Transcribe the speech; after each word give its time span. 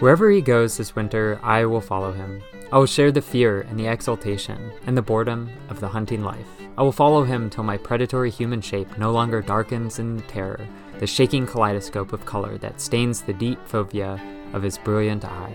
Wherever 0.00 0.30
he 0.30 0.40
goes 0.40 0.78
this 0.78 0.96
winter, 0.96 1.38
I 1.42 1.66
will 1.66 1.82
follow 1.82 2.10
him. 2.10 2.42
I 2.72 2.78
will 2.78 2.86
share 2.86 3.12
the 3.12 3.20
fear 3.20 3.60
and 3.68 3.78
the 3.78 3.86
exultation 3.86 4.72
and 4.86 4.96
the 4.96 5.02
boredom 5.02 5.50
of 5.68 5.78
the 5.78 5.88
hunting 5.88 6.24
life. 6.24 6.48
I 6.78 6.82
will 6.82 6.90
follow 6.90 7.22
him 7.22 7.50
till 7.50 7.64
my 7.64 7.76
predatory 7.76 8.30
human 8.30 8.62
shape 8.62 8.96
no 8.96 9.12
longer 9.12 9.42
darkens 9.42 9.98
in 9.98 10.22
terror, 10.22 10.66
the 10.98 11.06
shaking 11.06 11.46
kaleidoscope 11.46 12.14
of 12.14 12.24
color 12.24 12.56
that 12.58 12.80
stains 12.80 13.20
the 13.20 13.34
deep 13.34 13.58
fovea 13.68 14.18
of 14.54 14.62
his 14.62 14.78
brilliant 14.78 15.26
eye. 15.26 15.52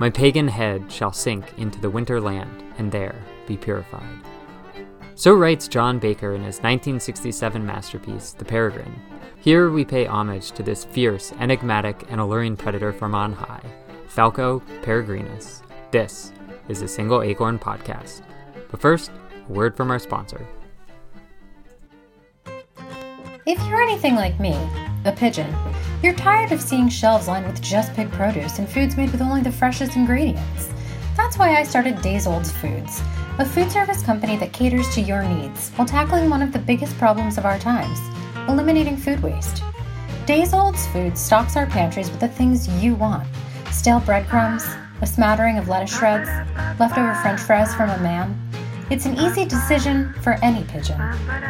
My 0.00 0.10
pagan 0.10 0.48
head 0.48 0.90
shall 0.90 1.12
sink 1.12 1.56
into 1.56 1.80
the 1.80 1.90
winter 1.90 2.20
land 2.20 2.64
and 2.78 2.90
there 2.90 3.24
be 3.46 3.56
purified. 3.56 4.18
So 5.14 5.32
writes 5.32 5.68
John 5.68 6.00
Baker 6.00 6.34
in 6.34 6.42
his 6.42 6.56
1967 6.56 7.64
masterpiece, 7.64 8.32
The 8.32 8.44
Peregrine. 8.44 9.00
Here 9.40 9.70
we 9.70 9.84
pay 9.84 10.04
homage 10.04 10.50
to 10.52 10.62
this 10.62 10.84
fierce, 10.84 11.32
enigmatic, 11.38 12.04
and 12.10 12.20
alluring 12.20 12.56
predator 12.56 12.92
from 12.92 13.14
on 13.14 13.32
high, 13.32 13.62
Falco 14.08 14.60
peregrinus. 14.82 15.62
This 15.90 16.32
is 16.68 16.80
the 16.80 16.88
Single 16.88 17.22
Acorn 17.22 17.58
Podcast. 17.58 18.22
But 18.70 18.80
first, 18.80 19.10
a 19.48 19.52
word 19.52 19.76
from 19.76 19.90
our 19.90 19.98
sponsor. 19.98 20.46
If 23.46 23.62
you're 23.68 23.80
anything 23.80 24.16
like 24.16 24.40
me, 24.40 24.56
a 25.04 25.12
pigeon, 25.12 25.54
you're 26.02 26.14
tired 26.14 26.50
of 26.52 26.60
seeing 26.60 26.88
shelves 26.88 27.28
lined 27.28 27.46
with 27.46 27.60
just 27.60 27.94
pig 27.94 28.10
produce 28.10 28.58
and 28.58 28.68
foods 28.68 28.96
made 28.96 29.12
with 29.12 29.22
only 29.22 29.42
the 29.42 29.52
freshest 29.52 29.96
ingredients. 29.96 30.70
That's 31.16 31.38
why 31.38 31.56
I 31.56 31.62
started 31.62 32.02
Days 32.02 32.26
Olds 32.26 32.50
Foods, 32.50 33.00
a 33.38 33.44
food 33.44 33.70
service 33.70 34.02
company 34.02 34.36
that 34.38 34.52
caters 34.52 34.92
to 34.94 35.00
your 35.00 35.22
needs 35.22 35.70
while 35.70 35.86
tackling 35.86 36.28
one 36.28 36.42
of 36.42 36.52
the 36.52 36.58
biggest 36.58 36.96
problems 36.98 37.38
of 37.38 37.44
our 37.44 37.58
times 37.58 37.98
eliminating 38.48 38.96
food 38.96 39.22
waste. 39.22 39.62
Days 40.24 40.52
Old's 40.52 40.86
Foods 40.88 41.20
stocks 41.20 41.56
our 41.56 41.66
pantries 41.66 42.10
with 42.10 42.20
the 42.20 42.28
things 42.28 42.68
you 42.82 42.94
want 42.94 43.26
stale 43.76 44.00
breadcrumbs, 44.00 44.64
a 45.02 45.06
smattering 45.06 45.58
of 45.58 45.68
lettuce 45.68 45.96
shreds, 45.96 46.28
leftover 46.80 47.14
french 47.16 47.40
fries 47.40 47.74
from 47.74 47.90
a 47.90 47.98
man. 47.98 48.34
It's 48.90 49.04
an 49.04 49.18
easy 49.18 49.44
decision 49.44 50.14
for 50.22 50.38
any 50.42 50.64
pigeon. 50.64 50.96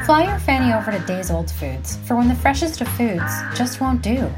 Fly 0.04 0.24
your 0.24 0.38
fanny 0.40 0.72
over 0.72 0.90
to 0.90 0.98
Days 1.06 1.30
Old 1.30 1.50
Foods 1.52 1.96
for 1.98 2.16
when 2.16 2.26
the 2.26 2.34
freshest 2.34 2.80
of 2.80 2.88
foods 2.88 3.32
just 3.54 3.80
won't 3.80 4.02
do. 4.02 4.28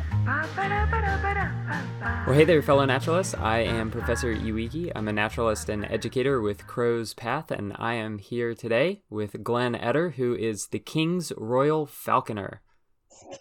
Well, 2.27 2.37
hey 2.37 2.45
there, 2.45 2.61
fellow 2.61 2.85
naturalists. 2.85 3.35
I 3.35 3.61
am 3.61 3.91
Professor 3.91 4.35
Iwiki. 4.35 4.93
I'm 4.95 5.09
a 5.09 5.13
naturalist 5.13 5.71
and 5.71 5.87
educator 5.87 6.43
with 6.43 6.67
Crow's 6.67 7.15
Path, 7.15 7.51
and 7.51 7.73
I 7.79 7.95
am 7.95 8.19
here 8.19 8.55
today 8.55 9.03
with 9.09 9.43
Glenn 9.43 9.75
Etter, 9.75 10.15
who 10.15 10.35
is 10.35 10.67
the 10.67 10.79
King's 10.79 11.33
Royal 11.39 11.87
Falconer. 11.87 12.61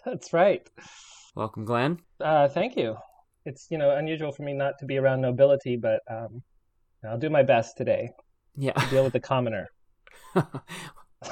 That's 0.06 0.32
right. 0.32 0.66
Welcome, 1.34 1.66
Glenn. 1.66 2.00
Uh, 2.18 2.48
thank 2.48 2.76
you. 2.76 2.96
It's 3.48 3.66
you 3.70 3.78
know 3.78 3.96
unusual 3.96 4.32
for 4.32 4.42
me 4.42 4.52
not 4.52 4.78
to 4.80 4.86
be 4.86 4.98
around 4.98 5.20
nobility, 5.20 5.76
but 5.76 6.00
um, 6.10 6.42
I'll 7.04 7.18
do 7.18 7.30
my 7.30 7.42
best 7.42 7.76
today. 7.76 8.10
Yeah. 8.56 8.72
To 8.72 8.90
deal 8.90 9.04
with 9.04 9.12
the 9.12 9.20
commoner. 9.20 9.68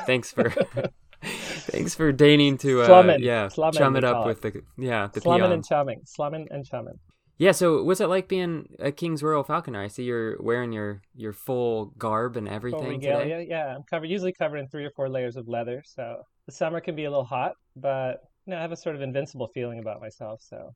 Thanks 0.06 0.33
for 0.33 0.50
thanks 1.23 1.95
for 1.95 2.12
deigning 2.12 2.58
to 2.58 2.83
uh, 2.83 2.89
Slummin. 2.89 3.19
yeah 3.20 3.47
Slummin, 3.47 3.78
chum 3.78 3.97
it 3.97 4.05
up 4.05 4.27
with 4.27 4.42
the 4.42 4.62
yeah 4.77 5.08
the 5.12 5.20
Slummin 5.20 5.39
peon. 5.39 5.53
and 5.53 5.64
chumming. 5.64 6.00
Slumming 6.05 6.48
and 6.50 6.64
chumming. 6.64 6.98
Yeah, 7.39 7.53
so 7.53 7.83
what's 7.83 8.00
it 8.00 8.06
like 8.06 8.28
being 8.28 8.67
a 8.78 8.91
King's 8.91 9.23
Royal 9.23 9.45
Falconer? 9.45 9.83
I 9.83 9.89
see 9.89 10.05
you're 10.05 10.41
wearing 10.41 10.73
your 10.73 11.03
your 11.14 11.34
full 11.34 11.92
garb 11.98 12.36
and 12.36 12.48
everything 12.48 13.01
today. 13.01 13.47
Yeah, 13.48 13.77
I'm 13.77 13.83
covered 13.91 14.08
usually 14.08 14.33
covered 14.33 14.56
in 14.56 14.69
three 14.69 14.84
or 14.84 14.91
four 14.91 15.08
layers 15.08 15.36
of 15.36 15.47
leather. 15.47 15.83
So 15.84 16.23
the 16.47 16.53
summer 16.53 16.80
can 16.80 16.97
be 16.97 17.05
a 17.05 17.11
little 17.11 17.25
hot, 17.25 17.53
but 17.77 18.20
you 18.47 18.53
know 18.53 18.58
I 18.58 18.62
have 18.62 18.73
a 18.73 18.77
sort 18.77 18.97
of 18.97 19.03
invincible 19.03 19.48
feeling 19.53 19.78
about 19.80 20.01
myself. 20.01 20.41
So 20.42 20.75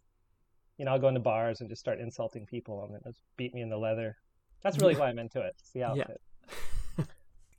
you 0.81 0.87
know 0.87 0.93
I'll 0.93 0.99
go 0.99 1.09
into 1.09 1.21
bars 1.21 1.61
and 1.61 1.69
just 1.69 1.81
start 1.81 2.01
insulting 2.01 2.47
people 2.47 2.83
and 2.85 2.95
then 2.95 3.03
just 3.05 3.21
beat 3.37 3.53
me 3.53 3.61
in 3.61 3.69
the 3.69 3.77
leather. 3.77 4.17
That's 4.63 4.79
really 4.79 4.97
why 4.97 5.11
I'm 5.11 5.19
into 5.19 5.41
it. 5.43 5.55
It's 5.61 5.73
the 5.73 5.81
Yeah. 5.81 5.87
outfit. 5.89 6.21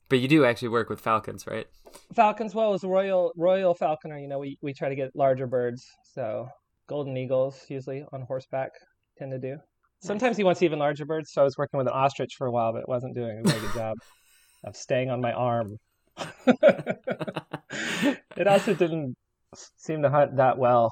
But 0.09 0.19
you 0.19 0.27
do 0.27 0.43
actually 0.43 0.67
work 0.67 0.89
with 0.89 0.99
falcons, 0.99 1.47
right? 1.47 1.67
Falcons, 2.13 2.53
well, 2.53 2.73
as 2.73 2.83
a 2.83 2.87
royal 2.89 3.31
royal 3.37 3.73
falconer, 3.73 4.17
you 4.19 4.27
know, 4.27 4.39
we, 4.39 4.57
we 4.61 4.73
try 4.73 4.89
to 4.89 4.95
get 4.95 5.15
larger 5.15 5.47
birds. 5.47 5.85
So 6.15 6.49
golden 6.89 7.15
eagles 7.15 7.63
usually 7.69 8.03
on 8.11 8.23
horseback 8.23 8.71
tend 9.17 9.31
to 9.31 9.39
do. 9.39 9.57
Sometimes 10.01 10.35
he 10.35 10.43
wants 10.43 10.61
even 10.63 10.79
larger 10.79 11.05
birds. 11.05 11.31
So 11.31 11.41
I 11.41 11.45
was 11.45 11.57
working 11.57 11.77
with 11.77 11.87
an 11.87 11.93
ostrich 11.93 12.33
for 12.37 12.47
a 12.47 12.51
while, 12.51 12.73
but 12.73 12.79
it 12.79 12.89
wasn't 12.89 13.15
doing 13.15 13.39
a 13.39 13.49
very 13.49 13.61
good 13.61 13.73
job 13.73 13.95
of 14.65 14.75
staying 14.75 15.11
on 15.11 15.21
my 15.21 15.31
arm. 15.31 15.77
it 18.35 18.47
also 18.47 18.73
didn't 18.73 19.15
seem 19.77 20.01
to 20.01 20.09
hunt 20.09 20.35
that 20.37 20.57
well. 20.57 20.91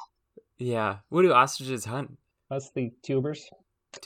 Yeah. 0.60 0.98
What 1.10 1.24
do 1.24 1.34
ostriches 1.34 1.86
hunt? 1.86 2.18
Mostly 2.50 2.94
tubers. 3.02 3.50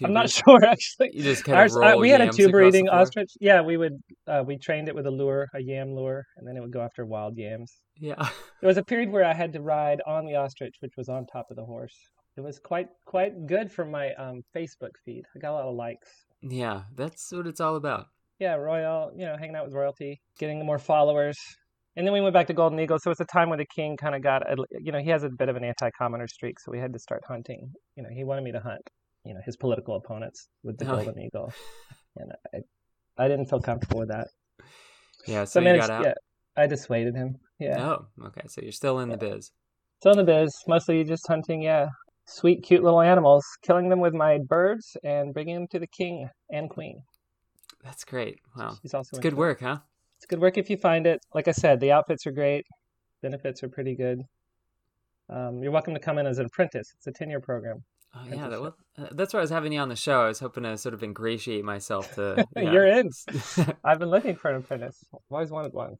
I'm 0.04 0.14
not 0.14 0.30
sure 0.30 0.64
actually. 0.68 1.12
You 1.14 1.24
just 1.24 1.44
kind 1.44 1.58
Ours, 1.58 1.76
of 1.76 1.84
uh, 1.84 1.96
we 2.00 2.10
had 2.10 2.22
a 2.22 2.30
tuber 2.30 2.64
eating 2.64 2.88
ostrich. 2.88 3.32
Yeah, 3.42 3.62
we 3.62 3.78
would. 3.78 4.02
Uh, 4.28 4.44
we 4.46 4.58
trained 4.58 4.88
it 4.88 4.96
with 4.96 5.06
a 5.06 5.12
lure, 5.12 5.50
a 5.54 5.60
yam 5.60 5.94
lure, 5.94 6.26
and 6.38 6.48
then 6.48 6.56
it 6.56 6.62
would 6.62 6.72
go 6.72 6.82
after 6.82 7.06
wild 7.06 7.38
yams. 7.38 7.82
Yeah. 7.98 8.30
There 8.62 8.70
was 8.70 8.78
a 8.78 8.84
period 8.84 9.12
where 9.12 9.26
I 9.26 9.34
had 9.34 9.52
to 9.54 9.62
ride 9.62 10.02
on 10.08 10.26
the 10.26 10.38
ostrich, 10.38 10.76
which 10.80 10.94
was 10.96 11.10
on 11.10 11.26
top 11.26 11.48
of 11.50 11.58
the 11.58 11.66
horse. 11.66 11.94
It 12.38 12.42
was 12.42 12.60
quite 12.60 12.88
quite 13.04 13.46
good 13.46 13.70
for 13.70 13.84
my 13.84 14.14
um, 14.14 14.42
Facebook 14.56 14.92
feed. 15.04 15.26
I 15.36 15.40
got 15.40 15.52
a 15.52 15.56
lot 15.56 15.66
of 15.66 15.76
likes. 15.76 16.08
Yeah, 16.42 16.84
that's 16.96 17.30
what 17.34 17.46
it's 17.46 17.60
all 17.60 17.76
about. 17.76 18.08
Yeah, 18.40 18.56
royal, 18.56 19.12
you 19.18 19.26
know, 19.26 19.36
hanging 19.38 19.58
out 19.58 19.66
with 19.66 19.74
royalty, 19.74 20.22
getting 20.40 20.66
more 20.66 20.80
followers. 20.80 21.38
And 21.96 22.08
then 22.08 22.14
we 22.14 22.22
went 22.22 22.34
back 22.34 22.48
to 22.48 22.54
Golden 22.54 22.80
Eagle. 22.80 22.98
So 23.00 23.12
it's 23.12 23.20
a 23.20 23.26
time 23.26 23.50
where 23.50 23.58
the 23.58 23.68
king 23.76 23.98
kind 23.98 24.16
of 24.16 24.24
got, 24.24 24.42
a, 24.50 24.56
you 24.80 24.92
know, 24.92 25.00
he 25.00 25.10
has 25.10 25.24
a 25.24 25.30
bit 25.30 25.50
of 25.50 25.56
an 25.56 25.64
anti-commoner 25.64 26.28
streak, 26.28 26.60
so 26.60 26.72
we 26.72 26.80
had 26.80 26.92
to 26.94 27.00
start 27.00 27.22
hunting. 27.28 27.72
You 27.96 28.04
know, 28.04 28.10
he 28.12 28.24
wanted 28.24 28.44
me 28.44 28.52
to 28.52 28.60
hunt, 28.60 28.82
you 29.26 29.34
know, 29.34 29.40
his 29.46 29.56
political 29.58 29.96
opponents 29.96 30.48
with 30.64 30.78
the 30.78 30.86
Oh. 30.92 30.96
Golden 30.96 31.22
Eagle, 31.22 31.54
and 32.18 32.32
I, 32.54 33.24
I 33.24 33.28
didn't 33.28 33.46
feel 33.46 33.60
comfortable 33.62 34.00
with 34.00 34.10
that. 34.10 34.28
Yeah, 35.28 35.44
So 35.44 35.60
so 35.60 35.62
managed, 35.62 35.88
got 35.88 35.92
out. 35.92 36.06
yeah, 36.06 36.14
I 36.58 36.66
dissuaded 36.68 37.16
him. 37.16 37.36
Yeah. 37.60 37.80
Oh, 37.80 38.06
okay. 38.26 38.42
So 38.48 38.62
you're 38.62 38.72
still 38.72 39.00
in 39.00 39.10
the 39.10 39.18
biz. 39.18 39.52
Still 40.00 40.14
in 40.14 40.18
the 40.18 40.24
biz, 40.24 40.52
mostly 40.68 41.04
just 41.04 41.28
hunting, 41.28 41.62
yeah. 41.62 41.88
Sweet, 42.26 42.64
cute 42.64 42.84
little 42.84 43.02
animals, 43.02 43.46
killing 43.64 43.90
them 43.90 44.00
with 44.00 44.14
my 44.14 44.40
birds 44.48 44.98
and 45.04 45.34
bringing 45.34 45.56
them 45.56 45.68
to 45.72 45.80
the 45.80 45.88
king 45.88 46.30
and 46.50 46.70
queen. 46.70 47.04
That's 47.84 48.04
great. 48.06 48.40
Wow. 48.58 48.78
It's 48.84 49.20
good 49.20 49.34
work, 49.36 49.60
huh? 49.60 49.80
It's 50.24 50.30
good 50.30 50.40
work 50.40 50.58
if 50.58 50.70
you 50.70 50.78
find 50.78 51.06
it. 51.06 51.20
Like 51.34 51.50
I 51.50 51.52
said, 51.52 51.82
the 51.82 51.92
outfits 51.92 52.26
are 52.26 52.32
great, 52.32 52.66
benefits 53.22 53.62
are 53.62 53.68
pretty 53.68 53.94
good. 53.94 54.22
Um, 55.30 55.62
you're 55.62 55.74
welcome 55.74 55.94
to 55.96 56.00
come 56.00 56.18
in 56.18 56.26
as 56.26 56.40
an 56.40 56.46
apprentice. 56.46 56.94
It's 56.96 57.08
a 57.08 57.12
10 57.12 57.30
year 57.30 57.42
program. 57.42 57.84
Oh, 58.16 58.24
yeah, 58.30 58.48
that, 58.48 58.62
well, 58.62 58.78
uh, 58.98 59.08
that's 59.12 59.34
why 59.34 59.40
I 59.40 59.42
was 59.42 59.50
having 59.50 59.74
you 59.74 59.82
on 59.82 59.90
the 59.90 59.98
show. 59.98 60.22
I 60.22 60.28
was 60.28 60.40
hoping 60.40 60.64
to 60.64 60.78
sort 60.78 60.94
of 60.94 61.04
ingratiate 61.04 61.66
myself 61.66 62.16
to. 62.16 62.48
you. 62.56 62.72
You're 62.72 62.88
in. 62.88 63.10
I've 63.84 64.00
been 64.00 64.08
looking 64.08 64.38
for 64.38 64.50
an 64.50 64.56
apprentice. 64.62 65.04
I've 65.14 65.20
always 65.30 65.52
wanted 65.52 65.74
one. 65.74 65.98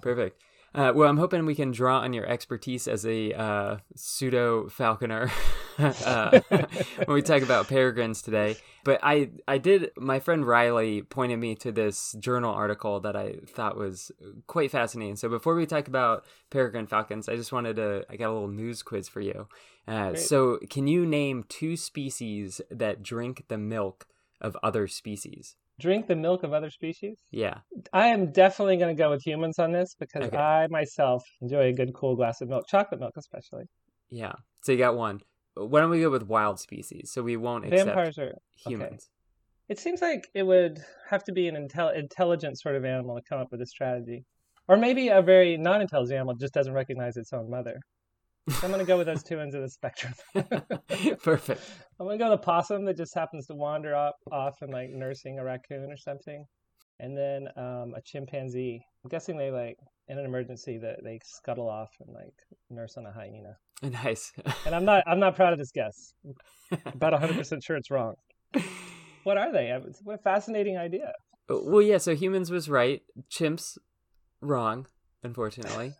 Perfect. 0.00 0.40
Uh, 0.76 0.92
well, 0.94 1.08
I'm 1.08 1.16
hoping 1.16 1.46
we 1.46 1.54
can 1.54 1.70
draw 1.70 2.00
on 2.00 2.12
your 2.12 2.26
expertise 2.26 2.86
as 2.86 3.06
a 3.06 3.32
uh, 3.32 3.78
pseudo 3.94 4.68
falconer 4.68 5.32
uh, 5.78 6.40
when 6.50 7.14
we 7.14 7.22
talk 7.22 7.40
about 7.40 7.66
peregrines 7.66 8.20
today. 8.20 8.58
But 8.84 9.00
I, 9.02 9.30
I 9.48 9.56
did. 9.56 9.90
My 9.96 10.20
friend 10.20 10.46
Riley 10.46 11.00
pointed 11.00 11.38
me 11.38 11.54
to 11.56 11.72
this 11.72 12.14
journal 12.20 12.52
article 12.52 13.00
that 13.00 13.16
I 13.16 13.36
thought 13.46 13.78
was 13.78 14.12
quite 14.48 14.70
fascinating. 14.70 15.16
So 15.16 15.30
before 15.30 15.54
we 15.54 15.64
talk 15.64 15.88
about 15.88 16.26
peregrine 16.50 16.86
falcons, 16.86 17.26
I 17.26 17.36
just 17.36 17.52
wanted 17.52 17.76
to. 17.76 18.04
I 18.10 18.16
got 18.16 18.28
a 18.28 18.34
little 18.34 18.46
news 18.46 18.82
quiz 18.82 19.08
for 19.08 19.22
you. 19.22 19.48
Uh, 19.88 20.14
so, 20.14 20.58
can 20.68 20.86
you 20.86 21.06
name 21.06 21.44
two 21.48 21.78
species 21.78 22.60
that 22.70 23.02
drink 23.02 23.44
the 23.48 23.56
milk 23.56 24.06
of 24.42 24.58
other 24.62 24.88
species? 24.88 25.56
Drink 25.78 26.06
the 26.06 26.16
milk 26.16 26.42
of 26.42 26.52
other 26.52 26.70
species? 26.70 27.18
Yeah. 27.30 27.58
I 27.92 28.06
am 28.06 28.32
definitely 28.32 28.78
going 28.78 28.96
to 28.96 29.00
go 29.00 29.10
with 29.10 29.22
humans 29.24 29.58
on 29.58 29.72
this 29.72 29.94
because 29.98 30.24
Okay. 30.24 30.36
I 30.36 30.66
myself 30.68 31.22
enjoy 31.42 31.66
a 31.68 31.72
good 31.72 31.92
cool 31.94 32.16
glass 32.16 32.40
of 32.40 32.48
milk, 32.48 32.66
chocolate 32.66 33.00
milk 33.00 33.14
especially. 33.18 33.64
Yeah. 34.08 34.32
So 34.62 34.72
you 34.72 34.78
got 34.78 34.96
one. 34.96 35.20
Why 35.54 35.80
don't 35.80 35.90
we 35.90 36.00
go 36.00 36.10
with 36.10 36.22
wild 36.26 36.58
species? 36.60 37.10
So 37.12 37.22
we 37.22 37.36
won't 37.36 37.64
accept 37.66 37.86
Vampires 37.86 38.18
are. 38.18 38.32
humans. 38.66 39.10
It 39.68 39.78
seems 39.78 40.00
like 40.00 40.28
it 40.34 40.44
would 40.44 40.78
have 41.10 41.24
to 41.24 41.32
be 41.32 41.48
an 41.48 41.56
intel- 41.56 41.94
intelligent 41.96 42.58
sort 42.58 42.76
of 42.76 42.84
animal 42.84 43.16
to 43.16 43.22
come 43.28 43.40
up 43.40 43.48
with 43.50 43.60
a 43.60 43.66
strategy. 43.66 44.24
Or 44.68 44.76
maybe 44.76 45.08
a 45.08 45.20
very 45.22 45.56
non 45.56 45.80
intelligent 45.82 46.16
animal 46.16 46.34
just 46.36 46.54
doesn't 46.54 46.72
recognize 46.72 47.16
its 47.16 47.32
own 47.32 47.50
mother. 47.50 47.78
So 48.48 48.66
I'm 48.66 48.70
going 48.72 48.78
to 48.78 48.86
go 48.86 48.96
with 48.96 49.06
those 49.08 49.22
two 49.24 49.40
ends 49.40 49.54
of 49.54 49.62
the 49.62 49.68
spectrum. 49.68 50.14
Perfect. 51.22 51.60
I'm 51.98 52.06
going 52.06 52.18
to 52.18 52.24
go 52.24 52.30
the 52.30 52.38
possum 52.38 52.84
that 52.84 52.96
just 52.96 53.14
happens 53.14 53.46
to 53.46 53.54
wander 53.54 53.94
off, 53.94 54.14
off 54.30 54.54
and 54.62 54.72
like 54.72 54.90
nursing 54.90 55.38
a 55.38 55.44
raccoon 55.44 55.90
or 55.90 55.96
something. 55.96 56.44
And 57.00 57.16
then 57.16 57.48
um, 57.56 57.92
a 57.96 58.00
chimpanzee. 58.04 58.80
I'm 59.04 59.08
guessing 59.10 59.36
they 59.36 59.50
like, 59.50 59.76
in 60.08 60.18
an 60.18 60.24
emergency, 60.24 60.78
that 60.78 60.98
they 61.02 61.18
scuttle 61.24 61.68
off 61.68 61.90
and 62.00 62.14
like 62.14 62.32
nurse 62.70 62.96
on 62.96 63.06
a 63.06 63.12
hyena. 63.12 63.56
Nice. 63.82 64.32
And 64.64 64.74
I'm 64.74 64.86
not, 64.86 65.04
I'm 65.06 65.20
not 65.20 65.36
proud 65.36 65.52
of 65.52 65.58
this 65.58 65.70
guess. 65.70 66.14
About 66.86 67.12
100% 67.20 67.62
sure 67.62 67.76
it's 67.76 67.90
wrong. 67.90 68.14
What 69.24 69.36
are 69.36 69.52
they? 69.52 69.66
It's- 69.70 70.00
What 70.02 70.14
a 70.14 70.22
fascinating 70.22 70.78
idea. 70.78 71.12
well, 71.50 71.82
yeah. 71.82 71.98
So 71.98 72.14
humans 72.14 72.50
was 72.50 72.70
right. 72.70 73.02
Chimps 73.30 73.76
wrong. 74.40 74.86
Unfortunately. 75.22 75.92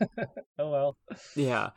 Oh 0.59 0.71
well. 0.71 0.97
Yeah. 1.35 1.71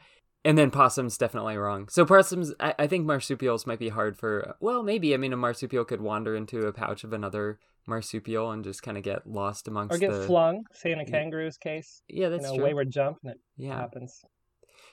And 0.46 0.58
then 0.58 0.72
possum's 0.72 1.18
definitely 1.18 1.58
wrong. 1.58 1.90
So 1.90 2.06
possums, 2.06 2.54
I, 2.62 2.74
I 2.80 2.88
think 2.88 3.06
marsupials 3.06 3.68
might 3.68 3.80
be 3.80 3.90
hard 3.90 4.18
for. 4.18 4.56
Well, 4.62 4.84
maybe. 4.84 5.14
I 5.14 5.18
mean, 5.18 5.34
a 5.34 5.38
marsupial 5.38 5.84
could 5.84 6.00
wander 6.02 6.36
into 6.36 6.66
a 6.66 6.72
pouch 6.72 7.04
of 7.04 7.12
another 7.12 7.60
marsupial 7.86 8.52
and 8.52 8.64
just 8.64 8.82
kind 8.82 8.98
of 8.98 9.04
get 9.04 9.28
lost 9.28 9.68
amongst 9.68 9.96
or 9.96 10.00
get 10.00 10.12
the. 10.12 10.26
flung. 10.26 10.64
Say 10.72 10.92
in 10.94 11.00
a 11.00 11.06
kangaroo's 11.06 11.58
case, 11.58 12.02
yeah, 12.08 12.30
that's 12.30 12.44
you 12.44 12.50
know, 12.52 12.56
true. 12.56 12.64
wayward 12.66 12.90
jump, 12.92 13.18
and 13.24 13.34
it 13.34 13.40
yeah, 13.58 13.78
happens. 13.78 14.22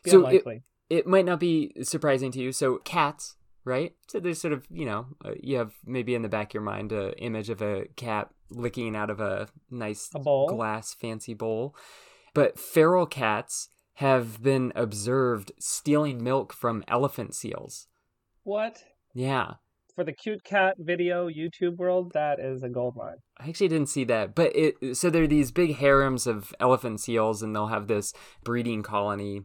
Be 0.03 0.11
So 0.11 0.17
it- 0.23 0.27
unlikely. 0.27 0.63
it 0.91 1.07
might 1.07 1.25
not 1.25 1.39
be 1.39 1.73
surprising 1.83 2.33
to 2.33 2.41
you. 2.41 2.51
So 2.51 2.79
cats, 2.79 3.37
right? 3.65 3.95
So 4.09 4.19
there's 4.19 4.41
sort 4.41 4.53
of 4.53 4.67
you 4.69 4.85
know 4.87 5.07
uh, 5.25 5.33
you 5.41 5.59
have 5.59 5.75
maybe 5.85 6.15
in 6.17 6.23
the 6.23 6.29
back 6.29 6.51
of 6.51 6.55
your 6.55 6.63
mind 6.65 6.91
a 6.91 7.17
image 7.19 7.51
of 7.51 7.63
a 7.63 7.85
cat 7.95 8.31
licking 8.51 8.97
out 8.97 9.11
of 9.11 9.21
a 9.21 9.47
nice 9.71 10.11
A 10.15 10.19
glass 10.19 10.93
fancy 10.95 11.35
bowl, 11.35 11.77
but 12.35 12.59
feral 12.59 13.07
cats 13.07 13.69
have 13.97 14.43
been 14.43 14.73
observed 14.75 15.53
stealing 15.59 16.23
milk 16.23 16.53
from 16.53 16.85
elephant 16.87 17.35
seals. 17.35 17.87
What? 18.43 18.85
Yeah. 19.15 19.55
For 19.95 20.05
the 20.05 20.13
cute 20.13 20.45
cat 20.45 20.77
video 20.79 21.29
YouTube 21.31 21.77
world, 21.77 22.13
that 22.13 22.39
is 22.39 22.63
a 22.63 22.69
gold 22.69 22.97
mine. 22.97 23.17
I 23.39 23.49
actually 23.49 23.69
didn't 23.69 23.89
see 23.89 24.05
that, 24.05 24.35
but 24.35 24.55
it 24.55 24.97
so 24.97 25.09
there 25.09 25.23
are 25.23 25.27
these 25.27 25.51
big 25.51 25.77
harems 25.77 26.27
of 26.27 26.55
elephant 26.61 27.01
seals, 27.01 27.43
and 27.43 27.57
they'll 27.57 27.69
have 27.69 27.87
this 27.87 28.13
breeding 28.45 28.83
colony 28.83 29.45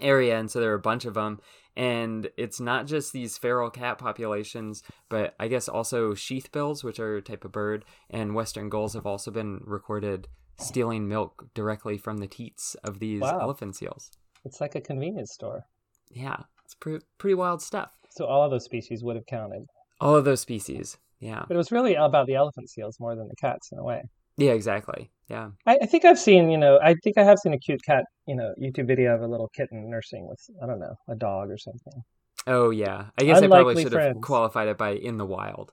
area, 0.00 0.38
and 0.38 0.50
so 0.50 0.60
there 0.60 0.70
are 0.70 0.74
a 0.74 0.80
bunch 0.80 1.04
of 1.04 1.14
them. 1.14 1.38
And 1.76 2.30
it's 2.38 2.58
not 2.58 2.86
just 2.86 3.12
these 3.12 3.36
feral 3.36 3.68
cat 3.68 3.98
populations, 3.98 4.82
but 5.10 5.34
I 5.38 5.48
guess 5.48 5.68
also 5.68 6.14
sheathbills, 6.14 6.82
which 6.82 6.98
are 6.98 7.16
a 7.16 7.22
type 7.22 7.44
of 7.44 7.52
bird, 7.52 7.84
and 8.08 8.34
western 8.34 8.70
gulls 8.70 8.94
have 8.94 9.06
also 9.06 9.30
been 9.30 9.60
recorded 9.64 10.28
stealing 10.58 11.08
milk 11.08 11.48
directly 11.54 11.96
from 11.98 12.18
the 12.18 12.26
teats 12.26 12.74
of 12.84 12.98
these 12.98 13.20
Wow. 13.20 13.38
elephant 13.40 13.76
seals. 13.76 14.10
It's 14.44 14.60
like 14.60 14.74
a 14.74 14.80
convenience 14.80 15.32
store. 15.32 15.66
Yeah, 16.10 16.36
it's 16.64 16.74
pretty 16.74 17.04
pretty 17.18 17.34
wild 17.34 17.62
stuff. 17.62 17.90
So 18.10 18.26
all 18.26 18.42
of 18.42 18.50
those 18.50 18.64
species 18.64 19.02
would 19.04 19.16
have 19.16 19.26
counted. 19.26 19.66
All 20.00 20.16
of 20.16 20.24
those 20.24 20.40
species. 20.40 20.96
Yeah. 21.20 21.44
But 21.46 21.54
it 21.54 21.58
was 21.58 21.72
really 21.72 21.94
about 21.94 22.26
the 22.26 22.34
elephant 22.34 22.70
seals 22.70 23.00
more 23.00 23.14
than 23.16 23.28
the 23.28 23.36
cats 23.36 23.72
in 23.72 23.78
a 23.78 23.82
way. 23.84 24.02
Yeah, 24.36 24.52
exactly. 24.52 25.10
Yeah. 25.28 25.50
I, 25.66 25.78
I 25.82 25.86
think 25.86 26.04
I've 26.04 26.18
seen, 26.18 26.48
you 26.48 26.56
know, 26.56 26.78
I 26.82 26.94
think 27.02 27.18
I 27.18 27.24
have 27.24 27.38
seen 27.38 27.52
a 27.52 27.58
cute 27.58 27.82
cat, 27.84 28.04
you 28.26 28.36
know, 28.36 28.54
YouTube 28.60 28.86
video 28.86 29.14
of 29.14 29.22
a 29.22 29.26
little 29.26 29.48
kitten 29.48 29.90
nursing 29.90 30.28
with, 30.28 30.40
I 30.62 30.66
don't 30.66 30.78
know, 30.78 30.94
a 31.08 31.16
dog 31.16 31.50
or 31.50 31.58
something. 31.58 32.04
Oh 32.46 32.70
yeah. 32.70 33.06
I 33.18 33.24
guess 33.24 33.38
I 33.42 33.48
probably 33.48 33.72
Unlikely 33.72 33.82
should 33.82 33.92
have 33.92 34.20
qualified 34.20 34.68
it 34.68 34.78
by 34.78 34.90
in 34.90 35.18
the 35.18 35.26
wild. 35.26 35.72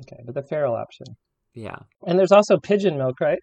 Okay, 0.00 0.22
but 0.24 0.34
the 0.34 0.42
feral 0.42 0.74
option. 0.74 1.06
Yeah. 1.52 1.76
And 2.06 2.18
there's 2.18 2.32
also 2.32 2.58
pigeon 2.58 2.96
milk, 2.98 3.20
right? 3.20 3.38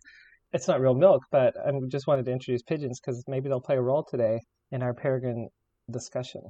It's 0.53 0.67
not 0.67 0.81
real 0.81 0.93
milk, 0.93 1.23
but 1.31 1.55
I 1.57 1.71
just 1.87 2.07
wanted 2.07 2.25
to 2.25 2.31
introduce 2.31 2.61
pigeons 2.61 2.99
because 2.99 3.23
maybe 3.27 3.47
they'll 3.47 3.61
play 3.61 3.77
a 3.77 3.81
role 3.81 4.03
today 4.03 4.41
in 4.71 4.81
our 4.83 4.93
peregrine 4.93 5.49
discussion. 5.89 6.41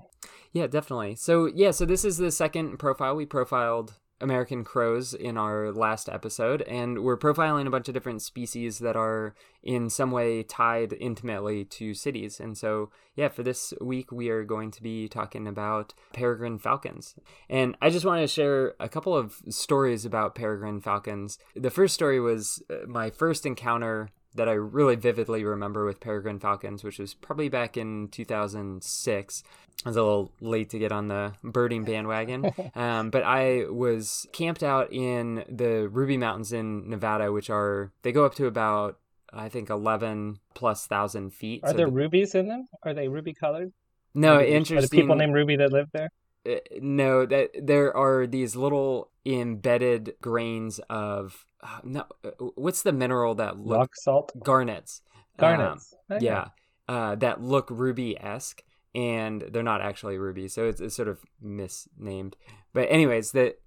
Yeah, 0.52 0.68
definitely. 0.68 1.16
So 1.16 1.46
yeah, 1.54 1.72
so 1.72 1.86
this 1.86 2.04
is 2.04 2.18
the 2.18 2.32
second 2.32 2.78
profile 2.78 3.16
we 3.16 3.26
profiled 3.26 4.00
American 4.22 4.64
crows 4.64 5.14
in 5.14 5.38
our 5.38 5.72
last 5.72 6.08
episode, 6.08 6.62
and 6.64 7.04
we're 7.04 7.18
profiling 7.18 7.68
a 7.68 7.70
bunch 7.70 7.88
of 7.88 7.94
different 7.94 8.22
species 8.22 8.80
that 8.80 8.96
are 8.96 9.36
in 9.64 9.90
some 9.90 10.12
way 10.12 10.44
tied 10.44 10.94
intimately 10.94 11.66
to 11.66 11.94
cities. 11.94 12.40
And 12.40 12.58
so, 12.58 12.92
yeah, 13.16 13.30
for 13.30 13.44
this 13.44 13.74
week, 13.82 14.12
we 14.12 14.30
are 14.30 14.44
going 14.44 14.72
to 14.72 14.82
be 14.82 15.08
talking 15.08 15.48
about 15.48 15.94
peregrine 16.14 16.60
falcons. 16.60 17.16
And 17.50 17.76
I 17.82 17.90
just 17.90 18.06
want 18.06 18.22
to 18.22 18.28
share 18.28 18.74
a 18.80 18.90
couple 18.90 19.16
of 19.16 19.42
stories 19.50 20.06
about 20.06 20.36
peregrine 20.36 20.82
falcons. 20.82 21.38
The 21.56 21.70
first 21.70 21.94
story 21.94 22.20
was 22.20 22.64
uh, 22.70 22.88
my 22.88 23.10
first 23.10 23.46
encounter 23.46 24.10
that 24.36 24.48
I 24.48 24.54
really 24.54 24.96
vividly 24.96 25.44
remember 25.44 25.86
with 25.86 26.00
peregrine 26.00 26.40
falcons, 26.40 26.84
which 26.84 27.00
was 27.00 27.14
probably 27.14 27.50
back 27.50 27.76
in 27.78 28.08
2006. 28.10 29.44
I 29.86 29.90
was 29.90 29.96
a 29.98 30.02
little 30.04 30.32
late 30.40 30.70
to 30.72 30.80
get 30.80 30.92
on 30.92 31.08
the 31.08 31.34
birding 31.44 31.84
bandwagon, 31.84 32.52
um, 32.76 33.10
but 33.10 33.24
I 33.24 33.66
was 33.70 34.28
camped 34.32 34.64
out 34.64 34.92
in 34.94 35.44
the 35.50 35.88
Ruby 35.90 36.18
Mountains 36.18 36.54
in 36.54 36.90
Nevada, 36.90 37.32
which 37.32 37.50
are 37.50 37.92
they 38.04 38.12
go 38.12 38.26
up 38.26 38.36
to 38.36 38.46
about 38.46 38.98
I 39.34 39.48
think 39.50 39.70
11 39.70 40.40
plus 40.54 40.86
thousand 40.88 41.34
feet. 41.34 41.62
Are 41.64 41.72
So 41.72 41.78
there 41.78 41.86
the- 41.88 41.92
rubies 41.94 42.36
in 42.36 42.48
them? 42.48 42.68
Are 42.84 42.94
they 42.94 43.08
ruby 43.08 43.34
colored? 43.34 43.72
no 44.14 44.36
Are 44.36 44.40
Are 44.40 44.44
interesting? 44.44 44.90
the 44.90 45.02
people 45.02 45.16
named 45.16 45.34
Ruby 45.34 45.56
that 45.56 45.72
live 45.72 45.88
there? 45.94 46.10
Uh, 46.46 46.56
no 46.82 47.26
that 47.26 47.52
there 47.62 47.96
are 47.96 48.28
these 48.28 48.56
little 48.58 49.10
embedded 49.26 50.16
grains 50.22 50.80
of 50.90 51.46
uh, 51.64 51.80
no 51.84 52.06
uh, 52.24 52.30
what's 52.56 52.82
the 52.82 52.92
mineral 52.92 53.36
that 53.36 53.60
look 53.60 53.78
Rock 53.78 53.96
salt? 53.96 54.32
garnets 54.44 55.02
Um, 55.40 55.58
Garnets. 55.58 55.94
Okay. 56.12 56.26
yeah 56.26 56.48
uh, 56.88 57.16
that 57.16 57.42
look 57.42 57.70
ruby-esque 57.70 58.64
and 58.94 59.44
they're 59.50 59.64
not 59.64 59.82
actually 59.82 60.18
ruby 60.18 60.48
so 60.48 60.68
it's, 60.68 60.82
it's 60.82 60.96
sort 60.96 61.08
of 61.08 61.20
misnamed 61.42 62.36
but 62.74 62.88
anyways 62.92 63.32
that 63.32 63.60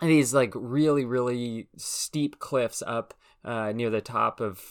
these 0.00 0.34
like 0.34 0.52
really 0.54 1.04
really 1.04 1.68
steep 1.76 2.38
cliffs 2.38 2.82
up 2.86 3.14
uh, 3.44 3.72
near 3.72 3.90
the 3.90 4.00
top 4.00 4.40
of 4.40 4.62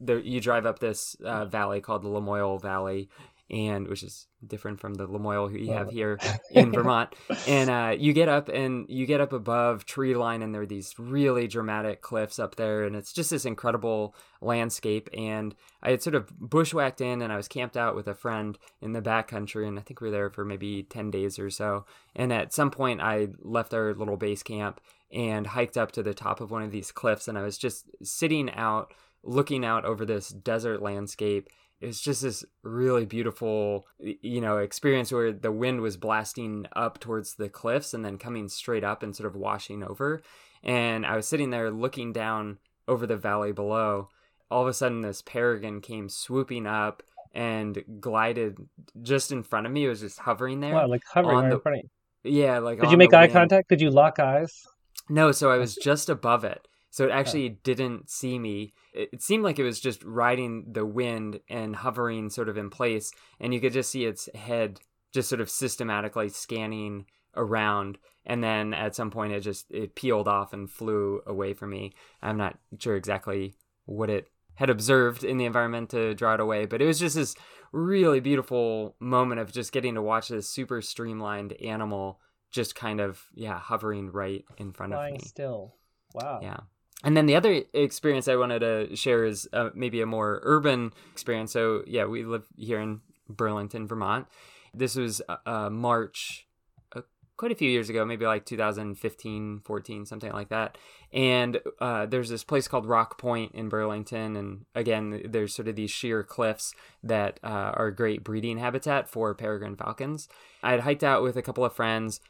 there 0.00 0.18
you 0.18 0.40
drive 0.40 0.64
up 0.66 0.78
this 0.78 1.16
uh, 1.24 1.44
valley 1.46 1.80
called 1.80 2.02
the 2.02 2.08
lamoille 2.08 2.60
valley 2.60 3.08
and 3.50 3.88
which 3.88 4.02
is 4.02 4.26
different 4.46 4.80
from 4.80 4.94
the 4.94 5.06
lamoille 5.06 5.52
we 5.52 5.66
have 5.68 5.90
here 5.90 6.18
in 6.52 6.72
vermont. 6.72 7.14
And 7.46 7.68
uh, 7.68 7.96
you 7.98 8.12
get 8.12 8.28
up 8.28 8.48
and 8.48 8.86
you 8.88 9.06
get 9.06 9.20
up 9.20 9.32
above 9.32 9.84
tree 9.84 10.14
line 10.14 10.42
and 10.42 10.54
there 10.54 10.62
are 10.62 10.66
these 10.66 10.94
really 10.98 11.48
dramatic 11.48 12.00
cliffs 12.00 12.38
up 12.38 12.56
there 12.56 12.84
and 12.84 12.94
it's 12.94 13.12
just 13.12 13.30
this 13.30 13.44
incredible 13.44 14.14
landscape. 14.40 15.08
And 15.12 15.54
i 15.82 15.90
had 15.90 16.02
sort 16.02 16.14
of 16.14 16.30
bushwhacked 16.38 17.00
in 17.00 17.22
and 17.22 17.32
i 17.32 17.36
was 17.36 17.48
camped 17.48 17.76
out 17.76 17.96
with 17.96 18.06
a 18.06 18.14
friend 18.14 18.58
in 18.80 18.92
the 18.92 19.02
backcountry 19.02 19.66
and 19.66 19.78
i 19.78 19.82
think 19.82 20.00
we 20.00 20.08
were 20.08 20.12
there 20.12 20.30
for 20.30 20.44
maybe 20.44 20.82
10 20.84 21.10
days 21.10 21.38
or 21.38 21.50
so. 21.50 21.84
And 22.14 22.32
at 22.32 22.52
some 22.52 22.70
point 22.70 23.00
i 23.00 23.28
left 23.40 23.74
our 23.74 23.94
little 23.94 24.16
base 24.16 24.42
camp 24.42 24.80
and 25.12 25.46
hiked 25.46 25.76
up 25.76 25.90
to 25.92 26.02
the 26.02 26.14
top 26.14 26.40
of 26.40 26.50
one 26.50 26.62
of 26.62 26.70
these 26.70 26.92
cliffs 26.92 27.26
and 27.26 27.36
i 27.36 27.42
was 27.42 27.58
just 27.58 27.90
sitting 28.02 28.50
out 28.52 28.94
looking 29.22 29.64
out 29.64 29.84
over 29.84 30.04
this 30.04 30.28
desert 30.28 30.80
landscape 30.80 31.48
it 31.80 31.86
was 31.86 32.00
just 32.00 32.22
this 32.22 32.44
really 32.62 33.06
beautiful 33.06 33.86
you 33.98 34.40
know 34.40 34.58
experience 34.58 35.10
where 35.12 35.32
the 35.32 35.52
wind 35.52 35.80
was 35.80 35.96
blasting 35.96 36.66
up 36.76 37.00
towards 37.00 37.34
the 37.34 37.48
cliffs 37.48 37.94
and 37.94 38.04
then 38.04 38.18
coming 38.18 38.48
straight 38.48 38.84
up 38.84 39.02
and 39.02 39.14
sort 39.16 39.26
of 39.26 39.34
washing 39.36 39.82
over 39.82 40.20
and 40.62 41.06
i 41.06 41.16
was 41.16 41.26
sitting 41.26 41.50
there 41.50 41.70
looking 41.70 42.12
down 42.12 42.58
over 42.88 43.06
the 43.06 43.16
valley 43.16 43.52
below 43.52 44.08
all 44.50 44.62
of 44.62 44.68
a 44.68 44.74
sudden 44.74 45.00
this 45.02 45.22
peregrine 45.22 45.80
came 45.80 46.08
swooping 46.08 46.66
up 46.66 47.02
and 47.32 47.82
glided 48.00 48.58
just 49.02 49.30
in 49.32 49.42
front 49.42 49.64
of 49.66 49.72
me 49.72 49.84
it 49.84 49.88
was 49.88 50.00
just 50.00 50.18
hovering 50.18 50.60
there 50.60 50.74
Wow, 50.74 50.88
like 50.88 51.02
hovering 51.12 51.36
right 51.38 51.48
the- 51.48 51.54
in 51.56 51.60
front 51.60 51.78
of 51.78 51.84
you. 52.24 52.30
yeah 52.32 52.58
like 52.58 52.80
Did 52.80 52.90
you 52.90 52.96
make 52.96 53.14
eye 53.14 53.22
wind. 53.22 53.32
contact? 53.32 53.68
Did 53.68 53.80
you 53.80 53.90
lock 53.90 54.18
eyes? 54.18 54.66
No, 55.08 55.30
so 55.32 55.50
I 55.50 55.56
was 55.56 55.74
just 55.90 56.08
above 56.10 56.44
it. 56.44 56.66
So 56.90 57.04
it 57.04 57.10
actually 57.12 57.48
didn't 57.62 58.10
see 58.10 58.38
me. 58.38 58.72
It, 58.92 59.22
seemed 59.22 59.44
like 59.44 59.58
it 59.58 59.64
was 59.64 59.80
just 59.80 60.02
riding 60.04 60.66
the 60.72 60.86
wind 60.86 61.40
and 61.48 61.76
hovering 61.76 62.30
sort 62.30 62.48
of 62.48 62.56
in 62.56 62.70
place. 62.70 63.12
And 63.38 63.54
you 63.54 63.60
could 63.60 63.72
just 63.72 63.90
see 63.90 64.04
its 64.04 64.28
head 64.34 64.80
just 65.12 65.28
sort 65.28 65.40
of 65.40 65.50
systematically 65.50 66.28
scanning 66.28 67.06
around. 67.36 67.98
And 68.26 68.42
then 68.42 68.74
at 68.74 68.94
some 68.94 69.10
point 69.10 69.32
it 69.32 69.40
just 69.40 69.70
it 69.70 69.94
peeled 69.94 70.28
off 70.28 70.52
and 70.52 70.70
flew 70.70 71.22
away 71.26 71.54
from 71.54 71.70
me. 71.70 71.94
I'm 72.22 72.36
not 72.36 72.58
sure 72.78 72.96
exactly 72.96 73.54
what 73.86 74.10
it 74.10 74.28
had 74.54 74.70
observed 74.70 75.24
in 75.24 75.38
the 75.38 75.46
environment 75.46 75.90
to 75.90 76.14
draw 76.14 76.34
it 76.34 76.40
away, 76.40 76.66
but 76.66 76.82
it 76.82 76.86
was 76.86 76.98
just 76.98 77.16
this 77.16 77.34
really 77.72 78.20
beautiful 78.20 78.94
moment 79.00 79.40
of 79.40 79.52
just 79.52 79.72
getting 79.72 79.94
to 79.94 80.02
watch 80.02 80.28
this 80.28 80.48
super 80.48 80.82
streamlined 80.82 81.52
animal 81.54 82.20
just 82.50 82.74
kind 82.74 83.00
of 83.00 83.24
yeah 83.32 83.58
hovering 83.58 84.10
right 84.10 84.44
in 84.58 84.72
front 84.72 84.92
Flying 84.92 85.14
of 85.14 85.22
me 85.22 85.26
still. 85.26 85.76
Wow. 86.14 86.40
yeah 86.42 86.60
and 87.04 87.16
then 87.16 87.26
the 87.26 87.36
other 87.36 87.62
experience 87.72 88.28
i 88.28 88.36
wanted 88.36 88.60
to 88.60 88.96
share 88.96 89.24
is 89.24 89.48
uh, 89.52 89.70
maybe 89.74 90.00
a 90.00 90.06
more 90.06 90.40
urban 90.42 90.92
experience. 91.12 91.52
So 91.52 91.82
yeah 91.86 92.04
we 92.04 92.24
live 92.24 92.46
here 92.56 92.80
in 92.80 93.00
burlington 93.28 93.86
vermont. 93.86 94.26
This 94.74 94.96
was 94.96 95.22
uh, 95.28 95.36
uh, 95.46 95.70
march 95.70 96.46
uh, 96.94 97.02
quite 97.36 97.52
a 97.52 97.54
few 97.54 97.70
years 97.70 97.88
ago 97.88 98.04
maybe 98.04 98.26
like 98.26 98.44
2015 98.44 99.62
14 99.64 100.06
something 100.06 100.32
like 100.32 100.48
that. 100.50 100.76
And 101.12 101.60
uh, 101.80 102.06
there's 102.06 102.28
this 102.28 102.44
place 102.44 102.68
called 102.68 102.86
rock 102.86 103.18
point 103.18 103.52
in 103.54 103.68
burlington. 103.68 104.36
And 104.36 104.64
again 104.74 105.22
there's 105.28 105.54
sort 105.54 105.68
of 105.68 105.76
these 105.76 105.90
sheer 105.90 106.22
cliffs 106.22 106.74
that 107.02 107.40
uh, 107.42 107.72
are 107.74 107.90
great 107.90 108.22
breeding 108.24 108.58
habitat 108.58 109.08
for 109.08 109.34
peregrine 109.34 109.76
falcons. 109.76 110.28
I 110.62 110.72
had 110.72 110.80
hiked 110.80 111.04
out 111.04 111.22
with 111.22 111.36
a 111.36 111.42
couple 111.42 111.64
of 111.64 111.72
friends 111.72 112.20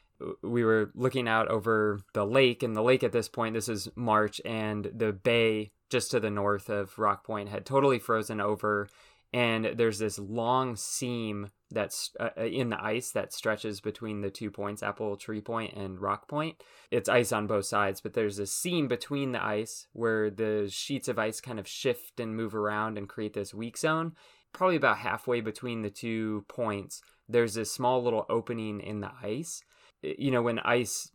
we 0.42 0.64
were 0.64 0.90
looking 0.94 1.28
out 1.28 1.48
over 1.48 2.00
the 2.14 2.24
lake 2.24 2.62
and 2.62 2.76
the 2.76 2.82
lake 2.82 3.02
at 3.02 3.12
this 3.12 3.28
point 3.28 3.54
this 3.54 3.68
is 3.68 3.88
march 3.94 4.40
and 4.44 4.90
the 4.94 5.12
bay 5.12 5.70
just 5.90 6.10
to 6.10 6.20
the 6.20 6.30
north 6.30 6.68
of 6.68 6.98
rock 6.98 7.24
point 7.24 7.48
had 7.48 7.64
totally 7.64 7.98
frozen 7.98 8.40
over 8.40 8.88
and 9.32 9.64
there's 9.76 10.00
this 10.00 10.18
long 10.18 10.74
seam 10.74 11.50
that's 11.70 12.10
uh, 12.18 12.30
in 12.36 12.68
the 12.70 12.82
ice 12.82 13.12
that 13.12 13.32
stretches 13.32 13.80
between 13.80 14.20
the 14.20 14.30
two 14.30 14.50
points 14.50 14.82
apple 14.82 15.16
tree 15.16 15.40
point 15.40 15.72
and 15.74 16.00
rock 16.00 16.28
point 16.28 16.62
it's 16.90 17.08
ice 17.08 17.32
on 17.32 17.46
both 17.46 17.64
sides 17.64 18.00
but 18.00 18.14
there's 18.14 18.38
a 18.38 18.46
seam 18.46 18.88
between 18.88 19.32
the 19.32 19.44
ice 19.44 19.86
where 19.92 20.30
the 20.30 20.68
sheets 20.70 21.08
of 21.08 21.18
ice 21.18 21.40
kind 21.40 21.58
of 21.58 21.68
shift 21.68 22.18
and 22.18 22.36
move 22.36 22.54
around 22.54 22.98
and 22.98 23.08
create 23.08 23.34
this 23.34 23.54
weak 23.54 23.78
zone 23.78 24.12
probably 24.52 24.76
about 24.76 24.98
halfway 24.98 25.40
between 25.40 25.82
the 25.82 25.90
two 25.90 26.44
points, 26.48 27.02
there's 27.28 27.54
this 27.54 27.72
small 27.72 28.02
little 28.02 28.26
opening 28.28 28.80
in 28.80 29.00
the 29.00 29.10
ice. 29.22 29.62
You 30.02 30.30
know, 30.30 30.42
when 30.42 30.59
ice 30.61 31.11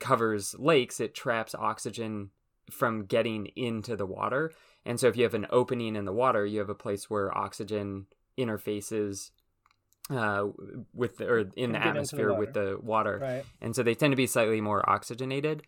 covers 0.00 0.54
lakes, 0.58 1.00
it 1.00 1.14
traps 1.14 1.54
oxygen 1.54 2.30
from 2.70 3.06
getting 3.06 3.46
into 3.56 3.96
the 3.96 4.06
water. 4.06 4.52
And 4.84 5.00
so 5.00 5.08
if 5.08 5.16
you 5.16 5.24
have 5.24 5.34
an 5.34 5.46
opening 5.50 5.96
in 5.96 6.04
the 6.04 6.12
water, 6.12 6.44
you 6.46 6.58
have 6.58 6.68
a 6.68 6.74
place 6.74 7.08
where 7.08 7.36
oxygen 7.36 8.06
interfaces 8.38 9.30
uh, 10.10 10.46
with 10.94 11.18
the, 11.18 11.28
or 11.28 11.38
in 11.56 11.72
the 11.72 11.84
atmosphere 11.84 12.28
the 12.28 12.34
with 12.34 12.52
the 12.52 12.78
water. 12.80 13.18
Right. 13.20 13.44
And 13.60 13.74
so 13.74 13.82
they 13.82 13.94
tend 13.94 14.12
to 14.12 14.16
be 14.16 14.26
slightly 14.26 14.60
more 14.60 14.88
oxygenated. 14.88 15.62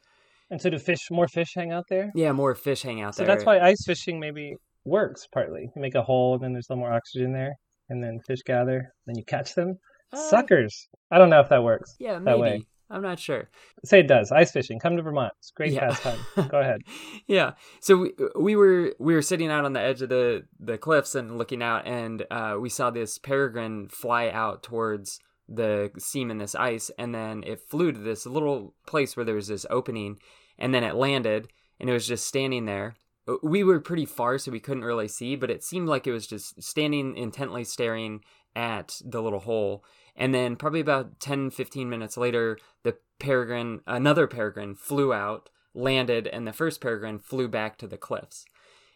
And 0.51 0.61
so 0.61 0.71
do 0.71 0.79
fish 0.79 1.11
more 1.11 1.29
fish 1.29 1.53
hang 1.55 1.73
out 1.73 1.85
there? 1.89 2.11
Yeah, 2.15 2.33
more 2.33 2.55
fish 2.55 2.83
hang 2.83 3.01
out 3.01 3.15
so 3.15 3.23
there. 3.23 3.33
So 3.33 3.35
that's 3.35 3.47
why 3.47 3.61
ice 3.61 3.85
fishing 3.87 4.19
maybe 4.19 4.57
works 4.85 5.27
partly. 5.33 5.71
You 5.75 5.83
make 5.83 5.95
a 5.95 6.03
hole 6.03 6.35
and 6.35 6.43
then 6.43 6.53
there's 6.53 6.67
a 6.69 6.73
little 6.73 6.85
more 6.85 6.93
oxygen 6.93 7.33
there 7.33 7.55
and 7.89 8.03
then 8.03 8.21
fish 8.27 8.43
gather, 8.45 8.93
then 9.07 9.17
you 9.17 9.25
catch 9.25 9.55
them. 9.55 9.79
Uh, 10.13 10.17
Suckers. 10.17 10.89
I 11.11 11.19
don't 11.19 11.31
know 11.31 11.41
if 11.41 11.49
that 11.49 11.63
works. 11.63 11.97
Yeah, 11.99 12.19
maybe. 12.19 12.41
Way. 12.41 12.67
I'm 12.91 13.03
not 13.03 13.21
sure. 13.21 13.49
Say 13.85 14.01
it 14.01 14.09
does. 14.09 14.33
Ice 14.33 14.51
fishing. 14.51 14.81
Come 14.81 14.97
to 14.97 15.03
Vermont. 15.03 15.33
It's 15.39 15.53
great 15.53 15.73
yeah. 15.73 15.91
pastime. 15.91 16.19
Go 16.49 16.59
ahead. 16.59 16.83
yeah. 17.29 17.53
So 17.81 17.97
we, 17.97 18.13
we 18.35 18.57
were 18.57 18.95
we 18.99 19.15
were 19.15 19.23
sitting 19.23 19.49
out 19.49 19.65
on 19.65 19.75
the 19.75 19.81
edge 19.81 20.03
of 20.03 20.09
the 20.09 20.45
the 20.59 20.77
cliffs 20.77 21.15
and 21.15 21.39
looking 21.39 21.63
out, 21.63 21.87
and 21.87 22.27
uh, 22.31 22.57
we 22.61 22.69
saw 22.69 22.91
this 22.91 23.17
peregrine 23.17 23.89
fly 23.89 24.29
out 24.29 24.65
towards 24.65 25.21
the 25.49 25.91
seam 25.99 26.31
in 26.33 26.39
this 26.39 26.57
ice, 26.57 26.91
and 26.99 27.15
then 27.15 27.45
it 27.47 27.61
flew 27.61 27.93
to 27.93 27.99
this 27.99 28.27
little 28.27 28.75
place 28.87 29.17
where 29.17 29.25
there 29.25 29.37
was 29.37 29.49
this 29.49 29.67
opening, 29.71 30.19
and 30.59 30.75
then 30.75 30.83
it 30.83 30.97
landed, 30.97 31.49
and 31.79 31.89
it 31.89 31.93
was 31.93 32.09
just 32.09 32.27
standing 32.27 32.67
there. 32.67 32.97
Uh, 33.29 33.35
we 33.43 33.63
were 33.63 33.81
pretty 33.81 34.07
far, 34.07 34.37
so 34.37 34.51
we 34.51 34.61
couldn't 34.61 34.85
really 34.85 35.09
see, 35.09 35.37
but 35.37 35.51
it 35.51 35.63
seemed 35.63 35.89
like 35.89 36.09
it 36.09 36.13
was 36.13 36.27
just 36.27 36.61
standing 36.61 37.17
intently 37.17 37.63
staring 37.63 38.21
at 38.57 38.97
the 39.05 39.23
little 39.23 39.41
hole 39.41 39.85
and 40.17 40.35
then 40.35 40.57
probably 40.57 40.81
about 40.81 41.21
10, 41.21 41.51
15 41.51 41.89
minutes 41.89 42.17
later, 42.17 42.59
the 42.83 42.97
peregrine, 43.19 43.81
another 43.87 44.27
peregrine 44.27 44.75
flew 44.75 45.13
out, 45.13 45.51
landed, 45.75 46.27
and 46.27 46.47
the 46.47 46.53
first 46.53 46.81
peregrine 46.81 47.19
flew 47.19 47.49
back 47.49 47.79
to 47.79 47.87
the 47.87 47.97
cliffs. 47.97 48.45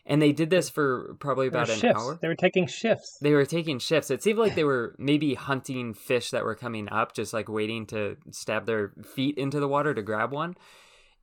And 0.06 0.21
they 0.21 0.33
did 0.33 0.50
this 0.50 0.68
for 0.68 1.16
probably 1.18 1.47
about 1.47 1.71
an 1.71 1.78
shifts. 1.78 2.02
hour. 2.02 2.18
They 2.21 2.28
were 2.28 2.35
taking 2.35 2.66
shifts. 2.66 3.18
They 3.23 3.33
were 3.33 3.47
taking 3.47 3.78
shifts. 3.78 4.11
It 4.11 4.23
seemed 4.23 4.38
like 4.38 4.54
they 4.54 4.64
were 4.73 4.94
maybe 4.99 5.35
hunting 5.35 5.94
fish 5.94 6.30
that 6.30 6.44
were 6.44 6.54
coming 6.54 6.88
up, 6.90 7.14
just 7.14 7.33
like 7.33 7.49
waiting 7.49 7.87
to 7.87 8.16
stab 8.30 8.66
their 8.66 8.92
feet 9.14 9.38
into 9.38 9.61
the 9.61 9.68
water 9.68 9.94
to 9.94 10.02
grab 10.02 10.30
one. 10.30 10.56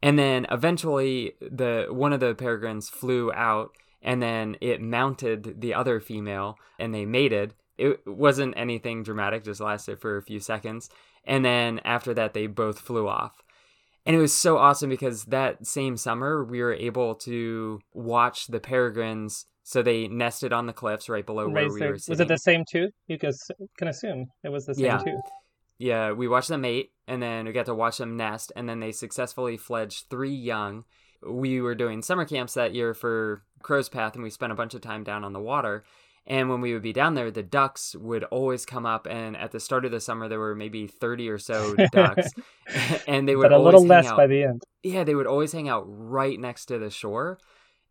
And 0.02 0.18
then 0.18 0.48
eventually, 0.50 1.34
the 1.42 1.88
one 1.92 2.12
of 2.12 2.20
the 2.20 2.34
peregrines 2.34 2.90
flew 2.90 3.32
out, 3.34 3.76
and 4.02 4.22
then 4.22 4.58
it 4.60 4.82
mounted 4.82 5.62
the 5.62 5.76
other 5.76 6.00
female, 6.00 6.58
and 6.80 6.92
they 6.92 7.06
mated 7.06 7.54
it 7.78 8.06
wasn't 8.06 8.54
anything 8.58 9.04
dramatic, 9.04 9.44
just 9.44 9.62
lasted 9.62 10.00
for 10.00 10.18
a 10.18 10.24
few 10.24 10.40
seconds. 10.40 10.90
And 11.26 11.46
then 11.46 11.80
after 11.86 12.14
that, 12.14 12.34
they 12.34 12.48
both 12.48 12.80
flew 12.80 13.08
off. 13.08 13.44
And 14.06 14.16
it 14.16 14.20
was 14.20 14.34
so 14.34 14.58
awesome 14.58 14.90
because 14.90 15.26
that 15.26 15.66
same 15.66 15.96
summer, 15.96 16.44
we 16.44 16.62
were 16.62 16.74
able 16.74 17.16
to 17.16 17.80
watch 17.94 18.48
the 18.48 18.60
peregrines. 18.60 19.46
So 19.64 19.84
they 19.84 20.08
nested 20.08 20.52
on 20.52 20.66
the 20.66 20.74
cliffs 20.74 21.08
right 21.08 21.26
below 21.26 21.48
where 21.48 21.70
we 21.70 21.82
were 21.82 21.98
sitting. 21.98 22.12
Was 22.14 22.20
it 22.20 22.28
the 22.28 22.38
same 22.38 22.66
tooth? 22.70 22.92
You 23.08 23.20
could 23.20 23.36
can 23.78 23.88
assume 23.88 24.28
it 24.44 24.50
was 24.50 24.66
the 24.66 24.74
same 24.74 24.86
yeah. 24.86 24.98
tooth. 24.98 25.22
Yeah, 25.78 26.12
we 26.12 26.28
watched 26.28 26.50
them 26.50 26.62
mate, 26.62 26.92
and 27.08 27.22
then 27.22 27.46
we 27.46 27.54
got 27.54 27.66
to 27.68 27.74
watch 27.74 27.98
them 27.98 28.18
nest, 28.18 28.52
and 28.56 28.70
then 28.70 28.80
they 28.80 28.92
successfully 28.92 29.58
fledged 29.58 30.06
three 30.10 30.34
young. 30.34 30.84
We 31.28 31.62
were 31.62 31.76
doing 31.76 32.02
summer 32.02 32.26
camps 32.26 32.56
that 32.56 32.74
year 32.74 32.94
for 32.94 33.44
Crow's 33.64 33.90
Path, 33.90 34.16
and 34.16 34.24
we 34.24 34.30
spent 34.30 34.52
a 34.52 34.56
bunch 34.56 34.74
of 34.74 34.82
time 34.82 35.04
down 35.04 35.24
on 35.24 35.34
the 35.34 35.40
water. 35.40 35.84
And 36.28 36.50
when 36.50 36.62
we 36.62 36.74
would 36.74 36.84
be 36.84 36.94
down 36.94 37.16
there, 37.16 37.32
the 37.32 37.44
ducks 37.44 37.96
would 37.96 38.24
always 38.26 38.66
come 38.66 38.86
up. 38.86 39.08
And 39.08 39.36
at 39.36 39.52
the 39.52 39.60
start 39.60 39.86
of 39.86 39.92
the 39.92 40.00
summer, 40.00 40.28
there 40.28 40.40
were 40.40 40.56
maybe 40.56 40.88
30 40.88 41.30
or 41.30 41.38
so 41.38 41.76
ducks. 41.92 42.30
and 43.08 43.28
they 43.28 43.36
would 43.36 43.50
but 43.50 43.54
a 43.54 43.60
little 43.60 43.86
less 43.86 44.06
out, 44.06 44.18
by 44.18 44.28
the 44.28 44.44
end. 44.44 44.64
Yeah, 44.84 45.04
they 45.04 45.16
would 45.16 45.28
always 45.28 45.52
hang 45.52 45.68
out 45.68 45.84
right 45.88 46.40
next 46.40 46.68
to 46.68 46.78
the 46.78 46.90
shore. 46.90 47.40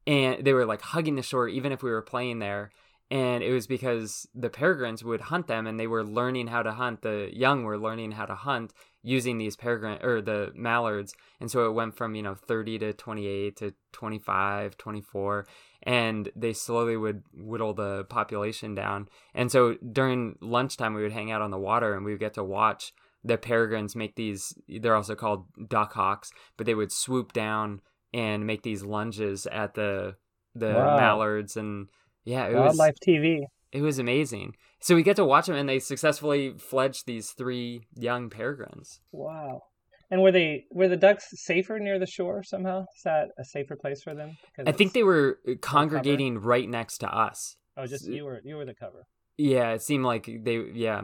And 0.07 0.45
they 0.45 0.53
were 0.53 0.65
like 0.65 0.81
hugging 0.81 1.17
the 1.17 1.23
shore, 1.23 1.49
even 1.49 1.73
if 1.73 1.83
we 1.83 1.91
were 1.91 2.03
playing 2.03 2.39
there. 2.39 2.71
And 3.11 3.43
it 3.43 3.53
was 3.53 3.67
because 3.67 4.29
the 4.35 4.49
peregrines 4.49 5.03
would 5.03 5.21
hunt 5.21 5.49
them 5.49 5.67
and 5.67 5.81
they 5.81 5.89
were 5.89 6.05
learning 6.05 6.47
how 6.47 6.63
to 6.63 6.71
hunt. 6.71 7.03
The 7.03 7.29
young 7.33 7.65
were 7.65 7.77
learning 7.77 8.13
how 8.13 8.25
to 8.25 8.37
hunt 8.37 8.73
using 9.03 9.39
these 9.39 9.57
peregrine 9.57 9.99
or 10.03 10.23
the 10.23 10.53
mallards. 10.55 11.13
And 11.41 11.51
so 11.51 11.67
it 11.67 11.73
went 11.73 11.97
from, 11.97 12.15
you 12.15 12.23
know, 12.23 12.35
30 12.35 12.79
to 12.79 12.93
28 12.93 13.57
to 13.57 13.75
25, 13.93 14.77
24 14.79 15.47
and 15.83 16.31
they 16.37 16.53
slowly 16.53 16.97
would 16.97 17.23
whittle 17.35 17.75
the 17.75 18.05
population 18.05 18.75
down. 18.75 19.09
And 19.35 19.51
so 19.51 19.75
during 19.77 20.37
lunchtime, 20.41 20.95
we 20.95 21.03
would 21.03 21.13
hang 21.13 21.31
out 21.31 21.43
on 21.43 21.51
the 21.51 21.59
water 21.59 21.95
and 21.95 22.05
we 22.05 22.13
would 22.13 22.21
get 22.21 22.35
to 22.35 22.45
watch 22.45 22.93
the 23.25 23.39
peregrines 23.39 23.97
make 23.97 24.17
these. 24.17 24.55
They're 24.69 24.97
also 24.97 25.15
called 25.15 25.47
duck 25.69 25.93
hawks, 25.93 26.31
but 26.57 26.67
they 26.67 26.75
would 26.75 26.93
swoop 26.93 27.33
down 27.33 27.81
and 28.13 28.47
make 28.47 28.63
these 28.63 28.83
lunges 28.83 29.47
at 29.47 29.75
the 29.75 30.17
the 30.55 30.73
wow. 30.75 30.97
mallards 30.97 31.57
and 31.57 31.89
yeah, 32.25 32.47
it 32.47 32.55
wildlife 32.55 32.97
was, 33.07 33.07
TV. 33.07 33.43
It 33.73 33.83
was 33.83 33.99
amazing. 33.99 34.57
So 34.81 34.95
we 34.95 35.03
get 35.03 35.17
to 35.17 35.25
watch 35.25 35.47
them, 35.47 35.57
and 35.57 35.69
they 35.69 35.79
successfully 35.79 36.55
fledged 36.59 37.07
these 37.07 37.31
three 37.31 37.87
young 37.95 38.31
peregrines. 38.31 39.01
Wow. 39.13 39.63
And 40.11 40.23
were 40.23 40.33
they 40.33 40.65
were 40.73 40.89
the 40.89 40.97
ducks 40.97 41.29
safer 41.35 41.79
near 41.79 41.99
the 41.99 42.07
shore 42.07 42.43
somehow? 42.43 42.87
Is 42.97 43.03
that 43.05 43.29
a 43.39 43.45
safer 43.45 43.77
place 43.77 44.03
for 44.03 44.15
them? 44.15 44.37
I 44.67 44.73
think 44.73 44.93
they 44.93 45.05
were 45.05 45.39
congregating 45.61 46.39
right 46.41 46.69
next 46.69 46.99
to 46.99 47.09
us. 47.09 47.57
Oh, 47.77 47.87
just 47.87 48.07
you 48.07 48.25
were 48.25 48.41
you 48.45 48.57
were 48.57 48.65
the 48.65 48.75
cover. 48.75 49.07
Yeah, 49.39 49.71
it 49.71 49.83
seemed 49.83 50.05
like 50.05 50.29
they 50.43 50.59
yeah 50.75 51.03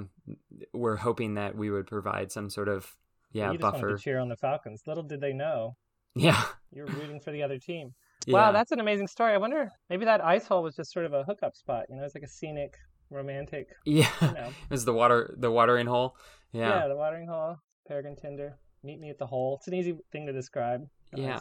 were 0.72 0.96
hoping 0.96 1.34
that 1.34 1.56
we 1.56 1.70
would 1.70 1.86
provide 1.86 2.32
some 2.32 2.50
sort 2.50 2.68
of 2.68 2.96
yeah 3.32 3.52
you 3.52 3.58
buffer. 3.58 3.96
Cheer 3.96 4.18
on 4.18 4.28
the 4.28 4.36
Falcons. 4.36 4.82
Little 4.86 5.04
did 5.04 5.20
they 5.20 5.32
know. 5.32 5.76
Yeah, 6.14 6.42
you 6.72 6.82
were 6.82 6.88
rooting 6.92 7.20
for 7.20 7.30
the 7.30 7.42
other 7.42 7.58
team. 7.58 7.94
Wow, 8.28 8.50
that's 8.50 8.72
an 8.72 8.80
amazing 8.80 9.06
story. 9.06 9.34
I 9.34 9.36
wonder 9.36 9.70
maybe 9.88 10.04
that 10.06 10.24
ice 10.24 10.48
hole 10.48 10.60
was 10.60 10.74
just 10.74 10.92
sort 10.92 11.06
of 11.06 11.12
a 11.12 11.22
hookup 11.22 11.54
spot. 11.54 11.84
You 11.88 11.94
know, 11.94 12.02
it's 12.02 12.16
like 12.16 12.24
a 12.24 12.28
scenic, 12.28 12.74
romantic. 13.08 13.68
Yeah, 13.84 14.10
you 14.20 14.32
know. 14.32 14.48
it 14.64 14.70
was 14.70 14.84
the 14.84 14.92
water 14.92 15.32
the 15.38 15.48
watering 15.48 15.86
hole. 15.86 16.16
Yeah, 16.50 16.80
yeah, 16.80 16.88
the 16.88 16.96
watering 16.96 17.28
hole, 17.28 17.58
Peregrine 17.86 18.16
Tinder. 18.16 18.58
Meet 18.86 19.00
me 19.00 19.10
at 19.10 19.18
the 19.18 19.26
hole. 19.26 19.56
It's 19.58 19.66
an 19.68 19.74
easy 19.74 19.94
thing 20.12 20.26
to 20.26 20.32
describe. 20.32 20.82
Yeah. 21.12 21.40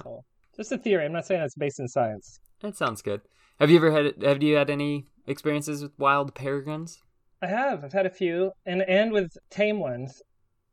Just 0.58 0.72
a 0.72 0.78
theory. 0.78 1.06
I'm 1.06 1.14
not 1.14 1.26
saying 1.26 1.42
it's 1.42 1.56
based 1.56 1.80
in 1.80 1.88
science. 1.88 2.40
That 2.62 2.76
sounds 2.76 3.02
good. 3.02 3.22
Have 3.60 3.70
you 3.70 3.78
ever 3.78 3.92
had 3.92 4.24
have 4.24 4.42
you 4.42 4.56
had 4.56 4.70
any 4.70 5.06
experiences 5.28 5.84
with 5.84 5.92
wild 5.98 6.34
peregrines? 6.34 7.00
I 7.42 7.48
have. 7.48 7.84
I've 7.84 7.94
had 7.94 8.06
a 8.06 8.10
few 8.10 8.52
and 8.66 8.82
and 8.82 9.12
with 9.12 9.32
tame 9.52 9.80
ones. 9.80 10.22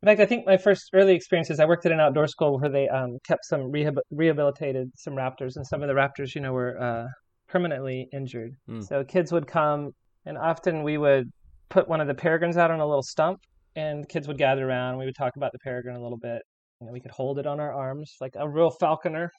In 0.01 0.07
fact, 0.07 0.19
I 0.19 0.25
think 0.25 0.45
my 0.45 0.57
first 0.57 0.89
early 0.93 1.15
experiences, 1.15 1.61
I 1.61 1.65
worked 1.65 1.85
at 1.85 1.93
an 1.93 1.99
outdoor 2.01 2.27
school 2.27 2.59
where 2.59 2.69
they 2.69 2.89
um, 2.89 3.19
kept 3.25 3.45
some 3.45 3.71
rehab- 3.71 4.01
rehabilitated 4.11 4.91
some 4.97 5.13
raptors, 5.13 5.55
and 5.55 5.65
some 5.65 5.81
of 5.81 5.87
the 5.87 5.93
raptors, 5.93 6.35
you 6.35 6.41
know, 6.41 6.51
were 6.51 6.77
uh, 6.81 7.05
permanently 7.47 8.09
injured. 8.11 8.51
Mm. 8.69 8.83
So 8.83 9.05
kids 9.05 9.31
would 9.31 9.47
come, 9.47 9.91
and 10.25 10.37
often 10.37 10.83
we 10.83 10.97
would 10.97 11.31
put 11.69 11.87
one 11.87 12.01
of 12.01 12.07
the 12.07 12.13
peregrines 12.15 12.57
out 12.57 12.69
on 12.69 12.81
a 12.81 12.85
little 12.85 13.03
stump, 13.03 13.39
and 13.77 14.07
kids 14.09 14.27
would 14.27 14.37
gather 14.37 14.67
around. 14.67 14.89
And 14.89 14.99
we 14.99 15.05
would 15.05 15.15
talk 15.15 15.37
about 15.37 15.53
the 15.53 15.59
peregrine 15.59 15.95
a 15.95 16.03
little 16.03 16.17
bit, 16.17 16.41
you 16.83 16.87
know, 16.87 16.93
we 16.93 16.99
could 16.99 17.11
hold 17.11 17.39
it 17.39 17.47
on 17.47 17.59
our 17.59 17.73
arms 17.73 18.15
like 18.19 18.33
a 18.35 18.47
real 18.47 18.69
falconer, 18.69 19.31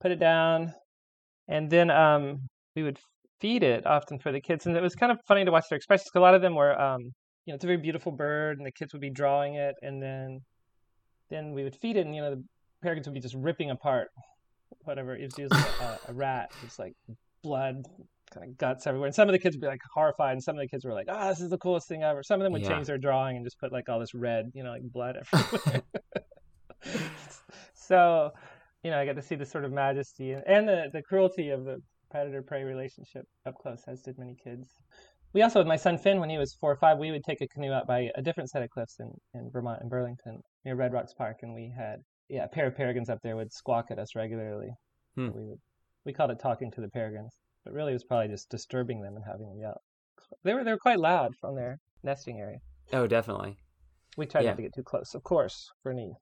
put 0.00 0.12
it 0.12 0.20
down, 0.20 0.72
and 1.48 1.68
then 1.68 1.90
um, 1.90 2.38
we 2.76 2.84
would 2.84 2.98
feed 3.40 3.64
it 3.64 3.86
often 3.86 4.20
for 4.20 4.30
the 4.30 4.40
kids. 4.40 4.66
And 4.66 4.76
it 4.76 4.82
was 4.82 4.94
kind 4.94 5.10
of 5.10 5.18
funny 5.26 5.44
to 5.44 5.50
watch 5.50 5.64
their 5.68 5.76
expressions 5.76 6.08
because 6.12 6.20
a 6.20 6.22
lot 6.22 6.34
of 6.34 6.42
them 6.42 6.54
were, 6.54 6.80
um, 6.80 7.00
you 7.44 7.52
know, 7.52 7.54
it's 7.56 7.64
a 7.64 7.66
very 7.66 7.78
beautiful 7.78 8.12
bird, 8.12 8.58
and 8.58 8.66
the 8.66 8.72
kids 8.72 8.92
would 8.92 9.02
be 9.02 9.10
drawing 9.10 9.54
it, 9.54 9.74
and 9.82 10.00
then 10.00 10.40
then 11.28 11.52
we 11.52 11.64
would 11.64 11.74
feed 11.74 11.96
it, 11.96 12.06
and 12.06 12.14
you 12.14 12.22
know, 12.22 12.36
the 12.36 12.44
peregrines 12.82 13.08
would 13.08 13.14
be 13.14 13.20
just 13.20 13.34
ripping 13.34 13.70
apart 13.70 14.08
whatever. 14.84 15.16
It 15.16 15.24
was 15.24 15.38
usually 15.38 15.60
a, 15.80 15.98
a 16.08 16.12
rat. 16.12 16.52
It's 16.64 16.78
like 16.78 16.94
blood, 17.42 17.82
kind 18.32 18.48
of 18.48 18.58
guts 18.58 18.86
everywhere. 18.86 19.06
And 19.06 19.14
some 19.14 19.28
of 19.28 19.32
the 19.32 19.38
kids 19.38 19.56
would 19.56 19.60
be 19.60 19.66
like 19.66 19.80
horrified, 19.92 20.32
and 20.32 20.42
some 20.42 20.56
of 20.56 20.60
the 20.60 20.68
kids 20.68 20.84
were 20.84 20.92
like, 20.92 21.06
"Ah, 21.08 21.26
oh, 21.26 21.28
this 21.30 21.40
is 21.40 21.50
the 21.50 21.58
coolest 21.58 21.88
thing 21.88 22.02
ever." 22.02 22.22
Some 22.22 22.40
of 22.40 22.44
them 22.44 22.52
would 22.52 22.62
yeah. 22.62 22.68
change 22.68 22.86
their 22.86 22.98
drawing 22.98 23.36
and 23.36 23.44
just 23.44 23.58
put 23.58 23.72
like 23.72 23.88
all 23.88 24.00
this 24.00 24.14
red, 24.14 24.50
you 24.54 24.62
know, 24.62 24.70
like 24.70 24.82
blood 24.82 25.16
everywhere. 25.32 25.82
So, 27.90 28.30
you 28.84 28.90
know, 28.92 28.98
I 28.98 29.04
got 29.04 29.16
to 29.16 29.22
see 29.22 29.34
the 29.34 29.44
sort 29.44 29.64
of 29.64 29.72
majesty 29.72 30.32
and 30.32 30.68
the, 30.68 30.90
the 30.92 31.02
cruelty 31.02 31.50
of 31.50 31.64
the 31.64 31.82
predator 32.08 32.40
prey 32.40 32.62
relationship 32.62 33.24
up 33.46 33.56
close, 33.60 33.82
as 33.88 34.00
did 34.02 34.16
many 34.16 34.36
kids. 34.42 34.68
We 35.32 35.42
also, 35.42 35.58
with 35.58 35.66
my 35.66 35.76
son 35.76 35.98
Finn, 35.98 36.20
when 36.20 36.30
he 36.30 36.38
was 36.38 36.54
four 36.54 36.70
or 36.70 36.76
five, 36.76 36.98
we 36.98 37.10
would 37.10 37.24
take 37.24 37.40
a 37.40 37.48
canoe 37.48 37.72
out 37.72 37.88
by 37.88 38.10
a 38.14 38.22
different 38.22 38.48
set 38.48 38.62
of 38.62 38.70
cliffs 38.70 38.96
in, 39.00 39.10
in 39.34 39.50
Vermont, 39.50 39.82
in 39.82 39.88
Burlington, 39.88 40.40
near 40.64 40.76
Red 40.76 40.92
Rocks 40.92 41.14
Park, 41.14 41.38
and 41.42 41.52
we 41.52 41.72
had 41.76 41.98
yeah, 42.28 42.44
a 42.44 42.48
pair 42.48 42.68
of 42.68 42.76
peregrines 42.76 43.10
up 43.10 43.18
there 43.22 43.36
would 43.36 43.52
squawk 43.52 43.86
at 43.90 43.98
us 43.98 44.14
regularly. 44.14 44.70
Hmm. 45.16 45.30
We 45.34 45.44
would 45.46 45.58
we 46.04 46.12
called 46.12 46.30
it 46.30 46.38
talking 46.40 46.70
to 46.72 46.80
the 46.80 46.88
peregrines, 46.88 47.34
but 47.64 47.74
really 47.74 47.90
it 47.90 47.94
was 47.94 48.04
probably 48.04 48.28
just 48.28 48.48
disturbing 48.50 49.02
them 49.02 49.16
and 49.16 49.24
having 49.26 49.48
them 49.48 49.58
yell. 49.58 49.80
They 50.44 50.54
were 50.54 50.62
they 50.62 50.70
were 50.70 50.78
quite 50.78 51.00
loud 51.00 51.34
from 51.40 51.56
their 51.56 51.78
nesting 52.04 52.38
area. 52.38 52.58
Oh, 52.92 53.08
definitely. 53.08 53.56
We 54.16 54.26
tried 54.26 54.44
yeah. 54.44 54.50
not 54.50 54.56
to 54.56 54.62
get 54.62 54.74
too 54.74 54.84
close, 54.84 55.14
of 55.14 55.24
course, 55.24 55.70
for 55.82 55.90
any 55.90 56.12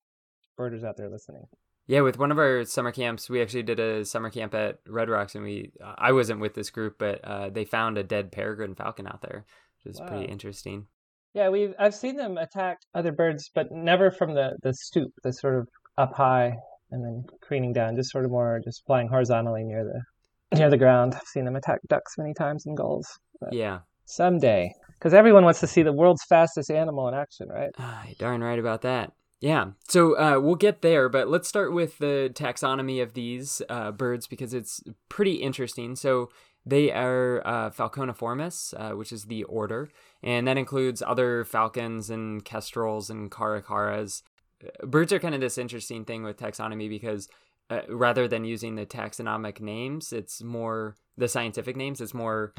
birders 0.58 0.84
out 0.84 0.98
there 0.98 1.08
listening. 1.08 1.44
Yeah, 1.86 2.02
with 2.02 2.18
one 2.18 2.30
of 2.30 2.38
our 2.38 2.66
summer 2.66 2.92
camps, 2.92 3.30
we 3.30 3.40
actually 3.40 3.62
did 3.62 3.80
a 3.80 4.04
summer 4.04 4.28
camp 4.28 4.52
at 4.54 4.80
Red 4.86 5.08
Rocks, 5.08 5.34
and 5.34 5.42
we 5.42 5.72
I 5.82 6.12
wasn't 6.12 6.40
with 6.40 6.52
this 6.52 6.68
group, 6.68 6.96
but 6.98 7.24
uh, 7.24 7.48
they 7.48 7.64
found 7.64 7.96
a 7.96 8.02
dead 8.02 8.30
peregrine 8.30 8.74
falcon 8.74 9.06
out 9.06 9.22
there, 9.22 9.46
which 9.84 9.94
is 9.94 9.98
Wow. 10.00 10.08
pretty 10.08 10.26
interesting. 10.26 10.86
Yeah, 11.32 11.48
we've—I've 11.48 11.94
seen 11.94 12.16
them 12.16 12.36
attack 12.36 12.78
other 12.94 13.12
birds, 13.12 13.50
but 13.54 13.72
never 13.72 14.10
from 14.10 14.34
the 14.34 14.58
the 14.62 14.74
stoop, 14.74 15.12
the 15.22 15.32
sort 15.32 15.54
of 15.58 15.68
up 15.96 16.12
high 16.14 16.52
and 16.90 17.04
then 17.04 17.24
craning 17.42 17.72
down, 17.72 17.96
just 17.96 18.10
sort 18.10 18.24
of 18.26 18.30
more 18.30 18.60
just 18.62 18.84
flying 18.86 19.08
horizontally 19.08 19.64
near 19.64 19.84
the 19.84 20.58
near 20.58 20.68
the 20.68 20.76
ground. 20.76 21.14
I've 21.14 21.22
seen 21.26 21.44
them 21.46 21.56
attack 21.56 21.80
ducks 21.88 22.18
many 22.18 22.34
times 22.34 22.66
and 22.66 22.76
gulls. 22.76 23.06
Yeah, 23.50 23.80
someday, 24.04 24.72
because 24.98 25.14
everyone 25.14 25.44
wants 25.44 25.60
to 25.60 25.66
see 25.66 25.82
the 25.82 25.92
world's 25.92 26.24
fastest 26.28 26.70
animal 26.70 27.08
in 27.08 27.14
action, 27.14 27.48
right? 27.48 27.70
Ah, 27.78 28.02
you're 28.06 28.14
darn 28.18 28.42
right 28.42 28.58
about 28.58 28.82
that. 28.82 29.12
Yeah, 29.40 29.70
so 29.88 30.18
uh, 30.18 30.40
we'll 30.40 30.56
get 30.56 30.82
there, 30.82 31.08
but 31.08 31.28
let's 31.28 31.48
start 31.48 31.72
with 31.72 31.98
the 31.98 32.30
taxonomy 32.34 33.00
of 33.00 33.14
these 33.14 33.62
uh, 33.68 33.92
birds 33.92 34.26
because 34.26 34.52
it's 34.52 34.82
pretty 35.08 35.34
interesting. 35.34 35.94
So 35.94 36.30
they 36.66 36.90
are 36.90 37.40
uh, 37.46 37.70
Falconiformes, 37.70 38.74
uh, 38.76 38.96
which 38.96 39.12
is 39.12 39.24
the 39.24 39.44
order, 39.44 39.90
and 40.24 40.48
that 40.48 40.58
includes 40.58 41.02
other 41.02 41.44
falcons 41.44 42.10
and 42.10 42.44
kestrels 42.44 43.10
and 43.10 43.30
caracaras. 43.30 44.22
Uh, 44.62 44.86
Birds 44.86 45.12
are 45.12 45.20
kind 45.20 45.36
of 45.36 45.40
this 45.40 45.56
interesting 45.56 46.04
thing 46.04 46.24
with 46.24 46.36
taxonomy 46.36 46.88
because 46.88 47.28
uh, 47.70 47.82
rather 47.88 48.26
than 48.26 48.44
using 48.44 48.74
the 48.74 48.86
taxonomic 48.86 49.60
names, 49.60 50.12
it's 50.12 50.42
more 50.42 50.96
the 51.16 51.28
scientific 51.28 51.76
names. 51.76 52.00
It's 52.00 52.14
more 52.14 52.54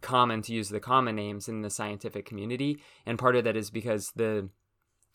common 0.00 0.40
to 0.42 0.54
use 0.54 0.70
the 0.70 0.80
common 0.80 1.14
names 1.14 1.46
in 1.46 1.60
the 1.60 1.68
scientific 1.68 2.24
community, 2.24 2.78
and 3.04 3.18
part 3.18 3.36
of 3.36 3.44
that 3.44 3.56
is 3.56 3.68
because 3.68 4.12
the 4.16 4.48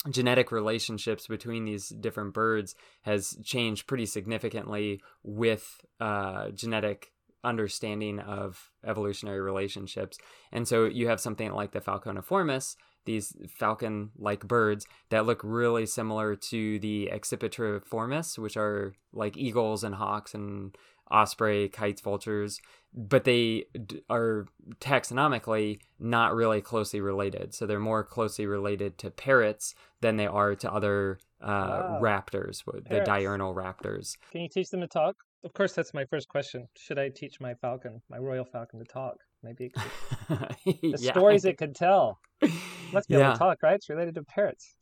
genetic 0.10 0.52
relationships 0.52 1.28
between 1.28 1.66
these 1.66 1.90
different 1.90 2.34
birds 2.34 2.76
has 3.02 3.38
changed 3.44 3.88
pretty 3.88 4.06
significantly 4.06 5.02
with 5.24 5.82
uh, 6.00 6.50
genetic 6.50 7.12
understanding 7.44 8.20
of 8.20 8.72
evolutionary 8.86 9.40
relationships. 9.42 10.18
And 10.52 10.68
so 10.68 10.86
you 10.86 11.08
have 11.08 11.20
something 11.20 11.52
like 11.52 11.72
the 11.72 11.82
Falconiformes, 11.82 12.76
these 13.06 13.36
falcon 13.50 14.12
like 14.18 14.48
birds 14.48 14.86
that 15.10 15.26
look 15.26 15.42
really 15.44 15.86
similar 15.86 16.36
to 16.36 16.78
the 16.80 17.10
Accipitriformes, 17.14 18.38
which 18.38 18.58
are 18.58 18.94
like 19.14 19.38
eagles 19.38 19.84
and 19.84 19.96
hawks 19.96 20.34
and 20.34 20.78
osprey, 21.12 21.70
kites, 21.70 22.02
vultures, 22.02 22.60
but 22.94 23.24
they 23.24 23.66
d- 23.86 24.02
are 24.10 24.48
taxonomically 24.80 25.80
not 26.00 26.36
really 26.36 26.62
closely 26.62 27.02
related. 27.02 27.54
So 27.54 27.66
they're 27.66 27.80
more 27.80 28.04
closely 28.04 28.46
related 28.46 28.98
to 29.00 29.12
parrots 29.12 29.76
than 30.02 30.18
they 30.18 30.28
are 30.28 30.56
to 30.56 30.72
other 30.72 31.20
uh, 31.42 31.46
Wow. 31.46 32.00
raptors, 32.02 32.66
w- 32.66 32.84
the 32.90 33.02
diurnal 33.02 33.54
raptors. 33.54 34.18
Can 34.32 34.42
you 34.42 34.50
teach 34.50 34.70
them 34.70 34.82
to 34.82 34.88
talk? 34.88 35.16
Of 35.44 35.54
course, 35.54 35.74
that's 35.74 35.94
my 35.94 36.06
first 36.06 36.28
question. 36.28 36.68
Should 36.76 36.98
I 36.98 37.10
teach 37.10 37.40
my 37.40 37.54
falcon, 37.54 38.02
my 38.10 38.18
royal 38.18 38.44
falcon, 38.46 38.80
to 38.80 38.86
talk? 38.86 39.18
Maybe 39.44 39.66
it 39.66 39.74
could, 39.74 40.40
the 40.66 40.98
yeah. 41.00 41.12
stories 41.12 41.46
it 41.46 41.58
could 41.60 41.76
tell. 41.76 42.20
Must 42.92 43.08
be 43.08 43.14
able 43.16 43.26
yeah. 43.26 43.34
to 43.34 43.38
talk, 43.40 43.62
right? 43.62 43.76
It's 43.76 43.88
related 43.90 44.16
to 44.16 44.24
parrots. 44.24 44.76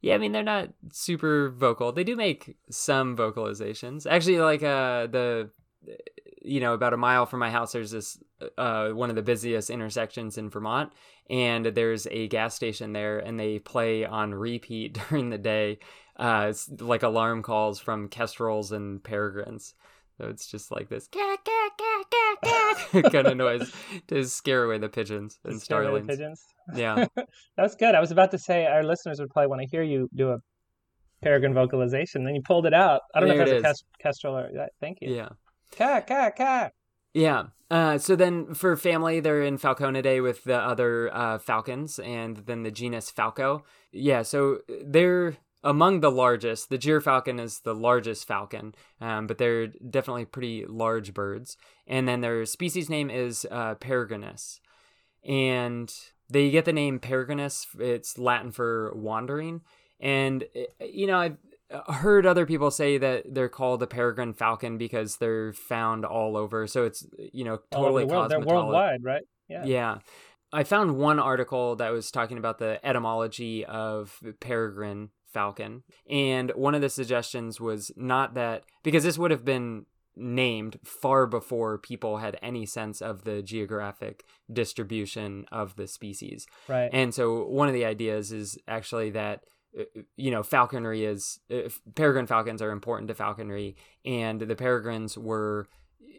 Yeah, 0.00 0.14
I 0.14 0.18
mean 0.18 0.30
they're 0.30 0.44
not 0.44 0.68
super 0.92 1.50
vocal. 1.50 1.90
They 1.90 2.04
do 2.04 2.14
make 2.14 2.56
some 2.70 3.16
vocalizations. 3.16 4.06
Actually, 4.08 4.38
like 4.38 4.62
uh 4.62 5.08
the 5.08 5.50
you 6.42 6.60
know 6.60 6.74
about 6.74 6.92
a 6.92 6.96
mile 6.96 7.26
from 7.26 7.40
my 7.40 7.50
house, 7.50 7.72
there's 7.72 7.90
this 7.90 8.18
uh 8.58 8.90
one 8.90 9.10
of 9.10 9.16
the 9.16 9.22
busiest 9.22 9.70
intersections 9.70 10.38
in 10.38 10.50
Vermont, 10.50 10.92
and 11.28 11.66
there's 11.66 12.06
a 12.10 12.28
gas 12.28 12.54
station 12.54 12.92
there, 12.92 13.18
and 13.18 13.38
they 13.38 13.58
play 13.58 14.04
on 14.04 14.34
repeat 14.34 14.98
during 15.08 15.30
the 15.30 15.38
day, 15.38 15.78
uh 16.16 16.46
it's 16.50 16.68
like 16.80 17.02
alarm 17.02 17.42
calls 17.42 17.78
from 17.80 18.08
kestrels 18.08 18.72
and 18.72 19.02
peregrines. 19.02 19.74
So 20.18 20.28
it's 20.28 20.46
just 20.46 20.70
like 20.70 20.88
this 20.88 21.08
kind 23.12 23.26
of 23.26 23.36
noise 23.36 23.70
to 24.08 24.24
scare 24.24 24.64
away 24.64 24.78
the 24.78 24.88
pigeons 24.88 25.38
and 25.44 25.60
starlings. 25.60 26.06
pigeons. 26.06 26.42
Yeah. 26.74 27.06
That's 27.56 27.76
good. 27.76 27.94
I 27.94 28.00
was 28.00 28.10
about 28.10 28.32
to 28.32 28.38
say 28.38 28.66
our 28.66 28.82
listeners 28.82 29.20
would 29.20 29.30
probably 29.30 29.46
want 29.46 29.60
to 29.60 29.68
hear 29.68 29.84
you 29.84 30.08
do 30.16 30.30
a 30.30 30.38
peregrine 31.22 31.54
vocalization. 31.54 32.24
Then 32.24 32.34
you 32.34 32.42
pulled 32.42 32.66
it 32.66 32.74
out. 32.74 33.02
I 33.14 33.20
don't 33.20 33.28
know 33.28 33.44
if 33.44 33.62
that's 33.62 33.82
a 33.82 33.84
kes- 33.84 34.02
kestrel 34.02 34.36
or 34.36 34.50
thank 34.80 34.98
you. 35.00 35.14
Yeah. 35.14 35.28
Cat, 35.76 36.06
cat, 36.06 36.34
cat. 36.36 36.72
Yeah. 37.12 37.44
Uh, 37.70 37.98
so 37.98 38.16
then 38.16 38.54
for 38.54 38.76
family, 38.76 39.20
they're 39.20 39.42
in 39.42 39.58
Falconidae 39.58 40.22
with 40.22 40.44
the 40.44 40.56
other 40.56 41.14
uh, 41.14 41.38
falcons 41.38 41.98
and 41.98 42.38
then 42.38 42.62
the 42.62 42.70
genus 42.70 43.10
Falco. 43.10 43.62
Yeah, 43.92 44.22
so 44.22 44.60
they're 44.84 45.36
among 45.62 46.00
the 46.00 46.10
largest. 46.10 46.70
The 46.70 46.78
gyrfalcon 46.78 47.40
is 47.40 47.60
the 47.60 47.74
largest 47.74 48.26
falcon, 48.26 48.74
um, 49.00 49.26
but 49.26 49.36
they're 49.36 49.66
definitely 49.66 50.24
pretty 50.24 50.64
large 50.64 51.12
birds. 51.12 51.56
And 51.86 52.08
then 52.08 52.20
their 52.20 52.46
species 52.46 52.88
name 52.88 53.10
is 53.10 53.46
uh, 53.50 53.74
Peregrinus. 53.74 54.60
And 55.24 55.92
they 56.30 56.50
get 56.50 56.64
the 56.64 56.72
name 56.72 57.00
Peregrinus, 57.00 57.66
it's 57.78 58.16
Latin 58.16 58.52
for 58.52 58.92
wandering. 58.94 59.62
And, 59.98 60.44
uh, 60.54 60.84
you 60.84 61.06
know, 61.06 61.18
I've 61.18 61.36
heard 61.88 62.26
other 62.26 62.46
people 62.46 62.70
say 62.70 62.98
that 62.98 63.24
they're 63.34 63.48
called 63.48 63.80
the 63.80 63.86
peregrine 63.86 64.34
falcon 64.34 64.78
because 64.78 65.16
they're 65.16 65.52
found 65.52 66.04
all 66.04 66.36
over. 66.36 66.66
So 66.66 66.84
it's, 66.84 67.06
you 67.32 67.44
know, 67.44 67.58
oh, 67.72 67.82
totally 67.82 68.04
the 68.04 68.14
world. 68.14 68.30
They're 68.30 68.40
worldwide, 68.40 69.02
right? 69.02 69.22
Yeah. 69.48 69.64
yeah. 69.64 69.98
I 70.52 70.64
found 70.64 70.96
one 70.96 71.18
article 71.18 71.76
that 71.76 71.90
was 71.90 72.10
talking 72.10 72.38
about 72.38 72.58
the 72.58 72.78
etymology 72.86 73.64
of 73.64 74.20
peregrine 74.40 75.10
falcon. 75.32 75.82
And 76.08 76.50
one 76.54 76.74
of 76.74 76.80
the 76.80 76.88
suggestions 76.88 77.60
was 77.60 77.90
not 77.96 78.34
that, 78.34 78.64
because 78.82 79.04
this 79.04 79.18
would 79.18 79.30
have 79.30 79.44
been 79.44 79.86
named 80.18 80.78
far 80.82 81.26
before 81.26 81.76
people 81.76 82.18
had 82.18 82.38
any 82.40 82.64
sense 82.64 83.02
of 83.02 83.24
the 83.24 83.42
geographic 83.42 84.24
distribution 84.50 85.44
of 85.52 85.76
the 85.76 85.86
species. 85.86 86.46
Right. 86.68 86.88
And 86.92 87.12
so 87.12 87.44
one 87.44 87.68
of 87.68 87.74
the 87.74 87.84
ideas 87.84 88.32
is 88.32 88.56
actually 88.66 89.10
that 89.10 89.42
you 90.16 90.30
know 90.30 90.42
falconry 90.42 91.04
is 91.04 91.40
uh, 91.50 91.68
peregrine 91.94 92.26
falcons 92.26 92.62
are 92.62 92.70
important 92.70 93.08
to 93.08 93.14
falconry 93.14 93.76
and 94.04 94.40
the 94.40 94.56
peregrines 94.56 95.16
were 95.18 95.68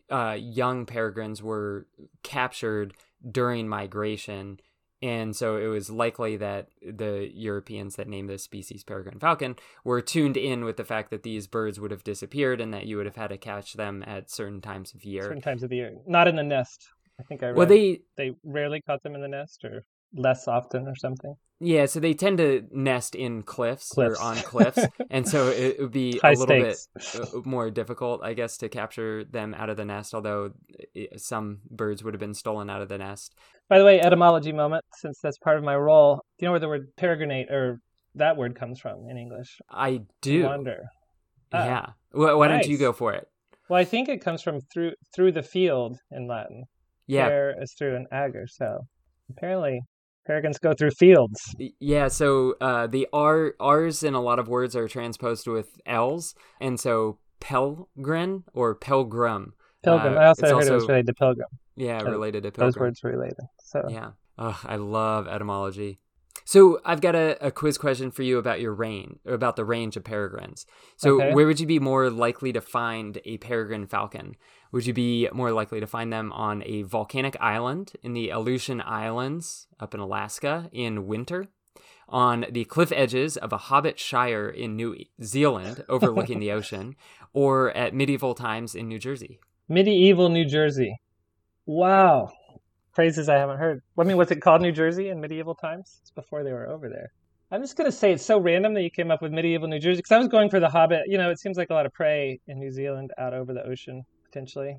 uh, 0.09 0.37
young 0.39 0.85
peregrines 0.85 1.41
were 1.41 1.87
captured 2.23 2.93
during 3.29 3.67
migration 3.67 4.59
and 5.01 5.35
so 5.35 5.57
it 5.57 5.67
was 5.67 5.91
likely 5.91 6.37
that 6.37 6.69
the 6.81 7.29
Europeans 7.31 7.97
that 7.97 8.07
named 8.07 8.29
this 8.29 8.43
species 8.43 8.83
peregrine 8.83 9.19
falcon 9.19 9.55
were 9.83 10.01
tuned 10.01 10.37
in 10.37 10.63
with 10.63 10.77
the 10.77 10.85
fact 10.85 11.09
that 11.09 11.23
these 11.23 11.47
birds 11.47 11.79
would 11.79 11.91
have 11.91 12.03
disappeared 12.03 12.61
and 12.61 12.73
that 12.73 12.85
you 12.85 12.97
would 12.97 13.05
have 13.05 13.15
had 13.15 13.27
to 13.27 13.37
catch 13.37 13.73
them 13.73 14.03
at 14.07 14.31
certain 14.31 14.61
times 14.61 14.93
of 14.93 15.03
year. 15.03 15.23
Certain 15.23 15.41
times 15.41 15.63
of 15.63 15.69
the 15.69 15.75
year. 15.75 15.93
Not 16.07 16.27
in 16.27 16.35
the 16.35 16.43
nest. 16.43 16.89
I 17.19 17.23
think 17.23 17.43
I 17.43 17.47
read 17.47 17.57
Well, 17.57 17.67
they 17.67 18.01
they 18.15 18.35
rarely 18.43 18.81
caught 18.81 19.03
them 19.03 19.15
in 19.15 19.21
the 19.21 19.27
nest 19.27 19.63
or 19.63 19.83
less 20.13 20.47
often 20.47 20.87
or 20.87 20.95
something. 20.95 21.35
Yeah, 21.59 21.87
so 21.87 21.99
they 21.99 22.13
tend 22.13 22.37
to 22.37 22.67
nest 22.71 23.15
in 23.15 23.41
cliffs, 23.41 23.89
Cliffs. 23.89 24.19
or 24.19 24.23
on 24.23 24.35
cliffs, 24.37 24.77
and 25.09 25.27
so 25.27 25.47
it 25.47 25.77
would 25.79 25.91
be 25.91 26.19
High 26.19 26.33
a 26.33 26.35
little 26.35 26.73
stakes. 26.73 26.87
bit 27.13 27.33
uh, 27.33 27.39
more 27.45 27.71
difficult, 27.71 28.21
I 28.23 28.33
guess, 28.35 28.57
to 28.57 28.69
capture 28.69 29.23
them 29.23 29.55
out 29.55 29.69
of 29.71 29.75
the 29.77 29.85
nest. 29.85 30.13
Although 30.13 30.51
some 31.15 31.61
birds 31.69 32.03
would 32.03 32.13
have 32.13 32.19
been 32.21 32.35
stolen 32.35 32.69
out 32.69 32.83
of 32.83 32.89
the 32.89 32.99
nest. 32.99 33.33
By 33.69 33.79
the 33.79 33.85
way, 33.85 33.99
etymology 33.99 34.51
moment, 34.53 34.85
since 34.97 35.19
that's 35.21 35.39
part 35.39 35.57
of 35.57 35.63
my 35.63 35.75
role. 35.75 36.21
Do 36.37 36.45
you 36.45 36.47
know 36.47 36.51
where 36.51 36.59
the 36.59 36.67
word 36.67 36.95
peregrinate 36.95 37.49
or 37.51 37.79
that 38.15 38.37
word 38.37 38.55
comes 38.55 38.79
from 38.79 39.09
in 39.09 39.17
English? 39.17 39.59
I 39.69 40.01
do. 40.21 40.43
Wander. 40.43 40.83
Ah, 41.51 41.65
yeah. 41.65 41.85
Wh- 42.11 42.37
why 42.37 42.47
don't 42.49 42.67
you 42.67 42.77
go 42.77 42.93
for 42.93 43.13
it? 43.13 43.27
Well, 43.67 43.79
I 43.79 43.83
think 43.83 44.09
it 44.09 44.21
comes 44.23 44.43
from 44.43 44.61
through 44.71 44.91
through 45.15 45.31
the 45.31 45.43
field 45.43 45.97
in 46.11 46.27
Latin. 46.27 46.65
Yeah. 47.07 47.27
Pere 47.29 47.55
is 47.61 47.73
through 47.73 47.95
an 47.95 48.05
ager, 48.13 48.45
so 48.47 48.81
apparently 49.31 49.81
peregrines 50.27 50.59
go 50.59 50.73
through 50.73 50.91
fields. 50.91 51.55
Yeah, 51.79 52.09
so 52.09 52.55
uh, 52.61 52.85
the 52.85 53.07
R 53.13 53.55
R's 53.59 54.03
in 54.03 54.13
a 54.13 54.21
lot 54.21 54.37
of 54.37 54.47
words 54.47 54.75
are 54.75 54.87
transposed 54.87 55.47
with 55.47 55.79
L's, 55.85 56.35
and 56.61 56.79
so 56.79 57.17
pelgrin 57.39 58.43
or 58.53 58.75
pilgrim. 58.75 59.53
Pilgrim. 59.83 60.17
Uh, 60.17 60.21
I 60.21 60.27
also 60.27 60.47
heard 60.57 60.67
it 60.67 60.71
was 60.71 60.87
related 60.87 61.07
to 61.07 61.13
pilgrim. 61.13 61.47
Yeah, 61.75 62.01
related 62.01 62.43
to 62.43 62.51
pilgrim. 62.51 62.67
Those 62.67 62.77
words 62.77 63.03
related. 63.03 63.45
So 63.63 63.87
Yeah. 63.89 64.11
Oh, 64.37 64.59
I 64.65 64.75
love 64.75 65.27
etymology. 65.27 65.99
So 66.45 66.79
I've 66.85 67.01
got 67.01 67.15
a, 67.15 67.45
a 67.45 67.51
quiz 67.51 67.77
question 67.77 68.09
for 68.09 68.23
you 68.23 68.37
about 68.37 68.61
your 68.61 68.73
range, 68.73 69.17
about 69.25 69.55
the 69.55 69.65
range 69.65 69.97
of 69.97 70.03
peregrines. 70.03 70.65
So 70.95 71.15
Okay. 71.21 71.33
where 71.33 71.45
would 71.45 71.59
you 71.59 71.67
be 71.67 71.79
more 71.79 72.09
likely 72.09 72.53
to 72.53 72.61
find 72.61 73.19
a 73.25 73.37
peregrine 73.37 73.85
falcon? 73.87 74.35
Would 74.71 74.85
you 74.85 74.93
be 74.93 75.29
more 75.33 75.51
likely 75.51 75.79
to 75.79 75.87
find 75.87 76.11
them 76.11 76.31
on 76.33 76.63
a 76.65 76.83
volcanic 76.83 77.37
island 77.39 77.93
in 78.03 78.13
the 78.13 78.29
Aleutian 78.29 78.81
Islands 78.81 79.67
up 79.79 79.93
in 79.93 79.99
Alaska 79.99 80.69
in 80.71 81.07
winter? 81.07 81.47
On 82.09 82.45
the 82.49 82.65
cliff 82.65 82.91
edges 82.93 83.35
of 83.37 83.51
a 83.51 83.57
hobbit 83.57 83.99
shire 83.99 84.47
in 84.49 84.75
New 84.75 84.95
Zealand 85.21 85.83
overlooking 85.89 86.39
the 86.39 86.51
ocean, 86.53 86.95
or 87.33 87.71
at 87.71 87.93
medieval 87.93 88.33
times 88.33 88.75
in 88.75 88.87
New 88.87 88.99
Jersey? 88.99 89.39
medieval 89.69 90.29
New 90.29 90.45
Jersey. 90.45 90.95
Wow. 91.65 92.31
Phrases 92.93 93.29
I 93.29 93.35
haven't 93.35 93.57
heard. 93.57 93.81
I 93.97 94.03
mean, 94.03 94.17
was 94.17 94.31
it 94.31 94.41
called 94.41 94.61
New 94.61 94.71
Jersey 94.71 95.09
in 95.09 95.19
medieval 95.19 95.55
times? 95.55 95.99
It's 96.01 96.11
before 96.11 96.43
they 96.43 96.51
were 96.51 96.67
over 96.67 96.89
there. 96.89 97.11
I'm 97.51 97.61
just 97.61 97.77
gonna 97.77 97.91
say 97.91 98.11
it's 98.11 98.25
so 98.25 98.39
random 98.39 98.73
that 98.73 98.81
you 98.81 98.89
came 98.89 99.11
up 99.11 99.21
with 99.21 99.31
medieval 99.31 99.67
New 99.67 99.79
Jersey 99.79 99.97
because 99.97 100.11
I 100.11 100.17
was 100.17 100.27
going 100.27 100.49
for 100.49 100.59
the 100.59 100.69
Hobbit. 100.69 101.03
You 101.07 101.17
know, 101.17 101.29
it 101.29 101.39
seems 101.39 101.57
like 101.57 101.69
a 101.69 101.73
lot 101.73 101.85
of 101.85 101.93
prey 101.93 102.39
in 102.47 102.59
New 102.59 102.71
Zealand 102.71 103.11
out 103.17 103.33
over 103.33 103.53
the 103.53 103.63
ocean 103.63 104.03
potentially. 104.37 104.77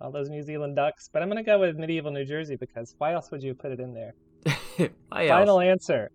All 0.00 0.12
those 0.12 0.28
New 0.30 0.42
Zealand 0.42 0.76
ducks, 0.76 1.10
but 1.12 1.22
I'm 1.22 1.28
gonna 1.28 1.42
go 1.42 1.58
with 1.58 1.76
medieval 1.76 2.12
New 2.12 2.24
Jersey 2.24 2.54
because 2.54 2.94
why 2.98 3.12
else 3.12 3.32
would 3.32 3.42
you 3.42 3.52
put 3.52 3.72
it 3.72 3.80
in 3.80 3.92
there? 3.92 4.14
Final 5.10 5.60
answer. 5.60 6.12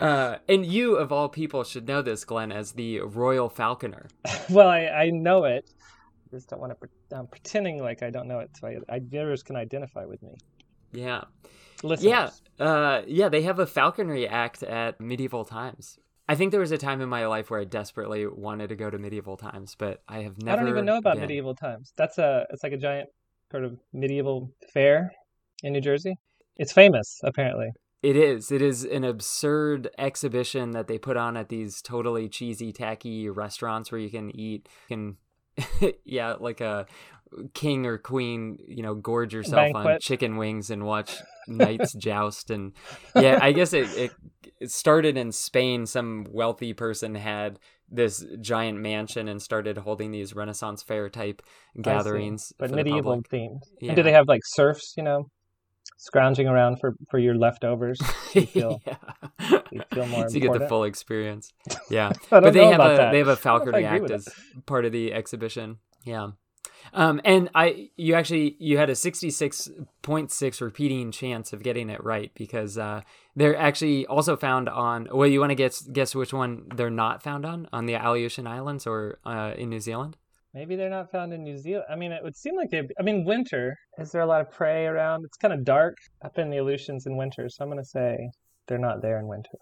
Uh, 0.00 0.36
and 0.48 0.64
you, 0.64 0.96
of 0.96 1.12
all 1.12 1.28
people, 1.28 1.62
should 1.62 1.86
know 1.86 2.00
this, 2.00 2.24
Glenn, 2.24 2.50
as 2.50 2.72
the 2.72 3.00
Royal 3.00 3.50
Falconer. 3.50 4.08
well, 4.50 4.68
I, 4.68 4.86
I 4.86 5.10
know 5.10 5.44
it. 5.44 5.70
I 5.78 6.34
just 6.34 6.48
don't 6.48 6.60
want 6.60 6.70
to. 6.70 6.76
Pre- 6.76 7.18
I'm 7.18 7.26
pretending 7.26 7.82
like 7.82 8.02
I 8.02 8.08
don't 8.08 8.26
know 8.26 8.38
it, 8.38 8.50
so 8.58 8.68
I, 8.68 8.78
I 8.88 9.00
viewers 9.00 9.42
can 9.42 9.56
identify 9.56 10.06
with 10.06 10.22
me. 10.22 10.32
Yeah. 10.92 11.24
Listeners. 11.82 12.40
Yeah. 12.58 12.64
Uh, 12.64 13.02
yeah, 13.06 13.28
they 13.28 13.42
have 13.42 13.58
a 13.58 13.66
falconry 13.66 14.26
act 14.26 14.62
at 14.62 14.98
medieval 14.98 15.44
times. 15.44 15.98
I 16.30 16.36
think 16.36 16.52
there 16.52 16.60
was 16.60 16.70
a 16.70 16.78
time 16.78 17.00
in 17.00 17.08
my 17.08 17.26
life 17.26 17.50
where 17.50 17.58
I 17.58 17.64
desperately 17.64 18.24
wanted 18.24 18.68
to 18.68 18.76
go 18.76 18.88
to 18.88 18.96
medieval 19.00 19.36
times, 19.36 19.74
but 19.76 20.00
I 20.06 20.18
have 20.20 20.40
never. 20.40 20.58
I 20.58 20.60
don't 20.60 20.70
even 20.70 20.84
know 20.84 20.96
about 20.96 21.14
been. 21.14 21.22
medieval 21.22 21.56
times. 21.56 21.92
That's 21.96 22.18
a. 22.18 22.46
It's 22.50 22.62
like 22.62 22.72
a 22.72 22.76
giant 22.76 23.08
sort 23.50 23.64
of 23.64 23.76
medieval 23.92 24.52
fair 24.72 25.10
in 25.64 25.72
New 25.72 25.80
Jersey. 25.80 26.14
It's 26.56 26.70
famous, 26.70 27.18
apparently. 27.24 27.70
It 28.04 28.14
is. 28.14 28.52
It 28.52 28.62
is 28.62 28.84
an 28.84 29.02
absurd 29.02 29.90
exhibition 29.98 30.70
that 30.70 30.86
they 30.86 30.98
put 30.98 31.16
on 31.16 31.36
at 31.36 31.48
these 31.48 31.82
totally 31.82 32.28
cheesy, 32.28 32.70
tacky 32.70 33.28
restaurants 33.28 33.90
where 33.90 34.00
you 34.00 34.08
can 34.08 34.30
eat, 34.30 34.68
can, 34.86 35.16
yeah, 36.04 36.34
like 36.38 36.60
a 36.60 36.86
king 37.54 37.86
or 37.86 37.98
queen, 37.98 38.56
you 38.68 38.84
know, 38.84 38.94
gorge 38.94 39.34
yourself 39.34 39.72
Banquet. 39.72 39.94
on 39.94 39.98
chicken 40.00 40.36
wings 40.36 40.70
and 40.70 40.84
watch 40.84 41.16
knights 41.46 41.92
joust. 41.94 42.50
And 42.50 42.72
yeah, 43.14 43.38
I 43.40 43.52
guess 43.52 43.72
it, 43.72 43.88
it 43.96 44.12
it 44.60 44.70
started 44.70 45.16
in 45.16 45.32
Spain. 45.32 45.86
Some 45.86 46.26
wealthy 46.30 46.72
person 46.72 47.14
had 47.14 47.58
this 47.90 48.24
giant 48.40 48.78
mansion 48.78 49.28
and 49.28 49.42
started 49.42 49.78
holding 49.78 50.12
these 50.12 50.34
Renaissance 50.34 50.82
fair 50.82 51.08
type 51.08 51.42
gatherings, 51.80 52.52
but 52.58 52.70
for 52.70 52.76
the 52.76 52.84
medieval 52.84 53.22
themed. 53.22 53.60
Yeah. 53.80 53.90
And 53.90 53.96
do 53.96 54.02
they 54.02 54.12
have 54.12 54.28
like 54.28 54.42
serfs? 54.44 54.94
You 54.96 55.02
know, 55.02 55.30
scrounging 55.96 56.46
around 56.46 56.78
for 56.80 56.94
for 57.10 57.18
your 57.18 57.34
leftovers. 57.34 58.00
You 58.32 58.46
feel, 58.46 58.80
yeah. 58.86 58.96
you 59.72 59.82
feel 59.92 60.06
more 60.06 60.28
so 60.28 60.34
you 60.34 60.40
get 60.40 60.52
the 60.52 60.68
full 60.68 60.84
experience. 60.84 61.52
Yeah, 61.90 62.12
but 62.30 62.52
they 62.52 62.64
have 62.64 62.80
a 62.80 62.96
that. 62.96 63.10
they 63.10 63.18
have 63.18 63.26
a 63.26 63.32
I 63.44 63.58
don't 63.58 63.72
know 63.72 63.80
if 63.80 63.82
I 63.82 63.82
falconry 63.82 63.84
act 63.84 64.10
as 64.12 64.28
part 64.66 64.84
of 64.84 64.92
the 64.92 65.12
exhibition. 65.12 65.78
Yeah. 66.04 66.30
Um, 66.92 67.20
and 67.24 67.50
I, 67.54 67.90
you 67.96 68.14
actually, 68.14 68.56
you 68.58 68.78
had 68.78 68.90
a 68.90 68.94
sixty-six 68.94 69.68
point 70.02 70.32
six 70.32 70.60
repeating 70.60 71.12
chance 71.12 71.52
of 71.52 71.62
getting 71.62 71.90
it 71.90 72.02
right 72.02 72.32
because 72.34 72.78
uh, 72.78 73.02
they're 73.36 73.56
actually 73.56 74.06
also 74.06 74.36
found 74.36 74.68
on. 74.68 75.08
Well, 75.12 75.28
you 75.28 75.40
want 75.40 75.50
to 75.50 75.54
guess 75.54 75.82
guess 75.82 76.14
which 76.14 76.32
one 76.32 76.66
they're 76.74 76.90
not 76.90 77.22
found 77.22 77.44
on 77.44 77.68
on 77.72 77.86
the 77.86 77.94
Aleutian 77.94 78.46
Islands 78.46 78.86
or 78.86 79.18
uh, 79.24 79.52
in 79.56 79.70
New 79.70 79.80
Zealand? 79.80 80.16
Maybe 80.52 80.74
they're 80.74 80.90
not 80.90 81.12
found 81.12 81.32
in 81.32 81.44
New 81.44 81.58
Zealand. 81.58 81.86
I 81.88 81.94
mean, 81.94 82.10
it 82.10 82.24
would 82.24 82.36
seem 82.36 82.56
like 82.56 82.70
they. 82.70 82.82
I 82.98 83.02
mean, 83.02 83.24
winter. 83.24 83.76
Is 83.98 84.10
there 84.10 84.22
a 84.22 84.26
lot 84.26 84.40
of 84.40 84.50
prey 84.50 84.86
around? 84.86 85.24
It's 85.24 85.36
kind 85.36 85.54
of 85.54 85.64
dark 85.64 85.96
up 86.24 86.38
in 86.38 86.50
the 86.50 86.56
Aleutians 86.56 87.06
in 87.06 87.16
winter, 87.16 87.48
so 87.48 87.62
I'm 87.62 87.70
gonna 87.70 87.84
say 87.84 88.30
they're 88.66 88.78
not 88.78 89.00
there 89.00 89.18
in 89.18 89.28
winter. 89.28 89.58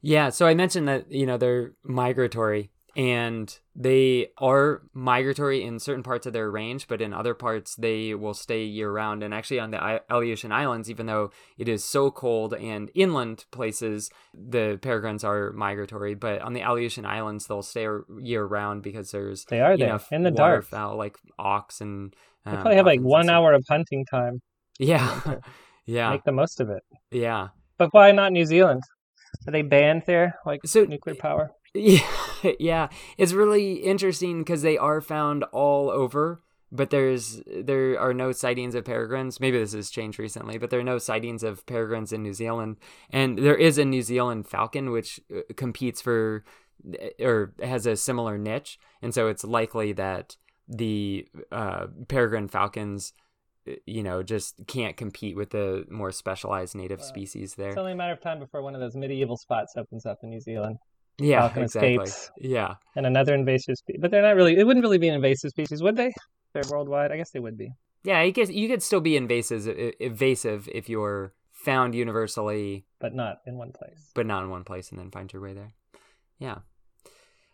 Yeah, 0.00 0.30
so 0.30 0.46
I 0.46 0.54
mentioned 0.54 0.88
that 0.88 1.10
you 1.12 1.26
know 1.26 1.36
they're 1.36 1.72
migratory 1.84 2.70
and 2.98 3.56
they 3.76 4.26
are 4.38 4.82
migratory 4.92 5.62
in 5.62 5.78
certain 5.78 6.02
parts 6.02 6.26
of 6.26 6.32
their 6.32 6.50
range, 6.50 6.88
but 6.88 7.00
in 7.00 7.12
other 7.14 7.32
parts 7.32 7.76
they 7.76 8.12
will 8.12 8.34
stay 8.34 8.64
year 8.64 8.90
round. 8.90 9.22
And 9.22 9.32
actually, 9.32 9.60
on 9.60 9.70
the 9.70 10.02
Aleutian 10.10 10.50
Islands, 10.50 10.90
even 10.90 11.06
though 11.06 11.30
it 11.56 11.68
is 11.68 11.84
so 11.84 12.10
cold 12.10 12.54
and 12.54 12.90
inland 12.96 13.44
places, 13.52 14.10
the 14.34 14.80
peregrines 14.82 15.22
are 15.22 15.52
migratory. 15.52 16.14
But 16.16 16.42
on 16.42 16.54
the 16.54 16.62
Aleutian 16.62 17.06
Islands, 17.06 17.46
they'll 17.46 17.62
stay 17.62 17.86
year 18.20 18.44
round 18.44 18.82
because 18.82 19.12
there's 19.12 19.44
They 19.44 19.60
are 19.60 19.76
there 19.76 20.00
in 20.10 20.24
the 20.24 20.32
dark. 20.32 20.64
waterfowl 20.64 20.96
like 20.96 21.16
auks 21.38 21.80
and 21.80 22.12
They 22.44 22.50
um, 22.50 22.56
probably 22.62 22.76
have 22.78 22.86
like 22.86 23.00
one 23.00 23.30
hour 23.30 23.52
of 23.52 23.64
hunting 23.68 24.06
time. 24.06 24.42
Yeah, 24.80 25.20
yeah, 25.86 26.10
Make 26.10 26.24
the 26.24 26.32
most 26.32 26.60
of 26.60 26.68
it. 26.68 26.82
yeah. 27.12 27.48
But 27.78 27.94
why 27.94 28.10
not 28.10 28.32
New 28.32 28.44
Zealand? 28.44 28.82
Are 29.46 29.52
they 29.52 29.62
banned 29.62 30.02
there, 30.04 30.34
like 30.44 30.62
So 30.66 30.84
nuclear 30.84 31.14
power? 31.14 31.52
Yeah, 31.74 32.00
yeah. 32.58 32.88
It's 33.16 33.32
really 33.32 33.74
interesting 33.74 34.40
because 34.40 34.62
they 34.62 34.78
are 34.78 35.00
found 35.00 35.44
all 35.44 35.90
over, 35.90 36.40
but 36.70 36.90
there's 36.90 37.42
there 37.46 37.98
are 37.98 38.14
no 38.14 38.32
sightings 38.32 38.74
of 38.74 38.84
peregrines. 38.84 39.40
Maybe 39.40 39.58
this 39.58 39.72
has 39.72 39.90
changed 39.90 40.18
recently, 40.18 40.58
but 40.58 40.70
there 40.70 40.80
are 40.80 40.84
no 40.84 40.98
sightings 40.98 41.42
of 41.42 41.64
peregrines 41.66 42.12
in 42.12 42.22
New 42.22 42.34
Zealand. 42.34 42.76
And 43.10 43.38
there 43.38 43.56
is 43.56 43.78
a 43.78 43.84
New 43.84 44.02
Zealand 44.02 44.46
falcon 44.46 44.90
which 44.90 45.20
uh, 45.34 45.40
competes 45.56 46.00
for 46.00 46.44
or 47.20 47.54
has 47.62 47.86
a 47.86 47.96
similar 47.96 48.38
niche, 48.38 48.78
and 49.02 49.12
so 49.12 49.26
it's 49.26 49.44
likely 49.44 49.92
that 49.92 50.36
the 50.68 51.26
uh, 51.50 51.86
peregrine 52.08 52.46
falcons 52.46 53.12
uh, 53.66 53.72
you 53.86 54.02
know 54.02 54.22
just 54.22 54.54
can't 54.66 54.96
compete 54.96 55.34
with 55.34 55.50
the 55.50 55.84
more 55.90 56.12
specialized 56.12 56.76
native 56.76 57.02
species 57.02 57.54
there 57.54 57.70
It's 57.70 57.78
only 57.78 57.92
a 57.92 57.96
matter 57.96 58.12
of 58.12 58.20
time 58.20 58.38
before 58.38 58.62
one 58.62 58.74
of 58.74 58.80
those 58.80 58.94
medieval 58.94 59.36
spots 59.36 59.72
opens 59.76 60.04
up 60.06 60.18
in 60.22 60.30
New 60.30 60.40
Zealand 60.40 60.78
yeah 61.18 61.40
falcon 61.40 61.64
exactly 61.64 61.94
escapes. 61.96 62.30
yeah 62.38 62.74
and 62.96 63.06
another 63.06 63.34
invasive 63.34 63.76
species. 63.76 64.00
But 64.00 64.10
they're 64.10 64.22
not 64.22 64.36
really. 64.36 64.56
It 64.58 64.64
wouldn't 64.64 64.84
really 64.84 64.98
be 64.98 65.08
an 65.08 65.14
invasive 65.14 65.50
species, 65.50 65.82
would 65.82 65.96
they? 65.96 66.12
They're 66.52 66.62
worldwide. 66.70 67.12
I 67.12 67.16
guess 67.16 67.30
they 67.30 67.40
would 67.40 67.56
be. 67.56 67.72
Yeah, 68.04 68.18
I 68.18 68.30
guess 68.30 68.50
you 68.50 68.68
could 68.68 68.82
still 68.82 69.00
be 69.00 69.16
invasive, 69.16 69.66
evasive 70.00 70.68
if 70.72 70.88
you're 70.88 71.34
found 71.52 71.94
universally, 71.94 72.86
but 73.00 73.14
not 73.14 73.38
in 73.46 73.56
one 73.58 73.72
place. 73.72 74.10
but 74.14 74.26
not 74.26 74.44
in 74.44 74.50
one 74.50 74.64
place, 74.64 74.90
and 74.90 74.98
then 74.98 75.10
find 75.10 75.32
your 75.32 75.42
way 75.42 75.52
there. 75.52 75.74
Yeah, 76.38 76.58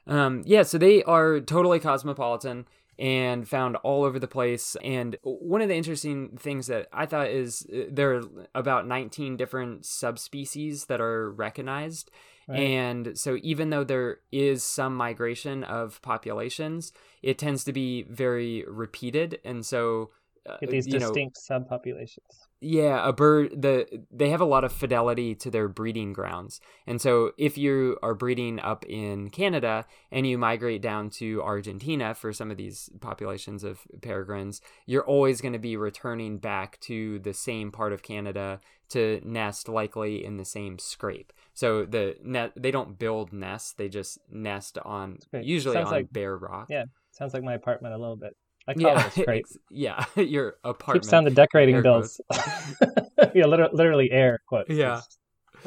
um, 0.07 0.42
yeah. 0.46 0.62
So 0.62 0.79
they 0.79 1.03
are 1.05 1.40
totally 1.40 1.81
cosmopolitan 1.81 2.66
and 2.98 3.48
found 3.48 3.77
all 3.77 4.05
over 4.05 4.18
the 4.18 4.29
place. 4.29 4.77
And 4.83 5.16
one 5.22 5.61
of 5.61 5.68
the 5.68 5.74
interesting 5.74 6.37
things 6.38 6.68
that 6.68 6.88
I 6.92 7.07
thought 7.07 7.29
is 7.29 7.66
uh, 7.74 7.85
there 7.90 8.14
are 8.14 8.22
about 8.55 8.87
19 8.87 9.37
different 9.37 9.85
subspecies 9.85 10.87
that 10.87 11.00
are 11.00 11.31
recognized. 11.31 12.11
Right. 12.48 12.59
And 12.59 13.18
so, 13.18 13.38
even 13.42 13.70
though 13.70 13.85
there 13.85 14.18
is 14.30 14.62
some 14.62 14.94
migration 14.94 15.64
of 15.64 16.00
populations, 16.02 16.92
it 17.22 17.38
tends 17.38 17.64
to 17.64 17.72
be 17.72 18.02
very 18.02 18.64
repeated. 18.68 19.40
And 19.44 19.64
so, 19.64 20.11
uh, 20.48 20.59
Get 20.61 20.70
these 20.70 20.87
you 20.87 20.98
know, 20.98 21.09
distinct 21.09 21.38
subpopulations. 21.38 22.48
Yeah, 22.64 23.07
a 23.07 23.12
bird 23.12 23.61
the 23.61 23.87
they 24.11 24.31
have 24.31 24.40
a 24.40 24.46
lot 24.46 24.64
of 24.64 24.72
fidelity 24.72 25.35
to 25.35 25.50
their 25.50 25.68
breeding 25.68 26.12
grounds. 26.14 26.61
And 26.87 27.00
so 27.00 27.33
if 27.37 27.59
you 27.59 27.98
are 28.03 28.14
breeding 28.14 28.59
up 28.61 28.85
in 28.87 29.29
Canada 29.29 29.85
and 30.11 30.27
you 30.27 30.38
migrate 30.38 30.81
down 30.81 31.11
to 31.11 31.42
Argentina 31.42 32.14
for 32.14 32.33
some 32.33 32.50
of 32.50 32.57
these 32.57 32.88
populations 33.00 33.64
of 33.64 33.81
peregrines, 34.00 34.62
you're 34.87 35.05
always 35.05 35.40
going 35.42 35.53
to 35.53 35.59
be 35.59 35.77
returning 35.77 36.38
back 36.38 36.81
to 36.81 37.18
the 37.18 37.35
same 37.35 37.70
part 37.70 37.92
of 37.92 38.03
Canada 38.03 38.61
to 38.88 39.20
nest 39.24 39.68
likely 39.68 40.24
in 40.24 40.38
the 40.38 40.44
same 40.44 40.79
scrape. 40.79 41.33
So 41.53 41.85
the 41.85 42.16
net 42.22 42.53
they 42.57 42.70
don't 42.70 42.98
build 42.98 43.33
nests, 43.33 43.72
they 43.72 43.88
just 43.88 44.18
nest 44.31 44.79
on 44.85 45.18
usually 45.33 45.74
Sounds 45.74 45.88
on 45.88 45.92
like- 45.92 46.12
bare 46.12 46.37
rock. 46.37 46.68
Yeah, 46.70 46.85
sounds 47.11 47.35
like 47.35 47.42
my 47.42 47.55
apartment 47.55 47.94
a 47.94 47.98
little 47.98 48.16
bit. 48.16 48.37
I 48.66 48.74
call 48.74 48.96
Yeah, 48.96 49.07
it 49.07 49.29
a 49.29 49.42
yeah, 49.70 50.05
your 50.16 50.57
apartment. 50.64 51.03
Keeps 51.05 51.11
down 51.11 51.24
the 51.24 51.31
decorating 51.31 51.74
air 51.74 51.83
bills. 51.83 52.20
yeah, 53.35 53.46
literally, 53.46 53.72
literally 53.74 54.11
air 54.11 54.38
quotes. 54.48 54.70
Yeah. 54.70 55.00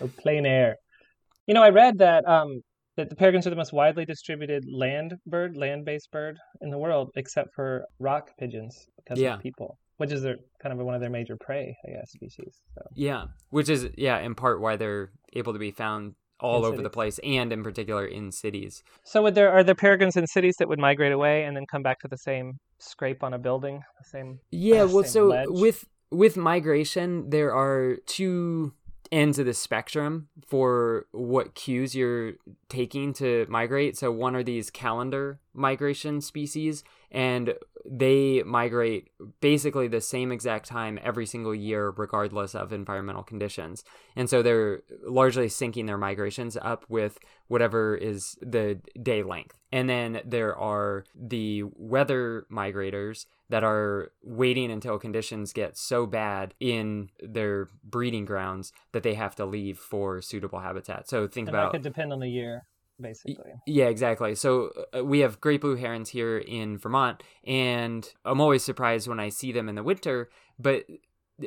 Or 0.02 0.08
plain 0.08 0.46
air. 0.46 0.78
You 1.48 1.54
know, 1.54 1.64
I 1.64 1.70
read 1.70 1.98
that 2.00 2.28
um 2.28 2.62
that 2.98 3.10
the 3.10 3.16
peregrines 3.16 3.46
are 3.46 3.52
the 3.52 3.56
most 3.56 3.74
widely 3.74 4.06
distributed 4.06 4.66
land 4.72 5.14
bird, 5.28 5.56
land-based 5.56 6.10
bird 6.12 6.38
in 6.62 6.72
the 6.72 6.78
world, 6.78 7.12
except 7.16 7.50
for 7.54 7.86
rock 8.00 8.32
pigeons 8.40 8.88
because 8.98 9.22
Yeah. 9.22 9.36
of 9.36 9.40
people, 9.42 9.78
which 9.98 10.12
is 10.12 10.24
their 10.24 10.38
kind 10.62 10.74
of 10.74 10.84
one 10.84 10.96
of 10.96 11.02
their 11.02 11.12
major 11.12 11.38
prey, 11.40 11.76
I 11.88 11.92
guess, 11.92 12.12
species. 12.12 12.62
So 12.74 12.82
Yeah, 12.96 13.26
which 13.50 13.70
is 13.70 13.88
yeah, 13.98 14.18
in 14.20 14.34
part 14.36 14.60
why 14.62 14.76
they're 14.76 15.12
able 15.34 15.54
to 15.54 15.60
be 15.60 15.72
found 15.72 16.16
all 16.39 16.65
In 16.65 16.73
over 16.73 16.82
the 16.82 16.89
place, 16.89 17.19
and 17.23 17.52
in 17.52 17.63
particular 17.63 18.06
in 18.06 18.32
cities. 18.32 18.84
So 19.04 19.23
would 19.23 19.36
there 19.36 19.52
are 19.52 19.63
there 19.63 19.76
peregrines 19.76 20.15
in 20.15 20.28
cities 20.28 20.56
that 20.60 20.67
would 20.69 20.80
migrate 20.80 21.12
away 21.12 21.43
and 21.43 21.56
then 21.56 21.65
come 21.69 21.82
back 21.84 22.00
to 22.02 22.08
the 22.08 22.17
same 22.17 22.60
scrape 22.80 23.23
on 23.23 23.34
a 23.34 23.39
building, 23.39 23.82
the 24.00 24.08
same 24.08 24.39
Yeah, 24.52 24.84
well, 24.93 25.04
Same 25.04 25.12
so 25.12 25.26
ledge. 25.28 25.47
with 25.50 25.86
with 26.12 26.38
migration, 26.38 27.30
there 27.30 27.54
are 27.54 27.97
two 28.06 28.73
ends 29.12 29.39
of 29.39 29.46
the 29.46 29.54
spectrum 29.54 30.28
for 30.46 31.06
what 31.12 31.56
cues 31.56 31.96
you're 31.96 32.34
taking 32.70 33.13
to 33.13 33.46
migrate. 33.50 33.98
So 33.98 34.12
one 34.12 34.36
are 34.36 34.43
these 34.43 34.70
calendar 34.70 35.39
migration 35.54 36.22
species, 36.22 36.84
and 37.12 37.54
they 37.89 38.43
migrate 38.43 39.10
basically 39.39 39.88
the 39.88 40.02
same 40.02 40.32
exact 40.32 40.67
time 40.67 41.00
every 41.02 41.26
single 41.26 41.56
year, 41.56 41.93
regardless 41.96 42.54
of 42.54 42.74
environmental 42.74 43.24
conditions. 43.24 43.84
And 44.15 44.30
so 44.30 44.41
they're 44.41 44.82
largely 45.04 45.48
syncing 45.48 45.88
their 45.88 45.98
migrations 45.98 46.58
up 46.58 46.86
with 46.89 47.17
whatever 47.48 47.96
is 47.96 48.38
the 48.41 48.80
day 49.02 49.24
length. 49.24 49.58
And 49.72 49.89
then 49.89 50.22
there 50.26 50.56
are 50.58 51.06
the 51.15 51.63
weather 51.76 52.46
migrators 52.52 53.26
that 53.50 53.64
are 53.64 54.12
waiting 54.24 54.72
until 54.72 55.00
conditions 55.00 55.54
get 55.54 55.78
so 55.78 56.06
bad 56.06 56.54
in 56.60 57.10
their 57.22 57.70
breeding 57.84 58.26
grounds 58.26 58.74
that 58.92 59.04
they 59.04 59.14
have 59.14 59.36
to 59.36 59.46
leave 59.46 59.80
for 59.80 60.22
suitable 60.22 60.60
habitat. 60.60 61.10
So 61.10 61.28
think 61.28 61.48
and 61.48 61.56
about 61.56 61.72
that 61.72 61.78
could 61.78 61.84
depend 61.84 62.12
on 62.12 62.20
the 62.20 62.28
year 62.30 62.66
basically. 63.00 63.52
Yeah, 63.66 63.86
exactly. 63.86 64.36
So 64.36 64.72
uh, 64.96 65.04
we 65.04 65.20
have 65.20 65.40
great 65.40 65.62
blue 65.62 65.76
herons 65.76 66.10
here 66.10 66.38
in 66.38 66.78
Vermont, 66.78 67.22
and 67.46 68.08
I'm 68.26 68.42
always 68.42 68.64
surprised 68.64 69.08
when 69.08 69.20
I 69.20 69.30
see 69.30 69.52
them 69.52 69.70
in 69.70 69.76
the 69.76 69.84
winter, 69.84 70.30
but 70.60 70.86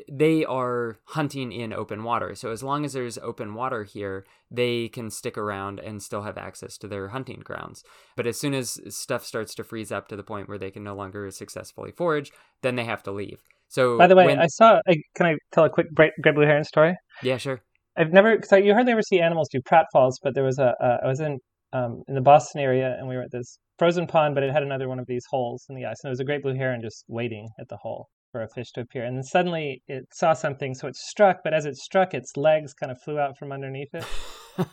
they 0.08 0.44
are 0.44 0.98
hunting 1.06 1.50
in 1.52 1.72
open 1.72 2.04
water. 2.04 2.34
So 2.34 2.50
as 2.52 2.62
long 2.62 2.84
as 2.84 2.92
there's 2.92 3.18
open 3.18 3.54
water 3.54 3.84
here, 3.84 4.24
they 4.50 4.88
can 4.88 5.10
stick 5.10 5.36
around 5.36 5.80
and 5.80 6.02
still 6.02 6.22
have 6.22 6.38
access 6.38 6.78
to 6.78 6.88
their 6.88 7.08
hunting 7.08 7.40
grounds. 7.40 7.82
But 8.16 8.26
as 8.26 8.38
soon 8.38 8.54
as 8.54 8.80
stuff 8.88 9.24
starts 9.24 9.54
to 9.56 9.64
freeze 9.64 9.90
up 9.90 10.08
to 10.08 10.16
the 10.16 10.22
point 10.22 10.48
where 10.48 10.58
they 10.58 10.70
can 10.70 10.84
no 10.84 10.94
longer 10.94 11.30
successfully 11.30 11.90
forage, 11.90 12.30
then 12.62 12.76
they 12.76 12.84
have 12.84 13.02
to 13.04 13.10
leave. 13.10 13.42
So 13.68 13.98
by 13.98 14.06
the 14.06 14.16
way, 14.16 14.26
when... 14.26 14.38
I 14.38 14.46
saw. 14.46 14.80
Can 15.14 15.26
I 15.26 15.36
tell 15.52 15.64
a 15.64 15.70
quick 15.70 15.92
great, 15.94 16.12
great 16.22 16.34
blue 16.34 16.46
heron 16.46 16.64
story? 16.64 16.94
Yeah, 17.22 17.36
sure. 17.36 17.60
I've 17.96 18.12
never, 18.12 18.36
cause 18.38 18.60
you 18.62 18.72
hardly 18.72 18.92
ever 18.92 19.02
see 19.02 19.20
animals 19.20 19.48
do 19.50 19.60
pratfalls, 19.60 20.14
but 20.22 20.34
there 20.34 20.44
was 20.44 20.58
a, 20.58 20.74
uh, 20.82 20.98
I 21.04 21.08
was 21.08 21.20
in 21.20 21.38
um, 21.72 22.02
in 22.08 22.14
the 22.14 22.20
Boston 22.20 22.60
area, 22.60 22.96
and 22.98 23.08
we 23.08 23.16
were 23.16 23.22
at 23.22 23.30
this 23.30 23.58
frozen 23.78 24.06
pond, 24.06 24.34
but 24.34 24.42
it 24.42 24.52
had 24.52 24.62
another 24.62 24.88
one 24.88 24.98
of 24.98 25.06
these 25.06 25.24
holes 25.30 25.66
in 25.68 25.76
the 25.76 25.84
ice, 25.84 25.96
and 26.02 26.08
there 26.08 26.10
was 26.10 26.20
a 26.20 26.24
great 26.24 26.42
blue 26.42 26.54
heron 26.54 26.80
just 26.80 27.04
waiting 27.08 27.48
at 27.60 27.68
the 27.68 27.76
hole 27.76 28.08
for 28.32 28.42
a 28.42 28.48
fish 28.48 28.72
to 28.72 28.80
appear. 28.80 29.04
And 29.04 29.16
then 29.16 29.24
suddenly 29.24 29.82
it 29.88 30.04
saw 30.12 30.32
something, 30.32 30.74
so 30.74 30.88
it 30.88 30.96
struck, 30.96 31.38
but 31.44 31.54
as 31.54 31.66
it 31.66 31.76
struck, 31.76 32.14
its 32.14 32.36
legs 32.36 32.74
kind 32.74 32.92
of 32.92 33.00
flew 33.02 33.18
out 33.18 33.38
from 33.38 33.52
underneath 33.52 33.94
it, 33.94 34.04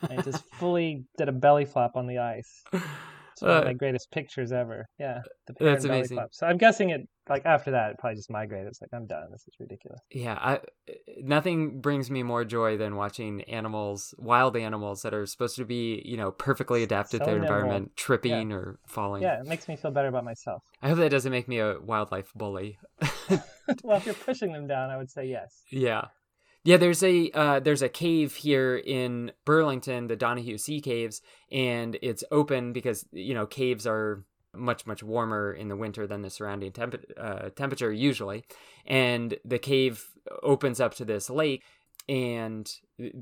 and 0.10 0.20
it 0.20 0.26
just 0.26 0.44
fully 0.56 1.04
did 1.18 1.30
a 1.30 1.34
belly 1.34 1.66
flop 1.66 1.92
on 1.96 2.08
the 2.08 2.18
ice. 2.18 2.64
It's 3.38 3.44
one 3.44 3.58
of 3.58 3.66
my 3.66 3.72
uh, 3.72 3.74
greatest 3.74 4.10
pictures 4.10 4.52
ever. 4.52 4.88
Yeah, 4.98 5.20
that's 5.60 5.86
amazing. 5.86 6.18
Flop. 6.18 6.34
So 6.34 6.48
I'm 6.48 6.58
guessing 6.58 6.90
it 6.90 7.08
like 7.30 7.46
after 7.46 7.70
that, 7.70 7.92
it 7.92 7.98
probably 8.00 8.16
just 8.16 8.32
migrated. 8.32 8.68
It's 8.68 8.82
like 8.82 8.90
I'm 8.94 9.06
done. 9.06 9.28
This 9.32 9.42
is 9.48 9.54
ridiculous. 9.60 10.00
Yeah, 10.12 10.34
I, 10.34 10.60
nothing 11.20 11.80
brings 11.80 12.10
me 12.10 12.24
more 12.24 12.44
joy 12.44 12.78
than 12.78 12.96
watching 12.96 13.44
animals, 13.44 14.16
wild 14.18 14.58
animals 14.58 15.04
that 15.04 15.14
are 15.14 15.28
supposed 15.28 15.56
to 15.58 15.66
be, 15.66 16.02
you 16.04 16.18
know, 16.18 16.32
perfectly 16.32 16.82
adapted 16.82 17.20
so 17.20 17.26
to 17.26 17.32
their 17.32 17.40
nimble. 17.40 17.56
environment, 17.56 17.92
tripping 17.96 18.50
yeah. 18.50 18.56
or 18.56 18.80
falling. 18.88 19.22
Yeah, 19.22 19.40
it 19.40 19.46
makes 19.46 19.68
me 19.68 19.76
feel 19.76 19.92
better 19.92 20.08
about 20.08 20.26
myself. 20.26 20.64
I 20.82 20.90
hope 20.90 20.98
that 20.98 21.10
doesn't 21.10 21.32
make 21.32 21.48
me 21.48 21.60
a 21.60 21.80
wildlife 21.80 22.32
bully. 22.34 22.80
well, 23.84 23.98
if 23.98 24.06
you're 24.08 24.16
pushing 24.26 24.52
them 24.52 24.66
down, 24.66 24.90
I 24.90 24.98
would 24.98 25.12
say 25.12 25.26
yes. 25.28 25.64
Yeah. 25.70 26.06
Yeah, 26.68 26.76
there's 26.76 27.02
a 27.02 27.32
uh, 27.32 27.62
there's 27.62 27.82
a 27.82 27.88
cave 27.88 28.36
here 28.36 28.76
in 28.76 29.32
Burlington, 29.46 30.08
the 30.08 30.18
Donahue 30.18 30.58
Sea 30.58 30.82
Caves, 30.82 31.22
and 31.50 31.98
it's 32.02 32.26
open 32.30 32.74
because 32.74 33.06
you 33.14 33.34
know 33.34 33.46
caves 33.46 33.88
are 33.88 34.26
much 34.54 34.86
much 34.86 35.02
warmer 35.02 35.54
in 35.54 35.70
the 35.70 35.78
winter 35.78 36.06
than 36.06 36.24
the 36.24 36.30
surrounding 36.30 36.74
temp- 36.74 37.06
uh, 37.16 37.52
temperature 37.56 37.94
usually, 37.94 38.44
and 38.86 39.38
the 39.46 39.60
cave 39.60 40.08
opens 40.44 40.82
up 40.82 40.94
to 40.96 41.06
this 41.06 41.30
lake. 41.30 41.64
And 42.10 42.70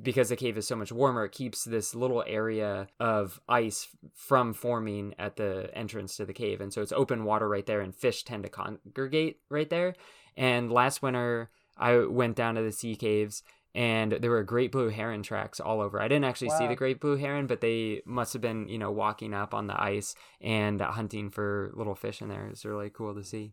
because 0.01 0.29
the 0.29 0.35
cave 0.35 0.57
is 0.57 0.65
so 0.65 0.75
much 0.75 0.91
warmer, 0.91 1.25
it 1.25 1.31
keeps 1.31 1.65
this 1.65 1.93
little 1.93 2.23
area 2.25 2.87
of 2.99 3.39
ice 3.47 3.87
from 4.15 4.55
forming 4.55 5.13
at 5.19 5.35
the 5.35 5.69
entrance 5.75 6.17
to 6.17 6.25
the 6.25 6.33
cave. 6.33 6.61
And 6.61 6.73
so 6.73 6.81
it's 6.81 6.91
open 6.91 7.25
water 7.25 7.47
right 7.47 7.65
there, 7.67 7.81
and 7.81 7.93
fish 7.93 8.23
tend 8.23 8.41
to 8.41 8.49
congregate 8.49 9.41
right 9.49 9.69
there. 9.69 9.93
And 10.35 10.71
last 10.71 11.03
winter, 11.03 11.51
I 11.77 11.97
went 11.97 12.35
down 12.35 12.55
to 12.55 12.61
the 12.61 12.71
sea 12.71 12.95
caves 12.95 13.43
and 13.75 14.13
there 14.13 14.31
were 14.31 14.43
great 14.43 14.71
blue 14.71 14.87
heron 14.87 15.21
tracks 15.21 15.59
all 15.59 15.81
over. 15.81 16.01
I 16.01 16.07
didn't 16.07 16.23
actually 16.23 16.47
wow. 16.47 16.59
see 16.59 16.67
the 16.67 16.77
great 16.77 17.01
blue 17.01 17.17
heron, 17.17 17.45
but 17.45 17.59
they 17.59 18.01
must 18.05 18.31
have 18.31 18.41
been, 18.41 18.69
you 18.69 18.77
know, 18.77 18.89
walking 18.89 19.33
up 19.33 19.53
on 19.53 19.67
the 19.67 19.79
ice 19.79 20.15
and 20.39 20.79
hunting 20.79 21.29
for 21.29 21.71
little 21.73 21.93
fish 21.93 22.21
in 22.21 22.29
there. 22.29 22.47
It's 22.47 22.63
really 22.63 22.89
cool 22.89 23.13
to 23.13 23.23
see. 23.23 23.51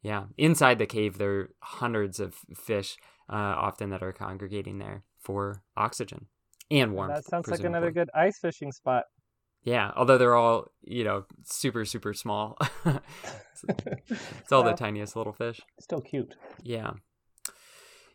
Yeah, 0.00 0.26
inside 0.36 0.78
the 0.78 0.86
cave, 0.86 1.18
there 1.18 1.30
are 1.32 1.50
hundreds 1.60 2.20
of 2.20 2.36
fish, 2.54 2.96
uh, 3.28 3.34
often 3.34 3.90
that 3.90 4.00
are 4.00 4.12
congregating 4.12 4.78
there 4.78 5.02
for 5.18 5.64
oxygen 5.76 6.26
and 6.70 6.92
warmth. 6.92 7.16
That 7.16 7.24
sounds 7.24 7.48
presumably. 7.48 7.64
like 7.64 7.76
another 7.76 7.90
good 7.90 8.10
ice 8.14 8.38
fishing 8.38 8.70
spot. 8.70 9.06
Yeah, 9.64 9.90
although 9.96 10.18
they're 10.18 10.36
all, 10.36 10.70
you 10.82 11.02
know, 11.02 11.24
super, 11.42 11.84
super 11.84 12.14
small. 12.14 12.56
it's 12.86 12.94
all 14.52 14.62
well, 14.62 14.70
the 14.70 14.76
tiniest 14.76 15.16
little 15.16 15.32
fish. 15.32 15.60
Still 15.80 16.00
cute. 16.00 16.36
Yeah. 16.62 16.92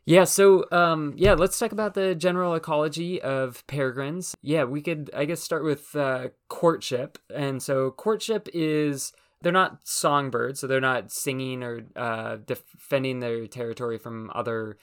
Yeah, 0.05 0.25
so 0.25 0.65
um, 0.71 1.13
yeah, 1.15 1.33
let's 1.33 1.57
talk 1.57 1.71
about 1.71 1.93
the 1.93 2.13
general 2.13 2.55
ecology 2.55 3.21
of 3.21 3.65
peregrines. 3.67 4.35
Yeah, 4.41 4.65
we 4.65 4.81
could, 4.81 5.09
I 5.15 5.25
guess, 5.25 5.41
start 5.41 5.63
with 5.63 5.95
uh, 5.95 6.29
courtship. 6.49 7.17
And 7.33 7.63
so, 7.63 7.91
courtship 7.91 8.49
is 8.53 9.13
they're 9.41 9.53
not 9.53 9.79
songbirds, 9.85 10.59
so 10.59 10.67
they're 10.67 10.81
not 10.81 11.11
singing 11.11 11.63
or 11.63 11.85
uh, 11.95 12.37
defending 12.45 13.19
their 13.19 13.47
territory 13.47 13.97
from 13.97 14.29
other 14.35 14.77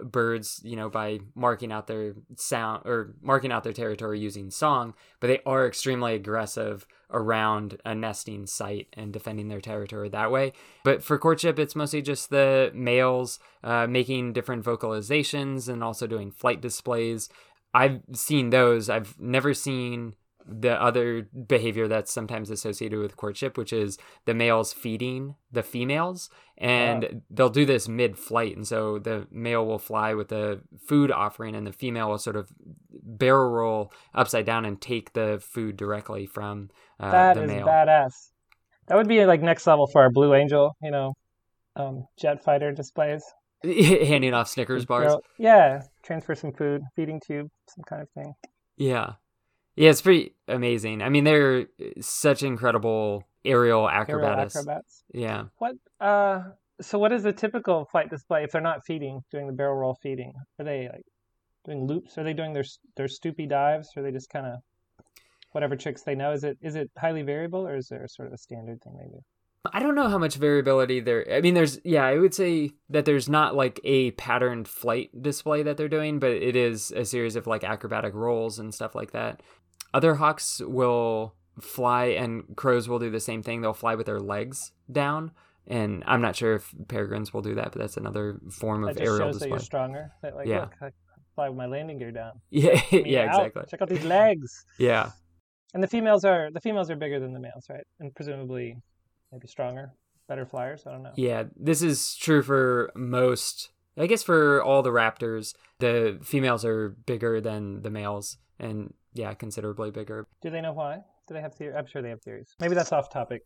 birds, 0.00 0.60
you 0.64 0.76
know, 0.76 0.88
by 0.88 1.20
marking 1.34 1.72
out 1.72 1.86
their 1.86 2.14
sound 2.36 2.82
or 2.84 3.14
marking 3.22 3.52
out 3.52 3.64
their 3.64 3.72
territory 3.72 4.18
using 4.18 4.50
song, 4.50 4.94
but 5.20 5.26
they 5.28 5.40
are 5.46 5.66
extremely 5.66 6.14
aggressive 6.14 6.86
around 7.10 7.78
a 7.84 7.94
nesting 7.94 8.46
site 8.46 8.88
and 8.94 9.12
defending 9.12 9.48
their 9.48 9.60
territory 9.60 10.08
that 10.08 10.30
way. 10.30 10.52
But 10.84 11.02
for 11.02 11.18
courtship, 11.18 11.58
it's 11.58 11.76
mostly 11.76 12.02
just 12.02 12.30
the 12.30 12.70
males 12.74 13.38
uh, 13.62 13.86
making 13.86 14.32
different 14.32 14.64
vocalizations 14.64 15.68
and 15.68 15.84
also 15.84 16.06
doing 16.06 16.30
flight 16.30 16.60
displays. 16.60 17.28
I've 17.74 18.00
seen 18.12 18.50
those. 18.50 18.88
I've 18.90 19.18
never 19.20 19.54
seen 19.54 20.14
the 20.46 20.80
other 20.80 21.28
behavior 21.46 21.88
that's 21.88 22.12
sometimes 22.12 22.50
associated 22.50 22.98
with 22.98 23.16
courtship, 23.16 23.56
which 23.56 23.72
is 23.72 23.98
the 24.24 24.34
males 24.34 24.72
feeding 24.72 25.36
the 25.50 25.62
females, 25.62 26.30
and 26.56 27.04
wow. 27.04 27.20
they'll 27.30 27.50
do 27.50 27.66
this 27.66 27.88
mid-flight, 27.88 28.56
and 28.56 28.66
so 28.66 28.98
the 28.98 29.26
male 29.30 29.66
will 29.66 29.78
fly 29.78 30.14
with 30.14 30.28
the 30.28 30.60
food 30.86 31.10
offering, 31.10 31.54
and 31.54 31.66
the 31.66 31.72
female 31.72 32.08
will 32.08 32.18
sort 32.18 32.36
of 32.36 32.50
barrel 32.90 33.50
roll 33.50 33.92
upside 34.14 34.46
down 34.46 34.64
and 34.64 34.80
take 34.80 35.12
the 35.12 35.42
food 35.42 35.76
directly 35.76 36.26
from 36.26 36.70
uh, 36.98 37.10
that 37.10 37.34
the 37.34 37.42
is 37.42 37.50
male. 37.50 37.66
badass. 37.66 38.30
That 38.88 38.96
would 38.96 39.08
be 39.08 39.24
like 39.24 39.42
next 39.42 39.66
level 39.66 39.86
for 39.86 40.02
our 40.02 40.10
Blue 40.10 40.34
Angel, 40.34 40.76
you 40.82 40.90
know, 40.90 41.14
um, 41.76 42.06
jet 42.18 42.42
fighter 42.42 42.72
displays. 42.72 43.22
Handing 43.64 44.34
off 44.34 44.48
Snickers 44.48 44.84
bars. 44.84 45.14
Yeah, 45.38 45.82
transfer 46.02 46.34
some 46.34 46.52
food, 46.52 46.82
feeding 46.96 47.20
tube, 47.24 47.48
some 47.68 47.84
kind 47.84 48.02
of 48.02 48.08
thing. 48.10 48.34
Yeah. 48.76 49.12
Yeah, 49.76 49.90
it's 49.90 50.02
pretty 50.02 50.34
amazing. 50.48 51.02
I 51.02 51.08
mean, 51.08 51.24
they're 51.24 51.66
such 52.00 52.42
incredible 52.42 53.24
aerial 53.44 53.88
acrobats. 53.88 54.54
Aerial 54.54 54.70
acrobats. 54.70 55.04
Yeah. 55.12 55.44
What? 55.58 55.76
Uh. 56.00 56.42
So, 56.80 56.98
what 56.98 57.12
is 57.12 57.24
a 57.24 57.32
typical 57.32 57.84
flight 57.84 58.10
display 58.10 58.44
if 58.44 58.50
they're 58.50 58.60
not 58.60 58.84
feeding, 58.84 59.22
doing 59.30 59.46
the 59.46 59.52
barrel 59.52 59.76
roll 59.76 59.94
feeding? 60.02 60.34
Are 60.58 60.64
they 60.64 60.88
like 60.92 61.06
doing 61.64 61.86
loops? 61.86 62.18
Are 62.18 62.24
they 62.24 62.32
doing 62.32 62.52
their 62.52 62.64
their 62.96 63.06
stoopy 63.06 63.48
dives? 63.48 63.90
Or 63.96 64.00
are 64.00 64.02
they 64.02 64.10
just 64.10 64.30
kind 64.30 64.46
of 64.46 64.60
whatever 65.52 65.76
tricks 65.76 66.02
they 66.02 66.14
know? 66.14 66.32
Is 66.32 66.44
it 66.44 66.58
is 66.60 66.74
it 66.74 66.90
highly 66.98 67.22
variable, 67.22 67.66
or 67.66 67.76
is 67.76 67.88
there 67.88 68.06
sort 68.08 68.28
of 68.28 68.34
a 68.34 68.38
standard 68.38 68.82
thing 68.82 68.96
they 68.98 69.08
do? 69.08 69.22
I 69.72 69.80
don't 69.80 69.94
know 69.94 70.08
how 70.08 70.18
much 70.18 70.36
variability 70.36 70.98
there. 71.00 71.24
I 71.30 71.40
mean, 71.40 71.54
there's 71.54 71.78
yeah, 71.84 72.04
I 72.04 72.18
would 72.18 72.34
say 72.34 72.70
that 72.90 73.04
there's 73.04 73.28
not 73.28 73.54
like 73.54 73.80
a 73.84 74.10
patterned 74.12 74.66
flight 74.66 75.10
display 75.22 75.62
that 75.62 75.76
they're 75.76 75.88
doing, 75.88 76.18
but 76.18 76.32
it 76.32 76.56
is 76.56 76.90
a 76.90 77.04
series 77.04 77.36
of 77.36 77.46
like 77.46 77.62
acrobatic 77.62 78.12
rolls 78.14 78.58
and 78.58 78.74
stuff 78.74 78.94
like 78.96 79.12
that. 79.12 79.40
Other 79.94 80.16
hawks 80.16 80.60
will 80.64 81.34
fly, 81.60 82.06
and 82.06 82.44
crows 82.56 82.88
will 82.88 82.98
do 82.98 83.10
the 83.10 83.20
same 83.20 83.42
thing. 83.42 83.60
They'll 83.60 83.74
fly 83.74 83.94
with 83.94 84.06
their 84.06 84.20
legs 84.20 84.72
down, 84.90 85.32
and 85.66 86.02
I'm 86.06 86.20
not 86.20 86.36
sure 86.36 86.54
if 86.54 86.74
peregrines 86.88 87.32
will 87.32 87.42
do 87.42 87.54
that, 87.56 87.72
but 87.72 87.80
that's 87.80 87.96
another 87.96 88.40
form 88.50 88.84
of 88.84 88.94
that 88.94 89.02
aerial 89.02 89.28
shows 89.28 89.34
display. 89.34 89.48
That 89.48 89.50
you're 89.50 89.58
stronger. 89.60 90.12
That, 90.22 90.34
like, 90.34 90.46
yeah. 90.46 90.60
Look, 90.60 90.74
I 90.80 90.90
fly 91.34 91.48
with 91.48 91.58
my 91.58 91.66
landing 91.66 91.98
gear 91.98 92.10
down. 92.10 92.40
Yeah, 92.50 92.80
yeah, 92.90 93.34
out. 93.34 93.46
exactly. 93.46 93.62
Check 93.68 93.82
out 93.82 93.88
these 93.88 94.04
legs. 94.04 94.64
Yeah. 94.78 95.10
And 95.74 95.82
the 95.82 95.88
females 95.88 96.24
are 96.24 96.50
the 96.50 96.60
females 96.60 96.90
are 96.90 96.96
bigger 96.96 97.18
than 97.18 97.32
the 97.32 97.40
males, 97.40 97.66
right? 97.70 97.84
And 97.98 98.14
presumably 98.14 98.76
maybe 99.30 99.46
stronger, 99.46 99.92
better 100.28 100.44
flyers. 100.44 100.84
I 100.86 100.92
don't 100.92 101.02
know. 101.02 101.12
Yeah, 101.16 101.44
this 101.56 101.82
is 101.82 102.14
true 102.16 102.42
for 102.42 102.90
most. 102.94 103.70
I 103.96 104.06
guess 104.06 104.22
for 104.22 104.62
all 104.62 104.82
the 104.82 104.90
raptors, 104.90 105.54
the 105.78 106.18
females 106.22 106.64
are 106.64 106.90
bigger 106.90 107.40
than 107.40 107.82
the 107.82 107.90
males, 107.90 108.38
and 108.58 108.92
yeah, 109.14 109.34
considerably 109.34 109.90
bigger. 109.90 110.26
Do 110.42 110.50
they 110.50 110.60
know 110.60 110.72
why? 110.72 110.98
Do 111.28 111.34
they 111.34 111.40
have 111.40 111.54
theories? 111.54 111.76
I'm 111.78 111.86
sure 111.86 112.02
they 112.02 112.10
have 112.10 112.22
theories. 112.22 112.54
Maybe 112.60 112.74
that's 112.74 112.92
off 112.92 113.10
topic. 113.10 113.42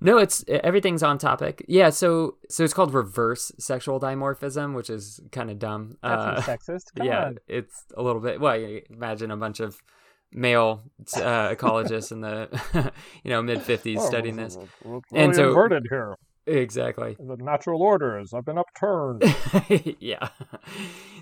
No, 0.00 0.18
it's 0.18 0.44
everything's 0.48 1.02
on 1.02 1.18
topic. 1.18 1.64
Yeah, 1.68 1.90
so 1.90 2.36
so 2.50 2.64
it's 2.64 2.74
called 2.74 2.92
reverse 2.92 3.52
sexual 3.58 4.00
dimorphism, 4.00 4.74
which 4.74 4.90
is 4.90 5.20
kind 5.32 5.50
of 5.50 5.58
dumb. 5.58 5.96
That's 6.02 6.48
uh, 6.48 6.52
sexist. 6.56 6.84
Come 6.96 7.06
yeah, 7.06 7.24
on. 7.26 7.38
it's 7.46 7.84
a 7.96 8.02
little 8.02 8.20
bit. 8.20 8.40
Well, 8.40 8.78
imagine 8.90 9.30
a 9.30 9.36
bunch 9.36 9.60
of 9.60 9.76
male 10.32 10.82
uh, 11.16 11.48
ecologists 11.54 12.10
in 12.10 12.20
the 12.22 12.48
you 13.24 13.30
know 13.30 13.40
mid 13.40 13.60
50s 13.60 13.98
Oh, 13.98 14.06
studying 14.06 14.36
we're- 14.36 14.46
this. 14.48 14.56
we're- 14.56 14.68
we're 14.84 14.96
And 15.20 15.28
really 15.30 15.34
so- 15.34 15.48
inverted 15.50 15.86
here. 15.88 16.16
Exactly. 16.46 17.16
The 17.18 17.36
natural 17.36 17.82
orders 17.82 18.34
I've 18.34 18.44
been 18.44 18.58
upturned. 18.58 19.24
yeah. 19.98 20.28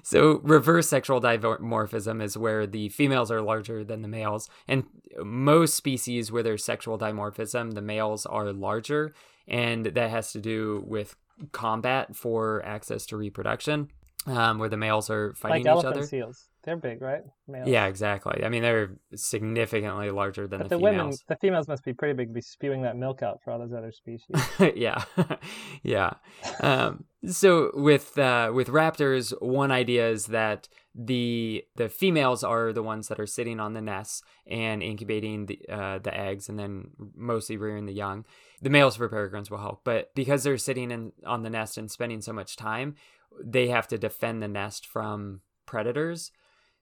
So 0.03 0.41
reverse 0.43 0.89
sexual 0.89 1.21
dimorphism 1.21 2.23
is 2.23 2.37
where 2.37 2.67
the 2.67 2.89
females 2.89 3.31
are 3.31 3.41
larger 3.41 3.85
than 3.85 4.03
the 4.03 4.09
males. 4.09 4.49
And 4.67 4.85
most 5.23 5.75
species 5.75 6.33
where 6.33 6.43
there's 6.43 6.65
sexual 6.65 6.99
dimorphism, 6.99 7.75
the 7.75 7.83
males 7.83 8.27
are 8.27 8.53
larger. 8.53 9.15
And 9.47 9.87
that 9.87 10.11
has 10.11 10.33
to 10.33 10.41
do 10.41 10.85
with 10.87 11.15
combat 11.53 12.17
for 12.17 12.65
access 12.65 13.07
to 13.07 13.17
reproduction, 13.17 13.91
um, 14.27 14.59
where 14.59 14.69
the 14.69 14.77
males 14.77 15.11
are 15.11 15.35
fighting 15.35 15.65
like 15.65 15.77
each 15.79 15.85
elephant 15.85 15.97
other. 15.97 16.07
seals. 16.07 16.49
They're 16.65 16.77
big, 16.77 17.03
right? 17.03 17.23
Males. 17.49 17.67
Yeah, 17.67 17.87
exactly. 17.87 18.45
I 18.45 18.49
mean, 18.49 18.63
they're 18.63 18.97
significantly 19.17 20.11
larger 20.11 20.47
than 20.47 20.61
But 20.61 20.69
the, 20.69 20.77
the 20.77 20.83
women, 20.83 21.01
females. 21.01 21.25
the 21.29 21.37
females 21.37 21.67
must 21.67 21.85
be 21.85 21.93
pretty 21.93 22.15
big, 22.15 22.29
to 22.29 22.35
be 22.35 22.41
spewing 22.41 22.83
that 22.83 22.97
milk 22.97 23.21
out 23.21 23.41
for 23.43 23.51
all 23.53 23.59
those 23.59 23.73
other 23.73 23.91
species. 23.91 24.37
yeah, 24.77 25.03
yeah. 25.83 26.13
Um, 26.61 27.05
so 27.27 27.73
with 27.75 28.17
uh, 28.17 28.53
with 28.55 28.69
raptors, 28.69 29.33
one 29.43 29.73
idea 29.73 30.09
is 30.09 30.27
that 30.27 30.69
the 30.95 31.65
the 31.75 31.89
females 31.89 32.45
are 32.45 32.73
the 32.73 32.83
ones 32.83 33.09
that 33.09 33.19
are 33.19 33.27
sitting 33.27 33.59
on 33.59 33.73
the 33.73 33.83
nests 33.83 34.23
and 34.47 34.85
incubating 34.85 35.47
the 35.47 35.61
uh, 35.69 35.99
the 35.99 36.17
eggs, 36.17 36.49
and 36.49 36.59
then 36.59 36.91
mostly 37.17 37.57
rearing 37.57 37.87
the 37.87 37.93
young. 37.93 38.25
The 38.61 38.71
males 38.71 38.95
for 38.95 39.09
peregrines 39.09 39.51
will 39.51 39.59
help, 39.59 39.81
but 39.83 40.15
because 40.15 40.45
they're 40.45 40.59
sitting 40.59 40.93
in, 40.93 41.11
on 41.27 41.43
the 41.43 41.51
nest 41.51 41.77
and 41.77 41.91
spending 41.91 42.21
so 42.21 42.33
much 42.33 42.55
time, 42.55 42.95
they 43.43 43.67
have 43.67 43.89
to 43.89 43.99
defend 43.99 44.41
the 44.41 44.47
nest 44.47 44.87
from 44.87 45.41
predators. 45.67 46.31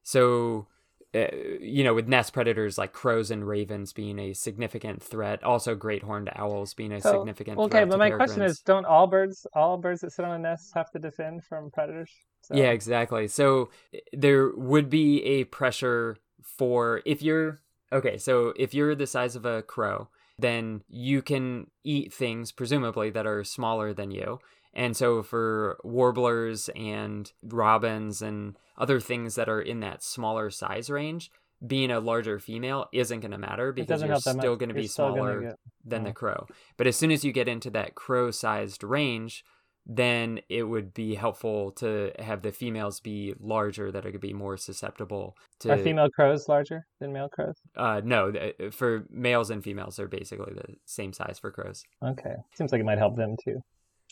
So 0.02 0.66
uh, 1.14 1.26
you 1.60 1.82
know, 1.82 1.92
with 1.92 2.06
nest 2.06 2.32
predators 2.32 2.78
like 2.78 2.92
crows 2.92 3.30
and 3.30 3.46
ravens 3.46 3.92
being 3.92 4.18
a 4.18 4.32
significant 4.32 5.02
threat, 5.02 5.42
also 5.42 5.74
great 5.74 6.02
horned 6.04 6.30
owls 6.36 6.72
being 6.74 6.92
a 6.92 7.00
So, 7.00 7.12
significant 7.12 7.58
okay, 7.58 7.78
threat. 7.78 7.82
Okay, 7.82 7.90
but 7.90 7.98
my 7.98 8.10
question 8.10 8.42
is: 8.42 8.60
Don't 8.60 8.86
all 8.86 9.06
birds, 9.06 9.46
all 9.54 9.76
birds 9.76 10.02
that 10.02 10.12
sit 10.12 10.24
on 10.24 10.32
a 10.32 10.38
nest, 10.38 10.72
have 10.74 10.90
to 10.92 10.98
defend 10.98 11.44
from 11.44 11.70
predators? 11.70 12.10
So, 12.42 12.56
Yeah, 12.56 12.70
exactly. 12.70 13.28
So 13.28 13.70
there 14.12 14.50
would 14.54 14.88
be 14.88 15.22
a 15.24 15.44
pressure 15.44 16.16
for 16.42 17.02
if 17.04 17.22
you're 17.22 17.58
okay, 17.92 18.16
so 18.18 18.52
if 18.56 18.72
you're 18.74 18.94
the 18.94 19.06
size 19.06 19.36
of 19.36 19.44
a 19.44 19.62
crow, 19.62 20.08
then 20.38 20.82
you 20.88 21.22
can 21.22 21.66
eat 21.84 22.12
things 22.12 22.52
presumably 22.52 23.10
that 23.10 23.26
are 23.26 23.44
smaller 23.44 23.92
than 23.92 24.10
you. 24.10 24.38
And 24.72 24.96
so 24.96 25.22
for 25.22 25.78
warblers 25.82 26.68
and 26.76 27.30
robins 27.42 28.22
and 28.22 28.56
other 28.78 29.00
things 29.00 29.34
that 29.34 29.48
are 29.48 29.60
in 29.60 29.80
that 29.80 30.02
smaller 30.02 30.50
size 30.50 30.88
range, 30.88 31.30
being 31.66 31.90
a 31.90 32.00
larger 32.00 32.38
female 32.38 32.86
isn't 32.92 33.20
going 33.20 33.32
to 33.32 33.38
matter 33.38 33.72
because 33.72 34.02
you're 34.02 34.16
still 34.16 34.56
going 34.56 34.68
to 34.68 34.74
be 34.74 34.86
smaller 34.86 35.40
get- 35.42 35.58
than 35.84 36.04
the 36.04 36.12
crow. 36.12 36.46
But 36.76 36.86
as 36.86 36.96
soon 36.96 37.10
as 37.10 37.24
you 37.24 37.32
get 37.32 37.48
into 37.48 37.70
that 37.70 37.94
crow 37.94 38.30
sized 38.30 38.82
range, 38.84 39.44
then 39.86 40.40
it 40.48 40.62
would 40.62 40.94
be 40.94 41.14
helpful 41.14 41.72
to 41.72 42.12
have 42.18 42.42
the 42.42 42.52
females 42.52 43.00
be 43.00 43.34
larger 43.40 43.90
that 43.90 44.00
are 44.00 44.10
going 44.10 44.12
to 44.12 44.18
be 44.18 44.32
more 44.32 44.56
susceptible 44.56 45.36
to 45.58 45.72
Are 45.72 45.78
female 45.78 46.10
crows 46.10 46.48
larger 46.48 46.86
than 47.00 47.12
male 47.12 47.28
crows? 47.30 47.56
uh 47.76 48.00
no 48.04 48.32
for 48.70 49.06
males 49.10 49.50
and 49.50 49.64
females 49.64 49.96
they're 49.96 50.06
basically 50.06 50.52
the 50.54 50.74
same 50.84 51.12
size 51.14 51.38
for 51.38 51.50
crows 51.50 51.82
Okay, 52.04 52.34
seems 52.54 52.72
like 52.72 52.80
it 52.82 52.84
might 52.84 52.98
help 52.98 53.16
them 53.16 53.36
too. 53.42 53.62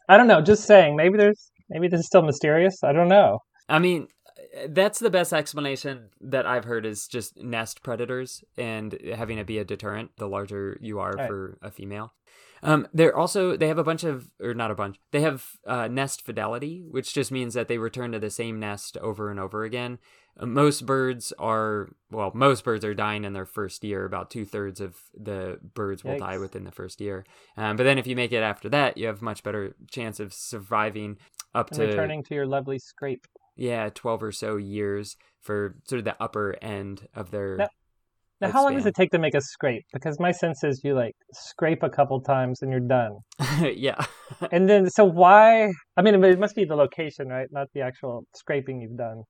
I 0.09 0.17
don't 0.17 0.27
know. 0.27 0.41
Just 0.41 0.65
saying. 0.65 0.97
Maybe 0.97 1.17
there's 1.19 1.51
maybe 1.69 1.89
this 1.89 2.01
is 2.01 2.07
still 2.07 2.23
mysterious. 2.23 2.83
I 2.83 2.93
don't 2.93 3.09
know. 3.09 3.41
i 3.69 3.79
mean 3.79 4.07
that's 4.71 4.99
the 4.99 5.11
best 5.11 5.33
explanation 5.35 6.09
that 6.21 6.47
i've 6.47 6.65
heard 6.65 6.87
is 6.87 7.07
just 7.07 7.37
nest 7.37 7.83
predators 7.83 8.43
and 8.57 8.97
having 9.15 9.37
it 9.37 9.47
be 9.47 9.59
a 9.59 9.65
deterrent 9.65 10.11
the 10.17 10.27
larger 10.29 10.79
you 10.81 11.01
are 11.01 11.13
Right. 11.13 11.27
for 11.29 11.59
a 11.61 11.71
female 11.71 12.13
um, 12.63 12.87
they're 12.93 13.17
also 13.17 13.57
they 13.57 13.69
have 13.69 13.79
a 13.79 13.85
bunch 13.85 14.05
of 14.05 14.31
or 14.41 14.55
not 14.55 14.71
a 14.71 14.75
bunch 14.75 14.97
they 15.13 15.21
have 15.21 15.47
uh, 15.67 15.89
nest 15.89 16.23
fidelity 16.23 16.85
which 16.91 17.13
just 17.15 17.31
means 17.31 17.55
that 17.55 17.69
they 17.69 17.79
return 17.79 18.13
to 18.13 18.19
the 18.19 18.31
same 18.31 18.59
nest 18.61 18.97
over 18.99 19.31
and 19.31 19.39
over 19.41 19.65
again. 19.65 19.99
Uh, 20.41 20.47
most 20.47 20.87
birds 20.87 21.33
are 21.39 21.91
well 22.11 22.31
most 22.35 22.65
birds 22.65 22.85
are 22.85 22.95
dying 22.95 23.25
in 23.25 23.33
their 23.33 23.47
first 23.47 23.83
year. 23.85 24.05
About 24.05 24.31
two-thirds 24.31 24.81
of 24.81 24.97
the 25.15 25.59
birds 25.75 26.05
will 26.05 26.19
die 26.19 26.39
within 26.39 26.65
the 26.65 26.71
first 26.73 27.01
year. 27.01 27.25
Um, 27.57 27.77
but 27.77 27.85
then 27.85 27.99
if 27.99 28.07
you 28.07 28.15
make 28.17 28.33
it 28.33 28.43
after 28.43 28.69
that 28.69 28.97
you 28.97 29.07
have 29.07 29.23
much 29.23 29.43
better 29.43 29.75
chance 29.91 30.21
of 30.21 30.33
surviving 30.33 31.19
up 31.55 31.71
And 31.71 31.81
to 31.81 31.87
returning 31.87 32.23
to 32.25 32.35
your 32.35 32.47
lovely 32.47 32.79
scrape. 32.79 33.27
yeah 33.57 33.89
12 33.95 34.23
or 34.23 34.33
so 34.33 34.57
years 34.57 35.17
for 35.41 35.77
sort 35.89 35.99
of 36.01 36.05
the 36.05 36.17
upper 36.23 36.57
end 36.63 37.09
of 37.15 37.31
their 37.31 37.57
Now- 37.57 37.69
Now, 38.41 38.51
how 38.53 38.63
long 38.63 38.75
does 38.75 38.87
it 38.87 38.95
take 38.95 39.11
to 39.11 39.19
make 39.19 39.35
a 39.35 39.41
scrape? 39.41 39.85
Because 39.93 40.21
my 40.21 40.31
sense 40.31 40.63
is 40.63 40.83
you 40.85 40.95
like 40.95 41.15
scrape 41.33 41.83
a 41.83 41.91
couple 41.91 42.21
times 42.21 42.63
and 42.63 42.71
you're 42.71 42.81
done. 42.81 43.19
yeah 43.75 44.05
And 44.53 44.69
then, 44.69 44.89
so 44.91 45.05
why? 45.05 45.73
I 45.97 46.03
mean, 46.03 46.23
it 46.23 46.39
must 46.39 46.55
be 46.55 46.65
the 46.65 46.77
location, 46.77 47.29
right? 47.29 47.49
Not 47.51 47.69
the 47.75 47.81
actual 47.81 48.25
scraping 48.35 48.81
you've 48.81 48.97
done. 48.97 49.25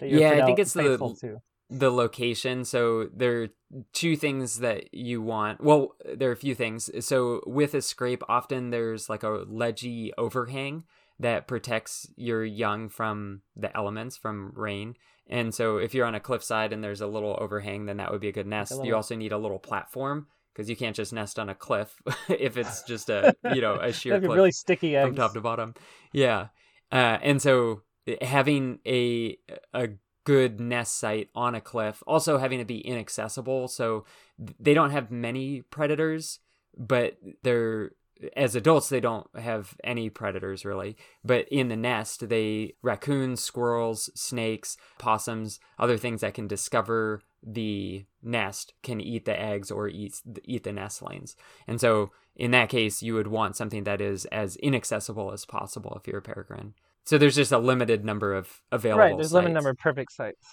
you're 0.00 0.20
Yeah, 0.20 0.42
I 0.42 0.46
think 0.46 0.58
it's 0.58 0.72
the- 0.72 0.98
to. 1.20 1.36
the 1.70 1.90
location. 1.90 2.64
So 2.64 3.08
there 3.14 3.42
are 3.42 3.48
two 3.92 4.16
things 4.16 4.58
that 4.58 4.92
you 4.92 5.22
want. 5.22 5.62
Well, 5.62 5.94
there 6.04 6.28
are 6.30 6.32
a 6.32 6.36
few 6.36 6.54
things. 6.54 6.90
So 7.04 7.40
with 7.46 7.74
a 7.74 7.82
scrape, 7.82 8.22
often 8.28 8.70
there's 8.70 9.08
like 9.08 9.22
a 9.22 9.44
ledgy 9.48 10.12
overhang 10.18 10.84
that 11.20 11.46
protects 11.46 12.08
your 12.16 12.44
young 12.44 12.88
from 12.88 13.42
the 13.54 13.74
elements, 13.76 14.16
from 14.16 14.52
rain. 14.56 14.94
And 15.28 15.54
so 15.54 15.78
if 15.78 15.94
you're 15.94 16.06
on 16.06 16.14
a 16.14 16.20
cliffside 16.20 16.72
and 16.72 16.84
there's 16.84 17.00
a 17.00 17.06
little 17.06 17.36
overhang, 17.40 17.86
then 17.86 17.96
that 17.96 18.10
would 18.12 18.20
be 18.20 18.28
a 18.28 18.32
good 18.32 18.46
nest. 18.46 18.72
You 18.72 18.78
little- 18.78 18.96
also 18.96 19.16
need 19.16 19.32
a 19.32 19.38
little 19.38 19.58
platform 19.58 20.26
because 20.52 20.68
you 20.68 20.76
can't 20.76 20.94
just 20.94 21.12
nest 21.12 21.38
on 21.38 21.48
a 21.48 21.54
cliff 21.54 22.00
if 22.28 22.56
it's 22.56 22.82
just 22.86 23.10
a 23.10 23.34
you 23.54 23.60
know 23.60 23.74
a 23.74 23.92
sheer 23.92 24.18
cliff 24.20 24.30
really 24.30 24.52
sticky 24.52 24.96
eggs. 24.96 25.08
from 25.08 25.16
top 25.16 25.32
to 25.34 25.40
bottom. 25.40 25.74
Yeah, 26.12 26.48
uh, 26.92 27.18
and 27.22 27.40
so 27.40 27.82
having 28.20 28.78
a 28.86 29.38
a 29.72 29.88
good 30.24 30.60
nest 30.60 30.98
site 30.98 31.28
on 31.34 31.54
a 31.54 31.60
cliff, 31.60 32.02
also 32.06 32.38
having 32.38 32.58
to 32.58 32.64
be 32.64 32.78
inaccessible, 32.78 33.68
so 33.68 34.04
they 34.38 34.74
don't 34.74 34.90
have 34.90 35.10
many 35.10 35.62
predators, 35.62 36.40
but 36.76 37.18
they're 37.42 37.92
as 38.36 38.54
adults 38.54 38.88
they 38.88 39.00
don't 39.00 39.26
have 39.38 39.74
any 39.82 40.08
predators 40.08 40.64
really 40.64 40.96
but 41.24 41.46
in 41.48 41.68
the 41.68 41.76
nest 41.76 42.28
they 42.28 42.74
raccoons 42.82 43.40
squirrels 43.40 44.08
snakes 44.14 44.76
possums 44.98 45.58
other 45.78 45.96
things 45.96 46.20
that 46.20 46.34
can 46.34 46.46
discover 46.46 47.20
the 47.42 48.04
nest 48.22 48.72
can 48.82 49.00
eat 49.00 49.24
the 49.24 49.38
eggs 49.38 49.70
or 49.70 49.88
eat 49.88 50.20
eat 50.44 50.64
the 50.64 50.72
nestlings 50.72 51.36
and 51.66 51.80
so 51.80 52.10
in 52.36 52.52
that 52.52 52.68
case 52.68 53.02
you 53.02 53.14
would 53.14 53.26
want 53.26 53.56
something 53.56 53.84
that 53.84 54.00
is 54.00 54.24
as 54.26 54.56
inaccessible 54.56 55.32
as 55.32 55.44
possible 55.44 55.96
if 56.00 56.06
you're 56.06 56.18
a 56.18 56.22
peregrine 56.22 56.74
so 57.04 57.18
there's 57.18 57.34
just 57.34 57.52
a 57.52 57.58
limited 57.58 58.04
number 58.04 58.34
of 58.34 58.62
available 58.72 59.00
right, 59.00 59.16
there's 59.16 59.32
a 59.32 59.36
limited 59.36 59.54
number 59.54 59.70
of 59.70 59.78
perfect 59.78 60.12
sites. 60.12 60.46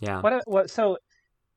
yeah 0.00 0.20
What? 0.20 0.42
What? 0.46 0.70
So 0.70 0.98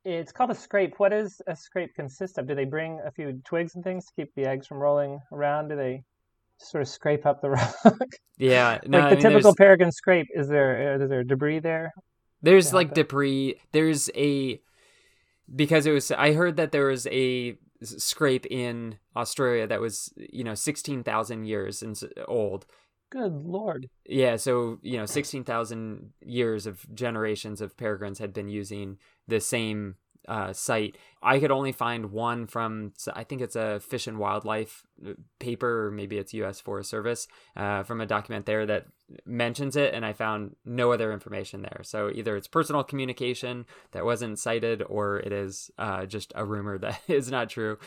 it's 0.06 0.32
called 0.32 0.52
a 0.52 0.56
scrape. 0.56 0.96
What 0.98 1.10
does 1.10 1.42
a 1.48 1.56
scrape 1.56 1.94
consist 1.96 2.38
of? 2.38 2.48
Do 2.48 2.56
they 2.56 2.66
bring 2.66 3.00
a 3.06 3.12
few 3.12 3.42
twigs 3.46 3.76
and 3.76 3.84
things 3.84 4.06
to 4.06 4.14
keep 4.16 4.34
the 4.36 4.46
eggs 4.46 4.66
from 4.68 4.78
rolling 4.78 5.20
around? 5.32 5.70
Do 5.70 5.76
they 5.76 6.04
sort 6.58 6.82
of 6.82 6.88
scrape 6.88 7.26
up 7.26 7.42
the 7.42 7.50
rock? 7.52 7.76
yeah 8.38 8.80
no, 8.86 8.98
like 9.00 9.06
I 9.06 9.10
the 9.10 9.16
mean, 9.16 9.22
typical 9.24 9.42
there's- 9.52 9.56
peregrine 9.58 9.92
scrape. 9.92 10.28
Is 10.34 10.48
there 10.48 10.96
uh, 11.02 11.08
there 11.08 11.24
debris 11.24 11.60
there? 11.60 11.94
There's 12.42 12.70
to 12.70 12.76
like 12.76 12.90
it. 12.90 12.96
debris. 12.96 13.56
There's 13.74 14.10
a 14.16 14.62
because 15.54 15.86
it 15.86 15.92
was. 15.92 16.12
I 16.12 16.34
heard 16.34 16.56
that 16.58 16.72
there 16.72 16.86
was 16.88 17.06
a 17.08 17.58
scrape 17.82 18.46
in 18.46 18.98
Australia 19.16 19.68
that 19.68 19.82
was 19.82 20.14
you 20.16 20.44
know 20.44 20.56
sixteen 20.56 21.04
thousand 21.04 21.46
years 21.46 21.84
old. 22.28 22.66
Good 23.10 23.46
lord! 23.46 23.90
Yeah, 24.06 24.36
so 24.36 24.80
you 24.82 24.98
know 24.98 25.06
sixteen 25.06 25.44
thousand 25.44 26.12
years 26.22 26.66
of 26.66 26.86
generations 26.94 27.62
of 27.62 27.76
peregrines 27.76 28.20
had 28.20 28.34
been 28.34 28.50
using 28.50 28.98
the 29.28 29.40
same 29.40 29.96
uh, 30.28 30.54
site. 30.54 30.96
I 31.22 31.40
could 31.40 31.52
only 31.52 31.72
find 31.72 32.12
one 32.12 32.46
from 32.46 32.94
I 33.14 33.24
think 33.24 33.42
it's 33.42 33.56
a 33.56 33.80
Fish 33.80 34.06
and 34.06 34.20
Wildlife 34.20 34.84
uh, 35.06 35.14
paper 35.40 35.88
or 35.88 35.92
maybe 35.92 36.18
it's 36.18 36.34
U.S. 36.36 36.60
Forest 36.60 36.90
Service 36.90 37.28
uh, 37.56 37.84
from 37.84 38.00
a 38.00 38.06
document 38.06 38.46
there 38.46 38.66
that 38.68 38.86
mentions 39.26 39.76
it, 39.76 39.94
and 39.94 40.06
I 40.06 40.14
found 40.14 40.56
no 40.64 40.92
other 40.92 41.12
information 41.12 41.64
there. 41.64 41.82
So 41.84 42.12
either 42.14 42.38
it's 42.38 42.48
personal 42.48 42.84
communication 42.84 43.66
that 43.92 44.06
wasn't 44.06 44.38
cited, 44.38 44.84
or 44.88 45.20
it 45.20 45.32
is 45.32 45.72
uh, 45.80 46.06
just 46.06 46.32
a 46.36 46.46
rumor 46.46 46.78
that 46.80 47.02
is 47.08 47.32
not 47.32 47.50
true. 47.50 47.80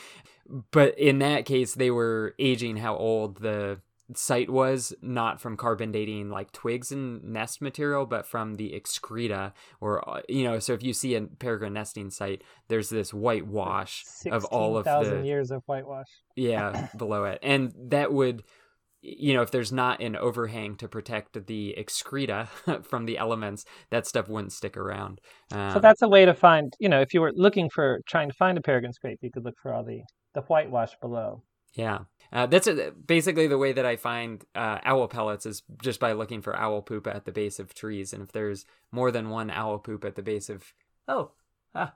But 0.73 0.99
in 0.99 1.21
that 1.21 1.47
case, 1.47 1.75
they 1.75 1.91
were 1.91 2.35
aging 2.39 2.79
how 2.79 2.97
old 2.97 3.37
the 3.37 3.79
site 4.15 4.51
was 4.51 4.93
not 5.01 5.41
from 5.41 5.57
carbon 5.57 5.93
dating 5.93 6.29
like 6.29 6.53
twigs 6.53 6.93
and 6.93 7.23
nest 7.25 7.63
material 7.63 8.05
but 8.05 8.27
from 8.27 8.55
the 8.55 8.75
excreta 8.75 9.53
or 9.81 10.07
uh, 10.09 10.21
you 10.29 10.45
know 10.45 10.59
so 10.59 10.73
if 10.73 10.83
you 10.83 10.93
see 10.93 11.15
a 11.15 11.23
peregrine 11.23 11.73
nesting 11.73 12.11
site 12.11 12.43
there's 12.69 12.91
this 12.91 13.15
whitewash 13.15 14.05
of 14.31 14.45
all 14.47 14.77
of 14.77 14.85
the 14.85 15.23
years 15.25 15.51
of 15.51 15.63
whitewash. 15.67 16.09
yeah 16.37 16.89
below 16.97 17.25
it 17.25 17.39
and 17.43 17.73
that 17.77 18.13
would 18.13 18.43
you 19.03 19.35
know, 19.35 19.43
if 19.43 19.51
there's 19.51 19.73
not 19.73 20.01
an 20.01 20.15
overhang 20.17 20.77
to 20.77 20.87
protect 20.87 21.47
the 21.47 21.77
excreta 21.77 22.49
from 22.83 23.05
the 23.05 23.19
elements, 23.19 23.65
that 23.91 24.07
stuff 24.07 24.29
wouldn't 24.29 24.53
stick 24.53 24.77
around. 24.77 25.21
Um, 25.51 25.73
so 25.73 25.81
that's 25.81 26.03
a 26.03 26.09
way 26.09 26.25
to 26.25 26.35
find, 26.35 26.73
you 26.79 26.89
know, 26.89 27.01
if 27.01 27.13
you 27.13 27.21
were 27.21 27.33
looking 27.35 27.69
for 27.69 28.01
trying 28.07 28.29
to 28.29 28.35
find 28.35 28.57
a 28.57 28.61
peregrine 28.61 28.93
scrape, 28.93 29.19
you 29.21 29.31
could 29.33 29.45
look 29.45 29.57
for 29.61 29.75
all 29.75 29.85
the 29.85 30.03
the 30.35 30.43
whitewash 30.43 30.93
below. 31.01 31.43
Yeah. 31.75 32.01
Uh, 32.33 32.47
that's 32.47 32.67
a, 32.67 32.93
basically 32.93 33.47
the 33.47 33.59
way 33.59 33.73
that 33.73 33.85
I 33.85 33.97
find 33.97 34.43
uh, 34.55 34.79
owl 34.85 35.07
pellets 35.09 35.45
is 35.45 35.63
just 35.83 36.01
by 36.01 36.13
looking 36.13 36.41
for 36.41 36.57
owl 36.57 36.81
poop 36.81 37.07
at 37.07 37.27
the 37.27 37.33
base 37.33 37.59
of 37.59 37.75
trees. 37.75 38.13
And 38.13 38.23
if 38.23 38.33
there's 38.33 38.65
more 38.91 39.11
than 39.11 39.29
one 39.29 39.51
owl 39.51 39.79
poop 39.79 40.05
at 40.05 40.15
the 40.15 40.23
base 40.23 40.49
of, 40.49 40.73
oh, 41.07 41.33
ah, 41.75 41.93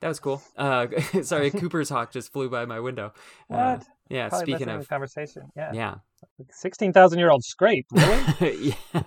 that 0.00 0.08
was 0.08 0.18
cool. 0.20 0.42
Uh, 0.56 0.86
sorry, 1.22 1.50
Cooper's 1.52 1.90
hawk 1.90 2.10
just 2.12 2.32
flew 2.32 2.48
by 2.48 2.64
my 2.64 2.80
window. 2.80 3.12
Uh, 3.50 3.76
What? 3.76 3.86
yeah. 4.08 4.28
Probably 4.30 4.54
speaking 4.54 4.68
of, 4.68 4.88
conversation, 4.88 5.50
yeah, 5.54 5.72
yeah, 5.74 5.94
sixteen 6.50 6.92
thousand 6.92 7.18
year 7.18 7.30
old 7.30 7.44
scrape, 7.44 7.86
really? 7.92 8.76
yeah. 8.92 9.02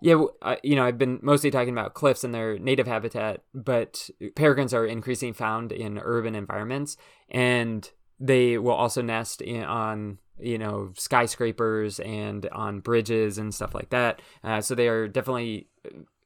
Yeah, 0.00 0.24
you 0.62 0.76
know, 0.76 0.84
I've 0.84 0.96
been 0.96 1.18
mostly 1.22 1.50
talking 1.50 1.72
about 1.72 1.94
cliffs 1.94 2.22
and 2.22 2.32
their 2.32 2.56
native 2.56 2.86
habitat, 2.86 3.42
but 3.52 4.08
peregrines 4.36 4.72
are 4.72 4.86
increasingly 4.86 5.32
found 5.32 5.72
in 5.72 5.98
urban 5.98 6.36
environments, 6.36 6.96
and 7.28 7.90
they 8.20 8.58
will 8.58 8.74
also 8.74 9.02
nest 9.02 9.40
in, 9.40 9.64
on 9.64 10.18
you 10.40 10.58
know 10.58 10.92
skyscrapers 10.96 12.00
and 12.00 12.46
on 12.52 12.80
bridges 12.80 13.38
and 13.38 13.54
stuff 13.54 13.74
like 13.74 13.90
that. 13.90 14.20
Uh, 14.44 14.60
so 14.60 14.74
they 14.74 14.88
are 14.88 15.08
definitely 15.08 15.66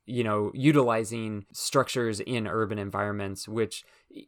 you 0.06 0.24
know 0.24 0.50
utilizing 0.54 1.46
structures 1.52 2.18
in 2.20 2.46
urban 2.48 2.78
environments 2.78 3.46
which 3.46 3.84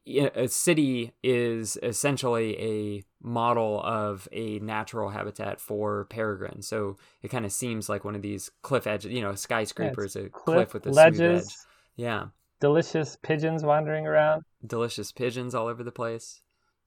a 0.06 0.46
city 0.46 1.12
is 1.22 1.76
essentially 1.82 2.58
a 2.58 3.04
model 3.20 3.82
of 3.82 4.28
a 4.32 4.58
natural 4.60 5.10
habitat 5.10 5.60
for 5.60 6.04
peregrines 6.06 6.66
so 6.68 6.96
it 7.22 7.28
kind 7.28 7.44
of 7.44 7.50
seems 7.52 7.88
like 7.88 8.04
one 8.04 8.14
of 8.14 8.22
these 8.22 8.50
cliff 8.62 8.86
edges 8.86 9.10
you 9.10 9.20
know 9.20 9.30
a 9.30 9.36
skyscraper 9.36 10.04
is 10.04 10.14
a 10.14 10.28
cliff, 10.28 10.32
cliff 10.70 10.74
with 10.74 10.86
a 10.86 10.90
ledges. 10.90 11.18
smooth 11.18 11.36
edge 11.42 11.56
yeah 11.96 12.26
Delicious 12.60 13.18
pigeons 13.20 13.62
wandering 13.62 14.06
around. 14.06 14.42
delicious 14.64 15.12
pigeons 15.12 15.54
all 15.54 15.66
over 15.66 15.82
the 15.82 15.92
place. 15.92 16.40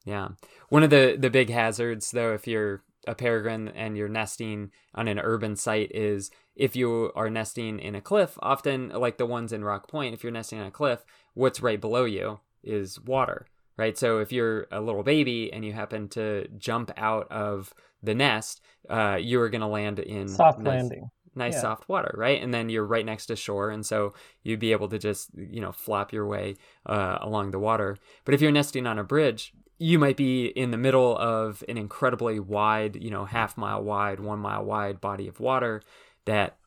Yeah. 0.07 0.29
One 0.69 0.83
of 0.83 0.89
the 0.89 1.17
the 1.19 1.29
big 1.29 1.49
hazards 1.49 2.11
though 2.11 2.33
if 2.33 2.47
you're 2.47 2.81
a 3.05 3.13
peregrine 3.15 3.67
and 3.69 3.95
you're 3.97 4.07
nesting 4.09 4.71
on 4.95 5.07
an 5.07 5.19
urban 5.19 5.55
site 5.55 5.91
is 5.93 6.31
if 6.55 6.75
you 6.75 7.11
are 7.15 7.29
nesting 7.29 7.79
in 7.79 7.93
a 7.95 8.01
cliff, 8.01 8.37
often 8.41 8.89
like 8.89 9.17
the 9.17 9.25
ones 9.25 9.51
in 9.53 9.63
Rock 9.63 9.87
Point, 9.89 10.13
if 10.13 10.23
you're 10.23 10.31
nesting 10.31 10.59
on 10.59 10.67
a 10.67 10.71
cliff, 10.71 11.03
what's 11.33 11.61
right 11.61 11.79
below 11.79 12.05
you 12.05 12.39
is 12.63 12.99
water, 13.01 13.47
right? 13.77 13.97
So 13.97 14.19
if 14.19 14.31
you're 14.31 14.65
a 14.71 14.81
little 14.81 15.03
baby 15.03 15.51
and 15.53 15.63
you 15.63 15.73
happen 15.73 16.09
to 16.09 16.47
jump 16.57 16.91
out 16.97 17.27
of 17.31 17.73
the 18.01 18.15
nest, 18.15 18.61
uh, 18.89 19.17
you 19.19 19.39
are 19.41 19.49
going 19.49 19.61
to 19.61 19.67
land 19.67 19.99
in 19.99 20.27
Soft 20.27 20.59
nice- 20.59 20.79
landing. 20.81 21.09
nice 21.35 21.53
Yeah. 21.55 21.61
soft 21.61 21.87
water, 21.87 22.13
right? 22.17 22.41
And 22.41 22.53
then 22.53 22.67
you're 22.69 22.85
right 22.85 23.05
next 23.05 23.27
to 23.27 23.35
shore, 23.35 23.69
and 23.69 23.85
so 23.85 24.13
you'd 24.43 24.59
be 24.59 24.71
able 24.73 24.89
to 24.89 24.97
just 24.97 25.29
you 25.37 25.61
know 25.61 25.71
flop 25.71 26.11
your 26.11 26.25
way 26.27 26.55
uh, 26.85 27.19
along 27.21 27.51
the 27.51 27.59
water. 27.59 27.97
But 28.25 28.33
if 28.33 28.41
you're 28.41 28.51
nesting 28.51 28.87
on 28.87 28.97
a 28.99 29.03
bridge, 29.03 29.53
you 29.79 29.99
might 29.99 30.17
be 30.17 30.47
in 30.47 30.71
the 30.71 30.77
middle 30.77 31.17
of 31.17 31.63
an 31.69 31.77
incredibly 31.77 32.39
wide, 32.39 32.95
you 32.95 33.09
know, 33.11 33.25
half 33.25 33.57
mile 33.57 33.83
wide, 33.83 34.19
one 34.19 34.39
mile 34.39 34.63
wide 34.65 34.99
body 34.99 35.27
of 35.27 35.39
water 35.39 35.81
that 36.25 36.57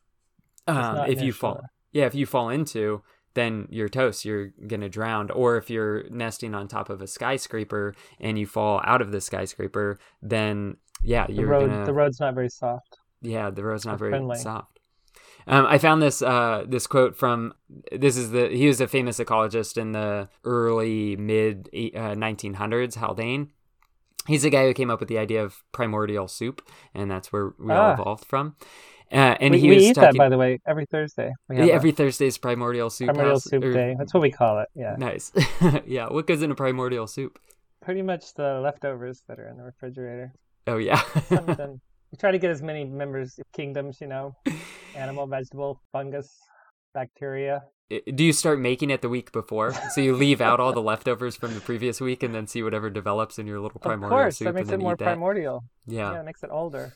um, 0.67 1.09
if 1.09 1.21
you 1.21 1.33
fall, 1.33 1.55
shore. 1.55 1.69
yeah, 1.91 2.05
if 2.05 2.15
you 2.15 2.25
fall 2.25 2.49
into, 2.49 3.01
then 3.33 3.67
you're 3.69 3.89
toast. 3.89 4.23
You're 4.25 4.47
gonna 4.67 4.89
drown. 4.89 5.29
Or 5.31 5.57
if 5.57 5.69
you're 5.69 6.09
nesting 6.09 6.53
on 6.55 6.67
top 6.67 6.89
of 6.89 7.01
a 7.01 7.07
skyscraper 7.07 7.93
and 8.19 8.37
you 8.39 8.45
fall 8.45 8.81
out 8.85 9.01
of 9.01 9.11
the 9.11 9.21
skyscraper, 9.21 9.99
then 10.21 10.77
yeah, 11.03 11.27
The 11.27 11.33
you're 11.33 11.47
road, 11.47 11.69
gonna 11.69 11.85
the 11.85 11.93
road's 11.93 12.19
not 12.19 12.33
very 12.35 12.49
soft. 12.49 12.99
yeah, 13.21 13.49
the 13.49 13.63
road's 13.63 13.85
not 13.85 13.99
very 13.99 14.11
friendly. 14.11 14.37
soft. 14.37 14.70
Um, 15.47 15.65
I 15.65 15.77
found 15.77 16.01
this 16.01 16.21
uh, 16.21 16.65
this 16.67 16.87
quote 16.87 17.15
from 17.15 17.53
this 17.91 18.15
is 18.17 18.31
the 18.31 18.47
he 18.49 18.67
was 18.67 18.79
a 18.81 18.87
famous 18.87 19.19
ecologist 19.19 19.77
in 19.77 19.91
the 19.91 20.29
early 20.43 21.15
mid 21.15 21.69
uh, 21.73 22.13
1900s, 22.15 22.95
Haldane. 22.95 23.51
He's 24.27 24.43
the 24.43 24.51
guy 24.51 24.65
who 24.67 24.73
came 24.73 24.91
up 24.91 24.99
with 24.99 25.09
the 25.09 25.17
idea 25.17 25.43
of 25.43 25.63
primordial 25.71 26.27
soup, 26.27 26.61
and 26.93 27.09
that's 27.09 27.33
where 27.33 27.53
we 27.57 27.71
all 27.73 27.91
Ah. 27.91 27.93
evolved 27.93 28.25
from. 28.25 28.55
Uh, 29.11 29.35
and 29.41 29.51
we 29.53 29.59
he 29.59 29.69
we 29.69 29.77
eat 29.77 29.93
talking, 29.95 30.11
that, 30.13 30.17
by 30.17 30.29
the 30.29 30.37
way, 30.37 30.59
every 30.65 30.85
Thursday. 30.85 31.33
We 31.49 31.57
have 31.57 31.65
yeah, 31.65 31.73
a 31.73 31.75
every 31.75 31.91
Thursday's 31.91 32.37
primordial 32.37 32.89
soup. 32.89 33.07
primordial 33.07 33.33
house, 33.35 33.43
soup 33.43 33.63
or- 33.63 33.73
day. 33.73 33.95
That's 33.97 34.13
what 34.13 34.21
we 34.21 34.31
call 34.31 34.59
it. 34.59 34.69
Yeah, 34.75 34.95
Nice. 34.97 35.31
yeah, 35.85 36.07
what 36.07 36.27
goes 36.27 36.41
in 36.43 36.51
a 36.51 36.55
primordial 36.55 37.07
soup? 37.07 37.39
pretty 37.81 38.03
much 38.03 38.35
the 38.35 38.59
leftovers 38.63 39.23
that 39.27 39.39
are 39.39 39.47
in 39.49 39.57
the 39.57 39.63
refrigerator. 39.63 40.31
Oh 40.67 40.77
yeah. 40.77 41.01
Something. 41.29 41.81
We 42.11 42.17
try 42.17 42.31
to 42.31 42.39
get 42.39 42.51
as 42.51 42.61
many 42.61 42.85
members, 42.85 43.39
kingdoms, 43.53 43.99
you 44.01 44.07
know, 44.07 44.35
animal, 44.95 45.27
vegetable, 45.27 45.81
fungus, 45.91 46.29
bacteria. 46.93 47.63
Do 47.89 48.23
you 48.23 48.31
start 48.31 48.59
making 48.59 48.89
it 48.89 49.01
the 49.01 49.09
week 49.09 49.31
before? 49.31 49.73
So 49.91 49.99
you 50.01 50.15
leave 50.15 50.39
out 50.39 50.59
all 50.59 50.71
the 50.71 50.81
leftovers 50.81 51.35
from 51.35 51.53
the 51.53 51.59
previous 51.59 51.99
week 51.99 52.23
and 52.23 52.33
then 52.33 52.47
see 52.47 52.63
whatever 52.63 52.89
develops 52.89 53.37
in 53.37 53.47
your 53.47 53.59
little 53.59 53.81
primordial 53.81 54.17
Of 54.17 54.23
course, 54.23 54.37
soup 54.37 54.45
that 54.45 54.55
makes 54.55 54.69
it 54.69 54.79
more 54.79 54.95
primordial. 54.95 55.65
Yeah. 55.85 56.13
Yeah, 56.13 56.19
it 56.21 56.25
makes 56.25 56.43
it 56.43 56.49
older. 56.51 56.93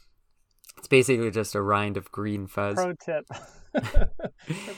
It's 0.77 0.87
basically 0.87 1.31
just 1.31 1.55
a 1.55 1.61
rind 1.61 1.97
of 1.97 2.11
green 2.11 2.47
fuzz. 2.47 2.75
Pro 2.75 2.93
tip. 2.93 3.25
Where 3.71 4.09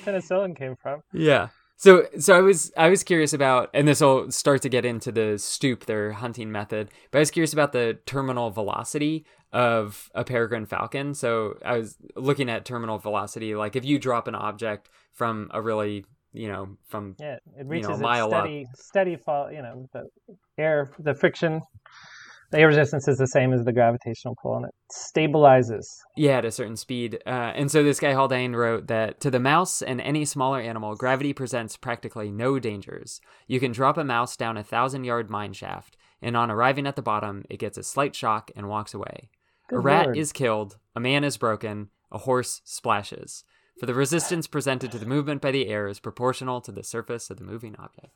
penicillin 0.05 0.57
came 0.57 0.75
from. 0.75 1.01
Yeah. 1.13 1.49
So 1.77 2.07
so 2.19 2.35
I 2.35 2.41
was 2.41 2.71
I 2.75 2.89
was 2.89 3.03
curious 3.03 3.33
about 3.33 3.69
and 3.73 3.87
this 3.87 4.01
will 4.01 4.31
start 4.31 4.61
to 4.63 4.69
get 4.69 4.83
into 4.83 5.11
the 5.11 5.37
stoop, 5.37 5.85
their 5.85 6.11
hunting 6.11 6.51
method, 6.51 6.89
but 7.11 7.19
I 7.19 7.21
was 7.21 7.31
curious 7.31 7.53
about 7.53 7.71
the 7.71 7.99
terminal 8.05 8.49
velocity 8.49 9.25
of 9.53 10.09
a 10.15 10.23
peregrine 10.23 10.65
falcon. 10.65 11.13
So 11.13 11.57
I 11.63 11.77
was 11.77 11.95
looking 12.15 12.49
at 12.49 12.65
terminal 12.65 12.97
velocity, 12.97 13.55
like 13.55 13.75
if 13.75 13.85
you 13.85 13.99
drop 13.99 14.27
an 14.27 14.35
object 14.35 14.89
from 15.13 15.49
a 15.53 15.61
really 15.61 16.05
you 16.33 16.47
know, 16.47 16.77
from 16.87 17.15
Yeah, 17.19 17.37
it 17.57 17.65
know, 17.65 17.65
reaches 17.69 17.99
mile 17.99 18.25
its 18.25 18.33
up. 18.33 18.43
steady, 18.43 18.67
steady 18.75 19.15
fall. 19.15 19.51
You 19.51 19.61
know, 19.61 19.87
the 19.93 20.07
air, 20.57 20.91
the 20.99 21.13
friction, 21.15 21.61
the 22.51 22.59
air 22.59 22.67
resistance 22.67 23.07
is 23.07 23.17
the 23.17 23.27
same 23.27 23.51
as 23.53 23.65
the 23.65 23.73
gravitational 23.73 24.35
pull, 24.41 24.57
and 24.57 24.65
it 24.65 24.73
stabilizes. 24.91 25.85
Yeah, 26.15 26.37
at 26.37 26.45
a 26.45 26.51
certain 26.51 26.77
speed. 26.77 27.19
Uh, 27.25 27.51
and 27.55 27.69
so 27.69 27.83
this 27.83 27.99
guy 27.99 28.13
Haldane 28.13 28.55
wrote 28.55 28.87
that 28.87 29.19
to 29.21 29.31
the 29.31 29.39
mouse 29.39 29.81
and 29.81 29.99
any 29.99 30.23
smaller 30.23 30.59
animal, 30.61 30.95
gravity 30.95 31.33
presents 31.33 31.75
practically 31.75 32.31
no 32.31 32.57
dangers. 32.59 33.19
You 33.47 33.59
can 33.59 33.71
drop 33.71 33.97
a 33.97 34.03
mouse 34.03 34.37
down 34.37 34.57
a 34.57 34.63
thousand 34.63 35.03
yard 35.03 35.29
mine 35.29 35.53
shaft, 35.53 35.97
and 36.21 36.37
on 36.37 36.49
arriving 36.49 36.87
at 36.87 36.95
the 36.95 37.01
bottom, 37.01 37.43
it 37.49 37.59
gets 37.59 37.77
a 37.77 37.83
slight 37.83 38.15
shock 38.15 38.49
and 38.55 38.69
walks 38.69 38.93
away. 38.93 39.29
a 39.71 39.79
rat 39.79 40.05
lord. 40.05 40.17
is 40.17 40.31
killed, 40.31 40.77
a 40.95 40.99
man 40.99 41.23
is 41.23 41.37
broken, 41.37 41.89
a 42.11 42.19
horse 42.19 42.61
splashes. 42.63 43.43
For 43.79 43.85
the 43.85 43.93
resistance 43.93 44.47
presented 44.47 44.91
to 44.91 44.99
the 44.99 45.05
movement 45.05 45.41
by 45.41 45.51
the 45.51 45.67
air 45.67 45.87
is 45.87 45.99
proportional 45.99 46.61
to 46.61 46.71
the 46.71 46.83
surface 46.83 47.29
of 47.29 47.37
the 47.37 47.43
moving 47.43 47.75
object. 47.77 48.13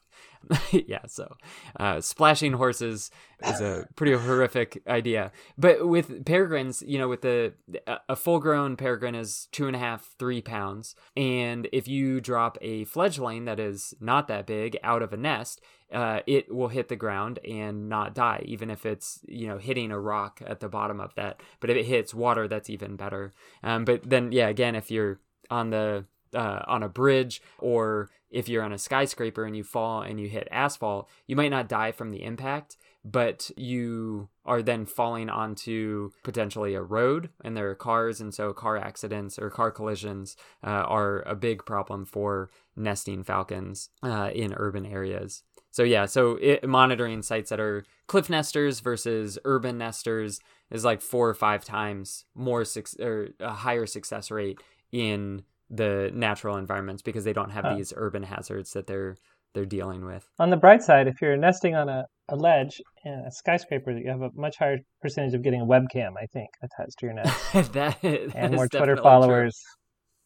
yeah, 0.87 1.05
so 1.07 1.35
uh, 1.79 2.01
splashing 2.01 2.53
horses 2.53 3.11
is 3.45 3.61
a 3.61 3.87
pretty 3.95 4.13
horrific 4.13 4.81
idea. 4.87 5.31
But 5.57 5.87
with 5.87 6.25
peregrines, 6.25 6.83
you 6.85 6.97
know, 6.97 7.07
with 7.07 7.21
the 7.21 7.53
a- 7.85 7.99
a 8.09 8.15
full 8.15 8.39
grown 8.39 8.75
peregrine 8.75 9.15
is 9.15 9.47
two 9.51 9.67
and 9.67 9.75
a 9.75 9.79
half, 9.79 10.15
three 10.17 10.41
pounds, 10.41 10.95
and 11.15 11.67
if 11.71 11.87
you 11.87 12.21
drop 12.21 12.57
a 12.61 12.85
fledgling 12.85 13.45
that 13.45 13.59
is 13.59 13.93
not 13.99 14.27
that 14.27 14.47
big 14.47 14.77
out 14.83 15.03
of 15.03 15.13
a 15.13 15.17
nest, 15.17 15.61
uh, 15.91 16.21
it 16.25 16.53
will 16.53 16.69
hit 16.69 16.87
the 16.87 16.95
ground 16.95 17.39
and 17.47 17.89
not 17.89 18.15
die, 18.15 18.41
even 18.45 18.71
if 18.71 18.85
it's 18.85 19.19
you 19.27 19.47
know 19.47 19.57
hitting 19.57 19.91
a 19.91 19.99
rock 19.99 20.41
at 20.45 20.59
the 20.59 20.69
bottom 20.69 20.99
of 20.99 21.13
that. 21.15 21.41
But 21.59 21.69
if 21.69 21.77
it 21.77 21.85
hits 21.85 22.13
water, 22.13 22.47
that's 22.47 22.69
even 22.69 22.95
better. 22.95 23.33
Um, 23.63 23.85
but 23.85 24.09
then 24.09 24.31
yeah, 24.31 24.47
again, 24.47 24.75
if 24.75 24.89
you're 24.89 25.19
on 25.51 25.69
the 25.69 26.05
uh, 26.33 26.61
on 26.65 26.81
a 26.81 26.89
bridge 26.89 27.41
or 27.59 28.09
if 28.29 28.47
you're 28.47 28.63
on 28.63 28.71
a 28.71 28.77
skyscraper 28.77 29.43
and 29.43 29.55
you 29.55 29.63
fall 29.63 30.01
and 30.01 30.19
you 30.19 30.29
hit 30.29 30.47
asphalt, 30.49 31.09
you 31.27 31.35
might 31.35 31.51
not 31.51 31.67
die 31.67 31.91
from 31.91 32.11
the 32.11 32.23
impact, 32.23 32.77
but 33.03 33.51
you 33.57 34.29
are 34.45 34.61
then 34.61 34.85
falling 34.85 35.29
onto 35.29 36.11
potentially 36.23 36.73
a 36.73 36.81
road 36.81 37.29
and 37.43 37.57
there 37.57 37.69
are 37.69 37.75
cars, 37.75 38.21
and 38.21 38.33
so 38.33 38.53
car 38.53 38.77
accidents 38.77 39.37
or 39.37 39.49
car 39.49 39.71
collisions 39.71 40.37
uh, 40.63 40.69
are 40.69 41.21
a 41.23 41.35
big 41.35 41.65
problem 41.65 42.05
for 42.05 42.49
nesting 42.75 43.23
falcons 43.23 43.89
uh, 44.01 44.29
in 44.33 44.53
urban 44.55 44.85
areas. 44.85 45.43
So 45.71 45.83
yeah, 45.83 46.05
so 46.05 46.37
it, 46.41 46.67
monitoring 46.67 47.21
sites 47.21 47.49
that 47.49 47.59
are 47.59 47.85
cliff 48.07 48.29
nesters 48.29 48.81
versus 48.81 49.39
urban 49.45 49.77
nesters 49.77 50.39
is 50.69 50.85
like 50.85 51.01
four 51.01 51.29
or 51.29 51.33
five 51.33 51.63
times 51.63 52.25
more 52.35 52.65
suc 52.65 52.87
or 52.99 53.29
a 53.39 53.51
higher 53.51 53.85
success 53.85 54.31
rate 54.31 54.59
in 54.91 55.43
the 55.69 56.11
natural 56.13 56.57
environments 56.57 57.01
because 57.01 57.23
they 57.23 57.33
don't 57.33 57.51
have 57.51 57.63
Huh. 57.65 57.75
these 57.75 57.93
urban 57.95 58.23
hazards 58.23 58.71
that 58.73 58.87
they're 58.87 59.15
they're 59.53 59.65
dealing 59.65 60.05
with. 60.05 60.25
On 60.39 60.49
the 60.49 60.55
bright 60.55 60.81
side, 60.81 61.07
if 61.09 61.21
you're 61.21 61.35
nesting 61.35 61.75
on 61.75 61.89
a, 61.89 62.05
a 62.29 62.37
ledge 62.37 62.81
in 63.03 63.11
a 63.27 63.29
skyscraper, 63.31 63.91
you 63.91 64.09
have 64.09 64.21
a 64.21 64.29
much 64.33 64.55
higher 64.57 64.77
percentage 65.01 65.33
of 65.33 65.41
getting 65.43 65.59
a 65.59 65.65
webcam, 65.65 66.11
I 66.17 66.25
think, 66.31 66.47
attached 66.63 66.97
to 66.99 67.05
your 67.07 67.13
nest. 67.15 67.51
that, 67.73 67.73
that 68.01 68.03
and 68.33 68.53
more 68.55 68.69
Twitter 68.69 68.95
definitely 68.95 68.95
true. 68.95 69.03
followers 69.03 69.61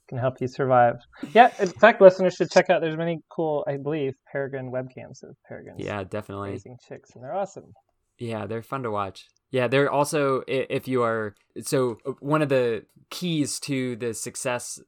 can 0.10 0.20
help 0.20 0.36
you 0.42 0.48
survive. 0.48 0.98
Yeah, 1.34 1.50
in 1.60 1.70
fact, 1.70 2.02
listeners 2.02 2.36
should 2.36 2.52
check 2.52 2.70
out. 2.70 2.82
There's 2.82 2.98
many 2.98 3.18
cool, 3.36 3.66
I 3.68 3.78
believe, 3.78 4.14
peregrine 4.32 4.72
webcams 4.72 5.24
of 5.24 5.36
peregrines 5.48 5.80
Yeah, 5.84 6.04
definitely. 6.04 6.52
raising 6.52 6.78
chicks, 6.88 7.10
and 7.16 7.24
they're 7.24 7.34
awesome. 7.34 7.74
Yeah, 8.20 8.46
they're 8.46 8.62
fun 8.62 8.84
to 8.84 8.92
watch. 8.92 9.26
Yeah, 9.56 9.70
they're 9.70 9.90
also 9.90 10.44
if 10.50 10.86
you 10.86 11.02
are 11.04 11.34
so 11.62 11.98
uh, 12.06 12.12
one 12.20 12.42
of 12.42 12.50
the 12.50 12.84
keys 13.10 13.58
to 13.62 13.96
the 13.96 14.14
success 14.14 14.82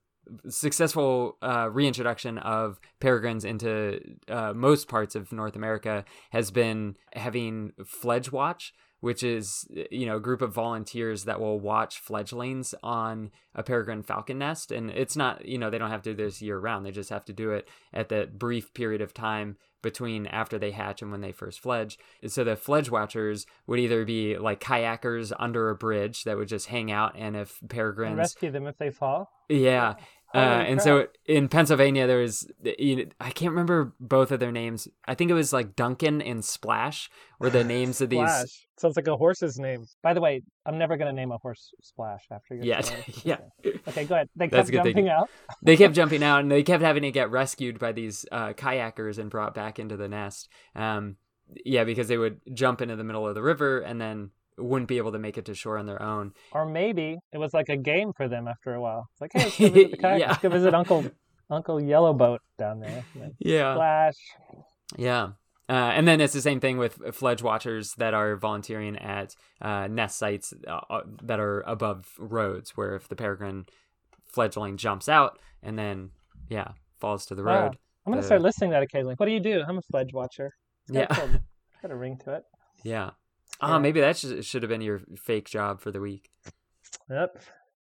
successful 0.50 1.38
uh, 1.42 1.70
reintroduction 1.72 2.38
of 2.40 2.78
peregrines 3.00 3.46
into 3.46 4.02
uh, 4.28 4.52
most 4.54 4.90
parts 4.90 5.16
of 5.16 5.32
North 5.32 5.56
America 5.56 6.04
has 6.32 6.52
been 6.52 6.98
having 7.14 7.72
Fledge 7.86 8.30
Watch, 8.30 8.74
which 9.00 9.24
is 9.24 9.68
you 9.92 10.06
know 10.06 10.18
a 10.18 10.22
group 10.22 10.42
of 10.42 10.54
volunteers 10.54 11.26
that 11.26 11.40
will 11.40 11.60
watch 11.60 12.00
fledglings 12.00 12.74
on 12.84 13.32
a 13.56 13.64
peregrine 13.64 14.04
falcon 14.04 14.40
nest, 14.40 14.72
and 14.72 14.90
it's 14.90 15.16
not 15.16 15.46
you 15.46 15.58
know 15.58 15.70
they 15.70 15.78
don't 15.78 15.92
have 15.92 16.02
to 16.04 16.14
do 16.14 16.26
this 16.26 16.42
year 16.42 16.58
round; 16.58 16.86
they 16.86 16.92
just 16.92 17.10
have 17.10 17.26
to 17.26 17.34
do 17.34 17.52
it 17.52 17.68
at 17.94 18.10
that 18.10 18.38
brief 18.38 18.74
period 18.74 19.02
of 19.02 19.14
time 19.14 19.58
between 19.84 20.26
after 20.28 20.58
they 20.58 20.72
hatch 20.72 21.02
and 21.02 21.12
when 21.12 21.22
they 21.22 21.32
first 21.32 21.60
fledge. 21.60 22.00
So 22.26 22.44
the 22.44 22.56
fledge 22.56 22.90
watchers 22.90 23.46
would 23.68 23.80
either 23.80 24.06
be 24.06 24.36
like 24.38 24.60
kayakers 24.60 25.32
under 25.38 25.70
a 25.70 25.76
bridge 25.76 26.24
that 26.24 26.36
would 26.36 26.48
just 26.48 26.68
hang 26.68 26.92
out, 26.92 27.14
and 27.16 27.36
if 27.36 27.60
And 27.62 27.70
peregrines, 27.70 28.18
rescue 28.18 28.52
them 28.52 28.66
if 28.68 28.78
they 28.78 28.90
fall. 28.90 29.32
yeah. 29.50 29.96
Uh, 30.34 30.40
and 30.68 30.82
so 30.82 31.08
in 31.26 31.48
Pennsylvania, 31.48 32.06
there 32.06 32.20
was 32.20 32.48
you 32.78 32.98
know, 32.98 33.04
I 33.20 33.32
can't 33.32 33.52
remember 33.52 33.94
both 34.00 34.32
of 34.32 34.40
their 34.40 34.52
names. 34.52 34.88
I 35.08 35.16
think 35.16 35.32
it 35.32 35.34
was 35.34 35.54
like 35.54 35.76
Duncan 35.76 36.22
and 36.22 36.44
Splash 36.44 37.10
were 37.40 37.50
the 37.50 37.64
names 37.64 38.02
of 38.02 38.10
these. 38.10 38.20
Splash. 38.20 38.68
Sounds 38.78 38.96
like 38.98 39.08
a 39.08 39.16
horse's 39.16 39.58
name. 39.58 39.86
By 40.04 40.14
the 40.14 40.22
way, 40.22 40.44
I'm 40.66 40.78
never 40.78 40.98
going 40.98 41.08
to 41.08 41.14
name 41.14 41.32
a 41.32 41.38
horse 41.38 41.72
Splash 41.82 42.26
after 42.30 42.56
you. 42.56 42.62
Yeah, 42.64 42.82
story. 42.82 43.06
yeah. 43.24 43.38
Okay, 43.88 44.04
go 44.04 44.16
ahead. 44.16 44.30
They 44.36 44.50
kept 44.50 44.70
good 44.70 44.84
thing. 44.84 44.94
jumping 44.94 45.10
out. 45.10 45.30
They 45.64 45.78
kept 45.78 45.96
jumping 45.96 46.24
out, 46.24 46.42
and 46.42 46.52
they 46.52 46.62
kept 46.62 46.84
having 46.84 47.04
to 47.04 47.12
get 47.12 47.32
rescued 47.32 47.80
by 47.80 47.94
these 47.94 48.26
uh, 48.32 48.54
kayakers 48.54 49.18
and 49.18 49.30
brought 49.30 49.56
back 49.56 49.80
into 49.80 49.96
the 49.96 50.10
nest. 50.10 50.50
Um, 50.76 51.16
yeah, 51.64 51.86
because 51.86 52.10
they 52.10 52.18
would 52.18 52.42
jump 52.54 52.82
into 52.82 52.98
the 52.98 53.04
middle 53.04 53.26
of 53.26 53.34
the 53.34 53.42
river 53.42 53.80
and 53.80 54.02
then 54.02 54.32
wouldn't 54.58 54.88
be 54.88 54.98
able 54.98 55.12
to 55.12 55.20
make 55.20 55.38
it 55.38 55.46
to 55.46 55.54
shore 55.56 55.78
on 55.78 55.86
their 55.86 56.02
own. 56.02 56.34
Or 56.52 56.66
maybe 56.66 57.18
it 57.32 57.38
was 57.38 57.54
like 57.54 57.70
a 57.70 57.78
game 57.78 58.12
for 58.16 58.28
them 58.28 58.48
after 58.48 58.74
a 58.74 58.82
while. 58.82 59.08
It's 59.14 59.22
like, 59.22 59.32
hey, 59.34 59.44
let's 59.44 59.58
go 59.58 59.70
visit 59.70 59.92
the 59.92 59.98
kayak. 60.04 60.20
Yeah. 60.20 60.28
Let's 60.30 60.42
go 60.42 60.50
visit 60.50 60.74
Uncle 60.74 61.06
Uncle 61.50 61.80
Yellow 61.82 62.14
Boat 62.14 62.42
down 62.58 62.80
there. 62.80 63.04
Then 63.16 63.36
Yeah. 63.40 63.74
Splash. 63.76 64.16
Yeah. 64.98 65.24
Uh, 65.70 65.74
and 65.94 66.08
then 66.08 66.22
it's 66.22 66.34
the 66.34 66.42
same 66.42 66.60
thing 66.62 66.78
with 66.78 66.98
fledge 67.14 67.44
watchers 67.44 67.94
that 67.98 68.14
are 68.14 68.38
volunteering 68.38 68.98
at 68.98 69.36
uh, 69.62 69.88
nest 69.88 70.18
sites 70.18 70.54
uh, 70.66 70.80
uh, 70.90 71.02
that 71.24 71.40
are 71.42 71.60
above 71.68 72.08
roads, 72.18 72.72
where 72.78 72.96
if 72.96 73.08
the 73.10 73.16
peregrine 73.18 73.66
fledgling 74.32 74.78
jumps 74.78 75.10
out 75.10 75.40
and 75.62 75.78
then, 75.78 76.12
yeah, 76.50 76.70
falls 77.00 77.26
to 77.26 77.36
the 77.36 77.44
Wow. 77.44 77.64
road. 77.64 77.78
I'm 78.06 78.14
going 78.14 78.18
the- 78.18 78.22
to 78.22 78.26
start 78.28 78.42
listening 78.42 78.70
to 78.70 78.76
that 78.76 78.84
occasionally. 78.84 79.16
What 79.18 79.26
do 79.26 79.34
you 79.34 79.42
do? 79.42 79.62
I'm 79.68 79.78
a 79.78 79.82
fledge 79.82 80.14
watcher. 80.14 80.52
Yeah. 80.90 81.08
Got 81.82 81.92
a 81.92 81.96
ring 81.96 82.18
to 82.24 82.34
it. 82.36 82.44
Yeah. 82.84 83.10
Oh, 83.62 83.80
maybe 83.80 84.02
that 84.02 84.18
should, 84.18 84.46
should 84.46 84.64
have 84.64 84.70
been 84.70 84.82
your 84.82 85.02
fake 85.18 85.50
job 85.50 85.82
for 85.82 85.92
the 85.92 86.00
week. 86.00 86.30
Yep. 87.10 87.42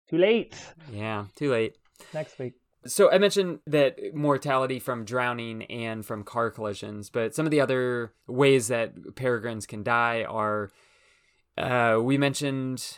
Too 0.10 0.18
late. 0.18 0.56
Yeah, 0.92 1.26
too 1.36 1.52
late. 1.52 1.78
Next 2.14 2.40
week. 2.40 2.54
So 2.86 3.12
I 3.12 3.18
mentioned 3.18 3.60
that 3.68 3.98
mortality 4.14 4.80
from 4.80 5.04
drowning 5.04 5.64
and 5.64 6.06
from 6.06 6.24
car 6.24 6.50
collisions, 6.50 7.10
but 7.10 7.36
some 7.36 7.46
of 7.46 7.52
the 7.52 7.62
other 7.62 8.14
ways 8.26 8.70
that 8.70 9.16
peregrines 9.16 9.66
can 9.66 9.84
die 9.84 10.24
are 10.24 10.72
uh, 11.58 12.00
we 12.02 12.18
mentioned. 12.18 12.98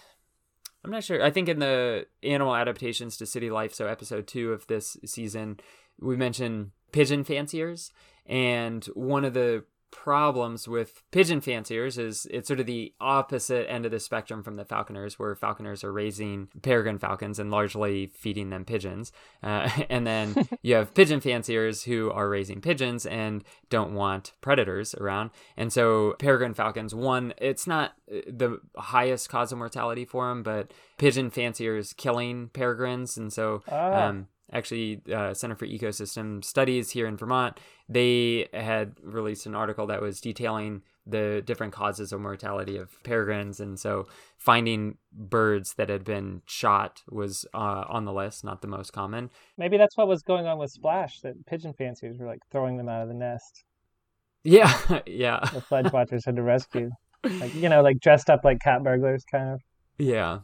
I'm 0.83 0.91
not 0.91 1.03
sure. 1.03 1.23
I 1.23 1.31
think 1.31 1.49
in 1.49 1.59
the 1.59 2.05
animal 2.23 2.55
adaptations 2.55 3.17
to 3.17 3.25
city 3.25 3.49
life, 3.49 3.73
so 3.73 3.87
episode 3.87 4.27
two 4.27 4.51
of 4.53 4.67
this 4.67 4.97
season, 5.05 5.59
we 5.99 6.15
mentioned 6.15 6.71
pigeon 6.91 7.23
fanciers, 7.23 7.91
and 8.25 8.85
one 8.93 9.25
of 9.25 9.33
the 9.33 9.63
problems 9.91 10.67
with 10.67 11.03
pigeon 11.11 11.41
fanciers 11.41 11.97
is 11.97 12.25
it's 12.31 12.47
sort 12.47 12.59
of 12.59 12.65
the 12.65 12.93
opposite 12.99 13.69
end 13.69 13.85
of 13.85 13.91
the 13.91 13.99
spectrum 13.99 14.41
from 14.43 14.55
the 14.55 14.65
falconers, 14.65 15.19
where 15.19 15.35
falconers 15.35 15.83
are 15.83 15.91
raising 15.93 16.47
peregrine 16.61 16.97
falcons 16.97 17.37
and 17.39 17.51
largely 17.51 18.07
feeding 18.07 18.49
them 18.49 18.65
pigeons. 18.65 19.11
Uh, 19.43 19.69
and 19.89 20.07
then 20.07 20.47
you 20.61 20.75
have 20.75 20.93
pigeon 20.93 21.19
fanciers 21.21 21.83
who 21.83 22.09
are 22.11 22.29
raising 22.29 22.61
pigeons 22.61 23.05
and 23.05 23.43
don't 23.69 23.93
want 23.93 24.33
predators 24.41 24.95
around. 24.95 25.29
And 25.57 25.71
so 25.71 26.15
peregrine 26.19 26.53
falcons, 26.53 26.95
one, 26.95 27.33
it's 27.37 27.67
not 27.67 27.91
uh, 28.11 28.21
the 28.27 28.59
highest 28.77 29.29
cause 29.29 29.51
of 29.51 29.57
mortality 29.57 30.05
for 30.05 30.27
them, 30.29 30.41
but 30.43 30.71
pigeon 30.97 31.29
fanciers 31.29 31.93
killing 31.93 32.49
peregrines. 32.53 33.17
And 33.17 33.31
so 33.31 33.61
Ah. 33.69 34.07
um, 34.07 34.27
actually 34.51 35.01
uh, 35.13 35.33
center 35.33 35.55
for 35.55 35.65
ecosystem 35.65 36.43
studies 36.43 36.91
here 36.91 37.07
in 37.07 37.17
vermont 37.17 37.59
they 37.89 38.47
had 38.53 38.93
released 39.01 39.45
an 39.45 39.55
article 39.55 39.87
that 39.87 40.01
was 40.01 40.21
detailing 40.21 40.81
the 41.07 41.41
different 41.45 41.73
causes 41.73 42.13
of 42.13 42.21
mortality 42.21 42.77
of 42.77 43.01
peregrines 43.03 43.59
and 43.59 43.79
so 43.79 44.07
finding 44.37 44.97
birds 45.11 45.73
that 45.73 45.89
had 45.89 46.03
been 46.03 46.41
shot 46.45 47.01
was 47.09 47.45
uh, 47.53 47.85
on 47.89 48.05
the 48.05 48.13
list 48.13 48.43
not 48.43 48.61
the 48.61 48.67
most 48.67 48.93
common 48.93 49.29
Maybe 49.57 49.77
that's 49.77 49.95
what 49.97 50.07
was 50.07 50.23
going 50.23 50.47
on 50.47 50.57
with 50.57 50.71
Splash, 50.71 51.19
that 51.21 51.45
pigeon 51.45 51.73
fanciers 51.73 52.17
were 52.17 52.25
like 52.25 52.39
throwing 52.51 52.77
them 52.77 52.89
out 52.89 53.03
of 53.03 53.07
the 53.07 53.13
nest. 53.13 53.63
yeah 54.43 54.73
yeah 55.05 55.39
The 55.53 55.61
fledge 55.61 55.91
watchers 55.91 56.25
had 56.25 56.35
to 56.37 56.43
rescue. 56.43 56.89
Like, 57.23 57.53
you 57.53 57.69
know, 57.69 57.83
like 57.83 57.99
dressed 57.99 58.29
up 58.29 58.43
like 58.43 58.59
cat 58.59 58.83
burglars, 58.83 59.23
kind 59.29 59.49
of. 59.53 59.61
yeah 59.99 60.39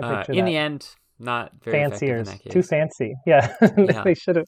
uh, 0.00 0.24
in 0.28 0.44
that. 0.44 0.46
the 0.46 0.56
end 0.56 0.88
not 1.18 1.52
fanciers. 1.62 2.28
Too 2.50 2.62
fancy. 2.62 3.14
Yeah. 3.26 3.54
Yeah. 3.76 4.02
they 4.02 4.14
should 4.14 4.36
have. 4.36 4.46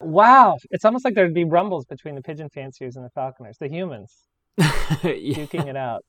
Wow. 0.00 0.56
It's 0.70 0.84
almost 0.84 1.04
like 1.04 1.14
there'd 1.14 1.34
be 1.34 1.44
rumbles 1.44 1.84
between 1.86 2.14
the 2.14 2.22
pigeon 2.22 2.48
fanciers 2.50 2.96
and 2.96 3.04
the 3.04 3.10
falconers, 3.10 3.56
the 3.58 3.68
humans, 3.68 4.12
yeah. 4.58 4.64
duking 5.02 5.66
it 5.66 5.76
out. 5.76 6.04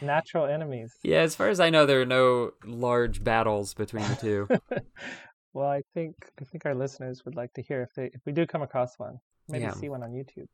Natural 0.00 0.46
enemies. 0.46 0.94
yeah 1.02 1.18
as 1.20 1.34
far 1.34 1.48
as 1.48 1.60
i 1.60 1.68
know 1.70 1.84
there 1.84 2.00
are 2.00 2.06
no 2.06 2.52
large 2.64 3.22
battles 3.22 3.74
between 3.74 4.04
the 4.08 4.14
two 4.16 4.48
Well, 5.52 5.68
I 5.68 5.82
think 5.94 6.14
I 6.40 6.44
think 6.44 6.64
our 6.64 6.74
listeners 6.76 7.24
would 7.24 7.34
like 7.34 7.52
to 7.54 7.62
hear 7.62 7.82
if 7.82 7.92
they 7.94 8.04
if 8.14 8.20
we 8.24 8.32
do 8.32 8.46
come 8.46 8.62
across 8.62 8.96
one. 8.98 9.18
Maybe 9.48 9.64
Yeah. 9.64 9.72
see 9.72 9.88
one 9.88 10.02
on 10.04 10.12
YouTube. 10.12 10.46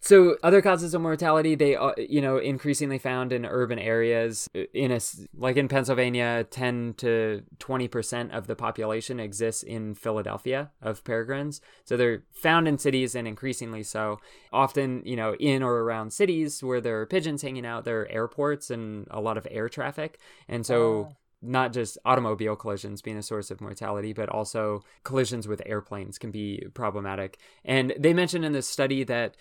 So 0.00 0.36
other 0.44 0.62
causes 0.62 0.94
of 0.94 1.02
mortality, 1.02 1.56
they 1.56 1.74
uh, 1.74 1.92
you 1.98 2.20
know 2.20 2.38
increasingly 2.38 2.98
found 2.98 3.32
in 3.32 3.44
urban 3.44 3.78
areas. 3.78 4.48
In 4.72 4.92
a 4.92 5.00
like 5.36 5.56
in 5.56 5.66
Pennsylvania, 5.66 6.46
ten 6.50 6.94
to 6.98 7.42
twenty 7.58 7.88
percent 7.88 8.32
of 8.32 8.46
the 8.46 8.54
population 8.54 9.18
exists 9.18 9.62
in 9.64 9.94
Philadelphia 9.94 10.70
of 10.80 11.02
peregrines. 11.02 11.60
So 11.84 11.96
they're 11.96 12.22
found 12.32 12.68
in 12.68 12.78
cities 12.78 13.14
and 13.14 13.26
increasingly 13.26 13.82
so. 13.82 14.20
Often, 14.52 15.02
you 15.04 15.16
know, 15.16 15.34
in 15.34 15.62
or 15.62 15.82
around 15.82 16.12
cities 16.12 16.62
where 16.62 16.80
there 16.80 17.00
are 17.00 17.06
pigeons 17.06 17.42
hanging 17.42 17.66
out, 17.66 17.84
there 17.84 18.02
are 18.02 18.08
airports 18.08 18.70
and 18.70 19.06
a 19.10 19.20
lot 19.20 19.36
of 19.36 19.48
air 19.50 19.68
traffic, 19.68 20.18
and 20.48 20.64
so. 20.64 21.08
Ah. 21.10 21.14
Not 21.40 21.72
just 21.72 21.98
automobile 22.04 22.56
collisions 22.56 23.02
being 23.02 23.16
a 23.16 23.22
source 23.22 23.50
of 23.50 23.60
mortality, 23.60 24.12
but 24.12 24.28
also 24.28 24.82
collisions 25.04 25.46
with 25.46 25.62
airplanes 25.64 26.18
can 26.18 26.30
be 26.30 26.64
problematic. 26.74 27.38
And 27.64 27.94
they 27.98 28.12
mentioned 28.12 28.44
in 28.44 28.52
this 28.52 28.68
study 28.68 29.04
that 29.04 29.36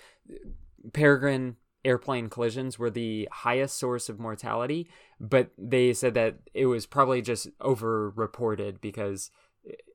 peregrine 0.94 1.56
airplane 1.84 2.30
collisions 2.30 2.78
were 2.78 2.90
the 2.90 3.28
highest 3.32 3.78
source 3.78 4.10
of 4.10 4.20
mortality, 4.20 4.90
but 5.20 5.52
they 5.58 5.94
said 5.94 6.14
that 6.16 6.38
it 6.54 6.66
was 6.66 6.86
probably 6.86 7.22
just 7.22 7.48
over 7.62 8.10
reported 8.12 8.82
because 8.82 9.32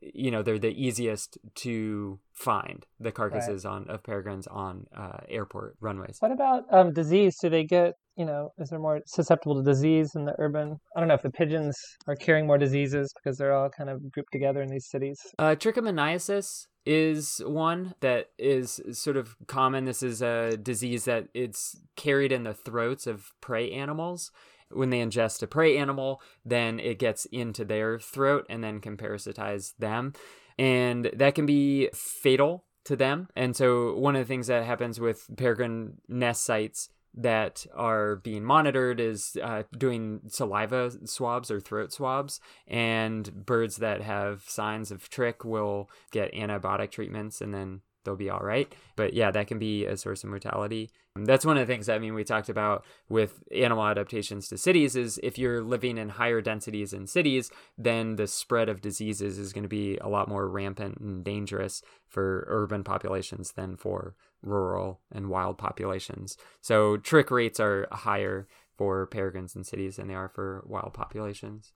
you 0.00 0.30
know 0.30 0.42
they're 0.42 0.58
the 0.58 0.68
easiest 0.68 1.38
to 1.56 2.18
find 2.32 2.86
the 2.98 3.12
carcasses 3.12 3.64
on 3.64 3.88
of 3.88 4.02
peregrines 4.02 4.46
on 4.46 4.86
uh, 4.96 5.18
airport 5.28 5.76
runways. 5.80 6.16
What 6.20 6.32
about 6.32 6.64
um, 6.70 6.92
disease? 6.92 7.36
Do 7.40 7.50
they 7.50 7.64
get 7.64 7.94
you 8.16 8.26
know? 8.26 8.52
Is 8.58 8.70
there 8.70 8.78
more 8.78 9.00
susceptible 9.06 9.56
to 9.56 9.62
disease 9.62 10.12
in 10.14 10.24
the 10.24 10.34
urban? 10.38 10.76
I 10.96 11.00
don't 11.00 11.08
know 11.08 11.14
if 11.14 11.22
the 11.22 11.30
pigeons 11.30 11.78
are 12.06 12.16
carrying 12.16 12.46
more 12.46 12.58
diseases 12.58 13.12
because 13.14 13.38
they're 13.38 13.54
all 13.54 13.70
kind 13.70 13.90
of 13.90 14.10
grouped 14.12 14.32
together 14.32 14.62
in 14.62 14.68
these 14.68 14.88
cities. 14.88 15.18
Uh, 15.38 15.54
trichomoniasis 15.54 16.66
is 16.84 17.40
one 17.44 17.94
that 18.00 18.26
is 18.38 18.80
sort 18.92 19.16
of 19.16 19.36
common. 19.46 19.84
This 19.84 20.02
is 20.02 20.20
a 20.20 20.56
disease 20.56 21.04
that 21.04 21.28
it's 21.32 21.80
carried 21.96 22.32
in 22.32 22.42
the 22.42 22.54
throats 22.54 23.06
of 23.06 23.32
prey 23.40 23.70
animals. 23.70 24.30
When 24.72 24.90
they 24.90 25.00
ingest 25.00 25.42
a 25.42 25.46
prey 25.46 25.76
animal, 25.76 26.20
then 26.44 26.80
it 26.80 26.98
gets 26.98 27.24
into 27.26 27.64
their 27.64 27.98
throat 27.98 28.46
and 28.48 28.62
then 28.62 28.80
can 28.80 28.96
parasitize 28.96 29.74
them. 29.78 30.12
And 30.58 31.10
that 31.14 31.34
can 31.34 31.46
be 31.46 31.88
fatal 31.94 32.64
to 32.84 32.96
them. 32.96 33.28
And 33.36 33.56
so, 33.56 33.94
one 33.94 34.16
of 34.16 34.20
the 34.20 34.28
things 34.28 34.48
that 34.48 34.64
happens 34.64 35.00
with 35.00 35.28
peregrine 35.36 35.98
nest 36.08 36.44
sites 36.44 36.88
that 37.14 37.66
are 37.74 38.16
being 38.16 38.42
monitored 38.42 38.98
is 38.98 39.36
uh, 39.42 39.64
doing 39.76 40.20
saliva 40.28 40.90
swabs 41.06 41.50
or 41.50 41.60
throat 41.60 41.92
swabs. 41.92 42.40
And 42.66 43.46
birds 43.46 43.76
that 43.76 44.00
have 44.00 44.44
signs 44.46 44.90
of 44.90 45.10
trich 45.10 45.44
will 45.44 45.90
get 46.10 46.32
antibiotic 46.32 46.90
treatments 46.90 47.40
and 47.40 47.52
then 47.52 47.82
they'll 48.04 48.16
be 48.16 48.30
all 48.30 48.40
right. 48.40 48.72
But 48.96 49.14
yeah, 49.14 49.30
that 49.30 49.46
can 49.46 49.58
be 49.58 49.84
a 49.86 49.96
source 49.96 50.24
of 50.24 50.30
mortality. 50.30 50.90
Um, 51.16 51.24
That's 51.24 51.44
one 51.44 51.56
of 51.56 51.66
the 51.66 51.72
things 51.72 51.88
I 51.88 51.98
mean 51.98 52.14
we 52.14 52.24
talked 52.24 52.48
about 52.48 52.84
with 53.08 53.42
animal 53.54 53.84
adaptations 53.84 54.48
to 54.48 54.58
cities 54.58 54.96
is 54.96 55.20
if 55.22 55.38
you're 55.38 55.62
living 55.62 55.98
in 55.98 56.10
higher 56.10 56.40
densities 56.40 56.92
in 56.92 57.06
cities, 57.06 57.50
then 57.76 58.16
the 58.16 58.26
spread 58.26 58.68
of 58.68 58.80
diseases 58.80 59.38
is 59.38 59.52
going 59.52 59.64
to 59.64 59.68
be 59.68 59.98
a 59.98 60.08
lot 60.08 60.28
more 60.28 60.48
rampant 60.48 60.98
and 60.98 61.24
dangerous 61.24 61.82
for 62.08 62.44
urban 62.48 62.84
populations 62.84 63.52
than 63.52 63.76
for 63.76 64.14
rural 64.42 65.00
and 65.10 65.28
wild 65.28 65.58
populations. 65.58 66.36
So 66.60 66.96
trich 66.96 67.30
rates 67.30 67.60
are 67.60 67.86
higher 67.92 68.48
for 68.76 69.06
peregrines 69.06 69.54
in 69.54 69.64
cities 69.64 69.96
than 69.96 70.08
they 70.08 70.14
are 70.14 70.28
for 70.28 70.64
wild 70.66 70.94
populations. 70.94 71.72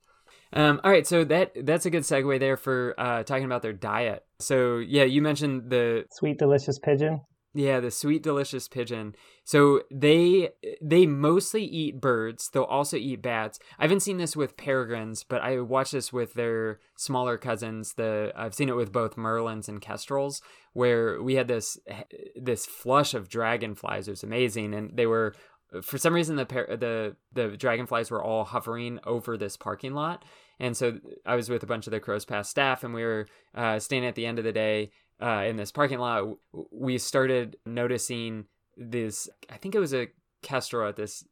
Um, 0.53 0.79
all 0.83 0.91
right, 0.91 1.05
so 1.05 1.23
that 1.25 1.51
that's 1.65 1.85
a 1.85 1.89
good 1.89 2.03
segue 2.03 2.39
there 2.39 2.57
for 2.57 2.95
uh, 2.97 3.23
talking 3.23 3.45
about 3.45 3.61
their 3.61 3.73
diet. 3.73 4.25
So 4.39 4.77
yeah, 4.77 5.03
you 5.03 5.21
mentioned 5.21 5.69
the 5.69 6.05
Sweet, 6.11 6.37
delicious 6.39 6.79
pigeon. 6.79 7.21
yeah, 7.53 7.79
the 7.79 7.91
sweet 7.91 8.23
delicious 8.23 8.67
pigeon. 8.67 9.15
So 9.43 9.81
they 9.91 10.49
they 10.81 11.05
mostly 11.05 11.63
eat 11.63 11.99
birds. 11.99 12.49
They'll 12.49 12.63
also 12.63 12.97
eat 12.97 13.21
bats. 13.21 13.59
I 13.79 13.83
haven't 13.83 14.01
seen 14.01 14.17
this 14.17 14.35
with 14.35 14.57
peregrines, 14.57 15.23
but 15.23 15.41
I 15.41 15.59
watched 15.59 15.91
this 15.93 16.13
with 16.13 16.33
their 16.35 16.79
smaller 16.97 17.37
cousins. 17.37 17.93
The 17.95 18.31
I've 18.35 18.53
seen 18.53 18.69
it 18.69 18.75
with 18.75 18.91
both 18.91 19.15
merlins 19.15 19.67
and 19.67 19.81
kestrels, 19.81 20.41
where 20.73 21.21
we 21.21 21.35
had 21.35 21.47
this 21.47 21.77
this 22.35 22.65
flush 22.65 23.13
of 23.13 23.27
dragonflies. 23.29 24.07
It 24.07 24.11
was 24.11 24.23
amazing, 24.23 24.73
and 24.73 24.95
they 24.95 25.07
were 25.07 25.33
for 25.81 25.97
some 25.97 26.13
reason 26.13 26.35
the 26.35 26.45
par- 26.45 26.77
the 26.77 27.15
the 27.33 27.57
dragonflies 27.57 28.11
were 28.11 28.23
all 28.23 28.45
hovering 28.45 28.99
over 29.05 29.37
this 29.37 29.57
parking 29.57 29.93
lot. 29.93 30.23
And 30.59 30.75
so 30.75 30.99
I 31.25 31.35
was 31.35 31.49
with 31.49 31.61
a 31.61 31.67
bunch 31.67 31.85
of 31.85 31.91
the 31.91 31.99
Crows 31.99 32.25
Pass 32.25 32.49
staff, 32.49 32.83
and 32.83 32.93
we 32.93 33.03
were 33.03 33.27
uh, 33.53 33.79
standing 33.79 34.07
at 34.07 34.15
the 34.15 34.25
end 34.25 34.39
of 34.39 34.45
the 34.45 34.51
day 34.51 34.91
uh, 35.21 35.45
in 35.47 35.57
this 35.57 35.71
parking 35.71 35.99
lot, 35.99 36.37
we 36.71 36.97
started 36.97 37.57
noticing 37.65 38.45
this. 38.75 39.29
I 39.49 39.57
think 39.57 39.75
it 39.75 39.79
was 39.79 39.93
a 39.93 40.07
kestrel 40.41 40.87
at 40.87 40.95
this 40.95 41.23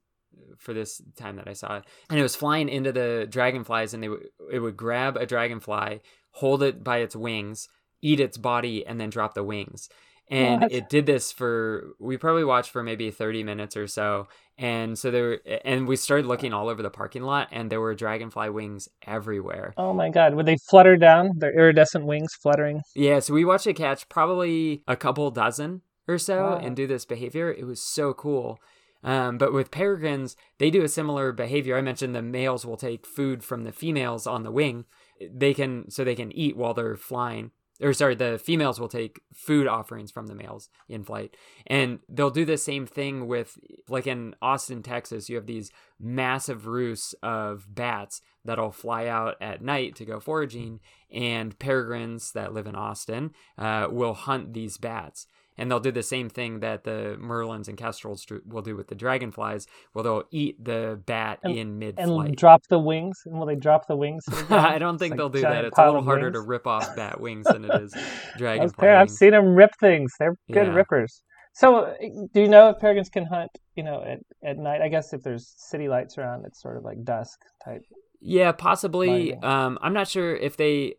for 0.57 0.73
this 0.73 1.01
time 1.15 1.37
that 1.37 1.47
I 1.47 1.53
saw 1.53 1.77
it, 1.77 1.85
and 2.09 2.19
it 2.19 2.23
was 2.23 2.35
flying 2.35 2.67
into 2.67 2.91
the 2.91 3.27
dragonflies, 3.29 3.93
and 3.93 4.03
they 4.03 4.07
w- 4.07 4.27
it 4.51 4.59
would 4.59 4.75
grab 4.75 5.17
a 5.17 5.25
dragonfly, 5.25 6.01
hold 6.31 6.63
it 6.63 6.83
by 6.83 6.97
its 6.97 7.15
wings, 7.15 7.67
eat 8.01 8.19
its 8.19 8.37
body, 8.37 8.85
and 8.85 8.99
then 8.99 9.09
drop 9.09 9.33
the 9.33 9.43
wings. 9.43 9.87
And 10.29 10.61
What? 10.61 10.71
it 10.71 10.89
did 10.89 11.05
this 11.05 11.31
for 11.31 11.93
we 11.99 12.17
probably 12.17 12.43
watched 12.43 12.71
for 12.71 12.81
maybe 12.83 13.11
30 13.11 13.43
minutes 13.43 13.77
or 13.77 13.87
so. 13.87 14.27
And 14.57 14.97
so 14.97 15.11
there 15.11 15.39
and 15.65 15.87
we 15.87 15.95
started 15.97 16.25
looking 16.25 16.53
all 16.53 16.69
over 16.69 16.81
the 16.81 16.89
parking 16.89 17.23
lot 17.23 17.49
and 17.51 17.69
there 17.69 17.81
were 17.81 17.93
dragonfly 17.93 18.49
wings 18.49 18.87
everywhere. 19.05 19.73
Oh 19.77 19.93
my 19.93 20.09
god, 20.09 20.33
would 20.35 20.45
they 20.45 20.57
flutter 20.69 20.95
down? 20.97 21.31
Their 21.37 21.53
iridescent 21.53 22.05
wings 22.05 22.33
fluttering. 22.33 22.81
Yeah, 22.95 23.19
so 23.19 23.33
we 23.33 23.45
watched 23.45 23.67
it 23.67 23.75
catch 23.75 24.07
probably 24.09 24.83
a 24.87 24.95
couple 24.95 25.29
dozen 25.31 25.81
or 26.07 26.17
so 26.17 26.41
Wow. 26.51 26.57
and 26.57 26.75
do 26.75 26.87
this 26.87 27.05
behavior. 27.05 27.51
It 27.51 27.65
was 27.65 27.81
so 27.81 28.13
cool. 28.13 28.59
Um, 29.03 29.37
but 29.37 29.53
with 29.53 29.69
peregrines, 29.69 30.35
they 30.57 30.71
do 30.71 30.81
a 30.83 30.87
similar 30.87 31.31
behavior. 31.31 31.77
I 31.77 31.81
mentioned 31.81 32.15
the 32.15 32.23
males 32.23 32.65
will 32.65 32.77
take 32.77 33.05
food 33.05 33.43
from 33.43 33.63
the 33.63 33.71
females 33.71 34.25
on 34.25 34.41
the 34.41 34.51
wing. 34.51 34.85
They 35.31 35.53
can 35.53 35.91
so 35.91 36.03
they 36.03 36.15
can 36.15 36.31
eat 36.31 36.57
while 36.57 36.73
they're 36.73 36.95
flying. 36.97 37.51
Or 37.81 37.93
sorry, 37.93 38.15
the 38.15 38.39
females 38.41 38.79
will 38.79 38.87
take 38.87 39.21
food 39.33 39.67
offerings 39.67 40.11
from 40.11 40.27
the 40.27 40.35
males 40.35 40.69
in 40.87 41.03
flight. 41.03 41.35
And 41.67 41.99
they'll 42.07 42.29
do 42.29 42.45
the 42.45 42.57
same 42.57 42.85
thing 42.85 43.27
with 43.27 43.57
like 43.89 44.07
in 44.07 44.35
Austin, 44.41 44.81
Texas, 44.81 45.29
you 45.29 45.35
have 45.35 45.45
these 45.45 45.71
massive 45.99 46.67
roosts 46.67 47.13
of 47.21 47.67
bats 47.73 48.21
that'll 48.45 48.71
fly 48.71 49.07
out 49.07 49.35
at 49.41 49.61
night 49.61 49.95
to 49.95 50.05
go 50.05 50.19
foraging 50.19 50.79
and 51.11 51.57
peregrines 51.59 52.31
that 52.31 52.53
live 52.53 52.67
in 52.67 52.75
Austin 52.75 53.33
uh, 53.57 53.87
will 53.89 54.13
hunt 54.13 54.53
these 54.53 54.77
bats. 54.77 55.27
And 55.57 55.71
they'll 55.71 55.79
do 55.79 55.91
the 55.91 56.03
same 56.03 56.27
thing 56.29 56.59
that 56.59 56.83
the 56.83 57.17
merlins 57.19 57.67
and 57.69 57.77
kestrels 57.77 58.25
will 58.45 58.61
do 58.61 58.75
with 58.75 58.87
the 58.87 58.95
dragonflies, 58.95 59.67
where 59.93 60.03
they'll 60.03 60.23
eat 60.31 60.63
the 60.63 60.99
bat 61.05 61.39
And- 61.43 61.57
in 61.57 61.79
mid 61.79 61.95
And 61.97 62.35
drop 62.35 62.63
the 62.67 62.79
wings? 62.79 63.21
And 63.25 63.39
will 63.39 63.45
they 63.45 63.55
drop 63.55 63.87
the 63.87 63.95
wings? 63.95 64.25
the? 64.49 64.55
I 64.55 64.77
don't 64.79 64.97
think 64.97 65.13
It's 65.13 65.17
they'll 65.17 65.27
like 65.27 65.33
do 65.33 65.41
that. 65.41 65.65
It's 65.65 65.77
a 65.79 65.85
little 65.85 66.03
harder 66.03 66.31
to 66.31 66.41
rip 66.41 66.67
off 66.67 66.95
bat 66.97 67.19
wings 67.21 67.45
than 67.45 67.65
it 67.65 67.81
is 67.81 67.93
dragonfly. 68.37 68.87
I've 68.89 69.09
seen 69.09 69.31
them 69.31 69.55
rip 69.55 69.71
things. 69.79 70.13
They're 70.19 70.37
good 70.51 70.67
Yeah. 70.67 70.73
rippers. 70.73 71.21
So, 71.53 71.95
do 72.33 72.41
you 72.41 72.49
know 72.49 72.69
if 72.71 72.79
peregrines 72.79 73.07
can 73.07 73.25
hunt? 73.25 73.49
You 73.77 73.83
know, 73.83 74.03
at, 74.03 74.19
at 74.43 74.57
night. 74.57 74.81
I 74.81 74.89
guess 74.89 75.13
if 75.13 75.23
there's 75.23 75.53
city 75.55 75.87
lights 75.87 76.17
around, 76.17 76.45
it's 76.45 76.61
sort 76.61 76.75
of 76.75 76.83
like 76.83 77.01
dusk 77.05 77.39
type. 77.63 77.81
Yeah, 78.19 78.51
possibly. 78.51 79.35
Um, 79.35 79.79
I'm 79.81 79.93
not 79.93 80.09
sure 80.09 80.35
if 80.35 80.57
they 80.57 80.95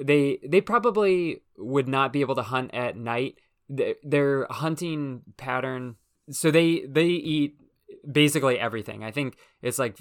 they 0.00 0.38
they 0.46 0.60
probably 0.60 1.42
would 1.56 1.88
not 1.88 2.12
be 2.12 2.20
able 2.20 2.34
to 2.36 2.42
hunt 2.42 2.72
at 2.74 2.96
night. 2.96 3.36
Th- 3.74 3.96
Their 4.02 4.46
hunting 4.50 5.22
pattern, 5.36 5.96
so 6.30 6.50
they 6.50 6.84
they 6.86 7.06
eat 7.06 7.56
basically 8.10 8.58
everything. 8.58 9.02
I 9.02 9.10
think 9.10 9.36
it's 9.62 9.78
like 9.78 9.98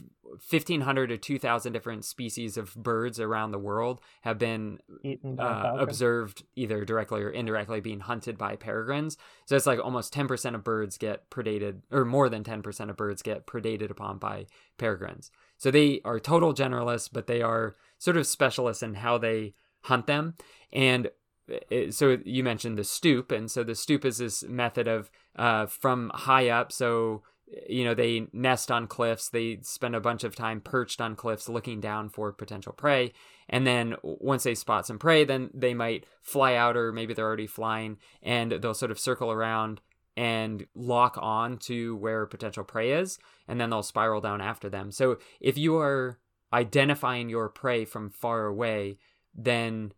1500 0.50 1.08
to 1.08 1.18
2000 1.18 1.74
different 1.74 2.06
species 2.06 2.58
of 2.58 2.74
birds 2.76 3.20
around 3.20 3.52
the 3.52 3.60
world 3.60 4.02
have 4.22 4.38
been 4.38 4.80
Eaten 5.04 5.36
by 5.36 5.44
a 5.44 5.74
uh, 5.74 5.76
observed 5.78 6.44
either 6.56 6.86
directly 6.86 7.22
or 7.22 7.30
indirectly 7.30 7.80
being 7.80 8.00
hunted 8.00 8.38
by 8.38 8.56
peregrines. 8.56 9.18
So 9.46 9.56
it's 9.56 9.66
like 9.66 9.80
almost 9.80 10.14
10% 10.14 10.56
of 10.56 10.64
birds 10.64 10.98
get 10.98 11.30
predated, 11.30 11.82
or 11.92 12.06
more 12.06 12.30
than 12.30 12.44
10% 12.44 12.90
of 12.90 12.98
birds 12.98 13.22
get 13.22 13.46
predated 13.46 13.90
upon 13.90 14.18
by 14.18 14.48
peregrines. 14.78 15.32
So 15.58 15.72
they 15.72 16.02
are 16.04 16.20
total 16.20 16.54
generalists, 16.54 17.10
but 17.12 17.28
they 17.28 17.42
are 17.42 17.76
sort 17.98 18.18
of 18.18 18.28
specialists 18.28 18.84
in 18.84 18.96
how 18.96 19.18
they 19.18 19.54
hunt 19.82 20.08
them. 20.08 20.36
And 20.72 21.10
it, 21.48 21.94
so 21.94 22.18
you 22.24 22.44
mentioned 22.44 22.78
the 22.78 22.84
stoop, 22.84 23.32
and 23.32 23.50
so 23.50 23.64
the 23.64 23.76
stoop 23.76 24.06
is 24.06 24.18
this 24.18 24.44
method 24.44 24.88
of 24.88 25.12
uh, 25.36 25.66
from 25.66 26.12
high 26.14 26.50
up. 26.50 26.72
So 26.72 27.24
you 27.68 27.84
know 27.84 27.94
they 27.94 28.28
nest 28.34 28.72
on 28.72 28.88
cliffs. 28.88 29.30
They 29.30 29.60
spend 29.62 29.96
a 29.96 30.02
bunch 30.02 30.24
of 30.24 30.36
time 30.36 30.62
perched 30.62 31.02
on 31.02 31.16
cliffs, 31.16 31.50
looking 31.50 31.82
down 31.82 32.10
for 32.10 32.32
potential 32.32 32.74
prey. 32.74 33.14
And 33.50 33.68
then 33.68 33.96
once 34.04 34.44
they 34.44 34.56
spot 34.56 34.88
some 34.88 35.00
prey, 35.00 35.26
then 35.26 35.50
they 35.54 35.74
might 35.74 36.06
fly 36.22 36.56
out, 36.56 36.78
or 36.78 36.92
maybe 36.92 37.14
they're 37.14 37.26
already 37.26 37.48
flying, 37.48 37.98
and 38.22 38.52
they'll 38.52 38.74
sort 38.74 38.92
of 38.92 39.00
circle 39.00 39.32
around 39.32 39.82
and 40.16 40.68
lock 40.76 41.18
on 41.20 41.58
to 41.58 41.96
where 41.98 42.26
potential 42.26 42.64
prey 42.64 42.92
is, 42.92 43.18
and 43.48 43.60
then 43.60 43.70
they'll 43.70 43.84
spiral 43.84 44.22
down 44.22 44.42
after 44.42 44.70
them. 44.70 44.92
So 44.92 45.18
if 45.42 45.58
you 45.58 45.78
are 45.78 46.20
identifying 46.54 47.30
your 47.30 47.50
prey 47.50 47.84
from 47.84 48.12
far 48.12 48.46
away, 48.46 49.00
then 49.36 49.92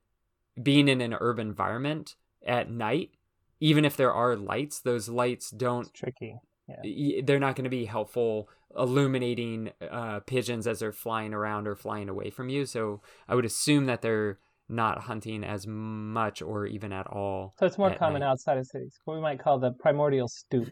being 0.62 0.88
in 0.88 1.02
an 1.02 1.14
urban 1.20 1.48
environment 1.48 2.16
at 2.46 2.70
night, 2.70 3.12
even 3.60 3.86
if 3.86 3.96
there 3.98 4.14
are 4.14 4.36
lights, 4.36 4.80
those 4.80 5.10
lights 5.10 5.50
don't 5.50 5.88
It's 5.88 5.92
tricky. 6.00 6.36
y- 6.84 7.22
they're 7.24 7.40
not 7.40 7.56
going 7.56 7.64
to 7.66 7.70
be 7.70 7.86
helpful 7.86 8.50
illuminating 8.78 9.72
uh, 9.90 10.20
pigeons 10.22 10.68
as 10.68 10.80
they're 10.80 10.92
flying 10.92 11.34
around 11.34 11.68
or 11.68 11.76
flying 11.76 12.10
away 12.10 12.30
from 12.30 12.50
you. 12.50 12.66
So 12.66 13.02
I 13.28 13.36
would 13.36 13.46
assume 13.46 13.86
that 13.86 14.02
they're 14.02 14.40
not 14.68 15.02
hunting 15.04 15.44
as 15.44 15.66
much 15.68 16.42
or 16.42 16.66
even 16.66 16.92
at 16.92 17.08
all. 17.08 17.54
So 17.60 17.66
it's 17.68 17.78
more 17.78 17.94
common 17.94 18.22
night. 18.22 18.28
outside 18.32 18.58
of 18.58 18.66
cities. 18.66 19.00
What 19.06 19.16
we 19.16 19.22
might 19.22 19.40
call 19.40 19.60
the 19.60 19.72
primordial 19.72 20.28
stoop. 20.28 20.70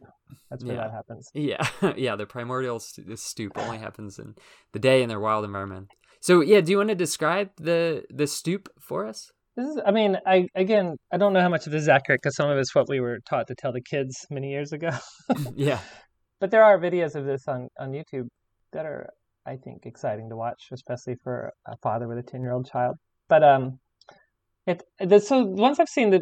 That's 0.50 0.64
where 0.64 0.76
Yeah. 0.76 0.82
that 0.84 0.92
happens. 0.92 1.30
Yeah, 1.34 1.68
yeah. 1.96 2.16
The 2.16 2.26
primordial 2.26 2.80
st- 2.80 3.18
stoop 3.20 3.58
only 3.58 3.78
happens 3.78 4.18
in 4.20 4.36
the 4.72 4.80
day 4.80 5.04
in 5.04 5.10
their 5.10 5.20
wild 5.20 5.46
environment. 5.46 5.90
So 6.22 6.42
yeah, 6.42 6.62
do 6.62 6.72
you 6.72 6.78
want 6.78 6.90
to 6.90 6.96
describe 6.96 7.52
the 7.58 8.04
the 8.10 8.26
stoop 8.28 8.68
for 8.80 9.06
us? 9.06 9.32
This 9.56 9.68
is, 9.68 9.80
I 9.86 9.92
mean, 9.92 10.18
I 10.26 10.48
again, 10.56 10.96
I 11.12 11.18
don't 11.18 11.32
know 11.32 11.42
how 11.42 11.50
much 11.50 11.68
of 11.68 11.72
this 11.72 11.84
is 11.84 11.90
accurate 11.90 12.22
because 12.24 12.36
some 12.36 12.50
of 12.50 12.58
it's 12.58 12.74
what 12.74 12.90
we 12.90 13.00
were 13.00 13.20
taught 13.30 13.48
to 13.48 13.56
tell 13.56 13.72
the 13.72 13.82
kids 13.82 14.16
many 14.32 14.50
years 14.50 14.72
ago. 14.72 14.90
yeah, 15.56 15.80
but 16.40 16.50
there 16.50 16.64
are 16.64 16.80
videos 16.80 17.16
of 17.16 17.26
this 17.26 17.48
on 17.48 17.68
on 17.80 17.92
YouTube 17.92 18.30
that 18.72 18.88
are, 18.88 19.10
I 19.46 19.58
think, 19.58 19.86
exciting 19.86 20.30
to 20.30 20.36
watch, 20.36 20.70
especially 20.72 21.16
for 21.24 21.52
a 21.68 21.78
father 21.84 22.08
with 22.08 22.18
a 22.18 22.24
ten 22.24 22.42
year 22.42 22.52
old 22.52 22.68
child. 22.68 22.96
But 23.30 23.44
um, 23.44 23.80
it 24.66 24.82
the, 25.00 25.20
so 25.20 25.44
ones 25.44 25.80
I've 25.80 25.88
seen 25.88 26.10
that 26.12 26.22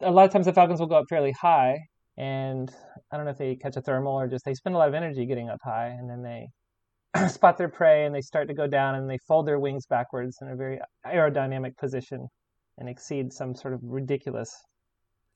a 0.00 0.10
lot 0.10 0.24
of 0.24 0.32
times 0.32 0.46
the 0.46 0.54
falcons 0.54 0.80
will 0.80 0.86
go 0.86 0.96
up 0.96 1.06
fairly 1.10 1.34
high, 1.38 1.80
and 2.16 2.70
I 3.12 3.18
don't 3.18 3.26
know 3.26 3.32
if 3.32 3.38
they 3.38 3.56
catch 3.56 3.76
a 3.76 3.82
thermal 3.82 4.18
or 4.18 4.26
just 4.26 4.46
they 4.46 4.54
spend 4.54 4.74
a 4.74 4.78
lot 4.78 4.88
of 4.88 4.94
energy 4.94 5.26
getting 5.26 5.50
up 5.50 5.60
high, 5.62 5.88
and 5.88 6.08
then 6.08 6.22
they 6.22 7.28
spot 7.28 7.58
their 7.58 7.68
prey 7.68 8.06
and 8.06 8.14
they 8.14 8.22
start 8.22 8.48
to 8.48 8.54
go 8.54 8.66
down 8.66 8.94
and 8.94 9.10
they 9.10 9.18
fold 9.28 9.46
their 9.46 9.58
wings 9.58 9.84
backwards 9.84 10.38
in 10.40 10.48
a 10.48 10.56
very 10.56 10.80
aerodynamic 11.06 11.76
position 11.76 12.26
and 12.80 12.88
exceed 12.88 13.32
some 13.32 13.54
sort 13.54 13.74
of 13.74 13.80
ridiculous 13.82 14.52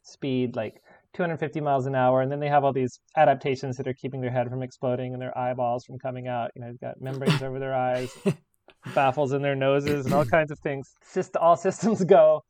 speed, 0.03 0.57
like 0.57 0.81
250 1.15 1.61
miles 1.61 1.87
an 1.87 1.95
hour. 1.95 2.21
And 2.21 2.33
then 2.33 2.41
they 2.41 2.49
have 2.49 2.65
all 2.65 2.73
these 2.73 2.99
adaptations 3.17 3.77
that 3.77 3.87
are 3.87 3.95
keeping 3.95 4.21
their 4.21 4.31
head 4.31 4.49
from 4.49 4.63
exploding 4.63 5.13
and 5.13 5.23
their 5.23 5.37
eyeballs 5.37 5.85
from 5.85 5.99
coming 5.99 6.27
out. 6.27 6.51
You 6.55 6.63
know, 6.63 6.69
they've 6.69 6.81
got 6.81 7.01
membranes 7.01 7.43
over 7.43 7.59
their 7.59 7.75
eyes, 7.75 8.11
baffles 8.95 9.33
in 9.33 9.43
their 9.43 9.55
noses, 9.55 10.07
and 10.07 10.15
all 10.15 10.25
kinds 10.25 10.51
of 10.51 10.59
things. 10.61 10.91
Just 11.15 11.37
all 11.37 11.57
systems 11.57 12.03
go. 12.05 12.43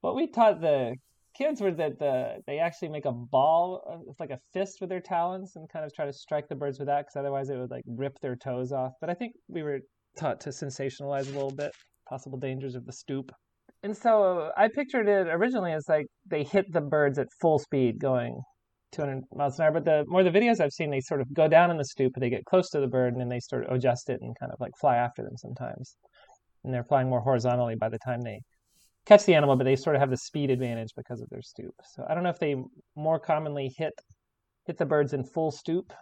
What 0.00 0.14
we 0.14 0.26
taught 0.26 0.60
the 0.60 0.94
kids 1.36 1.60
were 1.60 1.72
that 1.72 1.98
the 1.98 2.36
they 2.46 2.58
actually 2.58 2.88
make 2.88 3.04
a 3.04 3.12
ball, 3.12 3.82
uh, 3.90 4.10
it's 4.10 4.20
like 4.20 4.30
a 4.30 4.38
fist 4.52 4.80
with 4.80 4.90
their 4.90 5.00
talons, 5.00 5.52
and 5.56 5.68
kind 5.68 5.84
of 5.84 5.94
try 5.94 6.06
to 6.06 6.12
strike 6.12 6.48
the 6.48 6.54
birds 6.54 6.78
with 6.78 6.88
that, 6.88 7.06
because 7.06 7.16
otherwise 7.16 7.50
it 7.50 7.56
would 7.56 7.70
like 7.70 7.84
rip 7.86 8.18
their 8.20 8.36
toes 8.36 8.72
off. 8.72 8.92
But 9.00 9.10
I 9.10 9.14
think 9.14 9.34
we 9.48 9.62
were 9.62 9.80
taught 10.16 10.40
to 10.42 10.50
sensationalize 10.50 11.28
a 11.28 11.34
little 11.34 11.50
bit 11.50 11.72
possible 12.08 12.38
dangers 12.38 12.74
of 12.74 12.86
the 12.86 12.92
stoop. 12.92 13.32
And 13.84 13.94
so 13.94 14.38
uh, 14.38 14.50
I 14.56 14.68
pictured 14.68 15.08
it 15.08 15.28
originally 15.28 15.72
as 15.72 15.84
like 15.90 16.06
they 16.26 16.42
hit 16.42 16.72
the 16.72 16.80
birds 16.80 17.18
at 17.18 17.28
full 17.38 17.58
speed 17.58 18.00
going 18.00 18.40
200 18.92 19.24
miles 19.34 19.58
an 19.58 19.66
hour. 19.66 19.72
But 19.72 19.84
the 19.84 20.04
more 20.08 20.22
the 20.22 20.30
videos 20.30 20.58
I've 20.58 20.72
seen, 20.72 20.90
they 20.90 21.02
sort 21.02 21.20
of 21.20 21.32
go 21.34 21.48
down 21.48 21.70
in 21.70 21.76
the 21.76 21.84
stoop, 21.84 22.14
they 22.16 22.30
get 22.30 22.46
close 22.46 22.70
to 22.70 22.80
the 22.80 22.86
bird, 22.86 23.12
and 23.12 23.20
then 23.20 23.28
they 23.28 23.40
sort 23.40 23.66
of 23.66 23.76
adjust 23.76 24.08
it 24.08 24.22
and 24.22 24.34
kind 24.40 24.50
of 24.50 24.58
like 24.58 24.72
fly 24.80 24.96
after 24.96 25.22
them 25.22 25.36
sometimes. 25.36 25.96
And 26.64 26.72
they're 26.72 26.82
flying 26.82 27.10
more 27.10 27.20
horizontally 27.20 27.74
by 27.74 27.90
the 27.90 27.98
time 27.98 28.22
they 28.22 28.40
catch 29.04 29.26
the 29.26 29.34
animal, 29.34 29.54
but 29.54 29.64
they 29.64 29.76
sort 29.76 29.96
of 29.96 30.00
have 30.00 30.08
the 30.08 30.16
speed 30.16 30.50
advantage 30.50 30.92
because 30.96 31.20
of 31.20 31.28
their 31.28 31.42
stoop. 31.42 31.74
So 31.84 32.06
I 32.08 32.14
don't 32.14 32.22
know 32.24 32.30
if 32.30 32.38
they 32.38 32.56
more 32.96 33.20
commonly 33.20 33.70
hit 33.76 33.92
hit 34.66 34.78
the 34.78 34.86
birds 34.86 35.12
in 35.12 35.24
full 35.24 35.50
stoop. 35.50 35.92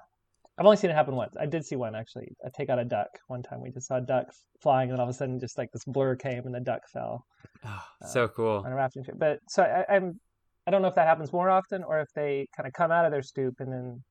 I've 0.62 0.66
only 0.66 0.76
seen 0.76 0.90
it 0.90 0.94
happen 0.94 1.16
once. 1.16 1.34
I 1.36 1.46
did 1.46 1.66
see 1.66 1.74
one 1.74 1.96
actually. 1.96 2.36
I 2.46 2.48
take 2.56 2.70
out 2.70 2.78
a 2.78 2.84
duck 2.84 3.08
one 3.26 3.42
time. 3.42 3.60
We 3.60 3.72
just 3.72 3.88
saw 3.88 3.96
a 3.96 4.00
duck 4.00 4.26
flying, 4.60 4.90
and 4.90 4.96
then 4.96 5.00
all 5.00 5.08
of 5.08 5.12
a 5.12 5.18
sudden, 5.18 5.40
just 5.40 5.58
like 5.58 5.72
this 5.72 5.82
blur 5.84 6.14
came, 6.14 6.46
and 6.46 6.54
the 6.54 6.60
duck 6.60 6.82
fell. 6.92 7.26
Oh, 7.64 7.82
so 8.06 8.28
cool. 8.28 8.62
On 8.64 8.70
a 8.70 8.76
rafting 8.76 9.02
trip. 9.02 9.18
But 9.18 9.40
so 9.48 9.64
I, 9.64 9.92
I'm, 9.92 10.20
I 10.64 10.70
don't 10.70 10.80
know 10.80 10.86
if 10.86 10.94
that 10.94 11.08
happens 11.08 11.32
more 11.32 11.50
often, 11.50 11.82
or 11.82 11.98
if 11.98 12.12
they 12.14 12.46
kind 12.56 12.68
of 12.68 12.72
come 12.74 12.92
out 12.92 13.04
of 13.04 13.10
their 13.10 13.22
stoop 13.22 13.54
and 13.58 13.72
then 13.72 14.04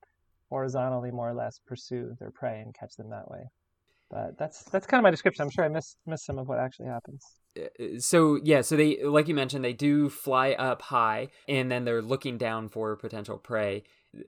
horizontally, 0.49 1.10
more 1.10 1.30
or 1.30 1.34
less, 1.34 1.62
pursue 1.66 2.16
their 2.20 2.32
prey 2.32 2.60
and 2.60 2.76
catch 2.78 2.97
them 2.97 3.10
that 3.12 3.32
way. 3.32 3.49
But 4.10 4.38
that's 4.38 4.64
that's 4.64 4.86
kind 4.86 4.99
of 4.99 5.04
my 5.04 5.12
description. 5.12 5.43
I'm 5.43 5.52
sure 5.52 5.64
I 5.64 5.70
missed 5.70 5.95
missed 6.06 6.26
some 6.26 6.38
of 6.38 6.49
what 6.49 6.60
actually 6.60 6.88
happens. 6.88 7.26
Uh, 7.58 7.64
uh, 7.82 7.99
so 7.99 8.41
yeah, 8.43 8.60
so 8.60 8.76
they 8.76 9.02
like 9.02 9.30
you 9.30 9.36
mentioned, 9.36 9.64
they 9.64 9.72
do 9.72 10.10
fly 10.10 10.52
up 10.52 10.82
high, 10.82 11.30
and 11.47 11.72
then 11.72 11.86
they're 11.86 12.02
looking 12.02 12.38
down 12.38 12.68
for 12.68 12.97
potential 12.97 13.38
prey. 13.38 13.84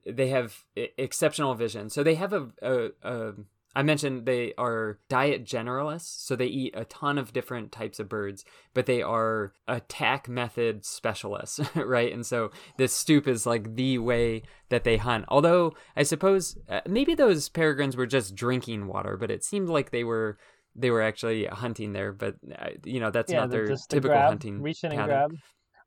They 0.06 0.30
have 0.30 0.64
exceptional 0.76 1.56
vision. 1.56 1.90
So 1.90 2.04
they 2.04 2.16
have 2.16 2.34
a, 2.34 2.50
a, 2.62 2.90
a 3.04 3.34
I 3.76 3.82
mentioned 3.82 4.26
they 4.26 4.54
are 4.58 5.00
diet 5.10 5.46
generalists, 5.46 6.26
so 6.26 6.36
they 6.36 6.46
eat 6.46 6.76
a 6.78 6.86
ton 6.86 7.18
of 7.18 7.34
different 7.34 7.72
types 7.72 8.00
of 8.00 8.08
birds, 8.08 8.46
but 8.74 8.86
they 8.86 9.02
are 9.02 9.54
attack 9.68 10.30
method 10.30 10.86
specialists, 10.86 11.60
right? 11.76 12.14
And 12.14 12.26
so 12.26 12.52
this 12.78 12.94
stoop 12.94 13.28
is 13.28 13.46
like 13.46 13.76
the 13.76 13.98
way 13.98 14.44
that 14.70 14.84
they 14.84 14.98
hunt. 14.98 15.26
Although 15.28 15.74
I 15.96 16.04
suppose 16.04 16.58
uh, 16.70 16.82
maybe 16.88 17.16
those 17.16 17.50
peregrines 17.50 17.98
were 17.98 18.06
just 18.06 18.36
drinking 18.36 18.88
water, 18.88 19.18
but 19.18 19.32
it 19.32 19.44
seemed 19.44 19.70
like 19.70 19.90
they 19.90 20.04
were 20.04 20.38
they 20.76 20.92
were 20.92 21.02
actually 21.02 21.46
hunting 21.46 21.94
there. 21.94 22.14
But 22.14 22.36
uh, 22.60 22.70
you 22.84 23.00
know 23.00 23.10
that's 23.10 23.32
yeah, 23.32 23.42
not 23.42 23.50
their 23.50 23.68
typical 23.90 24.12
grab, 24.12 24.30
hunting. 24.30 24.62
Reach 24.62 24.84
in 24.84 24.92
and 24.92 25.04
grab. 25.04 25.32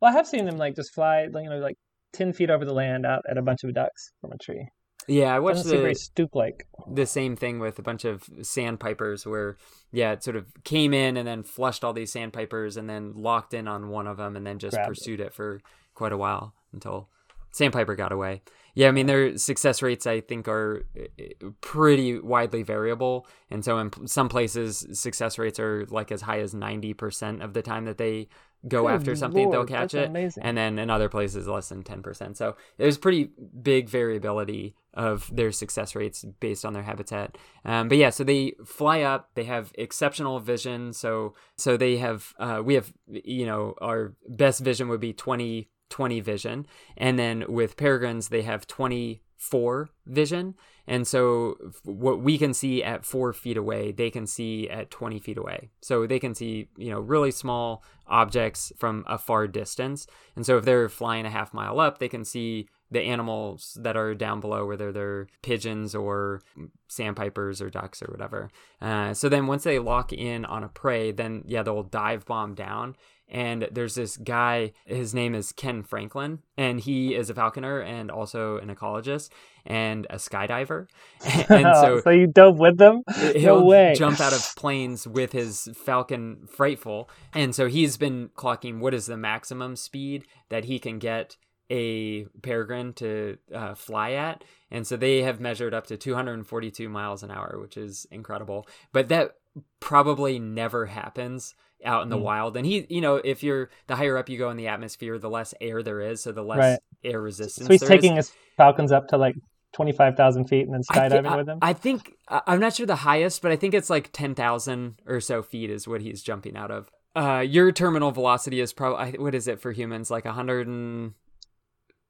Well, 0.01 0.11
I 0.11 0.17
have 0.17 0.27
seen 0.27 0.45
them 0.45 0.59
like 0.59 0.75
just 0.75 0.93
fly, 0.93 1.23
you 1.23 1.31
know, 1.31 1.59
like 1.59 1.79
ten 2.17 2.33
feet 2.33 2.51
over 2.51 2.65
the 2.65 2.73
land 2.75 3.05
out 3.07 3.23
at 3.29 3.39
a 3.39 3.43
bunch 3.43 3.63
of 3.65 3.75
ducks 3.75 4.13
from 4.21 4.33
a 4.33 4.39
tree. 4.39 4.69
Yeah, 5.09 5.33
I 5.35 5.39
watched 5.39 5.65
the 5.65 5.95
stoop 5.95 6.35
like. 6.35 6.67
the 6.93 7.07
same 7.07 7.37
thing 7.37 7.61
with 7.61 7.79
a 7.79 7.83
bunch 7.83 8.05
of 8.05 8.25
sandpipers 8.43 9.25
where 9.25 9.57
yeah 9.93 10.13
it 10.13 10.25
sort 10.25 10.35
of 10.37 10.47
came 10.65 10.93
in 10.93 11.17
and 11.17 11.27
then 11.29 11.45
flushed 11.45 11.85
all 11.85 11.93
these 11.93 12.11
sandpipers 12.11 12.77
and 12.77 12.91
then 12.91 13.13
locked 13.15 13.55
in 13.55 13.69
on 13.69 13.89
one 13.89 14.09
of 14.09 14.17
them 14.17 14.35
and 14.35 14.45
then 14.45 14.59
just 14.59 14.75
Grabbed 14.75 14.89
it. 14.89 14.91
pursued 14.91 15.21
it. 15.21 15.33
for 15.33 15.61
quite 15.95 16.13
a 16.13 16.17
while 16.17 16.55
until 16.73 17.09
sandpiper 17.53 17.95
got 17.95 18.11
away 18.13 18.43
yeah 18.77 18.87
i 18.87 18.93
mean 18.93 19.07
their 19.07 19.37
success 19.37 19.83
rates 19.83 20.07
i 20.07 20.21
think 20.21 20.47
are 20.47 20.87
uh, 20.97 21.49
pretty 21.61 22.19
widely 22.21 22.63
variable. 22.63 23.27
And 23.51 23.65
so 23.65 23.79
in 23.79 23.91
some 24.07 24.29
places 24.29 24.87
success 24.93 25.39
rates 25.39 25.59
are 25.59 25.87
like 25.91 26.11
as 26.13 26.23
high 26.23 26.41
as 26.41 26.55
90% 26.55 27.43
of 27.43 27.55
the 27.55 27.63
time 27.63 27.85
that 27.85 27.99
they 27.99 28.29
go 28.67 28.83
Good 28.83 28.95
after 28.95 29.15
something 29.15 29.51
they'll 29.51 29.65
catch 29.65 29.95
it. 29.95 30.09
amazing. 30.09 30.43
and 30.43 30.57
then 30.57 30.79
in 30.79 30.91
other 30.91 31.09
places 31.09 31.47
less 31.47 31.69
than 31.69 31.85
10% 31.85 32.37
so 32.37 32.57
there's 32.79 32.99
pretty 32.99 33.31
big 33.63 33.89
variability 33.89 34.75
of 34.95 35.31
their 35.35 35.53
success 35.53 35.95
rates 35.95 36.25
based 36.41 36.65
on 36.65 36.73
their 36.73 36.83
habitat. 36.83 37.37
Um, 37.65 37.89
but 37.89 37.99
yeah 37.99 38.11
so 38.11 38.25
they 38.25 38.55
fly 38.65 39.03
up 39.03 39.31
they 39.35 39.45
have 39.45 39.73
exceptional 39.77 40.41
vision. 40.41 40.93
So 40.93 41.35
so 41.57 41.77
they 41.77 41.99
have 41.99 42.35
uh, 42.39 42.63
we 42.65 42.75
have 42.75 42.93
you 43.07 43.47
know 43.47 43.75
our 43.81 44.15
best 44.29 44.61
vision 44.61 44.89
would 44.89 45.01
be 45.01 45.13
20 45.13 45.69
20 45.91 46.21
vision 46.21 46.67
and 46.97 47.19
then 47.19 47.45
with 47.49 47.77
peregrines 47.77 48.29
they 48.29 48.43
have 48.43 48.67
24 48.67 49.91
vision 50.07 50.55
and 50.87 51.07
so 51.07 51.57
what 51.85 52.21
we 52.21 52.39
can 52.39 52.55
see 52.55 52.83
at 52.83 53.05
four 53.05 53.33
feet 53.33 53.57
away 53.57 53.93
they 53.93 54.11
can 54.11 54.27
see 54.27 54.69
at 54.69 54.91
20 54.91 55.19
feet 55.19 55.39
away 55.39 55.71
so 55.81 56.07
they 56.07 56.19
can 56.19 56.35
see 56.35 56.69
you 56.77 56.91
know 56.91 57.01
really 57.01 57.31
small 57.31 57.83
objects 58.07 58.73
from 58.77 59.05
a 59.09 59.19
far 59.19 59.47
distance 59.47 60.07
and 60.35 60.45
so 60.47 60.57
if 60.59 60.65
they're 60.65 60.89
flying 60.89 61.27
a 61.27 61.31
half 61.31 61.53
mile 61.55 61.81
up 61.81 61.99
they 61.99 62.09
can 62.09 62.25
see 62.25 62.69
the 62.91 63.01
animals 63.01 63.77
that 63.81 63.97
are 63.97 64.15
down 64.15 64.41
below, 64.41 64.65
whether 64.65 64.93
they're 64.93 65.27
pigeons 65.43 65.95
or 65.95 66.41
sandpipers 66.89 67.61
or 67.61 67.69
ducks 67.69 68.01
or 68.01 68.07
whatever. 68.07 68.51
Uh, 68.81 69.13
so 69.13 69.29
then 69.29 69.47
once 69.47 69.65
they 69.65 69.79
lock 69.79 70.13
in 70.13 70.45
on 70.45 70.63
a 70.63 70.69
prey, 70.69 71.11
then 71.11 71.43
yeah, 71.47 71.63
they'll 71.63 71.83
dive 71.83 72.25
bomb 72.27 72.55
down. 72.55 72.97
And 73.29 73.69
there's 73.73 73.97
this 73.97 74.17
guy, 74.17 74.73
his 74.85 75.13
name 75.13 75.35
is 75.35 75.51
Ken 75.51 75.83
Franklin, 75.83 76.41
and 76.57 76.79
he 76.79 77.15
is 77.15 77.29
a 77.29 77.35
falconer 77.35 77.81
and 77.81 78.11
also 78.11 78.59
an 78.59 78.73
ecologist 78.73 79.31
and 79.65 80.07
a 80.11 80.17
skydiver. 80.17 80.87
and 81.49 81.75
so 81.75 82.01
so 82.05 82.11
you 82.11 82.29
dove 82.29 82.59
with 82.59 82.79
them? 82.79 83.03
he'll 83.35 83.61
no 83.61 83.65
way. 83.65 83.95
jump 83.97 84.21
out 84.21 84.33
of 84.33 84.53
planes 84.57 85.09
with 85.09 85.33
his 85.33 85.69
Falcon 85.75 86.47
Frightful. 86.47 87.11
And 87.35 87.55
so 87.55 87.67
he's 87.67 87.97
been 87.97 88.31
clocking 88.37 88.79
what 88.79 88.95
is 88.95 89.07
the 89.07 89.17
maximum 89.17 89.75
speed 89.75 90.25
that 90.49 90.67
he 90.67 90.79
can 90.79 91.01
get 91.01 91.37
a 91.69 92.27
peregrine 92.43 92.93
to 92.95 93.39
uh, 93.53 93.75
fly 93.75 94.13
at. 94.13 94.45
And 94.71 94.87
so 94.87 94.97
they 94.97 95.23
have 95.23 95.41
measured 95.41 95.75
up 95.75 95.89
to 95.89 95.97
242 95.97 96.89
miles 96.89 97.25
an 97.25 97.33
hour, 97.33 97.59
which 97.61 97.77
is 97.77 98.07
incredible. 98.13 98.69
But 98.93 99.09
that 99.09 99.33
probably 99.81 100.39
never 100.39 100.87
happens 100.87 101.55
out 101.85 102.03
in 102.03 102.09
the 102.09 102.17
Mm. 102.17 102.23
wild. 102.23 102.57
And 102.57 102.67
he, 102.67 102.87
you 102.89 103.01
know, 103.01 103.17
if 103.17 103.43
you're 103.43 103.71
the 103.87 103.97
higher 103.97 104.17
up 104.19 104.29
you 104.29 104.39
go 104.39 104.51
in 104.51 104.57
the 104.57 104.69
atmosphere, 104.69 105.19
the 105.19 105.31
less 105.31 105.55
air 105.61 105.83
there 105.83 106.01
is, 106.01 106.23
so 106.23 106.33
the 106.33 106.43
less 106.43 106.59
Right. 106.59 106.79
air 107.05 107.21
resistance. 107.21 107.67
So 107.67 107.73
he's 107.73 107.81
there 107.81 107.93
is. 107.93 108.01
taking 108.03 108.17
his 108.17 108.33
falcons 108.57 108.93
up 108.93 109.09
to 109.09 109.17
like 109.19 109.37
twenty 109.73 109.93
five 109.93 110.17
thousand 110.17 110.47
feet 110.47 110.67
and 110.67 110.75
then 110.75 110.83
skydiving 110.83 111.27
I- 111.27 111.37
with 111.37 111.47
them. 111.47 111.59
I 111.63 111.73
think 111.75 112.15
I'm 112.29 112.61
not 112.61 112.75
sure 112.75 112.87
the 112.87 112.97
highest, 112.97 113.43
but 113.43 113.53
I 113.53 113.57
think 113.57 113.75
it's 113.75 113.91
like 113.91 114.11
ten 114.13 114.35
thousand 114.35 115.01
or 115.07 115.21
so 115.21 115.43
feet 115.43 115.71
is 115.71 115.87
what 115.87 116.01
he's 116.01 116.23
jumping 116.23 116.57
out 116.57 116.71
of. 116.71 116.91
Uh, 117.15 117.41
your 117.41 117.73
terminal 117.73 118.11
velocity 118.11 118.61
is 118.61 118.73
probably 118.73 119.19
what 119.19 119.35
is 119.35 119.47
it 119.49 119.61
for 119.61 119.73
humans? 119.73 120.11
Like 120.11 120.25
100 120.27 120.67
and 120.67 121.13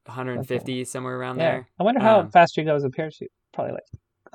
150 0.07 0.85
somewhere 0.85 1.17
around 1.17 1.39
yeah. 1.39 1.51
there. 1.51 1.69
I 1.79 1.83
wonder 1.83 2.01
how 2.01 2.21
Um, 2.21 2.31
fast 2.31 2.57
you 2.57 2.65
go 2.65 2.75
as 2.77 2.85
a 2.85 2.91
parachute. 2.91 3.31
Probably 3.53 3.73
like 3.75 3.85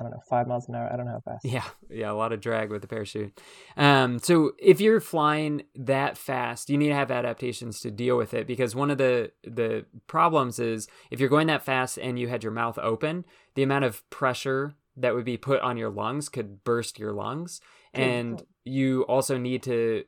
I 0.02 0.10
don't 0.10 0.12
know, 0.12 0.22
five 0.28 0.46
miles 0.48 0.68
an 0.68 0.74
hour. 0.74 0.90
I 0.92 0.96
don't 0.96 1.06
know 1.06 1.12
how 1.12 1.20
fast. 1.20 1.44
Yeah, 1.44 1.64
yeah, 1.88 2.10
a 2.10 2.14
lot 2.14 2.32
of 2.32 2.40
drag 2.40 2.70
with 2.70 2.82
the 2.82 2.88
parachute. 2.88 3.40
Um, 3.76 4.18
so 4.18 4.52
if 4.58 4.80
you're 4.80 5.00
flying 5.00 5.62
that 5.76 6.18
fast, 6.18 6.68
you 6.68 6.76
need 6.76 6.88
to 6.88 6.94
have 6.94 7.10
adaptations 7.10 7.80
to 7.80 7.90
deal 7.90 8.16
with 8.16 8.34
it 8.34 8.46
because 8.46 8.74
one 8.74 8.90
of 8.90 8.98
the 8.98 9.30
the 9.44 9.86
problems 10.08 10.58
is 10.58 10.88
if 11.10 11.20
you're 11.20 11.28
going 11.28 11.46
that 11.46 11.64
fast 11.64 11.98
and 11.98 12.18
you 12.18 12.28
had 12.28 12.42
your 12.42 12.52
mouth 12.52 12.78
open, 12.78 13.24
the 13.54 13.62
amount 13.62 13.84
of 13.84 14.08
pressure 14.10 14.74
that 14.96 15.14
would 15.14 15.24
be 15.24 15.36
put 15.36 15.60
on 15.60 15.76
your 15.76 15.90
lungs 15.90 16.28
could 16.28 16.64
burst 16.64 16.98
your 16.98 17.12
lungs. 17.12 17.60
And 17.94 18.42
you 18.64 19.02
also 19.02 19.36
need 19.36 19.62
to, 19.64 20.04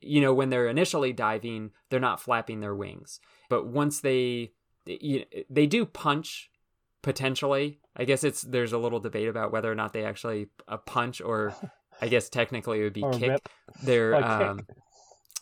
you 0.00 0.20
know, 0.20 0.32
when 0.32 0.50
they're 0.50 0.68
initially 0.68 1.12
diving, 1.12 1.72
they're 1.90 1.98
not 1.98 2.20
flapping 2.20 2.60
their 2.60 2.74
wings, 2.74 3.20
but 3.48 3.66
once 3.66 4.00
they, 4.00 4.52
you, 4.86 5.20
know, 5.20 5.42
they 5.50 5.66
do 5.66 5.84
punch 5.84 6.50
potentially. 7.02 7.80
I 7.96 8.04
guess 8.04 8.24
it's 8.24 8.42
there's 8.42 8.72
a 8.72 8.78
little 8.78 9.00
debate 9.00 9.28
about 9.28 9.52
whether 9.52 9.70
or 9.70 9.74
not 9.74 9.92
they 9.92 10.04
actually 10.04 10.48
a 10.68 10.78
punch 10.78 11.20
or 11.20 11.54
I 12.00 12.08
guess 12.08 12.28
technically 12.28 12.80
it 12.80 12.84
would 12.84 12.92
be 12.92 13.04
kick 13.12 13.30
rip. 13.30 13.48
their 13.82 14.14
um 14.14 14.66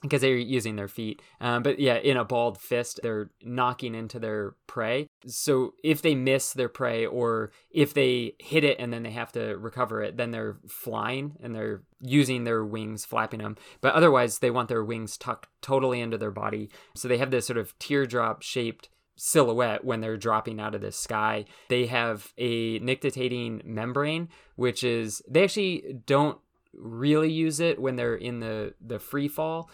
because 0.05 0.20
they're 0.20 0.36
using 0.36 0.76
their 0.76 0.86
feet. 0.86 1.22
Um, 1.40 1.62
but 1.62 1.80
yeah, 1.80 1.94
in 1.96 2.18
a 2.18 2.26
balled 2.26 2.61
fist, 2.61 3.00
they're 3.02 3.30
knocking 3.42 3.94
into 3.94 4.18
their 4.18 4.55
prey. 4.66 5.09
So 5.26 5.72
if 5.82 6.02
they 6.02 6.14
miss 6.14 6.52
their 6.52 6.68
prey 6.68 7.07
or 7.07 7.52
if 7.70 7.94
they 7.94 8.34
hit 8.38 8.64
it 8.64 8.78
and 8.78 8.92
then 8.92 9.02
they 9.02 9.12
have 9.12 9.32
to 9.32 9.57
recover 9.57 10.02
it, 10.02 10.18
then 10.18 10.30
they're 10.30 10.59
flying 10.68 11.36
and 11.42 11.55
they're 11.55 11.84
using 12.00 12.44
their 12.44 12.62
wings, 12.62 13.07
flapping 13.07 13.40
them. 13.40 13.57
But 13.80 13.94
otherwise, 13.94 14.40
they 14.40 14.50
want 14.50 14.68
their 14.68 14.84
wings 14.84 15.16
tucked 15.16 15.48
totally 15.62 16.02
into 16.02 16.18
their 16.18 16.30
body. 16.30 16.68
So 16.94 17.09
they 17.09 17.18
have 17.18 17.30
this 17.30 17.46
sort 17.46 17.57
of 17.57 17.76
teardrop 17.78 18.42
shaped 18.42 18.90
silhouette 19.17 19.85
when 19.85 20.01
they're 20.01 20.17
dropping 20.17 20.61
out 20.61 20.75
of 20.75 20.81
the 20.81 20.93
sky. 20.93 21.45
They 21.69 21.87
have 21.87 22.33
a 22.37 22.79
nictitating 22.81 23.62
membrane, 23.65 24.29
which 24.57 24.83
is 24.83 25.23
they 25.29 25.45
actually 25.45 26.01
don't 26.07 26.39
really 26.77 27.31
use 27.31 27.61
it 27.61 27.81
when 27.81 27.97
they're 27.97 28.17
in 28.17 28.41
the 28.41 28.75
the 28.81 28.99
free 28.99 29.29
fall 29.29 29.71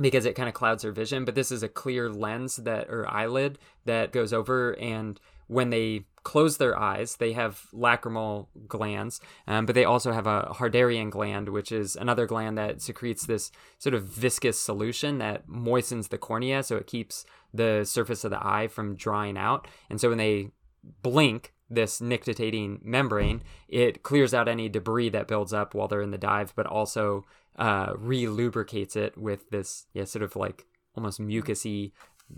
because 0.00 0.24
it 0.24 0.34
kind 0.34 0.48
of 0.48 0.54
clouds 0.54 0.82
their 0.82 0.92
vision 0.92 1.24
but 1.24 1.34
this 1.34 1.50
is 1.50 1.62
a 1.62 1.68
clear 1.68 2.10
lens 2.10 2.56
that 2.56 2.88
or 2.88 3.08
eyelid 3.10 3.58
that 3.84 4.12
goes 4.12 4.32
over 4.32 4.72
and 4.78 5.20
when 5.48 5.70
they 5.70 6.04
close 6.22 6.56
their 6.56 6.78
eyes 6.78 7.16
they 7.16 7.32
have 7.32 7.66
lacrimal 7.74 8.46
glands 8.68 9.20
um, 9.46 9.66
but 9.66 9.74
they 9.74 9.84
also 9.84 10.12
have 10.12 10.26
a 10.26 10.54
Harderian 10.58 11.10
gland 11.10 11.48
which 11.48 11.72
is 11.72 11.96
another 11.96 12.26
gland 12.26 12.56
that 12.56 12.80
secretes 12.80 13.26
this 13.26 13.50
sort 13.78 13.94
of 13.94 14.04
viscous 14.04 14.60
solution 14.60 15.18
that 15.18 15.48
moistens 15.48 16.08
the 16.08 16.18
cornea 16.18 16.62
so 16.62 16.76
it 16.76 16.86
keeps 16.86 17.24
the 17.54 17.84
surface 17.84 18.24
of 18.24 18.30
the 18.30 18.46
eye 18.46 18.68
from 18.68 18.96
drying 18.96 19.36
out 19.36 19.68
and 19.90 20.00
so 20.00 20.08
when 20.08 20.18
they 20.18 20.50
blink 21.02 21.52
this 21.74 22.00
nictitating 22.00 22.80
membrane, 22.82 23.42
it 23.68 24.02
clears 24.02 24.34
out 24.34 24.48
any 24.48 24.68
debris 24.68 25.08
that 25.10 25.28
builds 25.28 25.52
up 25.52 25.74
while 25.74 25.88
they're 25.88 26.02
in 26.02 26.10
the 26.10 26.18
dive, 26.18 26.52
but 26.54 26.66
also 26.66 27.24
uh, 27.56 27.92
re-lubricates 27.96 28.96
it 28.96 29.16
with 29.16 29.48
this, 29.50 29.86
yeah, 29.94 30.04
sort 30.04 30.22
of 30.22 30.36
like 30.36 30.66
almost 30.94 31.20
mucusy 31.20 31.92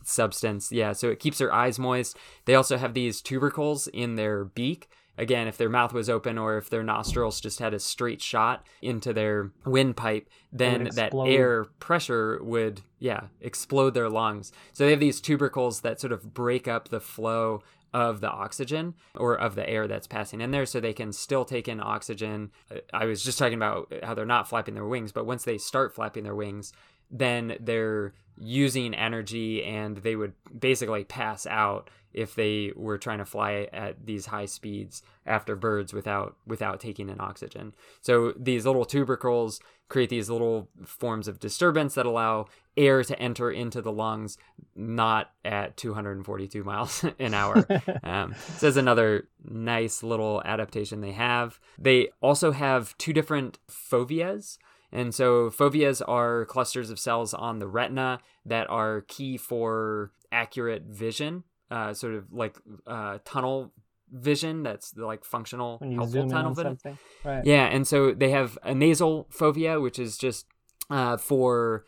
substance. 0.05 0.71
Yeah, 0.71 0.93
so 0.93 1.11
it 1.11 1.21
keeps 1.21 1.39
their 1.39 1.53
eyes 1.53 1.79
moist. 1.79 2.17
They 2.45 2.55
also 2.55 2.77
have 2.77 2.95
these 2.95 3.21
tubercles 3.21 3.89
in 3.89 4.17
their 4.17 4.45
beak. 4.45 4.89
Again, 5.17 5.47
if 5.47 5.57
their 5.57 5.69
mouth 5.69 5.93
was 5.93 6.11
open 6.11 6.39
or 6.39 6.59
if 6.59 6.69
their 6.69 6.83
nostrils 6.83 7.41
just 7.41 7.61
had 7.61 7.73
a 7.73 7.79
straight 7.79 8.21
shot 8.21 8.67
into 8.83 9.12
their 9.12 9.53
windpipe, 9.65 10.29
then 10.53 10.91
that 10.97 11.12
air 11.15 11.67
pressure 11.79 12.41
would, 12.43 12.81
yeah, 12.99 13.25
explode 13.41 13.95
their 13.95 14.09
lungs. 14.09 14.53
So 14.73 14.85
they 14.85 14.91
have 14.91 15.01
these 15.01 15.21
tubercles 15.21 15.83
that 15.83 16.01
sort 16.01 16.12
of 16.12 16.35
break 16.35 16.67
up 16.67 16.89
the 16.89 17.01
flow 17.01 17.62
of 17.93 18.21
the 18.21 18.31
oxygen 18.31 18.95
or 19.15 19.37
of 19.37 19.55
the 19.55 19.69
air 19.71 19.87
that's 19.87 20.09
passing 20.09 20.41
in 20.41 20.51
there 20.51 20.67
so 20.67 20.81
they 20.81 20.93
can 20.93 21.12
still 21.12 21.45
take 21.45 21.69
in 21.69 21.81
oxygen. 21.81 22.51
I 22.93 23.05
was 23.05 23.23
just 23.23 23.39
talking 23.39 23.55
about 23.55 23.93
how 24.03 24.15
they're 24.15 24.27
not 24.27 24.49
flapping 24.49 24.75
their 24.75 24.85
wings, 24.85 25.12
but 25.12 25.27
once 25.27 25.45
they 25.45 25.59
start 25.59 25.95
flapping 25.95 26.25
their 26.25 26.35
wings, 26.35 26.73
then 27.09 27.57
they're 27.61 28.15
using 28.39 28.95
energy 28.95 29.62
and 29.64 29.99
they 29.99 30.16
would 30.16 30.32
basically 30.59 31.05
pass 31.05 31.47
out 31.47 31.91
if 32.12 32.35
they 32.37 32.72
were 32.76 32.97
trying 32.97 33.18
to 33.18 33.24
fly 33.24 33.68
at 33.72 34.07
these 34.07 34.26
high 34.26 34.47
speeds 34.47 35.03
after 35.26 35.57
birds 35.57 35.93
without 35.93 36.37
without 36.47 36.80
taking 36.80 37.09
in 37.09 37.20
oxygen. 37.20 37.74
So 38.01 38.32
these 38.37 38.64
little 38.64 38.85
tubercles 38.85 39.61
create 39.89 40.09
these 40.09 40.30
little 40.30 40.68
forms 40.87 41.28
of 41.28 41.41
disturbance 41.41 41.95
that 41.95 42.07
allow 42.07 42.47
air 42.76 43.05
to 43.05 43.18
enter 43.18 43.51
into 43.51 43.82
the 43.82 43.93
lungs 43.93 44.39
not 44.74 45.30
at 45.45 45.76
242 45.76 46.64
miles 46.64 47.05
an 47.18 47.35
hour. 47.35 47.66
um, 48.03 48.35
so 48.57 48.66
that's 48.66 48.76
another 48.76 49.28
nice 49.45 50.03
little 50.03 50.41
adaptation 50.45 51.01
they 51.01 51.12
have. 51.12 51.61
They 51.78 52.09
also 52.22 52.53
have 52.53 52.97
two 52.97 53.12
different 53.12 53.59
foveas. 53.68 54.59
And 54.95 55.14
so 55.14 55.51
foveas 55.51 56.01
are 56.07 56.47
clusters 56.47 56.88
of 56.88 56.99
cells 56.99 57.34
on 57.34 57.59
the 57.59 57.66
retina 57.66 58.20
that 58.47 58.70
are 58.70 59.03
key 59.09 59.36
for 59.36 60.12
accurate 60.30 60.84
vision, 60.84 61.42
uh, 61.70 61.92
sort 61.92 62.14
of 62.14 62.32
like 62.32 62.57
uh, 62.86 63.18
tunnel 63.24 63.72
vision 64.12 64.62
that's 64.62 64.97
like 64.97 65.24
functional 65.24 65.80
helpful 65.97 66.28
tunnel 66.28 66.55
vision. 66.55 66.78
Right. 67.24 67.45
Yeah, 67.45 67.64
and 67.64 67.86
so 67.86 68.12
they 68.12 68.30
have 68.30 68.57
a 68.62 68.72
nasal 68.72 69.26
fovea, 69.32 69.82
which 69.82 69.99
is 69.99 70.16
just 70.16 70.47
uh, 70.88 71.16
for 71.16 71.84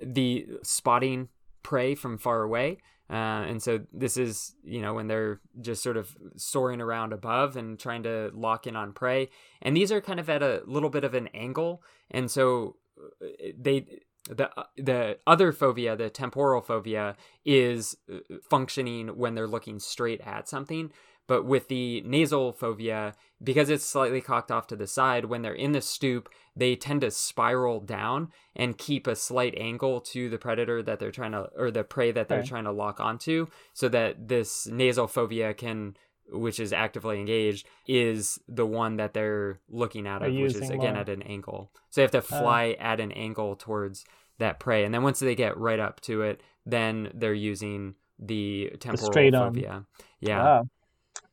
the 0.00 0.46
spotting 0.62 1.28
prey 1.64 1.96
from 1.96 2.18
far 2.18 2.42
away. 2.42 2.78
Uh, 3.10 3.44
and 3.46 3.62
so 3.62 3.80
this 3.92 4.16
is, 4.16 4.54
you 4.64 4.80
know, 4.80 4.94
when 4.94 5.08
they're 5.08 5.40
just 5.60 5.82
sort 5.82 5.96
of 5.96 6.16
soaring 6.36 6.80
around 6.80 7.12
above 7.12 7.56
and 7.56 7.78
trying 7.78 8.02
to 8.02 8.30
lock 8.34 8.66
in 8.66 8.76
on 8.76 8.92
prey. 8.92 9.28
And 9.60 9.76
these 9.76 9.92
are 9.92 10.00
kind 10.00 10.18
of 10.18 10.30
at 10.30 10.42
a 10.42 10.62
little 10.66 10.88
bit 10.88 11.04
of 11.04 11.14
an 11.14 11.28
angle. 11.34 11.82
And 12.10 12.30
so 12.30 12.76
uh, 12.98 13.26
they 13.58 13.86
the 14.28 14.50
the 14.76 15.18
other 15.26 15.52
fovea, 15.52 15.98
the 15.98 16.08
temporal 16.08 16.62
fovea, 16.62 17.14
is 17.44 17.96
uh, 18.12 18.18
functioning 18.48 19.08
when 19.08 19.34
they're 19.34 19.46
looking 19.46 19.78
straight 19.78 20.22
at 20.22 20.48
something. 20.48 20.90
But 21.26 21.44
with 21.44 21.68
the 21.68 22.02
nasal 22.02 22.52
fovea, 22.52 23.14
because 23.42 23.70
it's 23.70 23.84
slightly 23.84 24.20
cocked 24.20 24.50
off 24.50 24.66
to 24.68 24.76
the 24.76 24.86
side, 24.86 25.24
when 25.26 25.42
they're 25.42 25.54
in 25.54 25.72
the 25.72 25.80
stoop, 25.80 26.28
they 26.56 26.76
tend 26.76 27.00
to 27.00 27.10
spiral 27.10 27.80
down 27.80 28.28
and 28.54 28.76
keep 28.78 29.06
a 29.06 29.16
slight 29.16 29.54
angle 29.56 30.00
to 30.00 30.28
the 30.28 30.38
predator 30.38 30.82
that 30.82 30.98
they're 30.98 31.10
trying 31.10 31.32
to, 31.32 31.48
or 31.56 31.70
the 31.70 31.82
prey 31.84 32.12
that 32.12 32.28
they're 32.28 32.40
Okay. 32.40 32.48
trying 32.48 32.64
to 32.64 32.72
lock 32.72 33.00
onto, 33.00 33.46
so 33.72 33.88
that 33.88 34.28
this 34.28 34.66
nasal 34.66 35.06
fovea 35.08 35.56
can, 35.56 35.96
which 36.28 36.60
is 36.60 36.72
actively 36.72 37.18
engaged, 37.18 37.66
is 37.86 38.38
the 38.48 38.66
one 38.66 38.96
that 38.96 39.14
they're 39.14 39.60
looking 39.68 40.06
out 40.06 40.20
They're 40.20 40.30
which 40.30 40.54
is 40.54 40.70
again 40.70 40.92
more. 40.94 41.00
at 41.02 41.08
an 41.08 41.22
angle. 41.22 41.72
So 41.90 42.00
they 42.00 42.02
have 42.02 42.10
to 42.12 42.18
Oh. 42.18 42.38
fly 42.38 42.76
at 42.78 43.00
an 43.00 43.12
angle 43.12 43.56
towards 43.56 44.04
that 44.38 44.60
prey, 44.60 44.84
and 44.84 44.92
then 44.92 45.02
once 45.02 45.20
they 45.20 45.34
get 45.34 45.56
right 45.56 45.80
up 45.80 46.00
to 46.02 46.22
it, 46.22 46.40
then 46.66 47.10
they're 47.14 47.34
using 47.34 47.94
the 48.18 48.70
temporal 48.78 49.10
straight 49.10 49.34
on. 49.34 49.54
fovea. 49.54 49.86
Yeah. 50.20 50.42
Wow. 50.44 50.64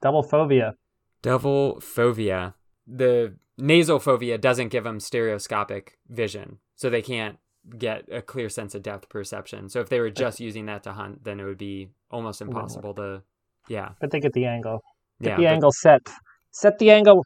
Double 0.02 0.24
phobia. 0.24 0.76
Double 1.22 1.76
fovea. 1.76 2.54
The 2.88 3.36
nasal 3.58 4.00
fovea 4.00 4.42
doesn't 4.42 4.70
give 4.70 4.84
them 4.84 5.00
stereoscopic 5.00 6.00
vision, 6.10 6.58
so 6.76 6.90
they 6.90 7.02
can't 7.02 7.38
get 7.78 8.06
a 8.12 8.22
clear 8.22 8.50
sense 8.50 8.74
of 8.74 8.82
depth 8.82 9.10
perception. 9.10 9.70
So 9.70 9.80
if 9.80 9.90
they 9.90 10.00
were 10.00 10.10
just 10.10 10.40
using 10.40 10.66
that 10.66 10.84
to 10.84 10.94
hunt, 10.94 11.24
then 11.24 11.40
it 11.40 11.44
would 11.44 11.58
be 11.58 11.90
almost 12.10 12.42
impossible 12.42 12.94
to. 12.96 13.22
Yeah, 13.68 13.90
But 14.00 14.10
they 14.10 14.20
get 14.20 14.34
the 14.34 14.46
angle. 14.46 14.82
Get 15.22 15.30
yeah. 15.30 15.36
the 15.36 15.44
but 15.44 15.54
angle 15.54 15.72
set. 15.72 16.02
Set 16.50 16.80
the 16.80 16.90
angle. 16.90 17.24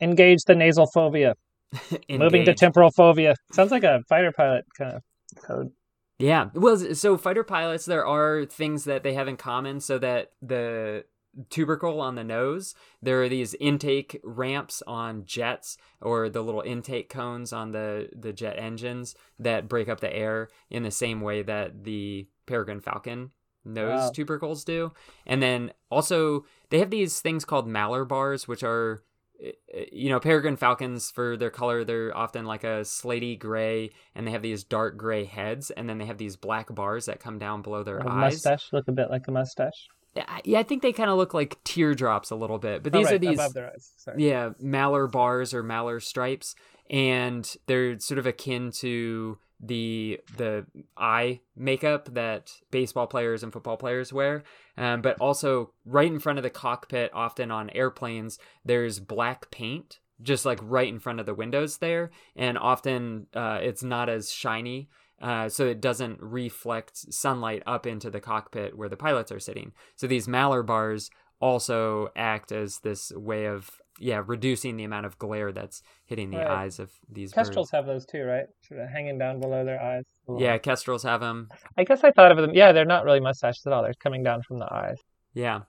Engage 0.00 0.38
the 0.46 0.54
nasal 0.54 0.86
phobia. 0.86 1.34
Moving 2.08 2.46
to 2.46 2.54
temporal 2.54 2.90
phobia. 2.90 3.34
Sounds 3.52 3.70
like 3.70 3.84
a 3.84 4.00
fighter 4.08 4.32
pilot 4.32 4.64
kind 4.76 4.94
of 4.94 5.02
code. 5.46 5.70
Yeah. 6.18 6.48
Well, 6.54 6.78
so 6.94 7.18
fighter 7.18 7.44
pilots, 7.44 7.84
there 7.84 8.06
are 8.06 8.46
things 8.46 8.84
that 8.84 9.02
they 9.02 9.12
have 9.12 9.28
in 9.28 9.36
common 9.36 9.80
so 9.80 9.98
that 9.98 10.32
the 10.40 11.04
tubercle 11.50 12.00
on 12.00 12.14
the 12.14 12.24
nose, 12.24 12.74
there 13.02 13.22
are 13.22 13.28
these 13.28 13.54
intake 13.54 14.20
ramps 14.24 14.82
on 14.86 15.24
jets 15.24 15.76
or 16.00 16.28
the 16.28 16.42
little 16.42 16.62
intake 16.62 17.08
cones 17.08 17.52
on 17.52 17.72
the, 17.72 18.08
the 18.14 18.32
jet 18.32 18.58
engines 18.58 19.14
that 19.38 19.68
break 19.68 19.88
up 19.88 20.00
the 20.00 20.14
air 20.14 20.48
in 20.70 20.82
the 20.82 20.90
same 20.90 21.20
way 21.20 21.42
that 21.42 21.84
the 21.84 22.26
peregrine 22.46 22.80
falcon 22.80 23.30
nose 23.64 24.00
Wow. 24.00 24.10
tubercles 24.14 24.64
do. 24.64 24.92
And 25.26 25.42
then 25.42 25.72
also 25.90 26.44
they 26.70 26.78
have 26.78 26.90
these 26.90 27.20
things 27.20 27.44
called 27.44 27.68
malar 27.68 28.06
bars, 28.06 28.46
which 28.46 28.62
are 28.62 29.02
uh, 29.44 29.50
you 29.92 30.08
know, 30.08 30.18
peregrine 30.18 30.56
falcons 30.56 31.10
for 31.10 31.36
their 31.36 31.50
color, 31.50 31.84
they're 31.84 32.16
often 32.16 32.46
like 32.46 32.64
a 32.64 32.80
slaty 32.82 33.38
gray, 33.38 33.90
and 34.14 34.26
they 34.26 34.30
have 34.30 34.40
these 34.42 34.64
dark 34.64 34.96
gray 34.96 35.24
heads, 35.24 35.70
and 35.70 35.88
then 35.88 35.98
they 35.98 36.06
have 36.06 36.16
these 36.16 36.36
black 36.36 36.74
bars 36.74 37.06
that 37.06 37.20
come 37.20 37.38
down 37.38 37.60
below 37.60 37.82
their 37.82 38.00
eyes. 38.08 38.32
mustache 38.44 38.72
look 38.72 38.88
a 38.88 38.92
bit 38.92 39.10
like 39.10 39.28
a 39.28 39.30
mustache. 39.30 39.88
Yeah, 40.16 40.38
Yeah, 40.44 40.58
I 40.58 40.62
think 40.62 40.82
they 40.82 40.92
kind 40.92 41.10
of 41.10 41.16
look 41.16 41.34
like 41.34 41.62
teardrops 41.64 42.30
a 42.30 42.36
little 42.36 42.58
bit, 42.58 42.82
but 42.82 42.94
Oh, 42.94 42.98
these 42.98 43.06
right, 43.06 43.14
are 43.14 43.18
these 43.18 43.34
above 43.38 43.54
their 43.54 43.70
eyes. 43.72 43.92
Sorry. 43.96 44.26
yeah 44.28 44.50
malar 44.62 45.10
bars 45.10 45.52
or 45.54 45.62
malar 45.62 46.02
stripes, 46.02 46.54
and 46.90 47.48
they're 47.66 47.98
sort 48.00 48.18
of 48.18 48.26
akin 48.26 48.70
to 48.80 49.38
the 49.60 50.20
the 50.36 50.66
eye 50.98 51.40
makeup 51.56 52.12
that 52.14 52.50
baseball 52.70 53.06
players 53.06 53.42
and 53.42 53.52
football 53.52 53.76
players 53.76 54.12
wear. 54.12 54.42
Um, 54.76 55.00
but 55.00 55.18
also 55.20 55.72
right 55.86 56.10
in 56.10 56.18
front 56.18 56.38
of 56.38 56.42
the 56.42 56.50
cockpit, 56.50 57.10
often 57.14 57.50
on 57.50 57.70
airplanes, 57.70 58.38
there's 58.64 59.00
black 59.00 59.50
paint 59.50 59.98
just 60.22 60.46
like 60.46 60.58
right 60.62 60.88
in 60.88 60.98
front 60.98 61.20
of 61.20 61.26
the 61.26 61.34
windows 61.34 61.78
there, 61.78 62.10
and 62.34 62.56
often 62.56 63.26
uh, 63.34 63.58
it's 63.62 63.82
not 63.82 64.08
as 64.08 64.30
shiny. 64.32 64.88
Uh, 65.20 65.48
so 65.48 65.66
it 65.66 65.80
doesn't 65.80 66.20
reflect 66.20 66.96
sunlight 67.12 67.62
up 67.66 67.86
into 67.86 68.10
the 68.10 68.20
cockpit 68.20 68.76
where 68.76 68.88
the 68.88 68.96
pilots 68.96 69.32
are 69.32 69.40
sitting. 69.40 69.72
So 69.94 70.06
these 70.06 70.26
Malar 70.28 70.64
bars 70.64 71.10
also 71.40 72.08
act 72.16 72.52
as 72.52 72.78
this 72.80 73.12
way 73.12 73.46
of 73.46 73.70
yeah 73.98 74.22
reducing 74.26 74.76
the 74.76 74.84
amount 74.84 75.06
of 75.06 75.18
glare 75.18 75.52
that's 75.52 75.82
hitting 76.04 76.30
the 76.30 76.36
Right. 76.38 76.46
eyes 76.46 76.78
of 76.78 76.90
these 77.10 77.32
Kestrels 77.32 77.68
birds. 77.68 77.72
have 77.72 77.86
those 77.86 78.04
too, 78.06 78.24
right? 78.24 78.46
Sort 78.68 78.80
of 78.80 78.88
hanging 78.90 79.16
down 79.18 79.40
below 79.40 79.64
their 79.64 79.80
eyes. 79.80 80.04
Yeah, 80.38 80.58
kestrels 80.58 81.02
have 81.04 81.20
them. 81.20 81.48
I 81.78 81.84
guess 81.84 82.04
I 82.04 82.10
thought 82.10 82.30
of 82.32 82.36
them. 82.38 82.52
Yeah, 82.54 82.72
they're 82.72 82.84
not 82.84 83.04
really 83.04 83.20
mustaches 83.20 83.62
at 83.66 83.72
all. 83.72 83.82
They're 83.82 83.94
coming 83.94 84.22
down 84.22 84.42
from 84.42 84.58
the 84.58 84.70
eyes, 84.72 84.98
Yeah, 85.34 85.60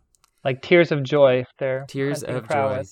like 0.44 0.62
tears 0.62 0.92
of 0.92 1.04
joy. 1.04 1.46
Their 1.58 1.86
Tears 1.88 2.24
of 2.24 2.48
joy. 2.50 2.84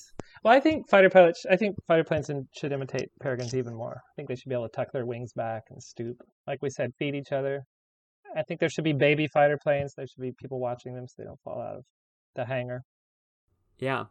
Well, 0.45 0.53
I 0.53 0.59
think 0.59 0.87
fighter 0.87 1.09
pilots. 1.09 1.43
I 1.49 1.55
think 1.55 1.75
fighter 1.87 2.03
planes 2.03 2.29
should 2.55 2.71
imitate 2.71 3.09
peregrines 3.19 3.55
even 3.55 3.73
more. 3.73 3.95
I 3.95 4.13
think 4.15 4.29
they 4.29 4.35
should 4.35 4.47
be 4.47 4.53
able 4.53 4.69
to 4.69 4.75
tuck 4.75 4.91
their 4.93 5.03
wings 5.03 5.33
back 5.33 5.63
and 5.71 5.81
stoop, 5.81 6.17
like 6.45 6.59
we 6.61 6.69
said, 6.69 6.91
feed 6.99 7.15
each 7.15 7.31
other. 7.31 7.63
I 8.37 8.43
think 8.43 8.59
there 8.59 8.69
should 8.69 8.83
be 8.83 8.93
baby 8.93 9.25
fighter 9.25 9.57
planes. 9.57 9.95
There 9.97 10.05
should 10.05 10.21
be 10.21 10.33
people 10.39 10.59
watching 10.59 10.93
them 10.93 11.07
so 11.07 11.15
they 11.17 11.23
don't 11.23 11.39
fall 11.43 11.59
out 11.59 11.77
of 11.77 11.83
the 12.35 12.45
hangar. 12.45 12.83
yeah. 13.79 14.05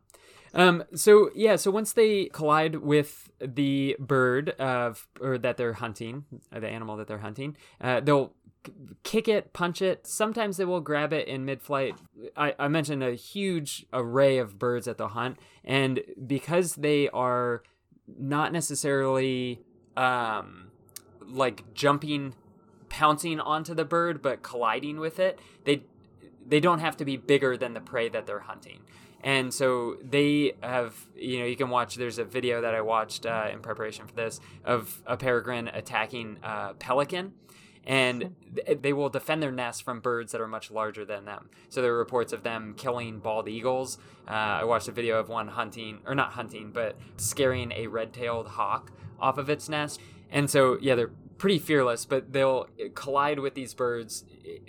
Um. 0.52 0.82
So 0.96 1.30
yeah. 1.36 1.54
So 1.54 1.70
once 1.70 1.92
they 1.92 2.24
collide 2.32 2.76
with 2.76 3.30
the 3.38 3.94
bird 4.00 4.50
of 4.58 5.06
or 5.20 5.38
that 5.38 5.56
they're 5.56 5.74
hunting, 5.74 6.24
or 6.52 6.58
the 6.58 6.68
animal 6.68 6.96
that 6.96 7.06
they're 7.06 7.18
hunting, 7.18 7.56
uh, 7.80 8.00
they'll 8.00 8.34
kick 9.02 9.28
it, 9.28 9.52
punch 9.52 9.82
it. 9.82 10.06
Sometimes 10.06 10.56
they 10.56 10.64
will 10.64 10.80
grab 10.80 11.12
it 11.12 11.28
in 11.28 11.44
mid-flight. 11.44 11.96
I, 12.36 12.54
I 12.58 12.68
mentioned 12.68 13.02
a 13.02 13.14
huge 13.14 13.86
array 13.92 14.38
of 14.38 14.58
birds 14.58 14.88
at 14.88 14.98
the 14.98 15.08
hunt, 15.08 15.38
and 15.64 16.00
because 16.26 16.76
they 16.76 17.08
are 17.10 17.62
not 18.18 18.52
necessarily 18.52 19.60
um 19.96 20.70
like 21.26 21.72
jumping 21.74 22.34
pouncing 22.88 23.40
onto 23.40 23.74
the 23.74 23.84
bird 23.84 24.20
but 24.20 24.42
colliding 24.42 24.98
with 24.98 25.18
it 25.18 25.38
they 25.64 25.82
they 26.46 26.60
don't 26.60 26.80
have 26.80 26.96
to 26.96 27.04
be 27.04 27.16
bigger 27.16 27.56
than 27.56 27.72
the 27.74 27.80
prey 27.80 28.08
that 28.08 28.26
they're 28.26 28.40
hunting 28.40 28.80
and 29.22 29.54
so 29.54 29.96
they 30.02 30.52
have 30.62 30.94
you 31.16 31.38
know 31.38 31.46
you 31.46 31.56
can 31.56 31.70
watch 31.70 31.94
there's 31.94 32.18
a 32.18 32.24
video 32.24 32.60
that 32.60 32.74
i 32.74 32.80
watched 32.80 33.24
uh, 33.24 33.48
in 33.50 33.60
preparation 33.60 34.06
for 34.06 34.14
this 34.14 34.40
of 34.64 35.02
a 35.06 35.16
peregrine 35.16 35.68
attacking 35.68 36.36
a 36.42 36.74
pelican 36.74 37.32
and 37.86 38.34
th- 38.54 38.80
they 38.82 38.92
will 38.92 39.08
defend 39.08 39.42
their 39.42 39.52
nest 39.52 39.82
from 39.82 40.00
birds 40.00 40.32
that 40.32 40.40
are 40.40 40.48
much 40.48 40.70
larger 40.70 41.04
than 41.04 41.24
them. 41.24 41.50
So 41.68 41.82
there 41.82 41.92
are 41.92 41.98
reports 41.98 42.32
of 42.32 42.42
them 42.42 42.74
killing 42.76 43.18
bald 43.18 43.48
eagles. 43.48 43.98
Uh, 44.26 44.30
I 44.60 44.64
watched 44.64 44.88
a 44.88 44.92
video 44.92 45.18
of 45.18 45.28
one 45.28 45.48
hunting, 45.48 45.98
or 46.06 46.14
not 46.14 46.32
hunting, 46.32 46.70
but 46.72 46.96
scaring 47.16 47.72
a 47.72 47.86
red-tailed 47.86 48.48
hawk 48.48 48.90
off 49.20 49.38
of 49.38 49.50
its 49.50 49.68
nest. 49.68 50.00
And 50.30 50.50
so, 50.50 50.78
yeah, 50.80 50.94
they're 50.94 51.10
pretty 51.36 51.58
fearless, 51.58 52.06
but 52.06 52.32
they'll 52.32 52.68
collide 52.94 53.38
with 53.38 53.54
these 53.54 53.74
birds, 53.74 54.24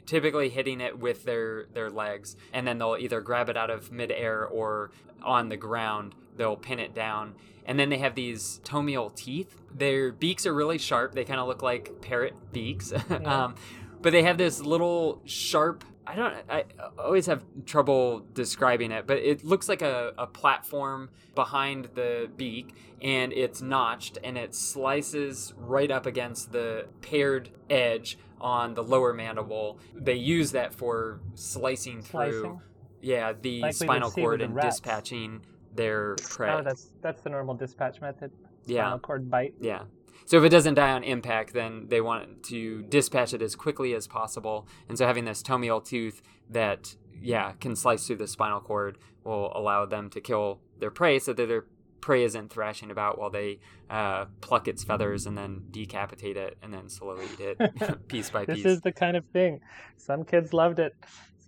typically 0.05 0.49
hitting 0.49 0.81
it 0.81 0.99
with 0.99 1.23
their 1.23 1.67
their 1.73 1.89
legs, 1.89 2.35
and 2.51 2.67
then 2.67 2.79
they'll 2.79 2.97
either 2.99 3.21
grab 3.21 3.49
it 3.49 3.55
out 3.55 3.69
of 3.69 3.91
midair 3.91 4.45
or 4.45 4.91
on 5.23 5.49
the 5.49 5.57
ground. 5.57 6.15
They'll 6.35 6.57
pin 6.57 6.79
it 6.79 6.93
down, 6.93 7.35
and 7.65 7.79
then 7.79 7.89
they 7.89 7.99
have 7.99 8.15
these 8.15 8.59
tomial 8.63 9.15
teeth. 9.15 9.61
Their 9.75 10.11
beaks 10.11 10.45
are 10.45 10.53
really 10.53 10.77
sharp. 10.77 11.13
They 11.13 11.25
kind 11.25 11.39
of 11.39 11.47
look 11.47 11.61
like 11.61 12.01
parrot 12.01 12.33
beaks, 12.51 12.93
um, 13.25 13.55
but 14.01 14.11
they 14.11 14.23
have 14.23 14.37
this 14.37 14.61
little 14.61 15.21
sharp 15.25 15.83
I 16.07 16.15
don't. 16.15 16.35
I 16.49 16.65
always 16.99 17.25
have 17.25 17.43
trouble 17.65 18.27
describing 18.33 18.91
it, 18.91 19.07
but 19.07 19.17
it 19.17 19.43
looks 19.43 19.67
like 19.67 19.81
a, 19.81 20.13
a 20.17 20.27
platform 20.27 21.09
behind 21.33 21.89
the 21.95 22.29
beak, 22.37 22.75
and 23.01 23.33
it's 23.33 23.61
notched, 23.61 24.19
and 24.23 24.37
it 24.37 24.53
slices 24.53 25.53
right 25.57 25.89
up 25.89 26.05
against 26.05 26.51
the 26.51 26.87
paired 27.01 27.49
edge 27.69 28.19
on 28.39 28.75
the 28.75 28.83
lower 28.83 29.13
mandible. 29.13 29.79
They 29.95 30.15
use 30.15 30.51
that 30.51 30.75
for 30.75 31.21
slicing 31.33 32.01
through. 32.03 32.61
Yeah, 33.01 33.33
the 33.39 33.61
Like 33.61 33.73
spinal 33.73 34.11
cord 34.11 34.41
and 34.41 34.53
rats. 34.53 34.75
dispatching 34.75 35.41
their 35.73 36.15
prey. 36.15 36.51
Oh, 36.51 36.61
that's 36.63 36.91
that's 37.01 37.21
the 37.23 37.29
normal 37.31 37.55
dispatch 37.55 37.99
method. 37.99 38.31
Yeah, 38.65 38.81
Spinal 38.83 38.99
cord 38.99 39.29
bite. 39.29 39.53
yeah. 39.59 39.83
So 40.27 40.37
if 40.37 40.43
it 40.43 40.49
doesn't 40.49 40.73
die 40.73 40.91
on 40.91 41.03
impact, 41.03 41.53
then 41.53 41.85
they 41.89 42.01
want 42.01 42.41
to 42.45 42.81
dispatch 42.83 43.33
it 43.35 43.41
as 43.43 43.55
quickly 43.55 43.93
as 43.93 44.07
possible. 44.07 44.67
And 44.89 44.97
so 44.97 45.05
having 45.05 45.25
this 45.25 45.43
tomial 45.43 45.85
tooth 45.85 46.23
that, 46.49 46.95
yeah, 47.21 47.51
can 47.59 47.75
slice 47.75 48.07
through 48.07 48.15
the 48.15 48.27
spinal 48.27 48.59
cord 48.59 48.97
will 49.23 49.51
allow 49.55 49.85
them 49.85 50.09
to 50.11 50.21
kill 50.21 50.61
their 50.79 50.89
prey 50.89 51.19
so 51.19 51.31
that 51.33 51.47
their 51.47 51.65
prey 52.01 52.23
isn't 52.23 52.51
thrashing 52.51 52.89
about 52.89 53.19
while 53.19 53.29
they 53.29 53.59
uh, 53.89 54.25
pluck 54.41 54.67
its 54.67 54.83
feathers 54.83 55.27
and 55.27 55.37
then 55.37 55.61
decapitate 55.69 56.37
it 56.37 56.57
and 56.63 56.73
then 56.73 56.89
slowly 56.89 57.25
eat 57.33 57.39
it 57.59 58.07
piece 58.07 58.31
by 58.31 58.45
This 58.45 58.55
piece. 58.55 58.63
This 58.63 58.73
is 58.77 58.81
the 58.81 58.91
kind 58.91 59.15
of 59.17 59.25
thing. 59.27 59.59
Some 59.97 60.23
kids 60.23 60.53
loved 60.53 60.79
it. 60.79 60.95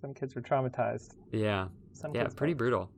Some 0.00 0.14
kids 0.14 0.36
were 0.36 0.42
traumatized. 0.42 1.14
Yeah. 1.32 1.66
Some 1.94 2.14
Yeah, 2.14 2.28
pretty 2.28 2.52
weren't. 2.52 2.58
brutal. 2.58 2.90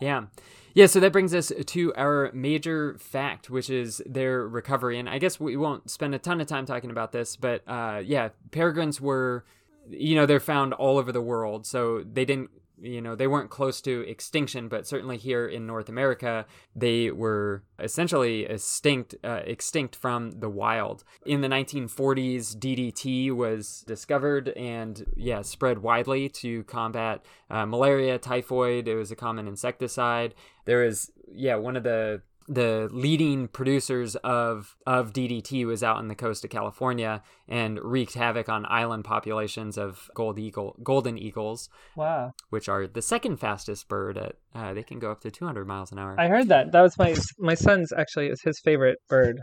Yeah. 0.00 0.26
Yeah, 0.74 0.86
so 0.86 1.00
that 1.00 1.12
brings 1.12 1.34
us 1.34 1.50
to 1.66 1.94
our 1.94 2.30
major 2.32 2.96
fact, 2.98 3.50
which 3.50 3.68
is 3.68 4.00
their 4.06 4.46
recovery. 4.46 4.98
And 4.98 5.08
I 5.08 5.18
guess 5.18 5.40
we 5.40 5.56
won't 5.56 5.90
spend 5.90 6.14
a 6.14 6.18
ton 6.18 6.40
of 6.40 6.46
time 6.46 6.66
talking 6.66 6.90
about 6.90 7.10
this, 7.10 7.34
but 7.36 7.62
uh, 7.66 8.00
yeah, 8.04 8.28
peregrines 8.52 9.00
were, 9.00 9.44
you 9.88 10.14
know, 10.14 10.24
they're 10.24 10.38
found 10.38 10.74
all 10.74 10.98
over 10.98 11.10
the 11.10 11.22
world. 11.22 11.66
So 11.66 12.04
they 12.04 12.24
didn't, 12.24 12.50
you 12.80 13.00
know, 13.00 13.14
they 13.14 13.26
weren't 13.26 13.50
close 13.50 13.80
to 13.82 14.00
extinction, 14.08 14.68
but 14.68 14.86
certainly 14.86 15.16
here 15.16 15.46
in 15.46 15.66
North 15.66 15.88
America, 15.88 16.46
they 16.74 17.10
were 17.10 17.62
essentially 17.78 18.44
extinct, 18.44 19.14
uh, 19.24 19.40
extinct 19.44 19.96
from 19.96 20.32
the 20.32 20.48
wild. 20.48 21.04
In 21.26 21.40
the 21.40 21.48
1940s, 21.48 22.56
DDT 22.56 23.32
was 23.32 23.84
discovered 23.86 24.48
and, 24.50 25.04
yeah, 25.16 25.42
spread 25.42 25.78
widely 25.78 26.28
to 26.30 26.64
combat 26.64 27.24
uh, 27.50 27.66
malaria, 27.66 28.18
typhoid. 28.18 28.88
It 28.88 28.96
was 28.96 29.10
a 29.10 29.16
common 29.16 29.48
insecticide. 29.48 30.34
There 30.64 30.84
was, 30.84 31.10
yeah, 31.32 31.56
one 31.56 31.76
of 31.76 31.82
the 31.82 32.22
the 32.48 32.88
leading 32.90 33.46
producers 33.48 34.16
of 34.16 34.76
of 34.86 35.12
DDT 35.12 35.66
was 35.66 35.82
out 35.82 35.96
on 35.98 36.08
the 36.08 36.14
coast 36.14 36.44
of 36.44 36.50
California 36.50 37.22
and 37.46 37.78
wreaked 37.82 38.14
havoc 38.14 38.48
on 38.48 38.64
island 38.68 39.04
populations 39.04 39.76
of 39.76 40.10
gold 40.14 40.38
eagle, 40.38 40.76
golden 40.82 41.18
eagles, 41.18 41.68
Wow. 41.96 42.32
which 42.50 42.68
are 42.68 42.86
the 42.86 43.02
second 43.02 43.36
fastest 43.38 43.88
bird 43.88 44.16
at. 44.16 44.36
Uh, 44.54 44.72
they 44.74 44.82
can 44.82 44.98
go 44.98 45.10
up 45.12 45.20
to 45.20 45.30
200 45.30 45.66
miles 45.66 45.92
an 45.92 45.98
hour. 45.98 46.16
I 46.18 46.28
heard 46.28 46.48
that. 46.48 46.72
That 46.72 46.80
was 46.82 46.96
my 46.98 47.14
my 47.38 47.54
son's 47.54 47.92
actually 47.92 48.28
is 48.28 48.40
his 48.42 48.58
favorite 48.60 48.98
bird. 49.08 49.40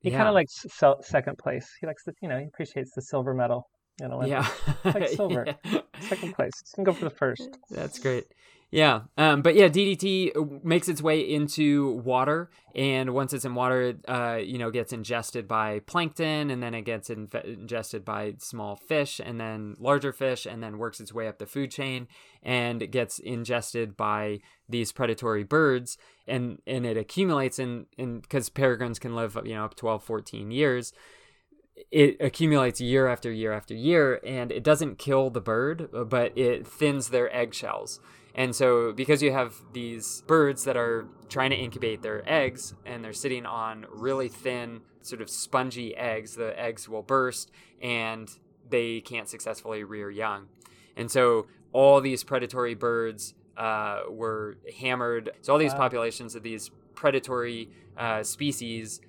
He 0.00 0.10
Yeah. 0.10 0.16
kind 0.18 0.28
of 0.28 0.34
likes 0.34 0.54
second 1.02 1.38
place. 1.38 1.68
He 1.80 1.86
likes 1.86 2.02
the 2.04 2.12
you 2.20 2.28
know 2.28 2.38
he 2.38 2.44
appreciates 2.46 2.90
the 2.94 3.02
silver 3.02 3.32
medal. 3.34 3.68
You 4.00 4.08
know, 4.08 4.24
yeah, 4.24 4.48
like 4.84 5.08
silver. 5.22 5.44
Yeah. 5.64 5.80
second 6.00 6.34
place. 6.34 6.52
You 6.68 6.74
can 6.76 6.84
go 6.84 6.92
for 6.94 7.04
the 7.04 7.10
first. 7.10 7.48
That's 7.70 7.98
great. 7.98 8.24
Yeah, 8.72 9.00
um, 9.18 9.42
but 9.42 9.56
yeah, 9.56 9.68
DDT 9.68 10.64
makes 10.64 10.88
its 10.88 11.02
way 11.02 11.18
into 11.20 11.90
water, 12.04 12.50
and 12.72 13.12
once 13.12 13.32
it's 13.32 13.44
in 13.44 13.56
water, 13.56 13.82
it, 13.82 14.04
uh, 14.06 14.38
you 14.40 14.58
know, 14.58 14.70
gets 14.70 14.92
ingested 14.92 15.48
by 15.48 15.80
plankton, 15.80 16.50
and 16.50 16.62
then 16.62 16.74
it 16.74 16.82
gets 16.82 17.10
ingested 17.10 18.04
by 18.04 18.34
small 18.38 18.76
fish, 18.76 19.20
and 19.24 19.40
then 19.40 19.74
larger 19.80 20.12
fish, 20.12 20.46
and 20.46 20.62
then 20.62 20.78
works 20.78 21.00
its 21.00 21.12
way 21.12 21.26
up 21.26 21.38
the 21.38 21.46
food 21.46 21.72
chain, 21.72 22.06
and 22.44 22.80
it 22.80 22.92
gets 22.92 23.18
ingested 23.18 23.96
by 23.96 24.38
these 24.68 24.92
predatory 24.92 25.42
birds, 25.42 25.98
and 26.28 26.62
and 26.64 26.86
it 26.86 26.96
accumulates 26.96 27.58
in 27.58 27.86
in 27.98 28.20
because 28.20 28.48
peregrines 28.48 29.00
can 29.00 29.16
live 29.16 29.36
you 29.44 29.54
know 29.56 29.64
up 29.64 29.74
12, 29.74 30.04
14 30.04 30.52
years. 30.52 30.92
It 31.90 32.18
accumulates 32.20 32.80
year 32.80 33.08
after 33.08 33.32
year 33.32 33.52
after 33.52 33.74
year 33.74 34.20
and 34.22 34.52
it 34.52 34.62
doesn't 34.62 34.98
kill 34.98 35.30
the 35.30 35.40
bird 35.40 35.88
but 36.10 36.36
it 36.36 36.66
thins 36.66 37.08
their 37.08 37.34
eggshells 37.34 38.00
and 38.40 38.50
so 38.60 38.92
because 39.02 39.20
you 39.22 39.32
have 39.32 39.52
these 39.72 40.22
birds 40.26 40.60
that 40.64 40.76
are 40.84 41.06
trying 41.28 41.50
to 41.50 41.56
incubate 41.66 42.00
their 42.02 42.20
eggs 42.40 42.62
and 42.86 42.96
they're 43.02 43.12
sitting 43.24 43.44
on 43.44 43.74
really 44.06 44.28
thin 44.28 44.80
sort 45.02 45.20
of 45.24 45.28
spongy 45.28 45.88
eggs 45.96 46.30
the 46.36 46.50
eggs 46.68 46.88
will 46.88 47.02
burst 47.02 47.50
and 47.82 48.26
they 48.74 49.00
can't 49.10 49.28
successfully 49.28 49.82
rear 49.84 50.10
young 50.10 50.40
and 50.96 51.10
so 51.10 51.46
all 51.72 52.00
these 52.00 52.22
predatory 52.24 52.74
birds 52.74 53.34
uh, 53.56 54.00
were 54.08 54.56
hammered 54.80 55.24
so 55.42 55.52
all 55.52 55.58
these 55.58 55.72
Wow. 55.72 55.78
populations 55.86 56.34
of 56.34 56.42
these 56.42 56.70
predatory 56.94 57.68
uh, 58.04 58.22
species 58.22 59.00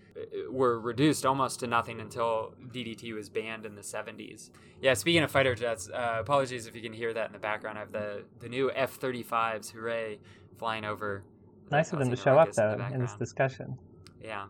were 0.49 0.79
reduced 0.79 1.25
almost 1.25 1.59
to 1.61 1.67
nothing 1.67 1.99
until 1.99 2.53
DDT 2.73 3.13
was 3.13 3.29
banned 3.29 3.65
in 3.65 3.75
the 3.75 3.81
70s. 3.81 4.49
Yeah, 4.81 4.93
speaking 4.93 5.23
of 5.23 5.31
fighter 5.31 5.55
jets, 5.55 5.89
uh, 5.89 6.17
apologies 6.19 6.67
if 6.67 6.75
you 6.75 6.81
can 6.81 6.93
hear 6.93 7.13
that 7.13 7.27
in 7.27 7.33
the 7.33 7.39
background. 7.39 7.77
I 7.77 7.81
have 7.81 7.91
the, 7.91 8.23
the 8.39 8.49
new 8.49 8.71
F 8.73 8.99
35s, 8.99 9.71
hooray, 9.71 10.19
flying 10.57 10.85
over. 10.85 11.23
Nice 11.71 11.93
of 11.93 11.99
them 11.99 12.09
to 12.09 12.15
show 12.15 12.37
up 12.37 12.51
though 12.53 12.73
in 12.73 12.95
in 12.95 13.01
this 13.01 13.15
discussion. 13.15 13.77
Yeah. 14.21 14.45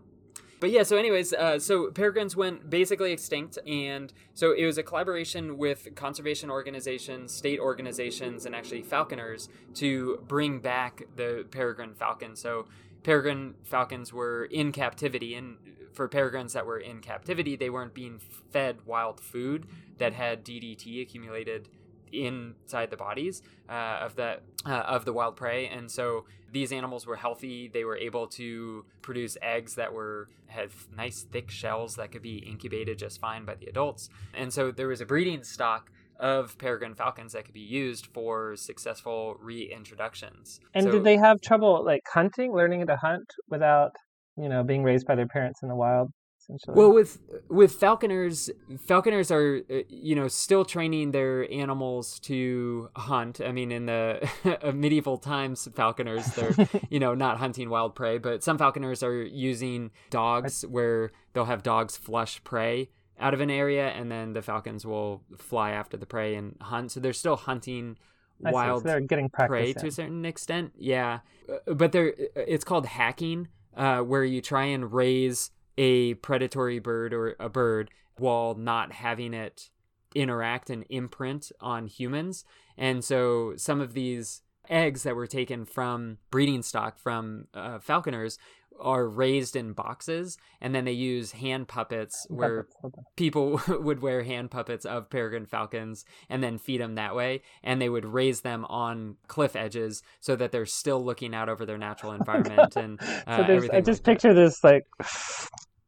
But 0.61 0.69
yeah, 0.69 0.84
so 0.84 0.95
anyways, 0.95 1.34
uh, 1.34 1.57
so 1.57 1.89
peregrines 1.89 2.36
went 2.36 2.69
basically 2.69 3.11
extinct, 3.11 3.57
and 3.65 4.13
so 4.36 4.51
it 4.51 4.63
was 4.63 4.78
a 4.78 4.84
collaboration 4.84 5.57
with 5.57 5.95
conservation 5.95 6.51
organizations, 6.51 7.34
state 7.34 7.59
organizations, 7.59 8.45
and 8.45 8.53
actually 8.53 8.84
falconers 8.84 9.49
to 9.76 10.24
bring 10.28 10.59
back 10.59 11.01
the 11.15 11.47
peregrine 11.49 11.95
falcon. 11.95 12.36
So 12.36 12.67
peregrine 13.04 13.56
falcons 13.64 14.14
were 14.14 14.45
in 14.45 14.72
captivity, 14.72 15.36
and 15.36 15.58
for 15.93 16.08
peregrines 16.08 16.54
that 16.54 16.66
were 16.66 16.80
in 16.80 17.02
captivity, 17.02 17.56
they 17.56 17.70
weren't 17.70 17.93
being 17.93 18.20
fed 18.52 18.78
wild 18.86 19.20
food 19.20 19.68
that 19.97 20.14
had 20.14 20.45
DDT 20.45 21.02
accumulated 21.02 21.70
inside 22.12 22.89
the 22.89 22.97
bodies 22.97 23.41
uh, 23.70 23.99
of 24.02 24.16
that 24.16 24.43
uh, 24.66 24.72
of 24.72 25.06
the 25.06 25.14
wild 25.14 25.36
prey, 25.36 25.68
and 25.68 25.89
so 25.89 26.26
these 26.52 26.72
animals 26.72 27.06
were 27.06 27.16
healthy. 27.16 27.68
They 27.68 27.84
were 27.84 27.97
able 27.97 28.28
to 28.28 28.86
produce 29.02 29.38
eggs 29.41 29.76
that 29.76 29.93
were 29.93 30.28
had 30.47 30.70
nice 30.95 31.22
thick 31.24 31.49
shells 31.49 31.95
that 31.95 32.12
could 32.12 32.22
be 32.22 32.38
incubated 32.38 32.99
just 32.99 33.20
fine 33.20 33.45
by 33.45 33.56
the 33.56 33.68
adults, 33.68 34.10
and 34.34 34.54
so 34.54 34.72
there 34.72 34.88
was 34.88 35.02
a 35.02 35.06
breeding 35.06 35.43
stock 35.43 35.91
of 36.22 36.57
peregrine 36.57 36.95
falcons 36.95 37.34
that 37.34 37.43
could 37.45 37.53
be 37.53 37.59
used 37.59 38.05
for 38.05 38.55
successful 38.55 39.36
reintroductions. 39.43 40.59
And 40.74 40.86
So- 40.86 40.91
did 40.91 41.03
they 41.03 41.17
have 41.17 41.41
trouble 41.41 41.84
like 41.84 42.03
hunting, 42.13 42.53
learning 42.53 42.86
to 42.88 42.95
hunt 42.95 43.30
without 43.49 43.91
you 44.38 44.47
know 44.47 44.63
being 44.63 44.84
raised 44.84 45.05
by 45.07 45.15
their 45.15 45.28
parents 45.28 45.61
in 45.61 45.67
the 45.69 45.76
wild? 45.76 46.09
Essentially. 46.39 46.76
Well, 46.76 46.91
with 46.91 47.19
with 47.49 47.74
falconers, 47.74 48.49
falconers 48.88 49.32
are 49.32 49.61
uh, 49.69 49.82
you 49.89 50.15
know 50.15 50.28
still 50.28 50.65
training 50.65 51.11
their 51.11 51.51
animals 51.51 52.19
to 52.22 52.89
hunt. 52.95 53.41
I 53.41 53.51
mean, 53.51 53.72
in 53.72 53.86
the 53.86 54.28
medieval 54.74 55.17
times, 55.17 55.67
falconers 55.76 56.26
they're 56.34 56.55
you 56.89 56.99
know 56.99 57.13
not 57.13 57.38
hunting 57.38 57.69
wild 57.69 57.93
prey, 57.95 58.17
but 58.17 58.43
some 58.43 58.57
falconers 58.57 59.03
are 59.03 59.22
using 59.24 59.91
dogs 60.09 60.63
where 60.63 61.11
they'll 61.34 61.45
have 61.45 61.61
dogs 61.61 61.95
flush 61.95 62.43
prey 62.43 62.89
out 63.22 63.34
of 63.34 63.39
an 63.39 63.49
area, 63.49 63.89
and 63.89 64.11
then 64.11 64.34
the 64.34 64.41
falcons 64.41 64.86
will 64.86 65.24
fly 65.38 65.72
after 65.72 65.95
the 65.95 66.05
prey 66.05 66.36
and 66.36 66.55
hunt. 66.61 66.91
So 66.91 66.99
they're 66.99 67.13
still 67.13 67.36
hunting 67.38 67.97
I 68.43 68.49
see. 68.49 68.51
So 68.51 68.53
wild 68.53 68.84
they're 68.84 68.99
getting 68.99 69.30
prey 69.30 69.47
practice. 69.47 69.82
to 69.82 69.88
a 69.88 69.91
certain 69.91 70.26
extent. 70.26 70.74
Yeah, 70.78 71.19
Uh, 71.47 71.74
but 71.74 71.91
they're 71.91 72.13
it's 72.36 72.63
called 72.63 72.86
hacking, 72.88 73.47
uh, 73.76 73.99
where 73.99 74.24
you 74.24 74.41
try 74.41 74.65
and 74.65 74.91
raise 74.91 75.51
a 75.78 76.15
predatory 76.15 76.80
bird 76.80 77.13
or 77.13 77.36
a 77.39 77.49
bird 77.49 77.89
while 78.17 78.55
not 78.55 78.91
having 78.91 79.34
it 79.34 79.69
interact 80.13 80.69
and 80.69 80.86
imprint 80.89 81.51
on 81.61 81.88
humans. 81.88 82.43
And 82.78 83.03
so 83.03 83.53
some 83.55 83.80
of 83.80 83.93
these 83.93 84.41
eggs 84.69 85.03
that 85.03 85.15
were 85.15 85.28
taken 85.28 85.65
from 85.65 86.17
breeding 86.30 86.61
stock 86.61 86.97
from 86.97 87.47
uh, 87.53 87.80
falconers 87.80 88.38
are 88.82 89.08
raised 89.08 89.56
in 89.56 89.74
boxes 89.74 90.38
and 90.60 90.74
then 90.76 90.86
they 90.86 90.92
use 90.92 91.32
hand 91.32 91.68
puppets 91.68 92.26
where 92.30 92.68
people 93.16 93.62
would 93.68 94.02
wear 94.02 94.24
hand 94.24 94.52
puppets 94.52 94.86
of 94.86 95.10
peregrine 95.10 95.46
falcons 95.46 96.06
and 96.30 96.44
then 96.44 96.58
feed 96.58 96.82
them 96.82 96.96
that 96.96 97.16
way 97.16 97.42
and 97.64 97.82
they 97.82 97.90
would 97.90 98.06
raise 98.06 98.42
them 98.42 98.66
on 98.66 99.16
cliff 99.28 99.56
edges 99.56 100.02
so 100.20 100.36
that 100.36 100.52
they're 100.52 100.66
still 100.66 101.04
looking 101.04 101.34
out 101.34 101.50
over 101.50 101.66
their 101.66 101.78
natural 101.78 102.12
environment 102.22 102.76
and 102.76 103.00
uh, 103.28 103.38
so 103.38 103.44
everything 103.44 103.76
I 103.76 103.82
just 103.82 104.00
like 104.00 104.04
that. 104.04 104.04
picture 104.04 104.34
this 104.34 104.64
like 104.64 104.86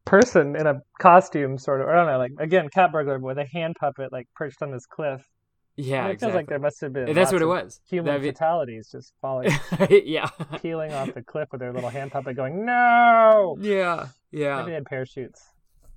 person 0.06 0.56
in 0.56 0.68
a 0.68 0.82
costume, 1.00 1.58
sort 1.58 1.82
of. 1.82 1.88
Or 1.88 1.94
I 1.94 1.98
don't 1.98 2.08
know, 2.08 2.18
like 2.18 2.34
again, 2.40 2.70
cat 2.70 2.92
burglar 2.92 3.20
with 3.20 3.38
a 3.38 3.46
hand 3.46 3.76
puppet 3.80 4.12
like 4.12 4.28
perched 4.36 4.62
on 4.62 4.72
this 4.72 4.86
cliff. 4.86 5.28
Yeah 5.76 6.08
it 6.08 6.20
feels 6.20 6.34
like 6.34 6.42
exactly. 6.44 6.46
there 6.52 6.60
must 6.60 6.82
have 6.82 6.94
been. 6.94 7.14
that's 7.14 7.32
what 7.32 7.42
it 7.42 7.46
was 7.48 7.82
Human 7.90 8.06
That'd 8.06 8.22
be- 8.22 8.30
fatalities 8.30 8.90
just 8.92 9.14
falling, 9.22 9.52
yeah 9.90 10.30
peeling 10.62 10.94
off 10.94 11.14
the 11.14 11.22
cliff 11.24 11.50
with 11.52 11.60
their 11.62 11.74
little 11.74 11.90
hand 11.90 12.12
puppet, 12.12 12.36
going 12.36 12.66
no. 12.66 13.58
yeah 13.60 14.08
yeah 14.32 14.58
Maybe 14.58 14.70
they 14.72 14.76
had 14.76 14.86
parachutes. 14.86 15.42